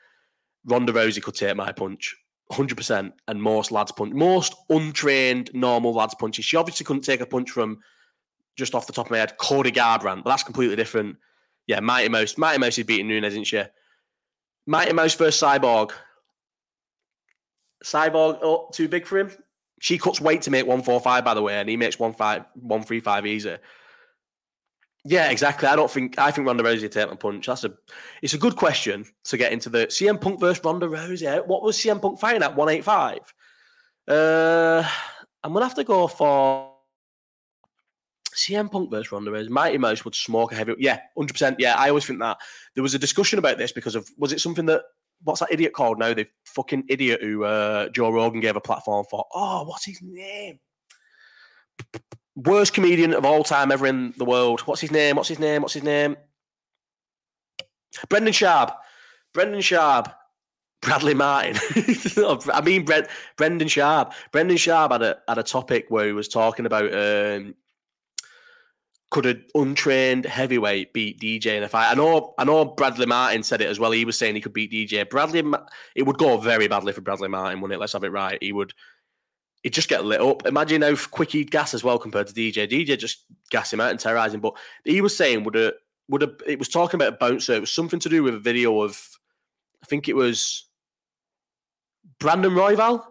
Ronda 0.66 0.94
Rousey 0.94 1.22
could 1.22 1.36
take 1.36 1.56
my 1.56 1.72
punch. 1.72 2.16
100%. 2.52 3.12
And 3.28 3.42
most 3.42 3.72
lads 3.72 3.92
punch, 3.92 4.14
most 4.14 4.56
untrained, 4.70 5.52
normal 5.54 5.94
lads 5.94 6.16
punches. 6.16 6.46
She 6.46 6.58
obviously 6.58 6.86
couldn't 6.86 7.04
take 7.04 7.22
a 7.22 7.26
punch 7.26 7.52
from 7.52 7.80
just 8.58 8.76
off 8.76 8.88
the 8.88 8.94
top 8.94 9.08
of 9.08 9.12
my 9.12 9.20
head, 9.20 9.38
Cody 9.38 9.72
Garbrandt, 9.72 10.24
but 10.24 10.32
that's 10.32 10.44
completely 10.44 10.76
different. 10.76 11.18
Yeah, 11.68 11.80
Mighty 11.80 12.10
Mouse. 12.10 12.38
Mighty 12.38 12.60
Mouse 12.60 12.78
is 12.78 12.86
beating 12.86 13.08
Nunes, 13.08 13.28
isn't 13.28 13.46
she? 13.46 13.62
Mighty 14.66 14.94
Mouse 14.94 15.14
versus 15.16 15.42
Cyborg. 15.42 15.92
Cyborg, 17.84 18.40
oh, 18.42 18.70
too 18.74 18.88
big 18.88 19.06
for 19.06 19.20
him? 19.20 19.32
She 19.80 19.98
cuts 19.98 20.20
weight 20.20 20.42
to 20.42 20.52
make 20.52 20.66
145, 20.66 21.24
by 21.24 21.34
the 21.34 21.42
way, 21.42 21.60
and 21.60 21.70
he 21.70 21.78
makes 21.78 21.98
135 21.98 23.26
easy. 23.26 23.58
Yeah, 25.06 25.30
exactly. 25.30 25.68
I 25.68 25.76
don't 25.76 25.90
think 25.90 26.20
I 26.20 26.30
think 26.32 26.46
Ronda 26.46 26.64
Rousey 26.64 26.92
take 26.92 27.10
a 27.10 27.16
punch. 27.16 27.46
That's 27.46 27.64
a 27.64 27.74
it's 28.22 28.34
a 28.34 28.38
good 28.38 28.56
question 28.56 29.06
to 29.26 29.38
get 29.38 29.54
into 29.54 29.70
the 29.70 29.88
CM 29.88 30.20
Punk 30.20 30.40
versus 30.40 30.64
Ronda 30.64 30.88
Rousey. 30.88 31.46
What 31.48 31.64
was 31.64 31.78
CM 31.78 32.02
Punk 32.02 32.20
fighting 32.20 32.44
at 32.44 32.56
185? 32.56 33.34
Uh 34.08 34.90
I'm 35.44 35.54
gonna 35.54 35.66
have 35.66 35.76
to 35.76 35.86
go 35.86 36.08
for 36.08 36.74
CM 38.36 38.70
Punk 38.70 38.92
versus 38.92 39.12
Ronda 39.12 39.32
Rousey. 39.32 39.50
Mighty 39.50 39.78
Mouse 39.78 40.04
would 40.04 40.16
smoke 40.16 40.52
a 40.52 40.56
heavy. 40.56 40.76
Yeah, 40.80 41.00
100%. 41.18 41.56
Yeah, 41.60 41.76
I 41.78 41.90
always 41.90 42.06
think 42.06 42.20
that. 42.20 42.38
There 42.76 42.84
was 42.84 42.94
a 42.94 43.00
discussion 43.00 43.40
about 43.40 43.58
this 43.58 43.72
because 43.72 43.96
of 43.96 44.10
was 44.18 44.34
it 44.34 44.42
something 44.42 44.66
that 44.66 44.82
what's 45.24 45.40
that 45.40 45.52
idiot 45.52 45.74
called 45.74 46.00
now? 46.00 46.14
The 46.14 46.28
fucking 46.46 46.86
idiot 46.90 47.22
who 47.22 47.44
uh, 47.44 47.90
Joe 47.90 48.12
Rogan 48.12 48.42
gave 48.42 48.56
a 48.56 48.62
platform 48.62 49.06
for. 49.10 49.26
Oh, 49.34 49.64
what's 49.64 49.86
his 49.86 50.02
name? 50.02 50.60
Worst 52.46 52.74
comedian 52.74 53.14
of 53.14 53.26
all 53.26 53.44
time 53.44 53.72
ever 53.72 53.88
in 53.88 54.14
the 54.18 54.26
world. 54.26 54.62
What's 54.62 54.82
his 54.82 54.92
name? 54.92 55.16
What's 55.16 55.30
his 55.30 55.40
name? 55.40 55.62
What's 55.62 55.74
his 55.74 55.84
name? 55.84 56.16
Brendan 58.08 58.34
Schaub. 58.34 58.74
Brendan 59.34 59.62
Schaub. 59.62 60.14
Bradley 60.82 61.14
Martin. 61.14 61.58
I 62.54 62.62
mean, 62.64 62.86
Brendan 62.86 63.68
Schaub. 63.68 64.14
Brendan 64.32 64.58
Schaub 64.58 64.92
had 64.92 65.02
a 65.02 65.18
had 65.28 65.38
a 65.38 65.44
topic 65.44 65.88
where 65.90 66.06
he 66.06 66.14
was 66.14 66.30
talking 66.30 66.66
about 66.66 66.94
um, 66.94 67.56
could 69.12 69.26
an 69.26 69.44
untrained 69.56 70.26
heavyweight 70.26 70.94
beat 70.94 71.20
DJ 71.20 71.58
in 71.58 71.64
a 71.64 71.70
fight? 71.70 71.92
I 71.92 71.96
know, 71.96 72.34
I 72.38 72.44
know. 72.44 72.64
Bradley 72.64 73.08
Martin 73.08 73.44
said 73.44 73.62
it 73.62 73.68
as 73.70 73.80
well. 73.80 73.92
He 73.92 74.06
was 74.06 74.18
saying 74.18 74.36
he 74.36 74.42
could 74.42 74.54
beat 74.54 74.72
DJ. 74.72 75.10
Bradley, 75.10 75.44
it 75.96 76.04
would 76.04 76.18
go 76.18 76.38
very 76.38 76.68
badly 76.68 76.94
for 76.94 77.02
Bradley 77.02 77.28
Martin, 77.28 77.60
wouldn't 77.60 77.76
it? 77.76 77.82
Let's 77.82 77.94
have 77.94 78.04
it 78.04 78.12
right. 78.12 78.38
He 78.42 78.54
would. 78.54 78.74
He'd 79.64 79.74
just 79.74 79.90
get 79.90 80.06
lit 80.06 80.22
up. 80.22 80.46
Imagine 80.46 80.82
how 80.82 80.96
quick 80.96 81.32
he'd 81.32 81.52
gas 81.52 81.74
as 81.74 81.84
well 81.84 82.00
compared 82.00 82.28
to 82.28 82.34
DJ. 82.34 82.70
DJ 82.70 82.98
just 82.98 83.26
gas 83.50 83.74
him 83.74 83.82
out 83.82 83.92
and 83.92 84.00
terrorize 84.00 84.34
him. 84.34 84.40
But 84.40 84.56
he 84.86 85.02
was 85.02 85.16
saying 85.16 85.44
would 85.44 85.56
a 85.56 85.74
would 86.08 86.24
a 86.24 86.32
it 86.48 86.60
was 86.60 86.70
talking 86.70 86.98
about 86.98 87.14
a 87.14 87.18
bouncer. 87.18 87.54
It 87.54 87.62
was 87.62 87.72
something 87.72 88.00
to 88.00 88.10
do 88.10 88.24
with 88.24 88.36
a 88.36 88.40
video 88.40 88.82
of, 88.82 89.02
I 89.84 89.86
think 89.86 90.08
it 90.08 90.16
was 90.16 90.66
Brandon 92.20 92.54
Royval 92.54 93.06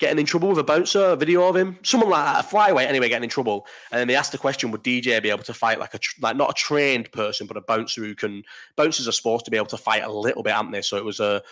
getting 0.00 0.18
in 0.18 0.26
trouble 0.26 0.48
with 0.48 0.58
a 0.58 0.64
bouncer, 0.64 1.04
a 1.04 1.16
video 1.16 1.48
of 1.48 1.56
him, 1.56 1.78
someone 1.82 2.10
like 2.10 2.24
that, 2.24 2.44
a 2.44 2.48
flyweight 2.48 2.86
anyway, 2.86 3.08
getting 3.08 3.24
in 3.24 3.30
trouble. 3.30 3.66
And 3.90 4.00
then 4.00 4.08
they 4.08 4.16
asked 4.16 4.32
the 4.32 4.38
question: 4.38 4.70
Would 4.70 4.82
DJ 4.82 5.22
be 5.22 5.30
able 5.30 5.44
to 5.44 5.54
fight 5.54 5.78
like 5.78 5.94
a 5.94 6.00
like 6.20 6.36
not 6.36 6.50
a 6.50 6.54
trained 6.54 7.12
person, 7.12 7.46
but 7.46 7.56
a 7.58 7.62
bouncer 7.62 8.02
who 8.02 8.14
can? 8.14 8.42
Bouncers 8.76 9.06
are 9.06 9.12
supposed 9.12 9.44
to 9.44 9.50
be 9.50 9.56
able 9.58 9.66
to 9.66 9.76
fight 9.76 10.02
a 10.02 10.10
little 10.10 10.42
bit, 10.42 10.54
aren't 10.54 10.72
they? 10.72 10.82
So 10.82 10.96
it 10.96 11.04
was 11.04 11.20
a 11.20 11.42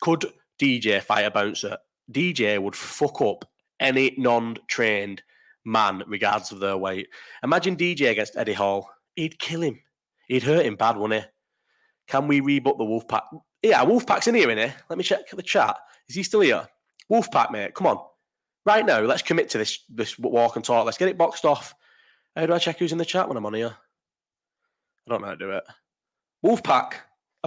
could 0.00 0.26
DJ 0.58 1.02
fight 1.02 1.22
a 1.22 1.30
bouncer? 1.30 1.78
DJ 2.10 2.60
would 2.60 2.76
fuck 2.76 3.20
up 3.20 3.44
any 3.80 4.14
non-trained 4.16 5.22
man, 5.64 6.02
regardless 6.06 6.52
of 6.52 6.60
their 6.60 6.76
weight. 6.76 7.08
Imagine 7.42 7.76
DJ 7.76 8.10
against 8.10 8.36
Eddie 8.36 8.52
Hall. 8.52 8.90
He'd 9.14 9.38
kill 9.38 9.62
him. 9.62 9.80
He'd 10.26 10.42
hurt 10.42 10.66
him 10.66 10.76
bad, 10.76 10.96
wouldn't 10.96 11.22
he? 11.22 11.28
Can 12.06 12.26
we 12.26 12.40
reboot 12.40 12.78
the 12.78 12.84
Wolfpack? 12.84 13.22
Yeah, 13.62 13.84
Wolfpack's 13.84 14.28
in 14.28 14.34
here, 14.34 14.50
in 14.50 14.58
here. 14.58 14.74
Let 14.88 14.98
me 14.98 15.04
check 15.04 15.28
the 15.30 15.42
chat. 15.42 15.76
Is 16.08 16.16
he 16.16 16.22
still 16.22 16.40
here? 16.40 16.66
Wolfpack, 17.10 17.50
mate, 17.50 17.74
come 17.74 17.86
on. 17.86 17.98
Right 18.64 18.84
now, 18.84 19.00
let's 19.00 19.22
commit 19.22 19.48
to 19.50 19.58
this 19.58 19.80
this 19.88 20.18
walk 20.18 20.56
and 20.56 20.64
talk. 20.64 20.84
Let's 20.84 20.98
get 20.98 21.08
it 21.08 21.16
boxed 21.16 21.44
off. 21.44 21.74
How 22.36 22.46
do 22.46 22.52
I 22.52 22.58
check 22.58 22.78
who's 22.78 22.92
in 22.92 22.98
the 22.98 23.04
chat 23.04 23.26
when 23.28 23.36
I'm 23.36 23.46
on 23.46 23.54
here? 23.54 23.74
I 25.06 25.10
don't 25.10 25.22
know 25.22 25.28
how 25.28 25.34
to 25.34 25.38
do 25.38 25.50
it. 25.52 25.64
Wolfpack, 26.44 26.92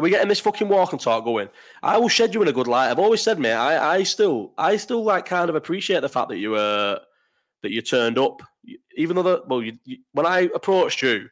are 0.01 0.03
we 0.03 0.09
getting 0.09 0.29
this 0.29 0.39
fucking 0.39 0.67
walk 0.67 0.93
and 0.93 0.99
talk 0.99 1.23
going? 1.23 1.47
I 1.83 1.99
will 1.99 2.09
shed 2.09 2.33
you 2.33 2.41
in 2.41 2.47
a 2.47 2.53
good 2.53 2.67
light. 2.67 2.89
I've 2.89 2.97
always 2.97 3.21
said, 3.21 3.37
mate, 3.37 3.53
I, 3.53 3.97
I 3.97 4.03
still 4.03 4.51
I 4.57 4.77
still 4.77 5.03
like 5.03 5.25
kind 5.25 5.47
of 5.47 5.55
appreciate 5.55 6.01
the 6.01 6.09
fact 6.09 6.29
that 6.29 6.39
you 6.39 6.55
uh 6.55 6.99
that 7.61 7.71
you 7.71 7.81
turned 7.81 8.17
up. 8.17 8.41
Even 8.97 9.15
though 9.15 9.23
the 9.23 9.43
well, 9.45 9.61
you, 9.61 9.77
you, 9.85 9.97
when 10.13 10.25
I 10.25 10.49
approached 10.55 11.03
you, 11.03 11.27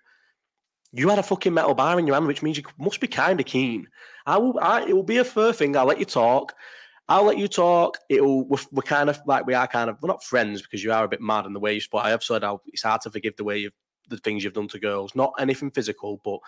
you 0.92 1.10
had 1.10 1.18
a 1.18 1.24
fucking 1.24 1.54
metal 1.54 1.74
bar 1.74 1.98
in 1.98 2.06
your 2.06 2.16
hand, 2.16 2.28
which 2.28 2.44
means 2.44 2.58
you 2.58 2.64
must 2.78 3.02
be 3.02 3.08
kind 3.08 3.40
of 3.40 3.48
keen. 3.48 3.88
I 4.28 4.38
will. 4.38 4.60
I, 4.62 4.88
it 4.88 4.94
will 4.94 5.02
be 5.02 5.18
a 5.18 5.26
fair 5.26 5.52
thing. 5.52 5.76
I'll 5.76 5.86
let 5.86 6.00
you 6.00 6.06
talk. 6.06 6.54
I'll 7.08 7.24
let 7.24 7.40
you 7.40 7.48
talk. 7.48 7.98
It'll 8.08 8.48
we're, 8.48 8.60
we're, 8.72 8.84
kind 8.84 9.10
of 9.10 9.20
like 9.26 9.48
we 9.48 9.56
are 9.56 9.68
kind 9.68 9.90
of 9.90 9.98
we're 10.00 10.10
not 10.10 10.24
friends 10.24 10.62
because 10.62 10.84
you 10.84 10.94
are 10.94 11.06
a 11.06 11.10
bit 11.10 11.22
mad 11.22 11.48
in 11.48 11.54
the 11.54 11.60
way 11.60 11.74
you 11.74 11.82
spot. 11.82 12.06
I 12.06 12.12
have 12.12 12.24
said 12.24 12.44
I'll, 12.44 12.62
it's 12.68 12.84
hard 12.84 13.02
to 13.02 13.10
forgive 13.10 13.36
the 13.36 13.44
way 13.44 13.58
you've 13.58 13.74
the 14.10 14.18
things 14.18 14.44
you've 14.44 14.54
done 14.54 14.68
to 14.68 14.80
girls. 14.80 15.16
Not 15.16 15.34
anything 15.40 15.72
physical, 15.72 16.22
but 16.24 16.40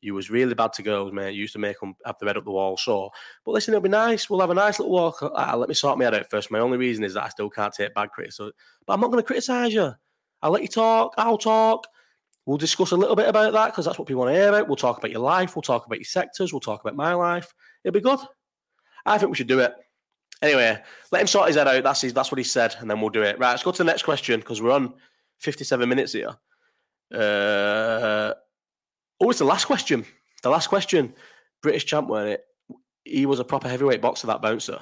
you 0.00 0.14
was 0.14 0.30
really 0.30 0.54
bad 0.54 0.72
to 0.74 0.82
girls, 0.82 1.12
mate. 1.12 1.34
You 1.34 1.40
used 1.40 1.54
to 1.54 1.58
make 1.58 1.80
them 1.80 1.94
have 2.04 2.16
the 2.18 2.26
head 2.26 2.36
up 2.36 2.44
the 2.44 2.50
wall. 2.50 2.76
So, 2.76 3.10
but 3.44 3.52
listen, 3.52 3.74
it'll 3.74 3.82
be 3.82 3.88
nice. 3.88 4.28
We'll 4.28 4.40
have 4.40 4.50
a 4.50 4.54
nice 4.54 4.78
little 4.78 4.92
walk. 4.92 5.18
Ah, 5.22 5.54
let 5.56 5.68
me 5.68 5.74
sort 5.74 5.98
my 5.98 6.04
head 6.04 6.14
out 6.14 6.30
first. 6.30 6.50
My 6.50 6.58
only 6.58 6.78
reason 6.78 7.04
is 7.04 7.14
that 7.14 7.24
I 7.24 7.28
still 7.28 7.50
can't 7.50 7.72
take 7.72 7.94
bad 7.94 8.10
criticism. 8.10 8.52
But 8.86 8.94
I'm 8.94 9.00
not 9.00 9.10
going 9.10 9.22
to 9.22 9.26
criticise 9.26 9.72
you. 9.72 9.92
I'll 10.42 10.50
let 10.50 10.62
you 10.62 10.68
talk. 10.68 11.14
I'll 11.16 11.38
talk. 11.38 11.86
We'll 12.44 12.58
discuss 12.58 12.92
a 12.92 12.96
little 12.96 13.16
bit 13.16 13.28
about 13.28 13.52
that 13.52 13.66
because 13.66 13.86
that's 13.86 13.98
what 13.98 14.06
people 14.06 14.20
want 14.22 14.34
to 14.34 14.38
hear 14.38 14.48
about. 14.50 14.68
We'll 14.68 14.76
talk 14.76 14.98
about 14.98 15.10
your 15.10 15.20
life. 15.20 15.56
We'll 15.56 15.62
talk 15.62 15.86
about 15.86 15.98
your 15.98 16.04
sectors. 16.04 16.52
We'll 16.52 16.60
talk 16.60 16.80
about 16.80 16.94
my 16.94 17.14
life. 17.14 17.52
It'll 17.82 17.94
be 17.94 18.00
good. 18.00 18.20
I 19.04 19.18
think 19.18 19.30
we 19.30 19.36
should 19.36 19.48
do 19.48 19.60
it. 19.60 19.74
Anyway, 20.42 20.80
let 21.10 21.20
him 21.20 21.26
sort 21.26 21.48
his 21.48 21.56
head 21.56 21.66
out. 21.66 21.82
That's 21.82 22.02
his, 22.02 22.12
that's 22.12 22.30
what 22.30 22.38
he 22.38 22.44
said, 22.44 22.76
and 22.78 22.90
then 22.90 23.00
we'll 23.00 23.10
do 23.10 23.22
it. 23.22 23.38
Right, 23.38 23.50
let's 23.50 23.62
go 23.62 23.72
to 23.72 23.78
the 23.78 23.84
next 23.84 24.02
question 24.02 24.38
because 24.38 24.60
we're 24.60 24.70
on 24.70 24.94
57 25.38 25.88
minutes 25.88 26.12
here. 26.12 26.36
Uh, 27.12 28.34
oh, 29.20 29.30
it's 29.30 29.38
the 29.38 29.44
last 29.44 29.66
question. 29.66 30.04
The 30.42 30.50
last 30.50 30.68
question. 30.68 31.14
British 31.62 31.86
champ, 31.86 32.08
weren't 32.08 32.30
it? 32.30 32.44
He 33.04 33.26
was 33.26 33.40
a 33.40 33.44
proper 33.44 33.68
heavyweight 33.68 34.00
boxer, 34.00 34.26
that 34.26 34.42
bouncer. 34.42 34.80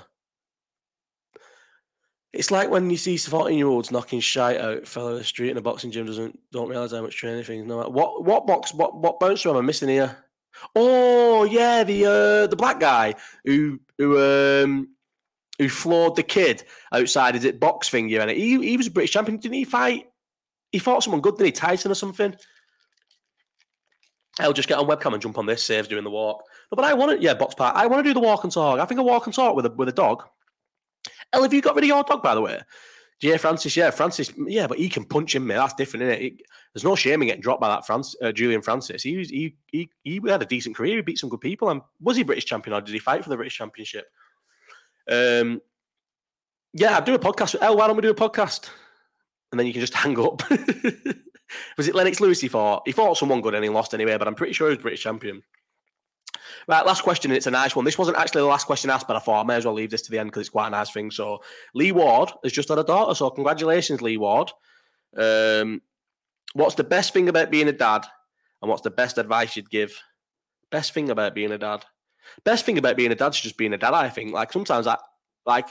It's 2.32 2.50
like 2.50 2.68
when 2.68 2.90
you 2.90 2.96
see 2.96 3.16
14 3.16 3.56
year 3.56 3.68
olds 3.68 3.92
knocking 3.92 4.18
shite 4.18 4.60
out, 4.60 4.88
fellow 4.88 5.12
in 5.12 5.18
the 5.18 5.24
street 5.24 5.50
in 5.50 5.56
a 5.56 5.62
boxing 5.62 5.92
gym 5.92 6.06
doesn't 6.06 6.36
don't 6.50 6.68
realise 6.68 6.90
how 6.90 7.00
much 7.00 7.16
training 7.16 7.44
things. 7.44 7.64
No, 7.64 7.78
matter. 7.78 7.90
what 7.90 8.24
what 8.24 8.46
box 8.46 8.74
what 8.74 8.96
what 8.96 9.20
bouncer 9.20 9.50
am 9.50 9.56
I 9.56 9.60
missing 9.60 9.88
here? 9.88 10.16
Oh 10.74 11.44
yeah, 11.44 11.84
the 11.84 12.04
uh, 12.04 12.46
the 12.48 12.56
black 12.56 12.80
guy 12.80 13.14
who 13.44 13.78
who 13.98 14.20
um 14.20 14.88
who 15.58 15.68
floored 15.68 16.16
the 16.16 16.24
kid 16.24 16.64
outside 16.92 17.36
his 17.36 17.52
box 17.52 17.88
finger, 17.88 18.20
and 18.20 18.30
he 18.30 18.60
he 18.60 18.76
was 18.76 18.88
a 18.88 18.90
British 18.90 19.12
champion. 19.12 19.38
Didn't 19.38 19.54
he 19.54 19.64
fight? 19.64 20.08
He 20.72 20.80
fought 20.80 21.04
someone 21.04 21.20
good, 21.20 21.36
didn't 21.36 21.46
he? 21.46 21.52
Tyson 21.52 21.92
or 21.92 21.94
something. 21.94 22.34
I'll 24.40 24.52
just 24.52 24.68
get 24.68 24.78
on 24.78 24.86
webcam 24.86 25.12
and 25.12 25.22
jump 25.22 25.38
on 25.38 25.46
this. 25.46 25.64
Saves 25.64 25.88
doing 25.88 26.04
the 26.04 26.10
walk. 26.10 26.44
No, 26.70 26.76
but 26.76 26.84
I 26.84 26.94
want 26.94 27.12
to, 27.12 27.24
yeah, 27.24 27.34
box 27.34 27.54
part. 27.54 27.76
I 27.76 27.86
want 27.86 28.04
to 28.04 28.08
do 28.08 28.14
the 28.14 28.20
walk 28.20 28.44
and 28.44 28.52
talk. 28.52 28.80
I 28.80 28.84
think 28.84 29.00
a 29.00 29.02
walk 29.02 29.26
and 29.26 29.34
talk 29.34 29.54
with 29.54 29.66
a 29.66 29.70
with 29.70 29.88
a 29.88 29.92
dog. 29.92 30.24
Ell, 31.32 31.42
have 31.42 31.54
you 31.54 31.60
got 31.60 31.74
rid 31.74 31.84
of 31.84 31.88
your 31.88 32.02
dog, 32.02 32.22
by 32.22 32.34
the 32.34 32.40
way? 32.40 32.60
Yeah, 33.22 33.36
Francis. 33.36 33.76
Yeah, 33.76 33.90
Francis. 33.90 34.32
Yeah, 34.36 34.66
but 34.66 34.78
he 34.78 34.88
can 34.88 35.04
punch 35.04 35.34
him, 35.34 35.46
mate. 35.46 35.54
That's 35.54 35.74
different, 35.74 36.04
isn't 36.04 36.22
it? 36.22 36.42
there's 36.72 36.84
no 36.84 36.96
shame 36.96 37.22
in 37.22 37.28
getting 37.28 37.40
dropped 37.40 37.60
by 37.60 37.68
that 37.68 37.86
France, 37.86 38.16
uh, 38.20 38.32
Julius 38.32 38.64
Francis. 38.64 39.02
He, 39.02 39.16
was, 39.16 39.30
he 39.30 39.54
he 39.70 39.88
he 40.02 40.20
had 40.26 40.42
a 40.42 40.46
decent 40.46 40.74
career. 40.74 40.96
He 40.96 41.02
beat 41.02 41.18
some 41.18 41.30
good 41.30 41.40
people. 41.40 41.70
And 41.70 41.80
was 42.00 42.16
he 42.16 42.24
British 42.24 42.46
champion 42.46 42.74
or 42.74 42.80
did 42.80 42.92
he 42.92 42.98
fight 42.98 43.22
for 43.22 43.30
the 43.30 43.36
British 43.36 43.56
Championship? 43.56 44.06
Um, 45.08 45.60
yeah, 46.72 46.96
I'd 46.96 47.04
do 47.04 47.14
a 47.14 47.18
podcast. 47.18 47.56
Oh, 47.60 47.74
why 47.74 47.86
don't 47.86 47.96
we 47.96 48.02
do 48.02 48.10
a 48.10 48.14
podcast? 48.14 48.68
And 49.52 49.60
then 49.60 49.68
you 49.68 49.72
can 49.72 49.80
just 49.80 49.94
hang 50.04 50.18
up. 50.18 50.42
Was 51.76 51.88
it 51.88 51.94
Lennox 51.94 52.20
Lewis 52.20 52.40
he 52.40 52.48
fought? 52.48 52.82
He 52.86 52.92
fought 52.92 53.16
someone 53.16 53.40
good 53.40 53.54
and 53.54 53.64
he 53.64 53.70
lost 53.70 53.94
anyway, 53.94 54.16
but 54.16 54.28
I'm 54.28 54.34
pretty 54.34 54.52
sure 54.52 54.68
he 54.68 54.74
was 54.76 54.82
British 54.82 55.02
champion. 55.02 55.42
Right, 56.66 56.86
last 56.86 57.02
question, 57.02 57.30
and 57.30 57.36
it's 57.36 57.46
a 57.46 57.50
nice 57.50 57.76
one. 57.76 57.84
This 57.84 57.98
wasn't 57.98 58.16
actually 58.16 58.42
the 58.42 58.48
last 58.48 58.66
question 58.66 58.90
asked, 58.90 59.06
but 59.06 59.16
I 59.16 59.20
thought 59.20 59.42
I 59.42 59.46
may 59.46 59.56
as 59.56 59.66
well 59.66 59.74
leave 59.74 59.90
this 59.90 60.02
to 60.02 60.10
the 60.10 60.18
end 60.18 60.30
because 60.30 60.42
it's 60.42 60.50
quite 60.50 60.68
a 60.68 60.70
nice 60.70 60.90
thing. 60.90 61.10
So, 61.10 61.42
Lee 61.74 61.92
Ward 61.92 62.32
has 62.42 62.52
just 62.52 62.68
had 62.68 62.78
a 62.78 62.84
daughter. 62.84 63.14
So, 63.14 63.28
congratulations, 63.30 64.00
Lee 64.00 64.16
Ward. 64.16 64.50
Um, 65.16 65.82
what's 66.54 66.74
the 66.74 66.84
best 66.84 67.12
thing 67.12 67.28
about 67.28 67.50
being 67.50 67.68
a 67.68 67.72
dad, 67.72 68.06
and 68.62 68.70
what's 68.70 68.82
the 68.82 68.90
best 68.90 69.18
advice 69.18 69.56
you'd 69.56 69.70
give? 69.70 69.98
Best 70.70 70.92
thing 70.92 71.10
about 71.10 71.34
being 71.34 71.52
a 71.52 71.58
dad. 71.58 71.84
Best 72.44 72.64
thing 72.64 72.78
about 72.78 72.96
being 72.96 73.12
a 73.12 73.14
dad 73.14 73.34
is 73.34 73.40
just 73.40 73.58
being 73.58 73.74
a 73.74 73.78
dad. 73.78 73.92
I 73.92 74.08
think. 74.08 74.32
Like 74.32 74.52
sometimes 74.52 74.86
I, 74.86 74.96
like, 75.44 75.68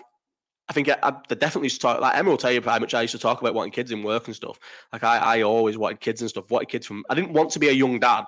I 0.70 0.74
think 0.74 0.90
I, 0.90 0.98
I 1.02 1.12
definitely 1.36 1.70
talk. 1.70 2.00
Like 2.00 2.18
Emma 2.18 2.30
will 2.30 2.38
tell 2.38 2.52
you 2.52 2.62
how 2.62 2.80
much 2.80 2.94
I 2.94 3.02
used 3.02 3.14
to 3.14 3.20
talk 3.20 3.42
about 3.42 3.54
wanting 3.54 3.74
kids 3.74 3.92
in 3.92 4.02
work 4.02 4.28
and 4.28 4.36
stuff. 4.36 4.60
Like 4.94 5.04
I, 5.04 5.18
I 5.18 5.42
always 5.42 5.78
wanted 5.78 6.00
kids 6.00 6.22
and 6.22 6.30
stuff. 6.30 6.50
Wanted 6.50 6.70
kids 6.70 6.88
from. 6.88 7.04
I 7.10 7.16
didn't 7.16 7.34
want 7.34 7.50
to 7.52 7.60
be 7.60 7.70
a 7.70 7.74
young 7.74 8.00
dad. 8.00 8.26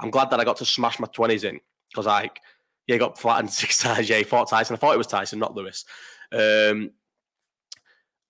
I'm 0.00 0.10
glad 0.10 0.30
that 0.30 0.40
I 0.40 0.44
got 0.44 0.56
to 0.58 0.64
smash 0.64 0.98
my 0.98 1.06
twenties 1.08 1.44
in 1.44 1.60
because 1.90 2.06
like 2.06 2.40
yeah, 2.86 2.96
got 2.98 3.18
flattened 3.18 3.50
six 3.52 3.78
times. 3.78 4.08
Yeah, 4.08 4.22
fought 4.22 4.48
Tyson. 4.48 4.74
I 4.74 4.78
thought 4.78 4.94
it 4.94 4.98
was 4.98 5.06
Tyson, 5.06 5.38
not 5.38 5.54
Lewis. 5.54 5.84
Um, 6.32 6.90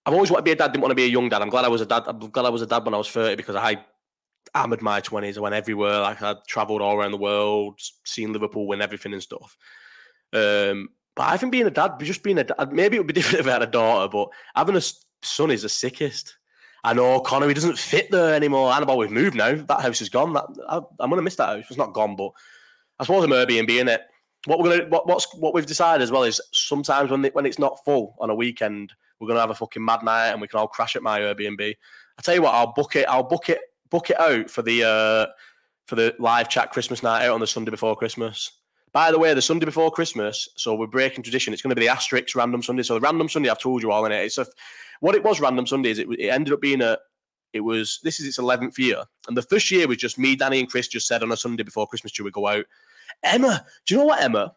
I've 0.04 0.14
always 0.14 0.30
wanted 0.30 0.42
to 0.42 0.44
be 0.44 0.52
a 0.52 0.56
dad. 0.56 0.72
Didn't 0.72 0.82
want 0.82 0.92
to 0.92 0.96
be 0.96 1.04
a 1.04 1.08
young 1.08 1.28
dad. 1.28 1.42
I'm 1.42 1.50
glad 1.50 1.64
I 1.64 1.68
was 1.68 1.80
a 1.80 1.86
dad. 1.86 2.04
I'm 2.06 2.18
glad 2.18 2.46
I 2.46 2.50
was 2.50 2.62
a 2.62 2.66
dad 2.66 2.84
when 2.84 2.94
I 2.94 2.98
was 2.98 3.10
30 3.10 3.36
because 3.36 3.56
I 3.56 3.84
hammered 4.54 4.82
my 4.82 5.00
20s. 5.00 5.36
I 5.36 5.40
went 5.40 5.54
everywhere. 5.54 6.00
Like 6.00 6.22
I 6.22 6.36
travelled 6.46 6.80
all 6.80 6.96
around 6.96 7.10
the 7.10 7.16
world, 7.16 7.80
seen 8.04 8.32
Liverpool 8.32 8.66
win 8.66 8.82
everything 8.82 9.12
and 9.12 9.22
stuff. 9.22 9.56
Um, 10.32 10.90
but 11.16 11.28
I 11.28 11.36
think 11.38 11.50
being 11.50 11.66
a 11.66 11.70
dad, 11.70 11.98
just 12.00 12.22
being 12.22 12.38
a 12.38 12.44
dad, 12.44 12.72
maybe 12.72 12.96
it 12.96 13.00
would 13.00 13.06
be 13.06 13.12
different 13.14 13.40
if 13.40 13.48
I 13.48 13.52
had 13.52 13.62
a 13.62 13.66
daughter, 13.66 14.08
but 14.08 14.28
having 14.54 14.76
a 14.76 14.82
son 15.22 15.50
is 15.50 15.62
the 15.62 15.68
sickest. 15.68 16.36
I 16.84 16.92
know 16.92 17.18
Connor, 17.18 17.48
he 17.48 17.54
doesn't 17.54 17.78
fit 17.78 18.10
there 18.12 18.34
anymore. 18.34 18.70
Annabelle, 18.70 18.98
we've 18.98 19.10
moved 19.10 19.34
now. 19.34 19.54
That 19.54 19.80
house 19.80 20.00
is 20.00 20.08
gone. 20.08 20.34
That 20.34 20.44
I, 20.68 20.76
am 20.76 21.10
going 21.10 21.16
to 21.16 21.22
miss 21.22 21.34
that 21.36 21.48
house. 21.48 21.64
It's 21.68 21.78
not 21.78 21.94
gone, 21.94 22.14
but 22.14 22.30
I 23.00 23.04
suppose 23.04 23.24
I'm 23.24 23.30
Airbnb 23.30 23.70
in 23.70 23.88
it. 23.88 24.02
What 24.44 24.60
we're 24.60 24.78
gonna, 24.78 24.88
what, 24.90 25.08
what's 25.08 25.26
what 25.34 25.52
we've 25.52 25.66
decided 25.66 26.04
as 26.04 26.12
well 26.12 26.22
is 26.22 26.40
sometimes 26.52 27.10
when 27.10 27.24
when 27.24 27.46
it's 27.46 27.58
not 27.58 27.84
full 27.84 28.14
on 28.20 28.30
a 28.30 28.34
weekend, 28.34 28.92
we're 29.18 29.26
gonna 29.26 29.40
have 29.40 29.50
a 29.50 29.54
fucking 29.54 29.84
mad 29.84 30.04
night 30.04 30.28
and 30.28 30.40
we 30.40 30.46
can 30.46 30.60
all 30.60 30.68
crash 30.68 30.94
at 30.94 31.02
my 31.02 31.18
Airbnb. 31.18 31.74
I 32.18 32.22
tell 32.22 32.36
you 32.36 32.42
what, 32.42 32.54
I'll 32.54 32.72
book 32.72 32.94
it. 32.94 33.08
I'll 33.08 33.24
book 33.24 33.48
it. 33.48 33.58
Book 33.90 34.10
it 34.10 34.20
out 34.20 34.48
for 34.48 34.62
the 34.62 34.84
uh, 34.84 35.32
for 35.86 35.96
the 35.96 36.14
live 36.20 36.48
chat 36.48 36.70
Christmas 36.70 37.02
night 37.02 37.26
out 37.26 37.34
on 37.34 37.40
the 37.40 37.46
Sunday 37.48 37.72
before 37.72 37.96
Christmas. 37.96 38.52
By 38.96 39.10
the 39.10 39.18
way, 39.18 39.34
the 39.34 39.42
Sunday 39.42 39.66
before 39.66 39.90
Christmas, 39.90 40.48
so 40.56 40.74
we're 40.74 40.86
breaking 40.86 41.22
tradition. 41.22 41.52
It's 41.52 41.60
going 41.60 41.68
to 41.68 41.78
be 41.78 41.82
the 41.82 41.92
asterisk 41.92 42.34
Random 42.34 42.62
Sunday. 42.62 42.82
So 42.82 42.94
the 42.94 43.00
Random 43.00 43.28
Sunday, 43.28 43.50
I've 43.50 43.60
told 43.60 43.82
you 43.82 43.92
all 43.92 44.06
in 44.06 44.12
it. 44.12 44.24
It's 44.24 44.38
a 44.38 44.46
what 45.00 45.14
it 45.14 45.22
was. 45.22 45.38
Random 45.38 45.66
Sunday 45.66 45.90
is 45.90 45.98
it, 45.98 46.08
it 46.18 46.28
ended 46.28 46.54
up 46.54 46.62
being 46.62 46.80
a. 46.80 46.96
It 47.52 47.60
was 47.60 48.00
this 48.02 48.20
is 48.20 48.26
its 48.26 48.38
eleventh 48.38 48.78
year, 48.78 49.04
and 49.28 49.36
the 49.36 49.42
first 49.42 49.70
year 49.70 49.86
was 49.86 49.98
just 49.98 50.18
me, 50.18 50.34
Danny, 50.34 50.60
and 50.60 50.70
Chris 50.70 50.88
just 50.88 51.06
said 51.06 51.22
on 51.22 51.30
a 51.30 51.36
Sunday 51.36 51.62
before 51.62 51.86
Christmas, 51.86 52.10
do 52.12 52.24
we 52.24 52.30
go 52.30 52.46
out? 52.46 52.64
Emma, 53.22 53.66
do 53.84 53.94
you 53.94 54.00
know 54.00 54.06
what, 54.06 54.22
Emma? 54.22 54.54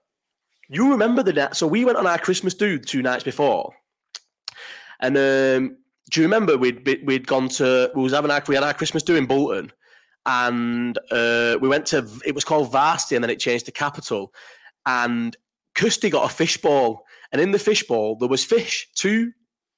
You 0.69 0.89
remember 0.89 1.21
the 1.21 1.33
night? 1.33 1.57
So 1.57 1.67
we 1.67 1.83
went 1.83 1.97
on 1.97 2.07
our 2.07 2.17
Christmas 2.17 2.53
do 2.53 2.79
two 2.79 3.01
nights 3.01 3.25
before, 3.25 3.73
and 5.01 5.17
um, 5.17 5.77
do 6.11 6.21
you 6.21 6.25
remember 6.25 6.57
we'd 6.57 6.87
we'd 7.03 7.27
gone 7.27 7.49
to 7.49 7.91
we 7.93 8.03
was 8.03 8.13
having 8.13 8.31
our 8.31 8.41
we 8.47 8.55
had 8.55 8.63
our 8.63 8.73
Christmas 8.73 9.03
do 9.03 9.17
in 9.17 9.25
Bolton, 9.25 9.73
and 10.29 10.95
uh, 11.09 11.57
we 11.59 11.67
went 11.67 11.87
to 11.87 12.07
it 12.23 12.35
was 12.35 12.45
called 12.45 12.71
Varsity 12.71 13.15
and 13.15 13.23
then 13.23 13.31
it 13.31 13.39
changed 13.39 13.65
to 13.65 13.71
Capital, 13.71 14.31
and 14.85 15.35
Kirsty 15.73 16.11
got 16.11 16.29
a 16.29 16.33
fishbowl, 16.33 17.03
and 17.31 17.41
in 17.41 17.51
the 17.51 17.57
fishbowl 17.57 18.15
there 18.15 18.29
was 18.29 18.43
fish, 18.45 18.87
two 18.93 19.31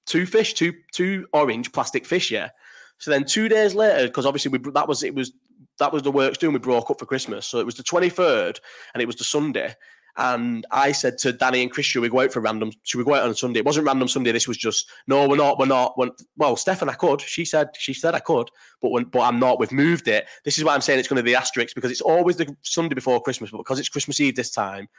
two 0.05 0.25
fish, 0.25 0.53
two 0.53 0.73
two 0.91 1.25
orange 1.31 1.71
plastic 1.71 2.05
fish, 2.05 2.29
yeah. 2.29 2.49
So 2.97 3.11
then 3.11 3.23
two 3.23 3.47
days 3.47 3.73
later, 3.73 4.07
because 4.07 4.25
obviously 4.25 4.51
we 4.51 4.71
that 4.71 4.89
was 4.89 5.03
it 5.03 5.15
was 5.15 5.31
that 5.79 5.93
was 5.93 6.03
the 6.03 6.11
works 6.11 6.37
doing. 6.37 6.51
We 6.51 6.59
broke 6.59 6.91
up 6.91 6.99
for 6.99 7.05
Christmas, 7.05 7.47
so 7.47 7.59
it 7.59 7.65
was 7.65 7.75
the 7.75 7.83
twenty 7.83 8.09
third, 8.09 8.59
and 8.93 9.01
it 9.01 9.07
was 9.07 9.15
the 9.15 9.23
Sunday. 9.23 9.73
And 10.17 10.65
I 10.71 10.91
said 10.91 11.17
to 11.19 11.31
Danny 11.31 11.61
and 11.61 11.71
Chris, 11.71 11.85
should 11.85 12.01
we 12.01 12.09
go 12.09 12.21
out 12.21 12.33
for 12.33 12.41
random? 12.41 12.71
Should 12.83 12.97
we 12.97 13.03
go 13.03 13.15
out 13.15 13.23
on 13.23 13.35
Sunday? 13.35 13.59
It 13.59 13.65
wasn't 13.65 13.87
random 13.87 14.07
Sunday. 14.07 14.31
This 14.31 14.47
was 14.47 14.57
just 14.57 14.89
no, 15.07 15.27
we're 15.27 15.37
not. 15.37 15.57
We're 15.57 15.65
not. 15.65 15.97
We're, 15.97 16.11
well, 16.37 16.55
Stefan, 16.55 16.89
I 16.89 16.93
could. 16.93 17.21
She 17.21 17.45
said 17.45 17.69
she 17.77 17.93
said 17.93 18.13
I 18.13 18.19
could, 18.19 18.49
but 18.81 18.89
when, 18.89 19.05
but 19.05 19.21
I'm 19.21 19.39
not. 19.39 19.59
We've 19.59 19.71
moved 19.71 20.07
it. 20.07 20.27
This 20.43 20.57
is 20.57 20.63
why 20.63 20.73
I'm 20.73 20.81
saying 20.81 20.99
it's 20.99 21.07
going 21.07 21.17
to 21.17 21.23
be 21.23 21.31
the 21.31 21.39
asterisk 21.39 21.75
because 21.75 21.91
it's 21.91 22.01
always 22.01 22.37
the 22.37 22.55
Sunday 22.61 22.95
before 22.95 23.21
Christmas, 23.21 23.51
but 23.51 23.59
because 23.59 23.79
it's 23.79 23.89
Christmas 23.89 24.19
Eve 24.19 24.35
this 24.35 24.51
time, 24.51 24.89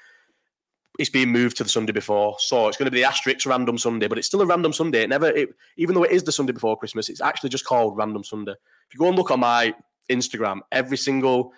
it's 0.98 1.10
being 1.10 1.30
moved 1.30 1.56
to 1.58 1.62
the 1.62 1.70
Sunday 1.70 1.92
before. 1.92 2.36
So 2.38 2.68
it's 2.68 2.76
going 2.76 2.86
to 2.86 2.90
be 2.90 2.98
the 2.98 3.08
asterisk 3.08 3.46
random 3.46 3.78
Sunday, 3.78 4.08
but 4.08 4.18
it's 4.18 4.26
still 4.26 4.42
a 4.42 4.46
random 4.46 4.72
Sunday. 4.72 5.02
It 5.02 5.08
never, 5.08 5.28
it, 5.28 5.50
even 5.76 5.94
though 5.94 6.04
it 6.04 6.12
is 6.12 6.22
the 6.22 6.32
Sunday 6.32 6.52
before 6.52 6.78
Christmas, 6.78 7.08
it's 7.08 7.20
actually 7.20 7.50
just 7.50 7.64
called 7.64 7.96
random 7.96 8.24
Sunday. 8.24 8.52
If 8.52 8.94
you 8.94 8.98
go 8.98 9.08
and 9.08 9.16
look 9.16 9.30
on 9.30 9.40
my 9.40 9.74
Instagram, 10.10 10.60
every 10.70 10.96
single 10.98 11.52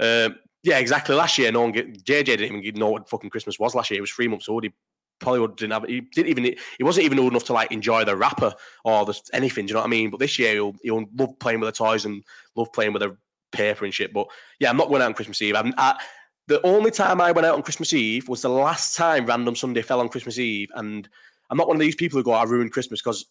um, 0.00 0.36
yeah, 0.66 0.78
exactly. 0.78 1.14
Last 1.14 1.38
year, 1.38 1.52
no 1.52 1.60
one 1.62 1.70
get 1.70 2.04
JJ 2.04 2.24
didn't 2.24 2.64
even 2.64 2.80
know 2.80 2.90
what 2.90 3.08
fucking 3.08 3.30
Christmas 3.30 3.56
was. 3.56 3.76
Last 3.76 3.88
year, 3.88 3.98
it 3.98 4.00
was 4.00 4.10
three 4.10 4.26
months 4.26 4.48
old. 4.48 4.64
He 4.64 4.72
probably 5.20 5.46
didn't 5.54 5.70
have. 5.70 5.84
He 5.84 6.00
didn't 6.00 6.28
even. 6.28 6.44
He 6.44 6.82
wasn't 6.82 7.04
even 7.04 7.20
old 7.20 7.32
enough 7.32 7.44
to 7.44 7.52
like 7.52 7.70
enjoy 7.70 8.04
the 8.04 8.16
wrapper 8.16 8.52
or 8.84 9.06
the 9.06 9.16
anything. 9.32 9.66
Do 9.66 9.70
you 9.70 9.74
know 9.74 9.82
what 9.82 9.86
I 9.86 9.90
mean? 9.90 10.10
But 10.10 10.18
this 10.18 10.40
year, 10.40 10.54
he'll 10.54 10.74
he'll 10.82 11.04
love 11.16 11.38
playing 11.38 11.60
with 11.60 11.68
the 11.68 11.84
toys 11.84 12.04
and 12.04 12.24
love 12.56 12.72
playing 12.72 12.92
with 12.92 13.02
the 13.02 13.16
paper 13.52 13.84
and 13.84 13.94
shit. 13.94 14.12
But 14.12 14.26
yeah, 14.58 14.68
I'm 14.68 14.76
not 14.76 14.88
going 14.88 15.02
out 15.02 15.06
on 15.06 15.14
Christmas 15.14 15.40
Eve. 15.40 15.54
I'm, 15.54 15.72
I, 15.78 16.02
the 16.48 16.60
only 16.66 16.90
time 16.90 17.20
I 17.20 17.30
went 17.30 17.46
out 17.46 17.54
on 17.54 17.62
Christmas 17.62 17.92
Eve 17.92 18.28
was 18.28 18.42
the 18.42 18.48
last 18.48 18.96
time 18.96 19.24
Random 19.24 19.54
Sunday 19.54 19.82
fell 19.82 20.00
on 20.00 20.08
Christmas 20.08 20.36
Eve, 20.36 20.70
and 20.74 21.08
I'm 21.48 21.58
not 21.58 21.68
one 21.68 21.76
of 21.76 21.80
these 21.80 21.94
people 21.94 22.18
who 22.18 22.24
go, 22.24 22.32
"I 22.32 22.42
ruined 22.42 22.72
Christmas" 22.72 23.00
because 23.00 23.26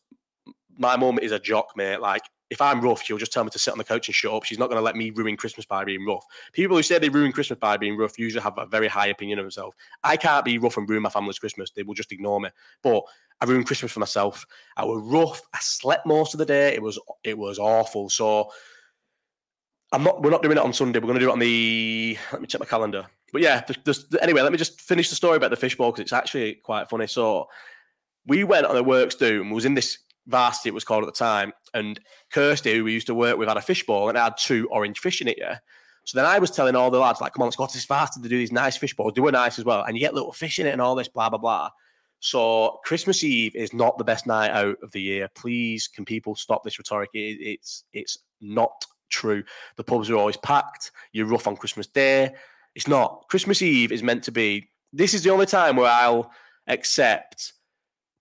my 0.77 0.95
mum 0.95 1.19
is 1.19 1.33
a 1.33 1.39
jock, 1.39 1.67
mate. 1.75 1.99
Like 1.99 2.23
if 2.49 2.61
I'm 2.61 2.81
rough, 2.81 3.03
she'll 3.03 3.17
just 3.17 3.33
tell 3.33 3.43
me 3.43 3.49
to 3.49 3.59
sit 3.59 3.71
on 3.71 3.77
the 3.77 3.83
couch 3.83 4.07
and 4.07 4.15
shut 4.15 4.33
up. 4.33 4.43
She's 4.43 4.59
not 4.59 4.67
going 4.69 4.77
to 4.77 4.83
let 4.83 4.95
me 4.95 5.09
ruin 5.09 5.35
Christmas 5.35 5.65
by 5.65 5.83
being 5.83 6.05
rough. 6.05 6.25
People 6.53 6.77
who 6.77 6.83
say 6.83 6.99
they 6.99 7.09
ruin 7.09 7.31
Christmas 7.31 7.59
by 7.59 7.77
being 7.77 7.97
rough 7.97 8.19
usually 8.19 8.43
have 8.43 8.57
a 8.57 8.67
very 8.67 8.87
high 8.87 9.07
opinion 9.07 9.39
of 9.39 9.45
themselves. 9.45 9.75
I 10.03 10.15
can't 10.15 10.45
be 10.45 10.57
rough 10.57 10.77
and 10.77 10.87
ruin 10.87 11.01
my 11.01 11.09
family's 11.09 11.39
Christmas. 11.39 11.71
They 11.71 11.83
will 11.83 11.95
just 11.95 12.11
ignore 12.11 12.39
me. 12.39 12.49
But 12.83 13.03
I 13.41 13.45
ruined 13.45 13.65
Christmas 13.65 13.91
for 13.91 13.99
myself. 13.99 14.45
I 14.77 14.85
was 14.85 15.01
rough. 15.03 15.41
I 15.53 15.57
slept 15.61 16.05
most 16.05 16.33
of 16.33 16.37
the 16.37 16.45
day. 16.45 16.73
It 16.73 16.81
was 16.81 16.99
it 17.23 17.37
was 17.37 17.57
awful. 17.57 18.09
So 18.09 18.51
I'm 19.91 20.03
not. 20.03 20.21
We're 20.21 20.29
not 20.29 20.43
doing 20.43 20.57
it 20.57 20.63
on 20.63 20.73
Sunday. 20.73 20.99
We're 20.99 21.07
going 21.07 21.19
to 21.19 21.25
do 21.25 21.29
it 21.29 21.33
on 21.33 21.39
the. 21.39 22.17
Let 22.31 22.41
me 22.41 22.47
check 22.47 22.59
my 22.59 22.67
calendar. 22.67 23.07
But 23.33 23.41
yeah. 23.41 23.61
The, 23.61 24.05
the, 24.11 24.23
anyway, 24.23 24.41
let 24.41 24.51
me 24.51 24.57
just 24.57 24.79
finish 24.79 25.09
the 25.09 25.15
story 25.15 25.37
about 25.37 25.49
the 25.49 25.57
fishbowl 25.57 25.91
because 25.91 26.01
it's 26.01 26.13
actually 26.13 26.55
quite 26.55 26.89
funny. 26.89 27.07
So 27.07 27.49
we 28.27 28.43
went 28.43 28.65
on 28.67 28.77
a 28.77 28.83
works 28.83 29.15
do 29.15 29.41
and 29.41 29.51
was 29.51 29.65
in 29.65 29.73
this 29.73 29.97
varsity 30.28 30.69
it 30.69 30.73
was 30.73 30.84
called 30.84 31.03
at 31.03 31.07
the 31.07 31.11
time. 31.11 31.53
And 31.73 31.99
Kirsty, 32.32 32.76
who 32.76 32.84
we 32.84 32.93
used 32.93 33.07
to 33.07 33.15
work 33.15 33.38
with, 33.38 33.47
had 33.47 33.57
a 33.57 33.61
fish 33.61 33.80
fishbowl 33.80 34.09
and 34.09 34.17
had 34.17 34.38
two 34.38 34.67
orange 34.71 34.99
fish 34.99 35.21
in 35.21 35.28
it. 35.28 35.38
Yeah. 35.38 35.59
So 36.05 36.17
then 36.17 36.26
I 36.26 36.39
was 36.39 36.51
telling 36.51 36.76
all 36.76 36.91
the 36.91 36.99
lads, 36.99 37.19
like, 37.19 37.34
come 37.34 37.41
on, 37.41 37.47
let's 37.47 37.55
go 37.55 37.65
to 37.65 37.73
this 37.73 37.86
varsity 37.86 38.21
to 38.21 38.30
do 38.30 38.38
these 38.38 38.51
nice 38.51 38.78
fish 38.78 38.95
bowls. 38.95 39.13
Do 39.13 39.28
a 39.28 39.32
nice 39.32 39.57
as 39.57 39.65
well. 39.65 39.84
And 39.84 39.97
you 39.97 40.01
get 40.01 40.13
little 40.13 40.32
fish 40.32 40.59
in 40.59 40.67
it 40.67 40.71
and 40.71 40.82
all 40.82 40.95
this, 40.95 41.07
blah, 41.07 41.30
blah, 41.30 41.39
blah. 41.39 41.69
So 42.19 42.80
Christmas 42.84 43.23
Eve 43.23 43.55
is 43.55 43.73
not 43.73 43.97
the 43.97 44.03
best 44.03 44.26
night 44.26 44.51
out 44.51 44.78
of 44.82 44.91
the 44.91 45.01
year. 45.01 45.30
Please, 45.36 45.88
can 45.88 46.05
people 46.05 46.36
stop 46.36 46.63
this 46.63 46.80
rhetoric? 46.80 47.09
It, 47.13 47.38
it's 47.39 47.84
it's 47.93 48.17
not 48.41 48.86
true. 49.09 49.43
The 49.76 49.84
pubs 49.84 50.09
are 50.09 50.15
always 50.15 50.38
packed. 50.38 50.91
You're 51.11 51.28
rough 51.28 51.47
on 51.47 51.57
Christmas 51.57 51.88
Day. 51.88 52.34
It's 52.73 52.88
not. 52.88 53.26
Christmas 53.30 53.61
Eve 53.61 53.91
is 53.91 54.03
meant 54.03 54.23
to 54.23 54.32
be. 54.32 54.69
This 54.91 55.13
is 55.13 55.23
the 55.23 55.30
only 55.30 55.45
time 55.45 55.76
where 55.76 55.91
I'll 55.91 56.32
accept 56.67 57.53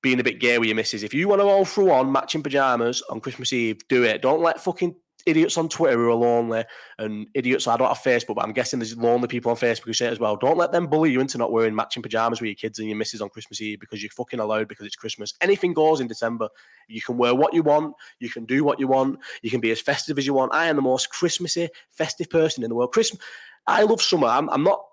being 0.05 0.21
a 0.21 0.23
bit 0.23 0.39
gay 0.39 0.59
with 0.59 0.69
your 0.69 0.77
missus. 0.77 1.03
If 1.03 1.15
you 1.15 1.27
want 1.29 1.41
to 1.41 1.47
all 1.47 1.65
throw 1.65 1.91
on 1.91 2.13
matching 2.13 2.43
pajamas 2.43 3.03
on 3.09 3.21
Christmas 3.21 3.55
Eve, 3.55 3.81
do 3.89 4.05
it. 4.05 4.21
Don't 4.21 4.43
let 4.43 4.61
fucking 4.61 4.95
idiots 5.25 5.57
on 5.57 5.71
Twitter 5.71 5.97
who 5.97 6.11
are 6.11 6.15
lonely 6.15 6.63
and 6.99 7.27
idiots. 7.33 7.67
I 7.67 7.79
don't 7.79 7.89
have 7.89 7.97
Facebook, 7.97 8.35
but 8.35 8.45
I'm 8.45 8.53
guessing 8.53 8.79
there's 8.79 8.99
lonely 8.99 9.29
people 9.29 9.51
on 9.51 9.57
Facebook 9.57 9.87
who 9.87 9.95
say 9.95 10.05
it 10.05 10.13
as 10.13 10.21
well. 10.21 10.37
Don't 10.37 10.59
let 10.59 10.73
them 10.73 10.89
bully 10.89 11.11
you 11.11 11.21
into 11.21 11.39
not 11.39 11.53
wearing 11.53 11.75
matching 11.75 12.03
pajamas 12.03 12.43
with 12.43 12.49
your 12.49 12.55
kids 12.55 12.79
and 12.79 12.87
your 12.87 12.99
missus 12.99 13.23
on 13.23 13.31
Christmas 13.31 13.63
Eve 13.63 13.81
because 13.81 14.03
you're 14.03 14.11
fucking 14.11 14.41
allowed 14.41 14.69
because 14.69 14.85
it's 14.85 14.95
Christmas. 14.95 15.33
Anything 15.41 15.73
goes 15.73 16.01
in 16.01 16.07
December. 16.07 16.51
You 16.87 17.01
can 17.01 17.17
wear 17.17 17.35
what 17.35 17.55
you 17.55 17.63
want. 17.63 17.95
You 18.19 18.29
can 18.29 18.45
do 18.45 18.63
what 18.63 18.79
you 18.79 18.87
want. 18.87 19.21
You 19.41 19.51
can 19.51 19.61
be 19.61 19.71
as 19.71 19.81
festive 19.81 20.19
as 20.19 20.27
you 20.27 20.35
want. 20.35 20.53
I 20.53 20.67
am 20.67 20.77
the 20.77 20.83
most 20.83 21.09
Christmassy, 21.09 21.71
festive 21.91 22.29
person 22.29 22.63
in 22.63 22.69
the 22.69 22.77
world. 22.77 22.93
Christmas. 22.93 23.23
I 23.67 23.85
love 23.85 24.03
summer. 24.03 24.29
I'm, 24.29 24.51
I'm 24.51 24.63
not 24.63 24.85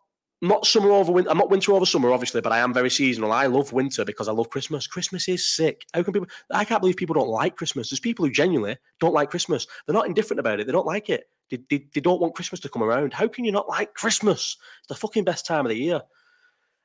not 0.42 0.66
summer 0.66 0.92
over 0.92 1.12
winter. 1.12 1.30
I'm 1.30 1.38
not 1.38 1.50
winter 1.52 1.74
over 1.74 1.86
summer, 1.86 2.12
obviously, 2.12 2.42
but 2.42 2.52
I 2.52 2.60
am 2.60 2.74
very 2.74 2.90
seasonal. 2.90 3.32
I 3.32 3.46
love 3.46 3.74
winter 3.74 4.04
because 4.04 4.28
I 4.28 4.32
love 4.32 4.50
Christmas. 4.50 4.88
Christmas 4.88 5.28
is 5.28 5.48
sick. 5.48 5.86
How 5.94 6.02
can 6.02 6.14
people? 6.14 6.30
I 6.52 6.66
can't 6.66 6.82
believe 6.82 6.98
people 6.98 7.14
don't 7.14 7.30
like 7.30 7.56
Christmas. 7.56 7.90
There's 7.90 8.00
people 8.00 8.26
who 8.26 8.32
genuinely 8.32 8.78
don't 9.00 9.14
like 9.14 9.30
Christmas. 9.30 9.68
They're 9.86 9.94
not 9.94 10.08
indifferent 10.08 10.40
about 10.40 10.60
it. 10.60 10.66
They 10.66 10.74
don't 10.74 10.88
like 10.88 11.10
it. 11.10 11.26
They, 11.52 11.60
they, 11.70 11.86
they 11.94 12.02
don't 12.02 12.22
want 12.22 12.34
Christmas 12.34 12.60
to 12.62 12.70
come 12.70 12.82
around. 12.82 13.14
How 13.14 13.28
can 13.28 13.46
you 13.46 13.52
not 13.52 13.70
like 13.70 13.94
Christmas? 13.94 14.58
It's 14.80 14.88
the 14.88 14.96
fucking 14.96 15.26
best 15.26 15.46
time 15.46 15.66
of 15.66 15.70
the 15.70 15.78
year. 15.78 16.02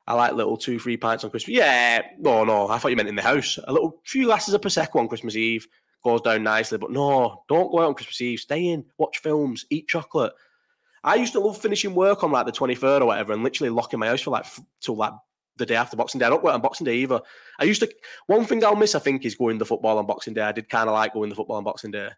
I 0.06 0.14
like 0.14 0.34
little 0.34 0.56
two, 0.56 0.78
three 0.78 0.96
pints 0.96 1.24
on 1.24 1.30
Christmas. 1.30 1.56
Yeah, 1.56 2.02
no, 2.18 2.44
no. 2.44 2.68
I 2.68 2.78
thought 2.78 2.90
you 2.90 2.96
meant 2.96 3.08
in 3.08 3.16
the 3.16 3.22
house. 3.22 3.58
A 3.64 3.72
little 3.72 4.00
few 4.04 4.26
glasses 4.26 4.54
of 4.54 4.60
prosecco 4.60 4.96
on 4.96 5.08
Christmas 5.08 5.34
Eve 5.34 5.66
goes 6.04 6.20
down 6.20 6.42
nicely. 6.42 6.78
But 6.78 6.92
no, 6.92 7.42
don't 7.48 7.70
go 7.70 7.80
out 7.80 7.88
on 7.88 7.94
Christmas 7.94 8.20
Eve. 8.20 8.38
Stay 8.38 8.68
in, 8.68 8.84
watch 8.98 9.18
films, 9.18 9.64
eat 9.70 9.88
chocolate. 9.88 10.32
I 11.06 11.14
used 11.14 11.32
to 11.34 11.40
love 11.40 11.56
finishing 11.56 11.94
work 11.94 12.24
on 12.24 12.32
like 12.32 12.46
the 12.46 12.52
23rd 12.52 13.00
or 13.00 13.06
whatever 13.06 13.32
and 13.32 13.44
literally 13.44 13.70
locking 13.70 14.00
my 14.00 14.08
house 14.08 14.20
for 14.20 14.30
like 14.30 14.44
till 14.80 14.96
like 14.96 15.12
the 15.56 15.64
day 15.64 15.76
after 15.76 15.96
Boxing 15.96 16.18
Day. 16.18 16.26
I 16.26 16.30
don't 16.30 16.42
work 16.42 16.52
on 16.52 16.60
Boxing 16.60 16.84
Day 16.84 16.96
either. 16.96 17.20
I 17.60 17.64
used 17.64 17.80
to, 17.80 17.90
one 18.26 18.44
thing 18.44 18.62
I'll 18.64 18.76
miss, 18.76 18.94
I 18.96 18.98
think, 18.98 19.24
is 19.24 19.36
going 19.36 19.56
the 19.56 19.64
football 19.64 19.98
on 19.98 20.06
Boxing 20.06 20.34
Day. 20.34 20.42
I 20.42 20.52
did 20.52 20.68
kind 20.68 20.88
of 20.88 20.94
like 20.94 21.14
going 21.14 21.30
the 21.30 21.36
football 21.36 21.56
on 21.56 21.64
Boxing 21.64 21.92
Day. 21.92 22.10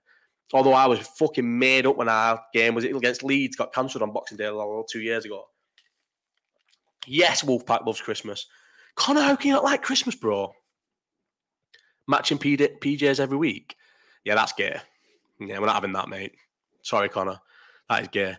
Although 0.55 0.73
I 0.73 0.87
was 0.87 1.01
fucking 1.01 1.59
made 1.59 1.87
up 1.87 1.99
when 1.99 2.09
our 2.09 2.43
game 2.55 2.75
was 2.75 2.85
against 2.85 3.23
Leeds, 3.23 3.57
got 3.57 3.75
cancelled 3.75 4.03
on 4.03 4.13
Boxing 4.13 4.39
Day 4.39 4.51
two 4.91 5.01
years 5.01 5.27
ago. 5.27 5.45
Yes, 7.07 7.43
Wolfpack 7.43 7.85
loves 7.85 8.01
Christmas. 8.01 8.47
Connor, 8.95 9.21
how 9.21 9.37
can 9.37 9.49
you 9.49 9.55
not 9.55 9.65
like 9.65 9.83
Christmas, 9.83 10.15
bro? 10.15 10.53
Matching 12.07 12.39
PJs 12.39 13.21
every 13.21 13.37
week. 13.37 13.77
Yeah, 14.25 14.35
that's 14.35 14.55
gay. 14.55 14.81
Yeah, 15.39 15.59
we're 15.59 15.67
not 15.67 15.75
having 15.75 15.93
that, 15.93 16.09
mate. 16.09 16.33
Sorry, 16.83 17.11
Connor. 17.11 17.39
That 17.91 18.03
is 18.03 18.09
gay. 18.09 18.37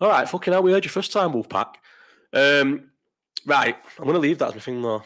All 0.00 0.08
right, 0.08 0.28
fucking 0.28 0.52
hell, 0.52 0.62
we 0.62 0.72
heard 0.72 0.84
your 0.84 0.92
first 0.92 1.12
time, 1.12 1.32
Wolfpack. 1.32 1.74
Um, 2.32 2.90
right, 3.46 3.76
I'm 3.98 4.04
going 4.04 4.14
to 4.14 4.20
leave 4.20 4.38
that 4.38 4.48
as 4.48 4.54
my 4.54 4.60
thing, 4.60 4.82
though. 4.82 5.02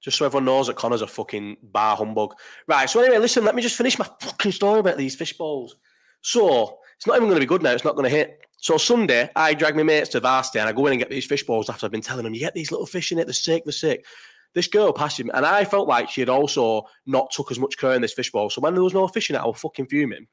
Just 0.00 0.16
so 0.16 0.24
everyone 0.24 0.44
knows 0.44 0.68
that 0.68 0.76
Connor's 0.76 1.02
a 1.02 1.06
fucking 1.06 1.56
bar 1.62 1.96
humbug. 1.96 2.34
Right, 2.66 2.88
so 2.88 3.00
anyway, 3.00 3.18
listen, 3.18 3.44
let 3.44 3.54
me 3.54 3.62
just 3.62 3.76
finish 3.76 3.98
my 3.98 4.08
fucking 4.20 4.52
story 4.52 4.80
about 4.80 4.96
these 4.96 5.16
fish 5.16 5.36
balls. 5.36 5.76
So, 6.22 6.78
it's 6.96 7.06
not 7.06 7.16
even 7.16 7.28
going 7.28 7.40
to 7.40 7.46
be 7.46 7.48
good 7.48 7.62
now. 7.62 7.72
It's 7.72 7.84
not 7.84 7.96
going 7.96 8.08
to 8.08 8.16
hit. 8.16 8.40
So 8.58 8.76
Sunday, 8.76 9.30
I 9.34 9.54
drag 9.54 9.74
my 9.74 9.82
mates 9.82 10.10
to 10.10 10.20
varsity 10.20 10.58
and 10.58 10.68
I 10.68 10.72
go 10.72 10.86
in 10.86 10.92
and 10.92 11.00
get 11.00 11.08
these 11.08 11.24
fish 11.24 11.44
balls 11.44 11.70
after 11.70 11.86
I've 11.86 11.92
been 11.92 12.02
telling 12.02 12.24
them, 12.24 12.34
you 12.34 12.40
get 12.40 12.52
these 12.52 12.70
little 12.70 12.86
fish 12.86 13.10
in 13.10 13.18
it, 13.18 13.26
they're 13.26 13.32
sick, 13.32 13.64
they're 13.64 13.72
sick. 13.72 14.04
This 14.52 14.66
girl 14.66 14.92
passed 14.92 15.18
him, 15.18 15.30
and 15.32 15.46
I 15.46 15.64
felt 15.64 15.88
like 15.88 16.10
she 16.10 16.20
had 16.20 16.28
also 16.28 16.82
not 17.06 17.30
took 17.30 17.50
as 17.50 17.58
much 17.58 17.78
care 17.78 17.94
in 17.94 18.02
this 18.02 18.12
fish 18.12 18.30
ball. 18.30 18.50
So 18.50 18.60
when 18.60 18.74
there 18.74 18.82
was 18.82 18.92
no 18.92 19.08
fish 19.08 19.30
in 19.30 19.36
it, 19.36 19.40
I 19.40 19.46
was 19.46 19.60
fucking 19.60 19.86
fuming. 19.86 20.26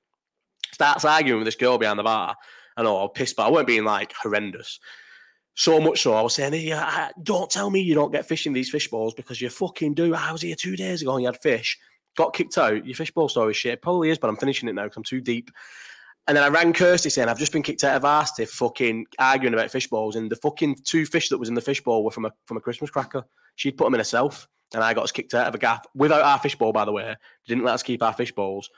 Starts 0.74 1.06
arguing 1.06 1.40
with 1.40 1.46
this 1.46 1.56
girl 1.56 1.78
behind 1.78 2.00
the 2.00 2.04
bar. 2.04 2.36
I 2.78 2.84
know 2.84 2.98
I 2.98 3.02
was 3.02 3.12
pissed, 3.16 3.36
but 3.36 3.48
I 3.48 3.52
weren't 3.52 3.68
being 3.68 3.84
like 3.84 4.14
horrendous. 4.14 4.80
So 5.56 5.80
much 5.80 6.04
so, 6.04 6.14
I 6.14 6.22
was 6.22 6.36
saying, 6.36 6.54
yeah, 6.54 7.10
don't 7.24 7.50
tell 7.50 7.72
me 7.72 7.82
you 7.82 7.96
don't 7.96 8.12
get 8.12 8.28
fish 8.28 8.46
in 8.46 8.54
these 8.54 8.70
fish 8.70 8.90
balls 8.90 9.16
because 9.16 9.42
you 9.42 9.50
fucking 9.50 9.96
do. 9.96 10.14
I 10.14 10.32
was 10.32 10.44
here 10.44 10.56
two 10.56 10.76
days 10.76 11.02
ago 11.02 11.16
and 11.16 11.24
you 11.24 11.28
had 11.28 11.42
fish. 11.42 11.80
Got 12.16 12.34
kicked 12.34 12.58
out. 12.60 12.86
Your 12.86 12.96
fish 12.96 13.12
ball 13.12 13.28
story 13.28 13.56
shit. 13.56 13.74
It 13.74 13.82
probably 13.82 14.12
is, 14.12 14.20
but 14.20 14.30
I'm 14.30 14.38
finishing 14.38 14.70
it 14.70 14.76
now 14.76 14.84
because 14.84 14.98
I'm 14.98 15.04
too 15.04 15.20
deep. 15.20 15.50
And 16.28 16.38
then 16.38 16.44
I 16.44 16.50
rang 16.50 16.74
Kirsty 16.74 17.10
saying 17.10 17.28
I've 17.28 17.40
just 17.40 17.54
been 17.54 17.64
kicked 17.64 17.84
out 17.84 17.96
of 17.96 18.04
varsity 18.04 18.46
for 18.46 18.70
fucking 18.70 19.08
arguing 19.18 19.54
about 19.54 19.72
fish 19.72 19.88
balls, 19.88 20.16
and 20.16 20.30
the 20.30 20.36
fucking 20.36 20.76
two 20.84 21.06
fish 21.06 21.30
that 21.30 21.38
was 21.38 21.50
in 21.50 21.56
the 21.56 21.62
fish 21.62 21.82
bowl 21.82 22.04
were 22.04 22.12
from 22.12 22.26
a 22.26 22.32
from 22.46 22.58
a 22.58 22.62
Christmas 22.62 22.92
cracker. 22.92 23.24
She'd 23.56 23.78
put 23.78 23.86
them 23.86 23.94
in 23.94 24.00
herself, 24.00 24.48
and 24.74 24.84
I 24.84 24.94
got 24.94 25.06
us 25.06 25.12
kicked 25.12 25.34
out 25.34 25.48
of 25.48 25.56
a 25.56 25.58
gaff 25.58 25.86
without 25.96 26.22
our 26.22 26.38
fish 26.38 26.56
bowl. 26.56 26.74
By 26.74 26.86
the 26.86 26.92
way, 26.92 27.16
didn't 27.48 27.64
let 27.64 27.76
us 27.76 27.84
keep 27.84 28.04
our 28.04 28.14
fish 28.14 28.34
bowls 28.34 28.70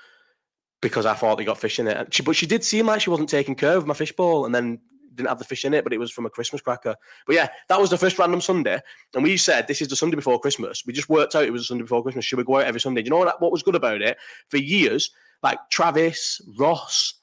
because 0.82 1.05
I 1.05 1.13
thought 1.13 1.38
they 1.38 1.45
got 1.45 1.57
fish 1.57 1.80
in 1.80 1.88
it. 1.88 2.13
She, 2.13 2.23
but 2.23 2.36
she 2.36 2.45
did 2.45 2.63
seem 2.63 2.88
like 2.88 3.01
she 3.01 3.09
wasn't 3.09 3.30
taking 3.30 3.55
care 3.55 3.75
of 3.75 3.86
my 3.86 3.93
fish 3.93 4.11
bowl, 4.11 4.45
and 4.45 4.53
then 4.53 4.80
didn't 5.15 5.30
have 5.30 5.39
the 5.39 5.45
fish 5.45 5.65
in 5.65 5.73
it, 5.73 5.84
but 5.84 5.91
it 5.91 5.99
was 5.99 6.11
from 6.11 6.25
a 6.25 6.30
Christmas 6.30 6.61
cracker. 6.61 6.95
But 7.27 7.36
yeah, 7.36 7.49
that 7.67 7.80
was 7.80 7.89
the 7.89 7.97
first 7.97 8.17
random 8.17 8.41
Sunday, 8.41 8.80
and 9.13 9.23
we 9.23 9.38
said 9.38 9.67
this 9.67 9.82
is 9.82 9.89
the 9.89 9.95
Sunday 9.95 10.15
before 10.15 10.39
Christmas. 10.39 10.86
We 10.86 10.93
just 10.93 11.09
worked 11.09 11.36
out 11.36 11.43
it 11.43 11.51
was 11.51 11.63
the 11.63 11.67
Sunday 11.67 11.84
before 11.84 12.03
Christmas. 12.03 12.25
Should 12.25 12.38
we 12.38 12.45
go 12.45 12.57
out 12.57 12.65
every 12.65 12.82
Sunday? 12.82 13.01
Do 13.01 13.05
you 13.05 13.11
know 13.11 13.17
what? 13.17 13.41
What 13.41 13.51
was 13.51 13.63
good 13.63 13.75
about 13.75 14.01
it? 14.01 14.17
For 14.49 14.57
years, 14.57 15.11
like 15.43 15.59
Travis, 15.69 16.41
Ross, 16.57 17.15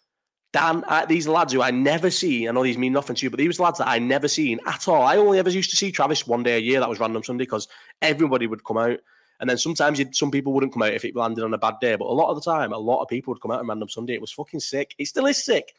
Dan, 0.52 0.84
these 1.08 1.28
lads 1.28 1.52
who 1.52 1.62
I 1.62 1.70
never 1.70 2.10
see, 2.10 2.48
I 2.48 2.52
know 2.52 2.62
these 2.62 2.78
mean 2.78 2.92
nothing 2.92 3.16
to 3.16 3.26
you, 3.26 3.30
but 3.30 3.38
these 3.38 3.60
lads 3.60 3.78
that 3.78 3.88
I 3.88 3.98
never 3.98 4.28
seen 4.28 4.58
at 4.66 4.88
all. 4.88 5.02
I 5.02 5.16
only 5.16 5.38
ever 5.38 5.50
used 5.50 5.70
to 5.70 5.76
see 5.76 5.90
Travis 5.90 6.26
one 6.26 6.42
day 6.42 6.56
a 6.56 6.60
year. 6.60 6.80
That 6.80 6.88
was 6.88 7.00
random 7.00 7.22
Sunday 7.24 7.44
because 7.44 7.68
everybody 8.02 8.46
would 8.46 8.64
come 8.64 8.78
out. 8.78 8.98
And 9.40 9.48
then 9.48 9.58
sometimes 9.58 10.00
some 10.12 10.30
people 10.30 10.52
wouldn't 10.52 10.72
come 10.72 10.82
out 10.82 10.94
if 10.94 11.04
it 11.04 11.16
landed 11.16 11.44
on 11.44 11.54
a 11.54 11.58
bad 11.58 11.74
day. 11.80 11.96
But 11.96 12.06
a 12.08 12.12
lot 12.12 12.30
of 12.30 12.36
the 12.36 12.50
time, 12.50 12.72
a 12.72 12.78
lot 12.78 13.02
of 13.02 13.08
people 13.08 13.32
would 13.32 13.40
come 13.40 13.50
out 13.50 13.60
on 13.60 13.66
random 13.66 13.88
Sunday. 13.88 14.14
It 14.14 14.20
was 14.20 14.32
fucking 14.32 14.60
sick. 14.60 14.94
It 14.98 15.06
still 15.06 15.26
is 15.26 15.42
sick. 15.42 15.74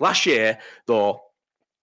Last 0.00 0.26
year, 0.26 0.58
though, 0.86 1.22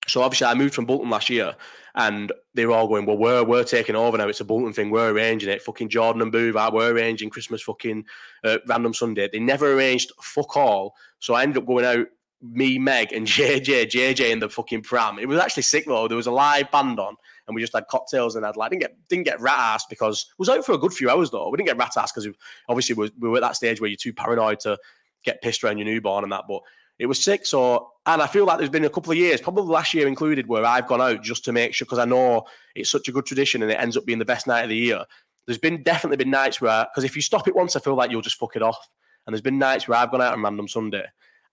so 0.08 0.22
obviously 0.22 0.48
I 0.48 0.54
moved 0.54 0.74
from 0.74 0.86
Bolton 0.86 1.10
last 1.10 1.30
year 1.30 1.56
and 1.96 2.32
they 2.54 2.66
were 2.66 2.74
all 2.74 2.88
going, 2.88 3.06
well, 3.06 3.18
we're, 3.18 3.44
we're 3.44 3.64
taking 3.64 3.96
over 3.96 4.18
now. 4.18 4.28
It's 4.28 4.42
a 4.42 4.46
Bolton 4.46 4.74
thing. 4.74 4.90
We're 4.90 5.12
arranging 5.12 5.50
it. 5.50 5.62
Fucking 5.62 5.90
Jordan 5.90 6.22
and 6.22 6.32
Boo, 6.32 6.52
Booth, 6.52 6.74
we're 6.74 6.92
arranging 6.92 7.30
Christmas 7.30 7.62
fucking 7.62 8.06
uh, 8.44 8.58
random 8.68 8.94
Sunday. 8.94 9.30
They 9.32 9.40
never 9.40 9.74
arranged 9.74 10.12
fuck 10.22 10.58
all. 10.58 10.96
So 11.20 11.34
I 11.34 11.44
ended 11.44 11.58
up 11.58 11.68
going 11.68 11.86
out 11.86 12.08
me, 12.42 12.78
Meg, 12.78 13.14
and 13.14 13.26
JJ, 13.28 13.90
JJ 13.90 14.32
in 14.32 14.40
the 14.40 14.50
fucking 14.50 14.82
pram. 14.84 15.20
It 15.20 15.28
was 15.28 15.40
actually 15.40 15.64
sick 15.64 15.86
though. 15.86 16.08
There 16.08 16.18
was 16.18 16.28
a 16.28 16.32
live 16.32 16.70
band 16.72 17.00
on, 17.00 17.16
and 17.48 17.56
we 17.56 17.62
just 17.62 17.74
had 17.74 17.88
cocktails 17.88 18.36
and 18.36 18.46
I'd 18.46 18.56
like 18.56 18.72
didn't 18.72 18.82
get 18.82 18.96
didn't 19.10 19.26
get 19.26 19.42
rat 19.42 19.58
ass 19.58 19.86
because 19.90 20.28
it 20.30 20.40
was 20.40 20.50
out 20.50 20.66
for 20.66 20.74
a 20.74 20.78
good 20.78 20.94
few 20.94 21.10
hours 21.10 21.32
though. 21.32 21.50
We 21.50 21.58
didn't 21.58 21.68
get 21.68 21.78
rat 21.78 21.98
ass 21.98 22.12
because 22.12 22.28
obviously 22.70 22.96
we, 22.96 23.12
we 23.20 23.30
were 23.30 23.38
at 23.38 23.42
that 23.42 23.56
stage 23.56 23.82
where 23.82 23.90
you're 23.90 23.98
too 23.98 24.14
paranoid 24.14 24.60
to 24.62 24.78
get 25.24 25.42
pissed 25.42 25.64
around 25.64 25.78
your 25.78 25.86
newborn 25.86 26.24
and 26.24 26.32
that. 26.32 26.46
But 26.48 26.62
it 27.00 27.08
was 27.08 27.22
sick. 27.22 27.46
So, 27.46 27.90
and 28.06 28.22
I 28.22 28.28
feel 28.28 28.46
like 28.46 28.58
there's 28.58 28.70
been 28.70 28.86
a 28.86 28.90
couple 28.90 29.12
of 29.12 29.18
years, 29.18 29.42
probably 29.42 29.64
last 29.64 29.94
year 29.94 30.08
included, 30.08 30.48
where 30.48 30.66
I've 30.66 30.88
gone 30.88 31.02
out 31.02 31.24
just 31.24 31.44
to 31.46 31.52
make 31.52 31.74
sure 31.74 31.86
because 31.86 32.00
I 32.00 32.06
know 32.06 32.46
it's 32.76 32.90
such 32.90 33.08
a 33.08 33.12
good 33.12 33.26
tradition 33.26 33.64
and 33.64 33.72
it 33.72 33.80
ends 33.80 33.98
up 33.98 34.06
being 34.06 34.20
the 34.20 34.26
best 34.26 34.48
night 34.48 34.64
of 34.64 34.70
the 34.70 34.76
year. 34.76 35.04
There's 35.46 35.58
been 35.58 35.84
definitely 35.84 36.18
been 36.18 36.30
nights 36.30 36.62
where 36.62 36.86
because 36.86 37.04
if 37.04 37.16
you 37.16 37.22
stop 37.22 37.48
it 37.48 37.56
once, 37.56 37.76
I 37.76 37.80
feel 37.80 37.96
like 37.96 38.12
you'll 38.12 38.22
just 38.22 38.38
fuck 38.38 38.56
it 38.56 38.62
off. 38.62 38.88
And 39.26 39.34
there's 39.34 39.42
been 39.42 39.60
nights 39.60 39.88
where 39.88 39.98
I've 39.98 40.12
gone 40.12 40.22
out 40.22 40.34
on 40.34 40.44
random 40.44 40.68
Sunday 40.68 41.06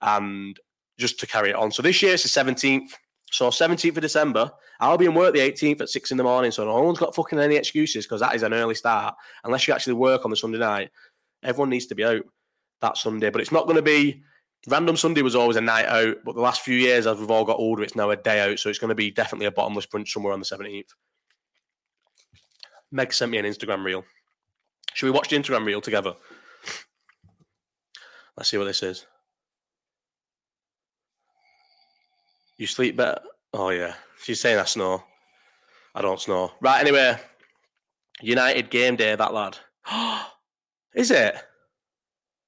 and 0.03 0.59
just 0.99 1.18
to 1.20 1.26
carry 1.26 1.51
it 1.51 1.57
on. 1.57 1.72
So 1.72 1.82
this 1.82 2.03
year 2.03 2.14
it's 2.14 2.22
the 2.22 2.45
17th. 2.45 2.91
So 3.30 3.48
17th 3.48 3.96
of 3.96 4.02
December, 4.02 4.50
I'll 4.80 4.98
be 4.98 5.06
in 5.06 5.14
work 5.14 5.34
the 5.34 5.40
18th 5.40 5.80
at 5.82 5.88
six 5.88 6.10
in 6.10 6.16
the 6.16 6.24
morning. 6.24 6.50
So 6.50 6.64
no 6.64 6.82
one's 6.82 6.98
got 6.98 7.14
fucking 7.14 7.38
any 7.38 7.56
excuses 7.56 8.04
because 8.04 8.20
that 8.20 8.34
is 8.34 8.42
an 8.42 8.52
early 8.52 8.74
start. 8.74 9.14
Unless 9.44 9.68
you 9.68 9.74
actually 9.74 9.94
work 9.94 10.24
on 10.24 10.30
the 10.30 10.36
Sunday 10.36 10.58
night, 10.58 10.90
everyone 11.42 11.70
needs 11.70 11.86
to 11.86 11.94
be 11.94 12.04
out 12.04 12.22
that 12.80 12.96
Sunday. 12.96 13.30
But 13.30 13.40
it's 13.40 13.52
not 13.52 13.66
going 13.66 13.76
to 13.76 13.82
be 13.82 14.22
random 14.66 14.96
Sunday 14.96 15.22
was 15.22 15.36
always 15.36 15.56
a 15.56 15.60
night 15.60 15.86
out. 15.86 16.16
But 16.24 16.34
the 16.34 16.40
last 16.40 16.62
few 16.62 16.76
years, 16.76 17.06
as 17.06 17.18
we've 17.18 17.30
all 17.30 17.44
got 17.44 17.58
older, 17.58 17.82
it's 17.82 17.96
now 17.96 18.10
a 18.10 18.16
day 18.16 18.40
out. 18.40 18.58
So 18.58 18.68
it's 18.68 18.78
going 18.78 18.88
to 18.90 18.94
be 18.96 19.10
definitely 19.10 19.46
a 19.46 19.52
bottomless 19.52 19.86
brunch 19.86 20.08
somewhere 20.08 20.32
on 20.32 20.40
the 20.40 20.46
17th. 20.46 20.90
Meg 22.90 23.12
sent 23.12 23.30
me 23.30 23.38
an 23.38 23.44
Instagram 23.44 23.84
reel. 23.84 24.04
Should 24.94 25.06
we 25.06 25.12
watch 25.12 25.28
the 25.28 25.36
Instagram 25.36 25.64
reel 25.64 25.80
together? 25.80 26.14
Let's 28.36 28.50
see 28.50 28.58
what 28.58 28.64
this 28.64 28.82
is. 28.82 29.06
You 32.61 32.66
sleep 32.66 32.94
better. 32.94 33.22
Oh 33.54 33.70
yeah, 33.70 33.94
she's 34.22 34.38
saying 34.38 34.58
I 34.58 34.64
snore. 34.64 35.02
I 35.94 36.02
don't 36.02 36.20
snore. 36.20 36.52
Right. 36.61 36.82
Anyway, 36.82 37.16
United 38.20 38.68
game 38.68 38.96
day. 38.96 39.16
That 39.16 39.32
lad. 39.32 39.56
Is 40.94 41.11
it? 41.11 41.36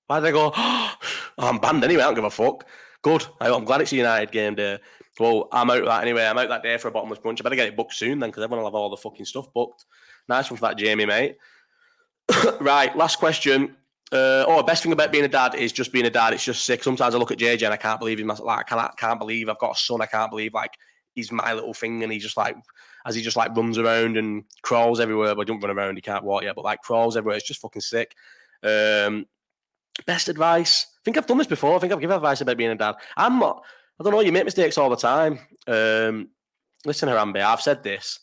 Why 0.07 0.21
did 0.21 0.33
go? 0.33 0.53
Oh, 1.39 1.49
I'm 1.49 1.59
banned 1.59 1.83
anyway. 1.83 2.03
I 2.03 2.07
don't 2.07 2.15
give 2.15 2.25
a 2.25 2.31
fuck. 2.31 2.67
Good. 3.01 3.25
I'm 3.41 3.65
glad 3.65 3.81
it's 3.81 3.91
United 3.91 4.31
game 4.31 4.55
day. 4.55 4.79
Well, 5.19 5.49
I'm 5.51 5.71
out 5.71 5.87
that 5.87 6.03
anyway. 6.03 6.27
I'm 6.27 6.37
out 6.37 6.51
that 6.51 6.63
day 6.63 6.77
for 6.77 6.89
a 6.89 6.91
bottomless 6.91 7.21
brunch. 7.21 7.41
I 7.41 7.43
better 7.43 7.57
get 7.57 7.69
it 7.69 7.77
booked 7.77 7.95
soon 7.95 8.19
then, 8.19 8.29
because 8.29 8.45
everyone 8.45 8.63
will 8.63 8.71
have 8.71 8.75
all 8.75 8.91
the 8.91 8.99
fucking 8.99 9.25
stuff 9.25 9.51
booked. 9.55 9.87
Nice 10.29 10.51
one 10.51 10.59
for 10.59 10.67
that, 10.67 10.77
Jamie, 10.77 11.07
mate. 11.07 11.39
right, 12.61 12.95
last 12.95 13.19
question. 13.19 13.77
Uh, 14.13 14.45
oh, 14.47 14.63
best 14.63 14.83
thing 14.83 14.93
about 14.93 15.11
being 15.11 15.25
a 15.25 15.29
dad 15.29 15.55
is 15.55 15.73
just 15.73 15.91
being 15.91 16.05
a 16.05 16.11
dad. 16.11 16.35
It's 16.35 16.45
just 16.45 16.67
sick. 16.67 16.83
Sometimes 16.83 17.15
I 17.15 17.19
look 17.19 17.31
at 17.31 17.39
JJ 17.39 17.63
and 17.63 17.73
I 17.73 17.79
can't 17.79 17.99
believe 17.99 18.21
him. 18.21 18.27
Like 18.27 18.41
I 18.41 18.63
can't, 18.63 18.97
can't 18.99 19.19
believe 19.19 19.49
I've 19.49 19.59
got 19.59 19.75
a 19.75 19.79
son. 19.79 20.03
I 20.03 20.07
can't 20.07 20.31
believe 20.31 20.53
like 20.53 20.77
he's 21.15 21.33
my 21.33 21.55
little 21.55 21.73
thing, 21.73 22.03
and 22.03 22.13
he 22.13 22.19
just 22.19 22.37
like 22.37 22.57
as 23.07 23.15
he 23.15 23.23
just 23.23 23.39
like 23.39 23.57
runs 23.57 23.79
around 23.79 24.19
and 24.19 24.45
crawls 24.61 25.01
everywhere. 25.01 25.35
But 25.35 25.47
don't 25.47 25.61
run 25.61 25.77
around. 25.77 25.97
He 25.97 26.03
can't 26.03 26.25
walk 26.25 26.43
yet, 26.43 26.55
but 26.55 26.65
like 26.65 26.83
crawls 26.83 27.17
everywhere. 27.17 27.39
It's 27.39 27.47
just 27.47 27.63
fucking 27.63 27.81
sick. 27.81 28.15
Um, 28.63 29.27
best 30.07 30.29
advice. 30.29 30.89
I 30.95 31.01
think 31.07 31.17
I've 31.17 31.27
done 31.27 31.39
this 31.39 31.47
before. 31.47 31.75
I 31.75 31.79
think 31.79 31.95
I've 31.95 32.01
given 32.01 32.17
advice 32.17 32.43
about 32.43 32.59
being 32.59 32.71
a 32.71 32.75
dad. 32.75 32.97
I'm 33.17 33.39
not. 33.39 33.65
I 33.99 34.05
don't 34.05 34.13
know. 34.13 34.21
You 34.21 34.33
make 34.33 34.45
mistakes 34.45 34.77
all 34.77 34.91
the 34.91 34.97
time. 34.97 35.39
Um, 35.67 36.29
listen, 36.85 37.09
Harambe, 37.09 37.43
I've 37.43 37.63
said 37.63 37.83
this. 37.83 38.21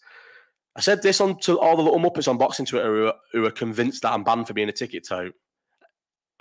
I 0.75 0.81
said 0.81 1.01
this 1.01 1.19
on 1.19 1.39
to 1.39 1.59
all 1.59 1.75
the 1.75 1.81
little 1.81 1.99
muppets 1.99 2.27
on 2.27 2.37
boxing 2.37 2.67
Twitter 2.67 2.95
who 2.95 3.07
are, 3.07 3.15
who 3.33 3.45
are 3.45 3.51
convinced 3.51 4.03
that 4.03 4.13
I'm 4.13 4.23
banned 4.23 4.47
for 4.47 4.53
being 4.53 4.69
a 4.69 4.71
ticket 4.71 5.03
tout 5.07 5.33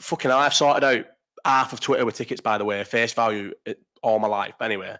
fucking 0.00 0.30
hell, 0.30 0.40
I've 0.40 0.54
sorted 0.54 0.84
out 0.84 1.04
half 1.44 1.72
of 1.72 1.80
Twitter 1.80 2.04
with 2.04 2.16
tickets, 2.16 2.40
by 2.40 2.58
the 2.58 2.64
way, 2.64 2.82
face 2.84 3.12
value 3.12 3.52
all 4.02 4.18
my 4.18 4.28
life. 4.28 4.54
But 4.58 4.66
anyway, 4.66 4.96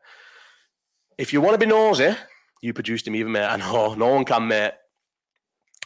if 1.17 1.33
you 1.33 1.41
want 1.41 1.55
to 1.55 1.59
be 1.59 1.71
nosy, 1.71 2.15
you 2.63 2.73
produced 2.73 3.07
him 3.07 3.17
even, 3.17 3.33
mate. 3.33 3.47
I 3.47 3.57
know, 3.57 3.95
no 3.95 4.09
one 4.09 4.25
can, 4.25 4.49
mate. 4.49 4.73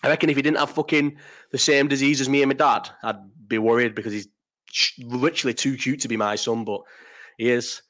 I 0.02 0.08
reckon 0.08 0.30
if 0.30 0.36
he 0.36 0.42
didn't 0.42 0.58
have 0.58 0.70
fucking 0.70 1.16
the 1.50 1.58
same 1.58 1.88
disease 1.88 2.20
as 2.20 2.28
me 2.28 2.42
and 2.42 2.48
my 2.48 2.54
dad, 2.54 2.90
I'd 3.02 3.48
be 3.48 3.58
worried 3.58 3.94
because 3.94 4.12
he's 4.12 4.28
literally 4.98 5.54
too 5.54 5.76
cute 5.76 6.00
to 6.00 6.08
be 6.08 6.16
my 6.16 6.34
son, 6.34 6.64
but 6.64 6.82
he 7.38 7.50
is. 7.50 7.82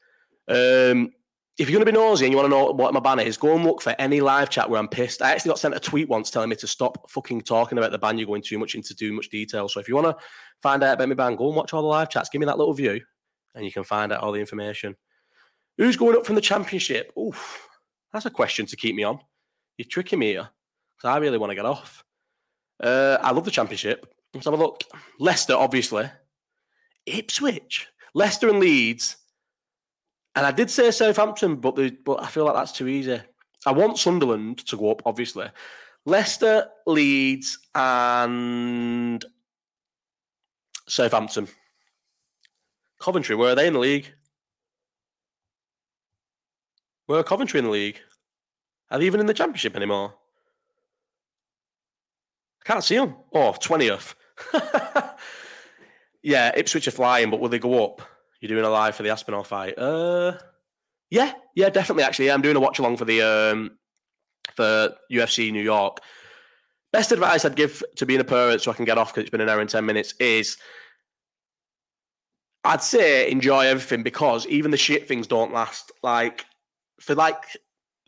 Um, 0.49 1.13
if 1.59 1.69
you're 1.69 1.79
going 1.79 1.87
to 1.87 1.93
be 1.93 1.99
nosy 1.99 2.25
and 2.25 2.33
you 2.33 2.39
want 2.39 2.47
to 2.47 2.57
know 2.57 2.73
what 2.73 2.95
my 2.95 3.01
ban 3.01 3.21
is, 3.21 3.37
go 3.37 3.55
and 3.55 3.65
look 3.65 3.83
for 3.83 3.95
any 3.99 4.21
live 4.21 4.49
chat 4.49 4.71
where 4.71 4.81
I'm 4.81 4.89
pissed. 4.89 5.21
I 5.21 5.33
actually 5.33 5.51
got 5.51 5.59
sent 5.59 5.75
a 5.75 5.81
tweet 5.81 6.09
once 6.09 6.31
telling 6.31 6.49
me 6.49 6.57
to 6.57 6.67
stop 6.67 7.11
fucking 7.11 7.43
talking 7.43 7.77
about 7.77 7.93
the 7.93 7.99
ban. 7.99 8.17
You're 8.17 8.27
going 8.27 8.43
too 8.43 8.59
much 8.59 8.75
into 8.75 8.95
too 8.95 9.13
much 9.13 9.29
detail. 9.29 9.69
So 9.69 9.79
if 9.79 9.87
you 9.87 9.95
want 9.95 10.07
to 10.07 10.25
find 10.63 10.83
out 10.83 10.95
about 10.95 11.09
my 11.09 11.15
ban, 11.15 11.37
go 11.37 11.49
and 11.49 11.57
watch 11.57 11.75
all 11.75 11.83
the 11.83 11.89
live 11.89 12.09
chats. 12.09 12.31
Give 12.31 12.41
me 12.41 12.47
that 12.47 12.57
little 12.57 12.73
view, 12.73 13.01
and 13.55 13.65
you 13.65 13.73
can 13.73 13.85
find 13.85 14.13
out 14.13 14.21
all 14.21 14.33
the 14.33 14.41
information. 14.41 14.97
Who's 15.77 15.97
going 15.97 16.17
up 16.17 16.25
from 16.25 16.37
the 16.37 16.41
championship? 16.41 17.13
Oof, 17.19 17.69
that's 18.13 18.27
a 18.27 18.31
question 18.31 18.65
to 18.67 18.77
keep 18.77 18.95
me 18.95 19.03
on. 19.03 19.19
You're 19.77 19.89
tricking 19.89 20.19
me 20.19 20.29
here 20.29 20.49
because 20.97 21.15
I 21.15 21.19
really 21.19 21.39
want 21.39 21.51
to 21.51 21.57
get 21.57 21.67
off. 21.67 22.03
Uh, 22.83 23.19
I 23.21 23.31
love 23.33 23.45
the 23.45 23.51
championship. 23.51 24.07
Let's 24.33 24.47
have 24.47 24.55
a 24.55 24.57
look. 24.57 24.85
Leicester, 25.19 25.55
obviously. 25.55 26.11
Ipswich, 27.05 27.89
Leicester 28.15 28.49
and 28.49 28.59
Leeds 28.59 29.17
and 30.35 30.47
I 30.47 30.51
did 30.51 30.71
say 30.71 30.91
Southampton, 30.91 31.57
but 31.57 31.77
the, 31.77 31.91
but 32.05 32.23
I 32.23 32.29
feel 32.29 32.45
like 32.45 32.55
that's 32.55 32.73
too 32.73 32.89
easy. 32.89 33.21
I 33.67 33.73
want 33.73 33.99
Sunderland 33.99 34.59
to 34.67 34.77
go 34.77 34.91
up, 34.91 35.03
obviously. 35.07 35.47
Leicester, 36.05 36.69
Leeds, 36.87 37.59
and 37.75 39.25
Southampton. 40.89 41.49
Coventry, 42.99 43.37
where 43.37 43.53
are 43.53 43.55
they 43.55 43.67
in 43.67 43.75
the 43.75 43.79
league? 43.79 44.13
Where 47.07 47.21
are 47.21 47.25
Coventry 47.25 47.59
in 47.59 47.67
the 47.67 47.71
league? 47.71 47.99
Are 48.91 48.99
they 48.99 49.07
even 49.07 49.21
in 49.21 49.27
the 49.27 49.35
championship 49.35 49.77
anymore? 49.77 50.15
I 52.65 52.69
can't 52.69 52.85
see 52.85 52.97
them. 52.97 53.17
Oh, 53.33 53.53
20th. 53.53 54.15
yeah, 56.23 56.53
Ipswich 56.57 56.89
are 56.89 56.93
flying, 56.93 57.31
but 57.31 57.41
will 57.41 57.49
they 57.49 57.59
go 57.59 57.85
up? 57.85 58.03
You're 58.43 58.49
doing 58.49 58.65
a 58.65 58.71
live 58.71 58.97
for 58.97 59.05
the 59.05 59.11
Aspinall 59.11 59.45
fight. 59.45 59.79
Uh, 59.79 60.37
yeah, 61.11 61.33
yeah, 61.55 61.71
definitely. 61.71 62.03
Actually, 62.03 62.33
I'm 62.33 62.43
doing 62.43 62.57
a 62.57 62.61
watch 62.61 62.81
along 62.81 62.97
for 62.97 63.05
the 63.05 63.23
um, 63.23 63.79
for 64.57 64.93
UFC 65.13 65.53
New 65.53 65.63
York. 65.63 65.99
Best 66.93 67.13
advice 67.13 67.45
I'd 67.45 67.55
give 67.55 67.85
to 67.97 68.05
being 68.05 68.19
a 68.19 68.25
parent, 68.25 68.61
so 68.61 68.73
I 68.73 68.75
can 68.75 68.85
get 68.85 68.99
off 68.99 69.13
because 69.13 69.23
it's 69.23 69.31
been 69.31 69.41
an 69.41 69.49
hour 69.49 69.61
and 69.61 69.71
ten 69.71 69.87
minutes, 69.87 70.15
is 70.19 70.57
I'd 72.65 72.83
say 72.83 73.31
enjoy 73.31 73.61
everything 73.61 74.03
because 74.03 74.45
even 74.49 74.73
the 74.73 74.77
shit 74.77 75.07
things 75.07 75.29
don't 75.29 75.53
last. 75.53 75.93
Like 76.03 76.45
for 77.01 77.15
like 77.15 77.45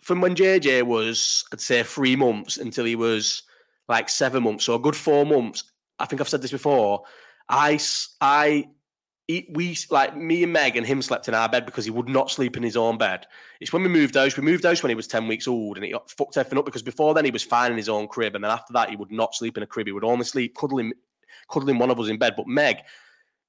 from 0.02 0.20
when 0.20 0.35
JJ 0.35 0.82
was, 0.82 1.44
I'd 1.52 1.61
say 1.61 1.85
three 1.85 2.16
months 2.16 2.56
until 2.56 2.86
he 2.86 2.97
was 2.97 3.44
like 3.89 4.09
seven 4.09 4.43
months, 4.43 4.65
so 4.65 4.74
a 4.74 4.81
good 4.81 4.97
four 4.97 5.24
months. 5.24 5.62
I 6.01 6.06
think 6.06 6.20
I've 6.20 6.28
said 6.28 6.43
this 6.43 6.51
before. 6.51 7.05
I 7.48 7.78
I 8.20 8.66
he, 9.27 9.49
we 9.53 9.77
like 9.91 10.17
me 10.17 10.43
and 10.43 10.53
Meg 10.53 10.77
and 10.77 10.87
him 10.87 11.01
slept 11.01 11.29
in 11.29 11.35
our 11.35 11.49
bed 11.49 11.65
because 11.65 11.85
he 11.85 11.91
would 11.91 12.09
not 12.09 12.31
sleep 12.31 12.57
in 12.57 12.63
his 12.63 12.77
own 12.77 12.99
bed. 12.99 13.27
It's 13.61 13.73
when 13.73 13.83
we 13.83 13.89
moved 13.89 14.15
house. 14.15 14.37
We 14.37 14.43
moved 14.43 14.65
house 14.65 14.83
when 14.83 14.91
he 14.91 14.97
was 14.97 15.07
ten 15.07 15.27
weeks 15.27 15.49
old, 15.49 15.77
and 15.77 15.87
he 15.87 15.95
fucked 16.09 16.37
everything 16.37 16.59
up 16.59 16.67
because 16.67 16.83
before 16.83 17.15
then 17.15 17.25
he 17.25 17.31
was 17.31 17.43
fine 17.43 17.71
in 17.71 17.77
his 17.77 17.89
own 17.89 18.07
crib, 18.07 18.35
and 18.35 18.45
then 18.45 18.51
after 18.51 18.73
that 18.75 18.91
he 18.91 18.97
would 18.97 19.11
not 19.11 19.35
sleep 19.35 19.57
in 19.57 19.63
a 19.63 19.67
crib. 19.67 19.87
He 19.87 19.93
would 19.93 20.05
only 20.05 20.25
sleep 20.25 20.55
cuddling, 20.55 20.93
cuddling 21.51 21.79
one 21.79 21.91
of 21.91 21.99
us 21.99 22.09
in 22.09 22.19
bed. 22.19 22.35
But 22.37 22.47
Meg, 22.47 22.79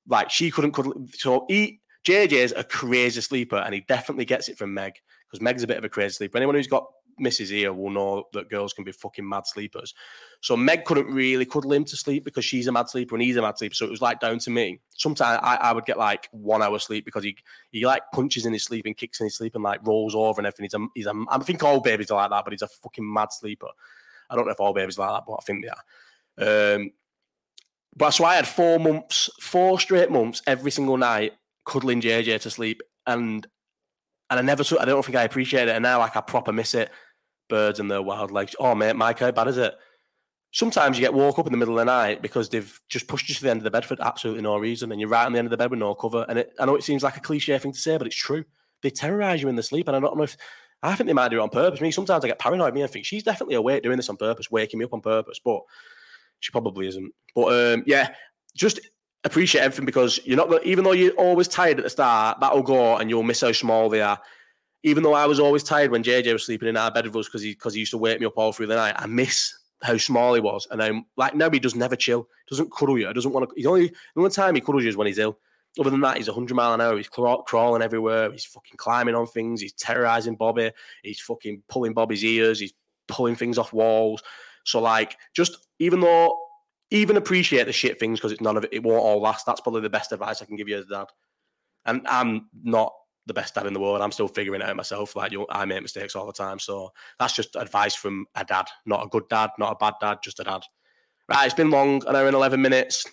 like 0.08 0.30
she 0.30 0.50
couldn't 0.50 0.72
cuddle. 0.72 1.08
So 1.14 1.46
he 1.50 1.82
is 2.08 2.54
a 2.56 2.64
crazy 2.64 3.20
sleeper, 3.20 3.58
and 3.58 3.74
he 3.74 3.82
definitely 3.82 4.26
gets 4.26 4.48
it 4.48 4.58
from 4.58 4.74
Meg 4.74 4.94
because 5.28 5.42
Meg's 5.42 5.64
a 5.64 5.68
bit 5.68 5.78
of 5.78 5.84
a 5.84 5.90
crazy 5.90 6.14
sleeper. 6.14 6.38
Anyone 6.38 6.56
who's 6.56 6.68
got 6.68 6.86
misses 7.18 7.50
here 7.50 7.74
will 7.74 7.90
know 7.90 8.26
that 8.34 8.50
girls 8.50 8.74
can 8.74 8.84
be 8.84 8.92
fucking 8.92 9.28
mad 9.28 9.48
sleepers. 9.48 9.94
So 10.42 10.56
Meg 10.56 10.86
couldn't 10.86 11.08
really 11.08 11.46
cuddle 11.46 11.74
him 11.74 11.86
to 11.86 11.96
sleep 11.96 12.24
because 12.24 12.46
she's 12.46 12.68
a 12.68 12.72
mad 12.72 12.90
sleeper 12.90 13.16
and 13.16 13.24
he's 13.24 13.38
a 13.38 13.42
mad 13.42 13.58
sleeper. 13.58 13.76
So 13.76 13.86
it 13.86 13.92
was 13.92 14.02
like 14.02 14.20
down 14.20 14.40
to 14.40 14.50
me. 14.50 14.80
Sometimes 14.96 15.40
I, 15.42 15.56
I 15.56 15.74
would 15.74 15.86
get 15.86 15.98
like 15.98 16.30
one 16.32 16.62
hour 16.62 16.78
sleep 16.80 17.06
because 17.06 17.24
he 17.24 17.38
he 17.72 17.86
like 17.86 18.04
punches 18.14 18.46
in 18.46 18.54
his 18.54 18.64
sleep 18.64 18.86
and 18.86 18.98
kicks 18.98 19.20
in 19.20 19.26
his 19.26 19.36
sleep 19.36 19.56
and 19.56 19.64
like 19.64 19.86
rolls 19.86 20.16
over 20.16 20.40
and 20.40 20.48
everything. 20.48 20.66
He's 20.66 20.74
a 20.74 20.88
he's 20.94 21.08
a 21.08 21.26
I 21.30 21.38
think 21.40 21.64
all 21.64 21.80
babies 21.80 22.12
are 22.12 22.18
like 22.18 22.30
that, 22.30 22.44
but 22.44 22.54
he's 22.54 22.62
a 22.62 22.68
fucking 22.68 23.12
mad 23.12 23.32
sleeper. 23.32 23.70
I 24.30 24.36
don't 24.36 24.46
know 24.46 24.52
if 24.52 24.60
all 24.60 24.74
babies 24.74 24.98
are 25.00 25.10
like 25.10 25.20
that, 25.20 25.26
but 25.28 25.36
I 25.36 25.44
think 25.46 25.66
they 25.66 25.70
are. 25.70 26.76
Um, 26.76 26.92
but 27.96 28.12
so 28.12 28.26
I 28.26 28.36
had 28.36 28.48
four 28.48 28.80
months, 28.80 29.30
four 29.40 29.80
straight 29.80 30.12
months 30.12 30.42
every 30.46 30.72
single 30.72 30.98
night 30.98 31.34
cuddling 31.66 32.02
JJ 32.02 32.42
to 32.42 32.50
sleep, 32.50 32.82
and 33.08 33.48
and 34.30 34.40
I 34.40 34.42
never, 34.42 34.64
I 34.80 34.86
don't 34.86 35.06
think 35.06 35.16
I 35.16 35.24
appreciate 35.24 35.70
it, 35.70 35.76
and 35.76 35.84
now 35.84 36.00
like 36.00 36.16
I 36.16 36.22
proper 36.22 36.52
miss 36.52 36.74
it 36.74 36.92
birds 37.48 37.80
and 37.80 37.90
their 37.90 38.02
wild 38.02 38.32
legs. 38.32 38.56
Oh, 38.60 38.76
mate, 38.76 38.96
Mike, 38.96 39.20
how 39.20 39.32
bad 39.32 39.48
is 39.48 39.58
it? 39.58 39.76
Sometimes 40.52 40.98
you 40.98 41.02
get 41.02 41.14
woke 41.14 41.38
up 41.38 41.48
in 41.48 41.52
the 41.52 41.58
middle 41.58 41.78
of 41.78 41.80
the 41.80 41.86
night 41.86 42.22
because 42.22 42.48
they've 42.50 42.80
just 42.88 43.08
pushed 43.08 43.28
you 43.28 43.36
to 43.36 43.44
the 43.44 43.50
end 43.50 43.60
of 43.60 43.66
the 43.66 43.72
bed 43.72 43.86
for 43.86 43.98
absolutely 44.00 44.42
no 44.42 44.58
reason, 44.58 44.92
and 44.92 45.02
you're 45.02 45.10
right 45.10 45.26
on 45.26 45.34
the 45.34 45.40
end 45.40 45.48
of 45.48 45.52
the 45.52 45.58
bed 45.58 45.70
with 45.70 45.80
no 45.80 45.94
cover. 45.96 46.26
And 46.30 46.40
it, 46.40 46.54
I 46.60 46.66
know 46.66 46.76
it 46.76 46.84
seems 46.84 47.04
like 47.04 47.18
a 47.18 47.22
cliche 47.22 47.58
thing 47.58 47.74
to 47.74 47.80
say, 47.80 47.98
but 47.98 48.08
it's 48.08 48.16
true. 48.16 48.46
They 48.82 48.90
terrorize 48.90 49.42
you 49.42 49.50
in 49.50 49.56
the 49.56 49.64
sleep, 49.64 49.88
and 49.88 49.98
I 49.98 50.00
don't 50.00 50.16
know 50.16 50.24
if 50.24 50.38
I 50.82 50.96
think 50.96 51.08
they 51.08 51.14
might 51.14 51.30
do 51.30 51.40
it 51.40 51.44
on 51.44 51.50
purpose. 51.50 51.82
Me, 51.82 51.92
sometimes 51.92 52.24
I 52.24 52.28
get 52.28 52.40
paranoid. 52.40 52.74
Me, 52.74 52.84
I 52.84 52.88
think 52.88 53.06
she's 53.06 53.24
definitely 53.24 53.56
awake 53.56 53.84
doing 53.84 53.98
this 53.98 54.10
on 54.10 54.18
purpose, 54.18 54.52
waking 54.52 54.80
me 54.80 54.86
up 54.86 54.94
on 54.94 55.02
purpose, 55.02 55.40
but 55.44 55.62
she 56.40 56.52
probably 56.52 56.88
isn't. 56.88 57.12
But 57.34 57.74
um, 57.74 57.84
yeah, 57.86 58.10
just 58.56 58.80
appreciate 59.24 59.62
everything 59.62 59.86
because 59.86 60.20
you're 60.24 60.38
not 60.38 60.50
going. 60.50 60.64
Even 60.64 60.84
though 60.84 60.94
you're 60.94 61.14
always 61.14 61.48
tired 61.48 61.80
at 61.80 61.84
the 61.84 61.90
start, 61.90 62.40
that'll 62.40 62.62
go, 62.62 62.98
and 62.98 63.10
you'll 63.10 63.24
miss 63.24 63.42
how 63.42 63.52
small 63.52 63.90
they 63.90 64.02
are 64.02 64.20
even 64.86 65.02
though 65.02 65.16
I 65.16 65.26
was 65.26 65.40
always 65.40 65.64
tired 65.64 65.90
when 65.90 66.04
JJ 66.04 66.32
was 66.32 66.46
sleeping 66.46 66.70
in 66.70 66.78
our 66.78 66.92
bed 66.92 67.08
with 67.08 67.16
us 67.16 67.26
because 67.26 67.42
he 67.42 67.54
because 67.54 67.74
he 67.74 67.80
used 67.80 67.92
to 67.92 67.98
wake 67.98 68.20
me 68.20 68.28
up 68.28 68.38
all 68.38 68.54
through 68.54 68.68
the 68.68 68.76
night, 68.76 68.94
I 68.98 69.08
miss 69.08 69.58
how 69.82 69.98
small 69.98 70.36
he 70.36 70.40
was. 70.40 70.68
And 70.70 70.82
I'm 70.82 71.06
like 71.18 71.34
now 71.34 71.50
he 71.50 71.60
does 71.60 71.74
never 71.74 71.96
chill, 71.96 72.30
doesn't 72.48 72.72
cuddle 72.72 73.00
you, 73.00 73.12
doesn't 73.12 73.34
want 73.34 73.50
to. 73.50 73.56
He's 73.56 73.66
only 73.66 73.88
the 73.88 73.96
only 74.16 74.30
time 74.30 74.54
he 74.54 74.62
cuddles 74.62 74.84
you 74.84 74.90
is 74.90 74.96
when 74.96 75.08
he's 75.08 75.18
ill. 75.18 75.40
Other 75.80 75.90
than 75.90 76.02
that, 76.02 76.18
he's 76.18 76.28
100 76.28 76.54
mile 76.54 76.74
an 76.74 76.82
hour. 76.82 76.96
He's 76.96 77.10
crawling 77.10 77.82
everywhere. 77.82 78.32
He's 78.32 78.46
fucking 78.46 78.78
climbing 78.78 79.16
on 79.16 79.26
things. 79.26 79.60
He's 79.60 79.74
terrorizing 79.74 80.36
Bobby. 80.36 80.72
He's 81.04 81.20
fucking 81.20 81.64
pulling 81.68 81.94
Bobby's 81.94 82.24
ears. 82.24 82.60
He's 82.60 82.74
pulling 83.08 83.36
things 83.36 83.58
off 83.58 83.74
walls. 83.74 84.22
So 84.66 84.80
like, 84.80 85.18
just 85.36 85.68
even 85.80 86.00
though, 86.00 86.38
even 86.92 87.18
appreciate 87.18 87.66
the 87.66 87.74
shit 87.74 88.00
things 88.00 88.20
because 88.20 88.32
it's 88.32 88.40
none 88.40 88.56
of 88.56 88.64
it. 88.64 88.70
It 88.72 88.84
won't 88.84 89.02
all 89.04 89.20
last. 89.20 89.48
That's 89.48 89.62
probably 89.62 89.82
the 89.82 89.90
best 89.90 90.12
advice 90.12 90.42
I 90.42 90.46
can 90.46 90.56
give 90.56 90.70
you 90.70 90.78
as 90.78 90.86
a 90.86 90.90
dad. 90.90 91.08
And 91.86 92.08
I'm 92.08 92.50
not 92.64 92.94
the 93.26 93.34
best 93.34 93.56
dad 93.56 93.66
in 93.66 93.74
the 93.74 93.80
world. 93.80 94.02
I'm 94.02 94.12
still 94.12 94.28
figuring 94.28 94.62
it 94.62 94.68
out 94.68 94.76
myself. 94.76 95.16
Like 95.16 95.32
you, 95.32 95.46
I 95.50 95.66
make 95.66 95.82
mistakes 95.82 96.16
all 96.16 96.26
the 96.26 96.34
time. 96.34 96.60
So 96.60 96.92
that's 97.20 97.36
just 97.36 97.56
advice 97.56 97.96
from 97.96 98.26
a 98.36 98.46
dad, 98.46 98.66
not 98.86 99.06
a 99.06 99.10
good 99.10 99.28
dad, 99.30 99.52
not 99.58 99.72
a 99.72 99.76
bad 99.76 99.94
dad, 100.00 100.20
just 100.24 100.40
a 100.40 100.44
dad. 100.44 100.62
Right, 101.28 101.46
it's 101.46 101.56
been 101.56 101.72
long, 101.72 102.06
an 102.08 102.16
hour 102.16 102.28
and 102.28 102.36
11 102.36 102.62
minutes. 102.62 103.06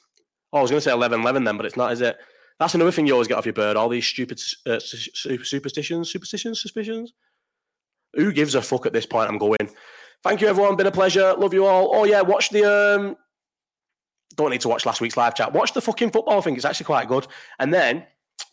Oh, 0.53 0.59
I 0.59 0.63
was 0.63 0.71
going 0.71 0.79
to 0.79 0.85
say 0.85 0.93
11, 0.93 1.23
11 1.23 1.45
then, 1.45 1.57
but 1.57 1.65
it's 1.65 1.79
not, 1.79 1.93
is 1.93 2.03
it? 2.03 2.19
That's 2.59 2.75
another 2.75 2.93
thing 2.93 3.07
you 3.07 3.15
always 3.15 3.29
get 3.29 3.39
off 3.39 3.47
your 3.47 3.55
bird. 3.55 3.77
All 3.77 3.89
these 3.89 4.07
stupid 4.07 4.41
uh, 4.67 4.79
superstitions, 4.79 6.11
superstitions, 6.11 6.61
suspicions. 6.61 7.13
Who 8.15 8.33
gives 8.33 8.55
a 8.55 8.63
fuck 8.63 8.87
at 8.87 8.93
this 8.93 9.07
point? 9.07 9.31
I'm 9.31 9.39
going. 9.39 9.71
Thank 10.23 10.41
you, 10.41 10.47
everyone. 10.49 10.77
Been 10.77 10.87
a 10.87 10.93
pleasure. 10.93 11.35
Love 11.35 11.55
you 11.55 11.65
all. 11.67 11.91
Oh 11.93 12.05
yeah, 12.05 12.21
watch 12.21 12.51
the 12.51 12.65
um. 12.65 13.17
Don't 14.37 14.51
need 14.51 14.61
to 14.61 14.69
watch 14.69 14.87
last 14.87 15.01
week's 15.01 15.17
live 15.17 15.35
chat. 15.35 15.53
Watch 15.53 15.73
the 15.73 15.81
fucking 15.81 16.11
football 16.11 16.41
thing. 16.41 16.55
It's 16.55 16.65
actually 16.65 16.85
quite 16.85 17.09
good. 17.09 17.27
And 17.59 17.73
then 17.73 18.07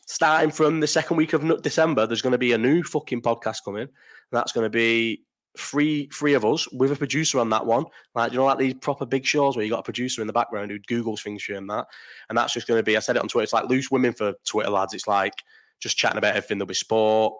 starting 0.09 0.49
from 0.49 0.79
the 0.79 0.87
second 0.87 1.17
week 1.17 1.33
of 1.33 1.61
December, 1.61 2.07
there's 2.07 2.23
going 2.23 2.31
to 2.31 2.39
be 2.39 2.53
a 2.53 2.57
new 2.57 2.81
fucking 2.81 3.21
podcast 3.21 3.63
coming. 3.63 3.87
That's 4.31 4.51
going 4.51 4.65
to 4.65 4.69
be 4.69 5.23
three 5.57 6.07
three 6.07 6.33
of 6.33 6.45
us 6.45 6.71
with 6.71 6.91
a 6.91 6.95
producer 6.95 7.39
on 7.39 7.49
that 7.51 7.65
one. 7.65 7.85
Like 8.15 8.31
you 8.31 8.39
know, 8.39 8.45
like 8.45 8.57
these 8.57 8.73
proper 8.73 9.05
big 9.05 9.23
shows 9.23 9.55
where 9.55 9.63
you 9.63 9.71
got 9.71 9.81
a 9.81 9.83
producer 9.83 10.21
in 10.21 10.27
the 10.27 10.33
background 10.33 10.71
who 10.71 10.79
Googles 10.79 11.21
things 11.21 11.43
for 11.43 11.51
you 11.51 11.59
and 11.59 11.69
that. 11.69 11.85
And 12.27 12.37
that's 12.37 12.53
just 12.53 12.67
going 12.67 12.79
to 12.79 12.83
be. 12.83 12.97
I 12.97 13.01
said 13.01 13.17
it 13.17 13.21
on 13.21 13.27
Twitter. 13.27 13.43
It's 13.43 13.53
like 13.53 13.69
loose 13.69 13.91
women 13.91 14.13
for 14.13 14.33
Twitter 14.45 14.71
lads. 14.71 14.95
It's 14.95 15.07
like 15.07 15.43
just 15.79 15.95
chatting 15.95 16.17
about 16.17 16.35
everything. 16.35 16.57
There'll 16.57 16.67
be 16.67 16.73
sport, 16.73 17.35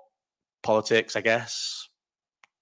politics, 0.61 1.15
I 1.15 1.21
guess, 1.21 1.89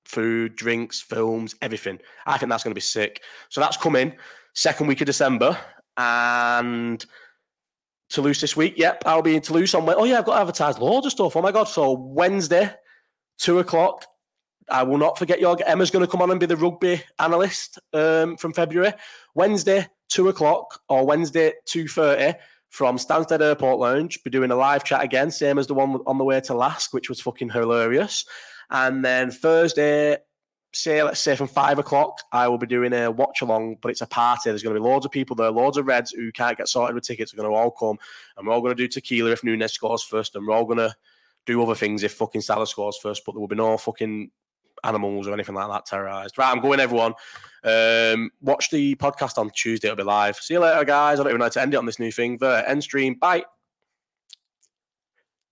food, 0.06 0.56
drinks, 0.56 1.02
films, 1.02 1.54
everything. 1.62 2.00
I 2.26 2.38
think 2.38 2.50
that's 2.50 2.64
going 2.64 2.72
to 2.72 2.76
be 2.76 2.82
sick. 2.82 3.24
So 3.50 3.60
that's 3.60 3.78
coming 3.78 4.14
second 4.54 4.88
week 4.88 5.02
of 5.02 5.06
December, 5.06 5.58
and 5.98 7.06
Toulouse 8.10 8.40
this 8.40 8.56
week. 8.56 8.76
Yep, 8.78 9.04
I'll 9.06 9.22
be 9.22 9.36
in 9.36 9.42
Toulouse. 9.42 9.76
Oh 9.76 10.04
yeah, 10.06 10.20
I've 10.20 10.26
got 10.26 10.40
advertised 10.40 10.80
loads 10.80 11.06
of 11.06 11.12
stuff. 11.12 11.36
Oh 11.36 11.42
my 11.42 11.52
god! 11.52 11.66
So 11.66 11.92
Wednesday, 11.92 12.72
two 13.38 13.60
o'clock. 13.60 14.06
I 14.70 14.84
will 14.84 14.98
not 14.98 15.18
forget 15.18 15.40
your 15.40 15.58
Emma's 15.66 15.92
going 15.92 16.06
to 16.06 16.12
come 16.12 16.22
on 16.22 16.32
and 16.32 16.40
be 16.40 16.46
the 16.46 16.58
rugby 16.58 17.02
analyst 17.20 17.80
um, 17.94 18.36
from 18.38 18.54
February. 18.54 18.94
Wednesday, 19.34 19.88
two 20.10 20.28
o'clock, 20.30 20.82
or 20.90 21.06
Wednesday 21.06 21.54
two 21.66 21.88
thirty 21.88 22.38
from 22.70 22.98
Stansted 22.98 23.42
Airport 23.42 23.80
Lounge. 23.80 24.22
Be 24.24 24.30
doing 24.30 24.52
a 24.52 24.56
live 24.56 24.84
chat 24.84 25.04
again, 25.04 25.32
same 25.32 25.58
as 25.58 25.68
the 25.68 25.74
one 25.74 26.00
on 26.06 26.18
the 26.18 26.24
way 26.24 26.42
to 26.42 26.54
Lask, 26.54 26.94
which 26.94 27.10
was 27.10 27.22
fucking 27.22 27.50
hilarious. 27.50 28.26
And 28.70 29.06
then 29.06 29.32
Thursday, 29.32 30.18
say 30.74 31.02
let's 31.02 31.20
say 31.20 31.36
from 31.36 31.48
five 31.48 31.80
o'clock, 31.80 32.22
I 32.32 32.48
will 32.48 32.58
be 32.58 32.68
doing 32.68 32.94
a 32.94 33.10
watch 33.10 33.42
along, 33.42 33.78
but 33.82 33.90
it's 33.90 34.02
a 34.02 34.08
party. 34.08 34.50
There's 34.50 34.64
going 34.64 34.76
to 34.76 34.82
be 34.82 34.88
loads 34.88 35.06
of 35.06 35.12
people 35.12 35.36
there, 35.36 35.52
loads 35.52 35.78
of 35.78 35.88
Reds 35.88 36.12
who 36.12 36.32
can't 36.32 36.58
get 36.58 36.68
sorted 36.68 36.96
with 36.96 37.06
tickets 37.06 37.34
are 37.34 37.38
going 37.38 37.50
to 37.50 37.56
all 37.56 37.72
come, 37.72 37.98
and 38.38 38.48
we're 38.48 38.54
all 38.54 38.62
going 38.62 38.76
to 38.76 38.84
do 38.84 38.88
tequila 38.88 39.32
if 39.32 39.44
Nunez 39.44 39.74
scores 39.74 40.04
first, 40.04 40.36
and 40.36 40.46
we're 40.46 40.54
all 40.54 40.66
going 40.66 40.78
to 40.78 40.94
do 41.46 41.62
other 41.64 41.76
things 41.76 42.04
if 42.04 42.14
fucking 42.14 42.42
Salah 42.42 42.68
scores 42.68 42.98
first. 42.98 43.24
But 43.26 43.34
there 43.34 43.40
will 43.40 43.48
be 43.48 43.56
no 43.56 43.78
fucking 43.78 44.30
animals 44.84 45.28
or 45.28 45.34
anything 45.34 45.56
like 45.56 45.70
that 45.70 45.86
terrorized. 45.86 46.38
Right, 46.38 46.52
I'm 46.52 46.62
going, 46.62 46.80
everyone. 46.80 47.14
Um, 47.64 48.32
watch 48.42 48.70
the 48.70 48.96
podcast 48.96 49.38
on 49.38 49.50
Tuesday. 49.50 49.88
It'll 49.88 49.98
be 49.98 50.04
live. 50.04 50.38
See 50.38 50.54
you 50.54 50.60
later, 50.60 50.86
guys. 50.86 51.20
I 51.20 51.24
don't 51.24 51.32
even 51.32 51.40
know 51.40 51.46
how 51.46 51.50
to 51.50 51.62
end 51.62 51.74
it 51.74 51.78
on 51.78 51.86
this 51.86 52.00
new 52.00 52.12
thing. 52.12 52.38
The 52.38 52.64
end 52.68 52.84
stream. 52.84 53.16
Bye. 53.16 53.44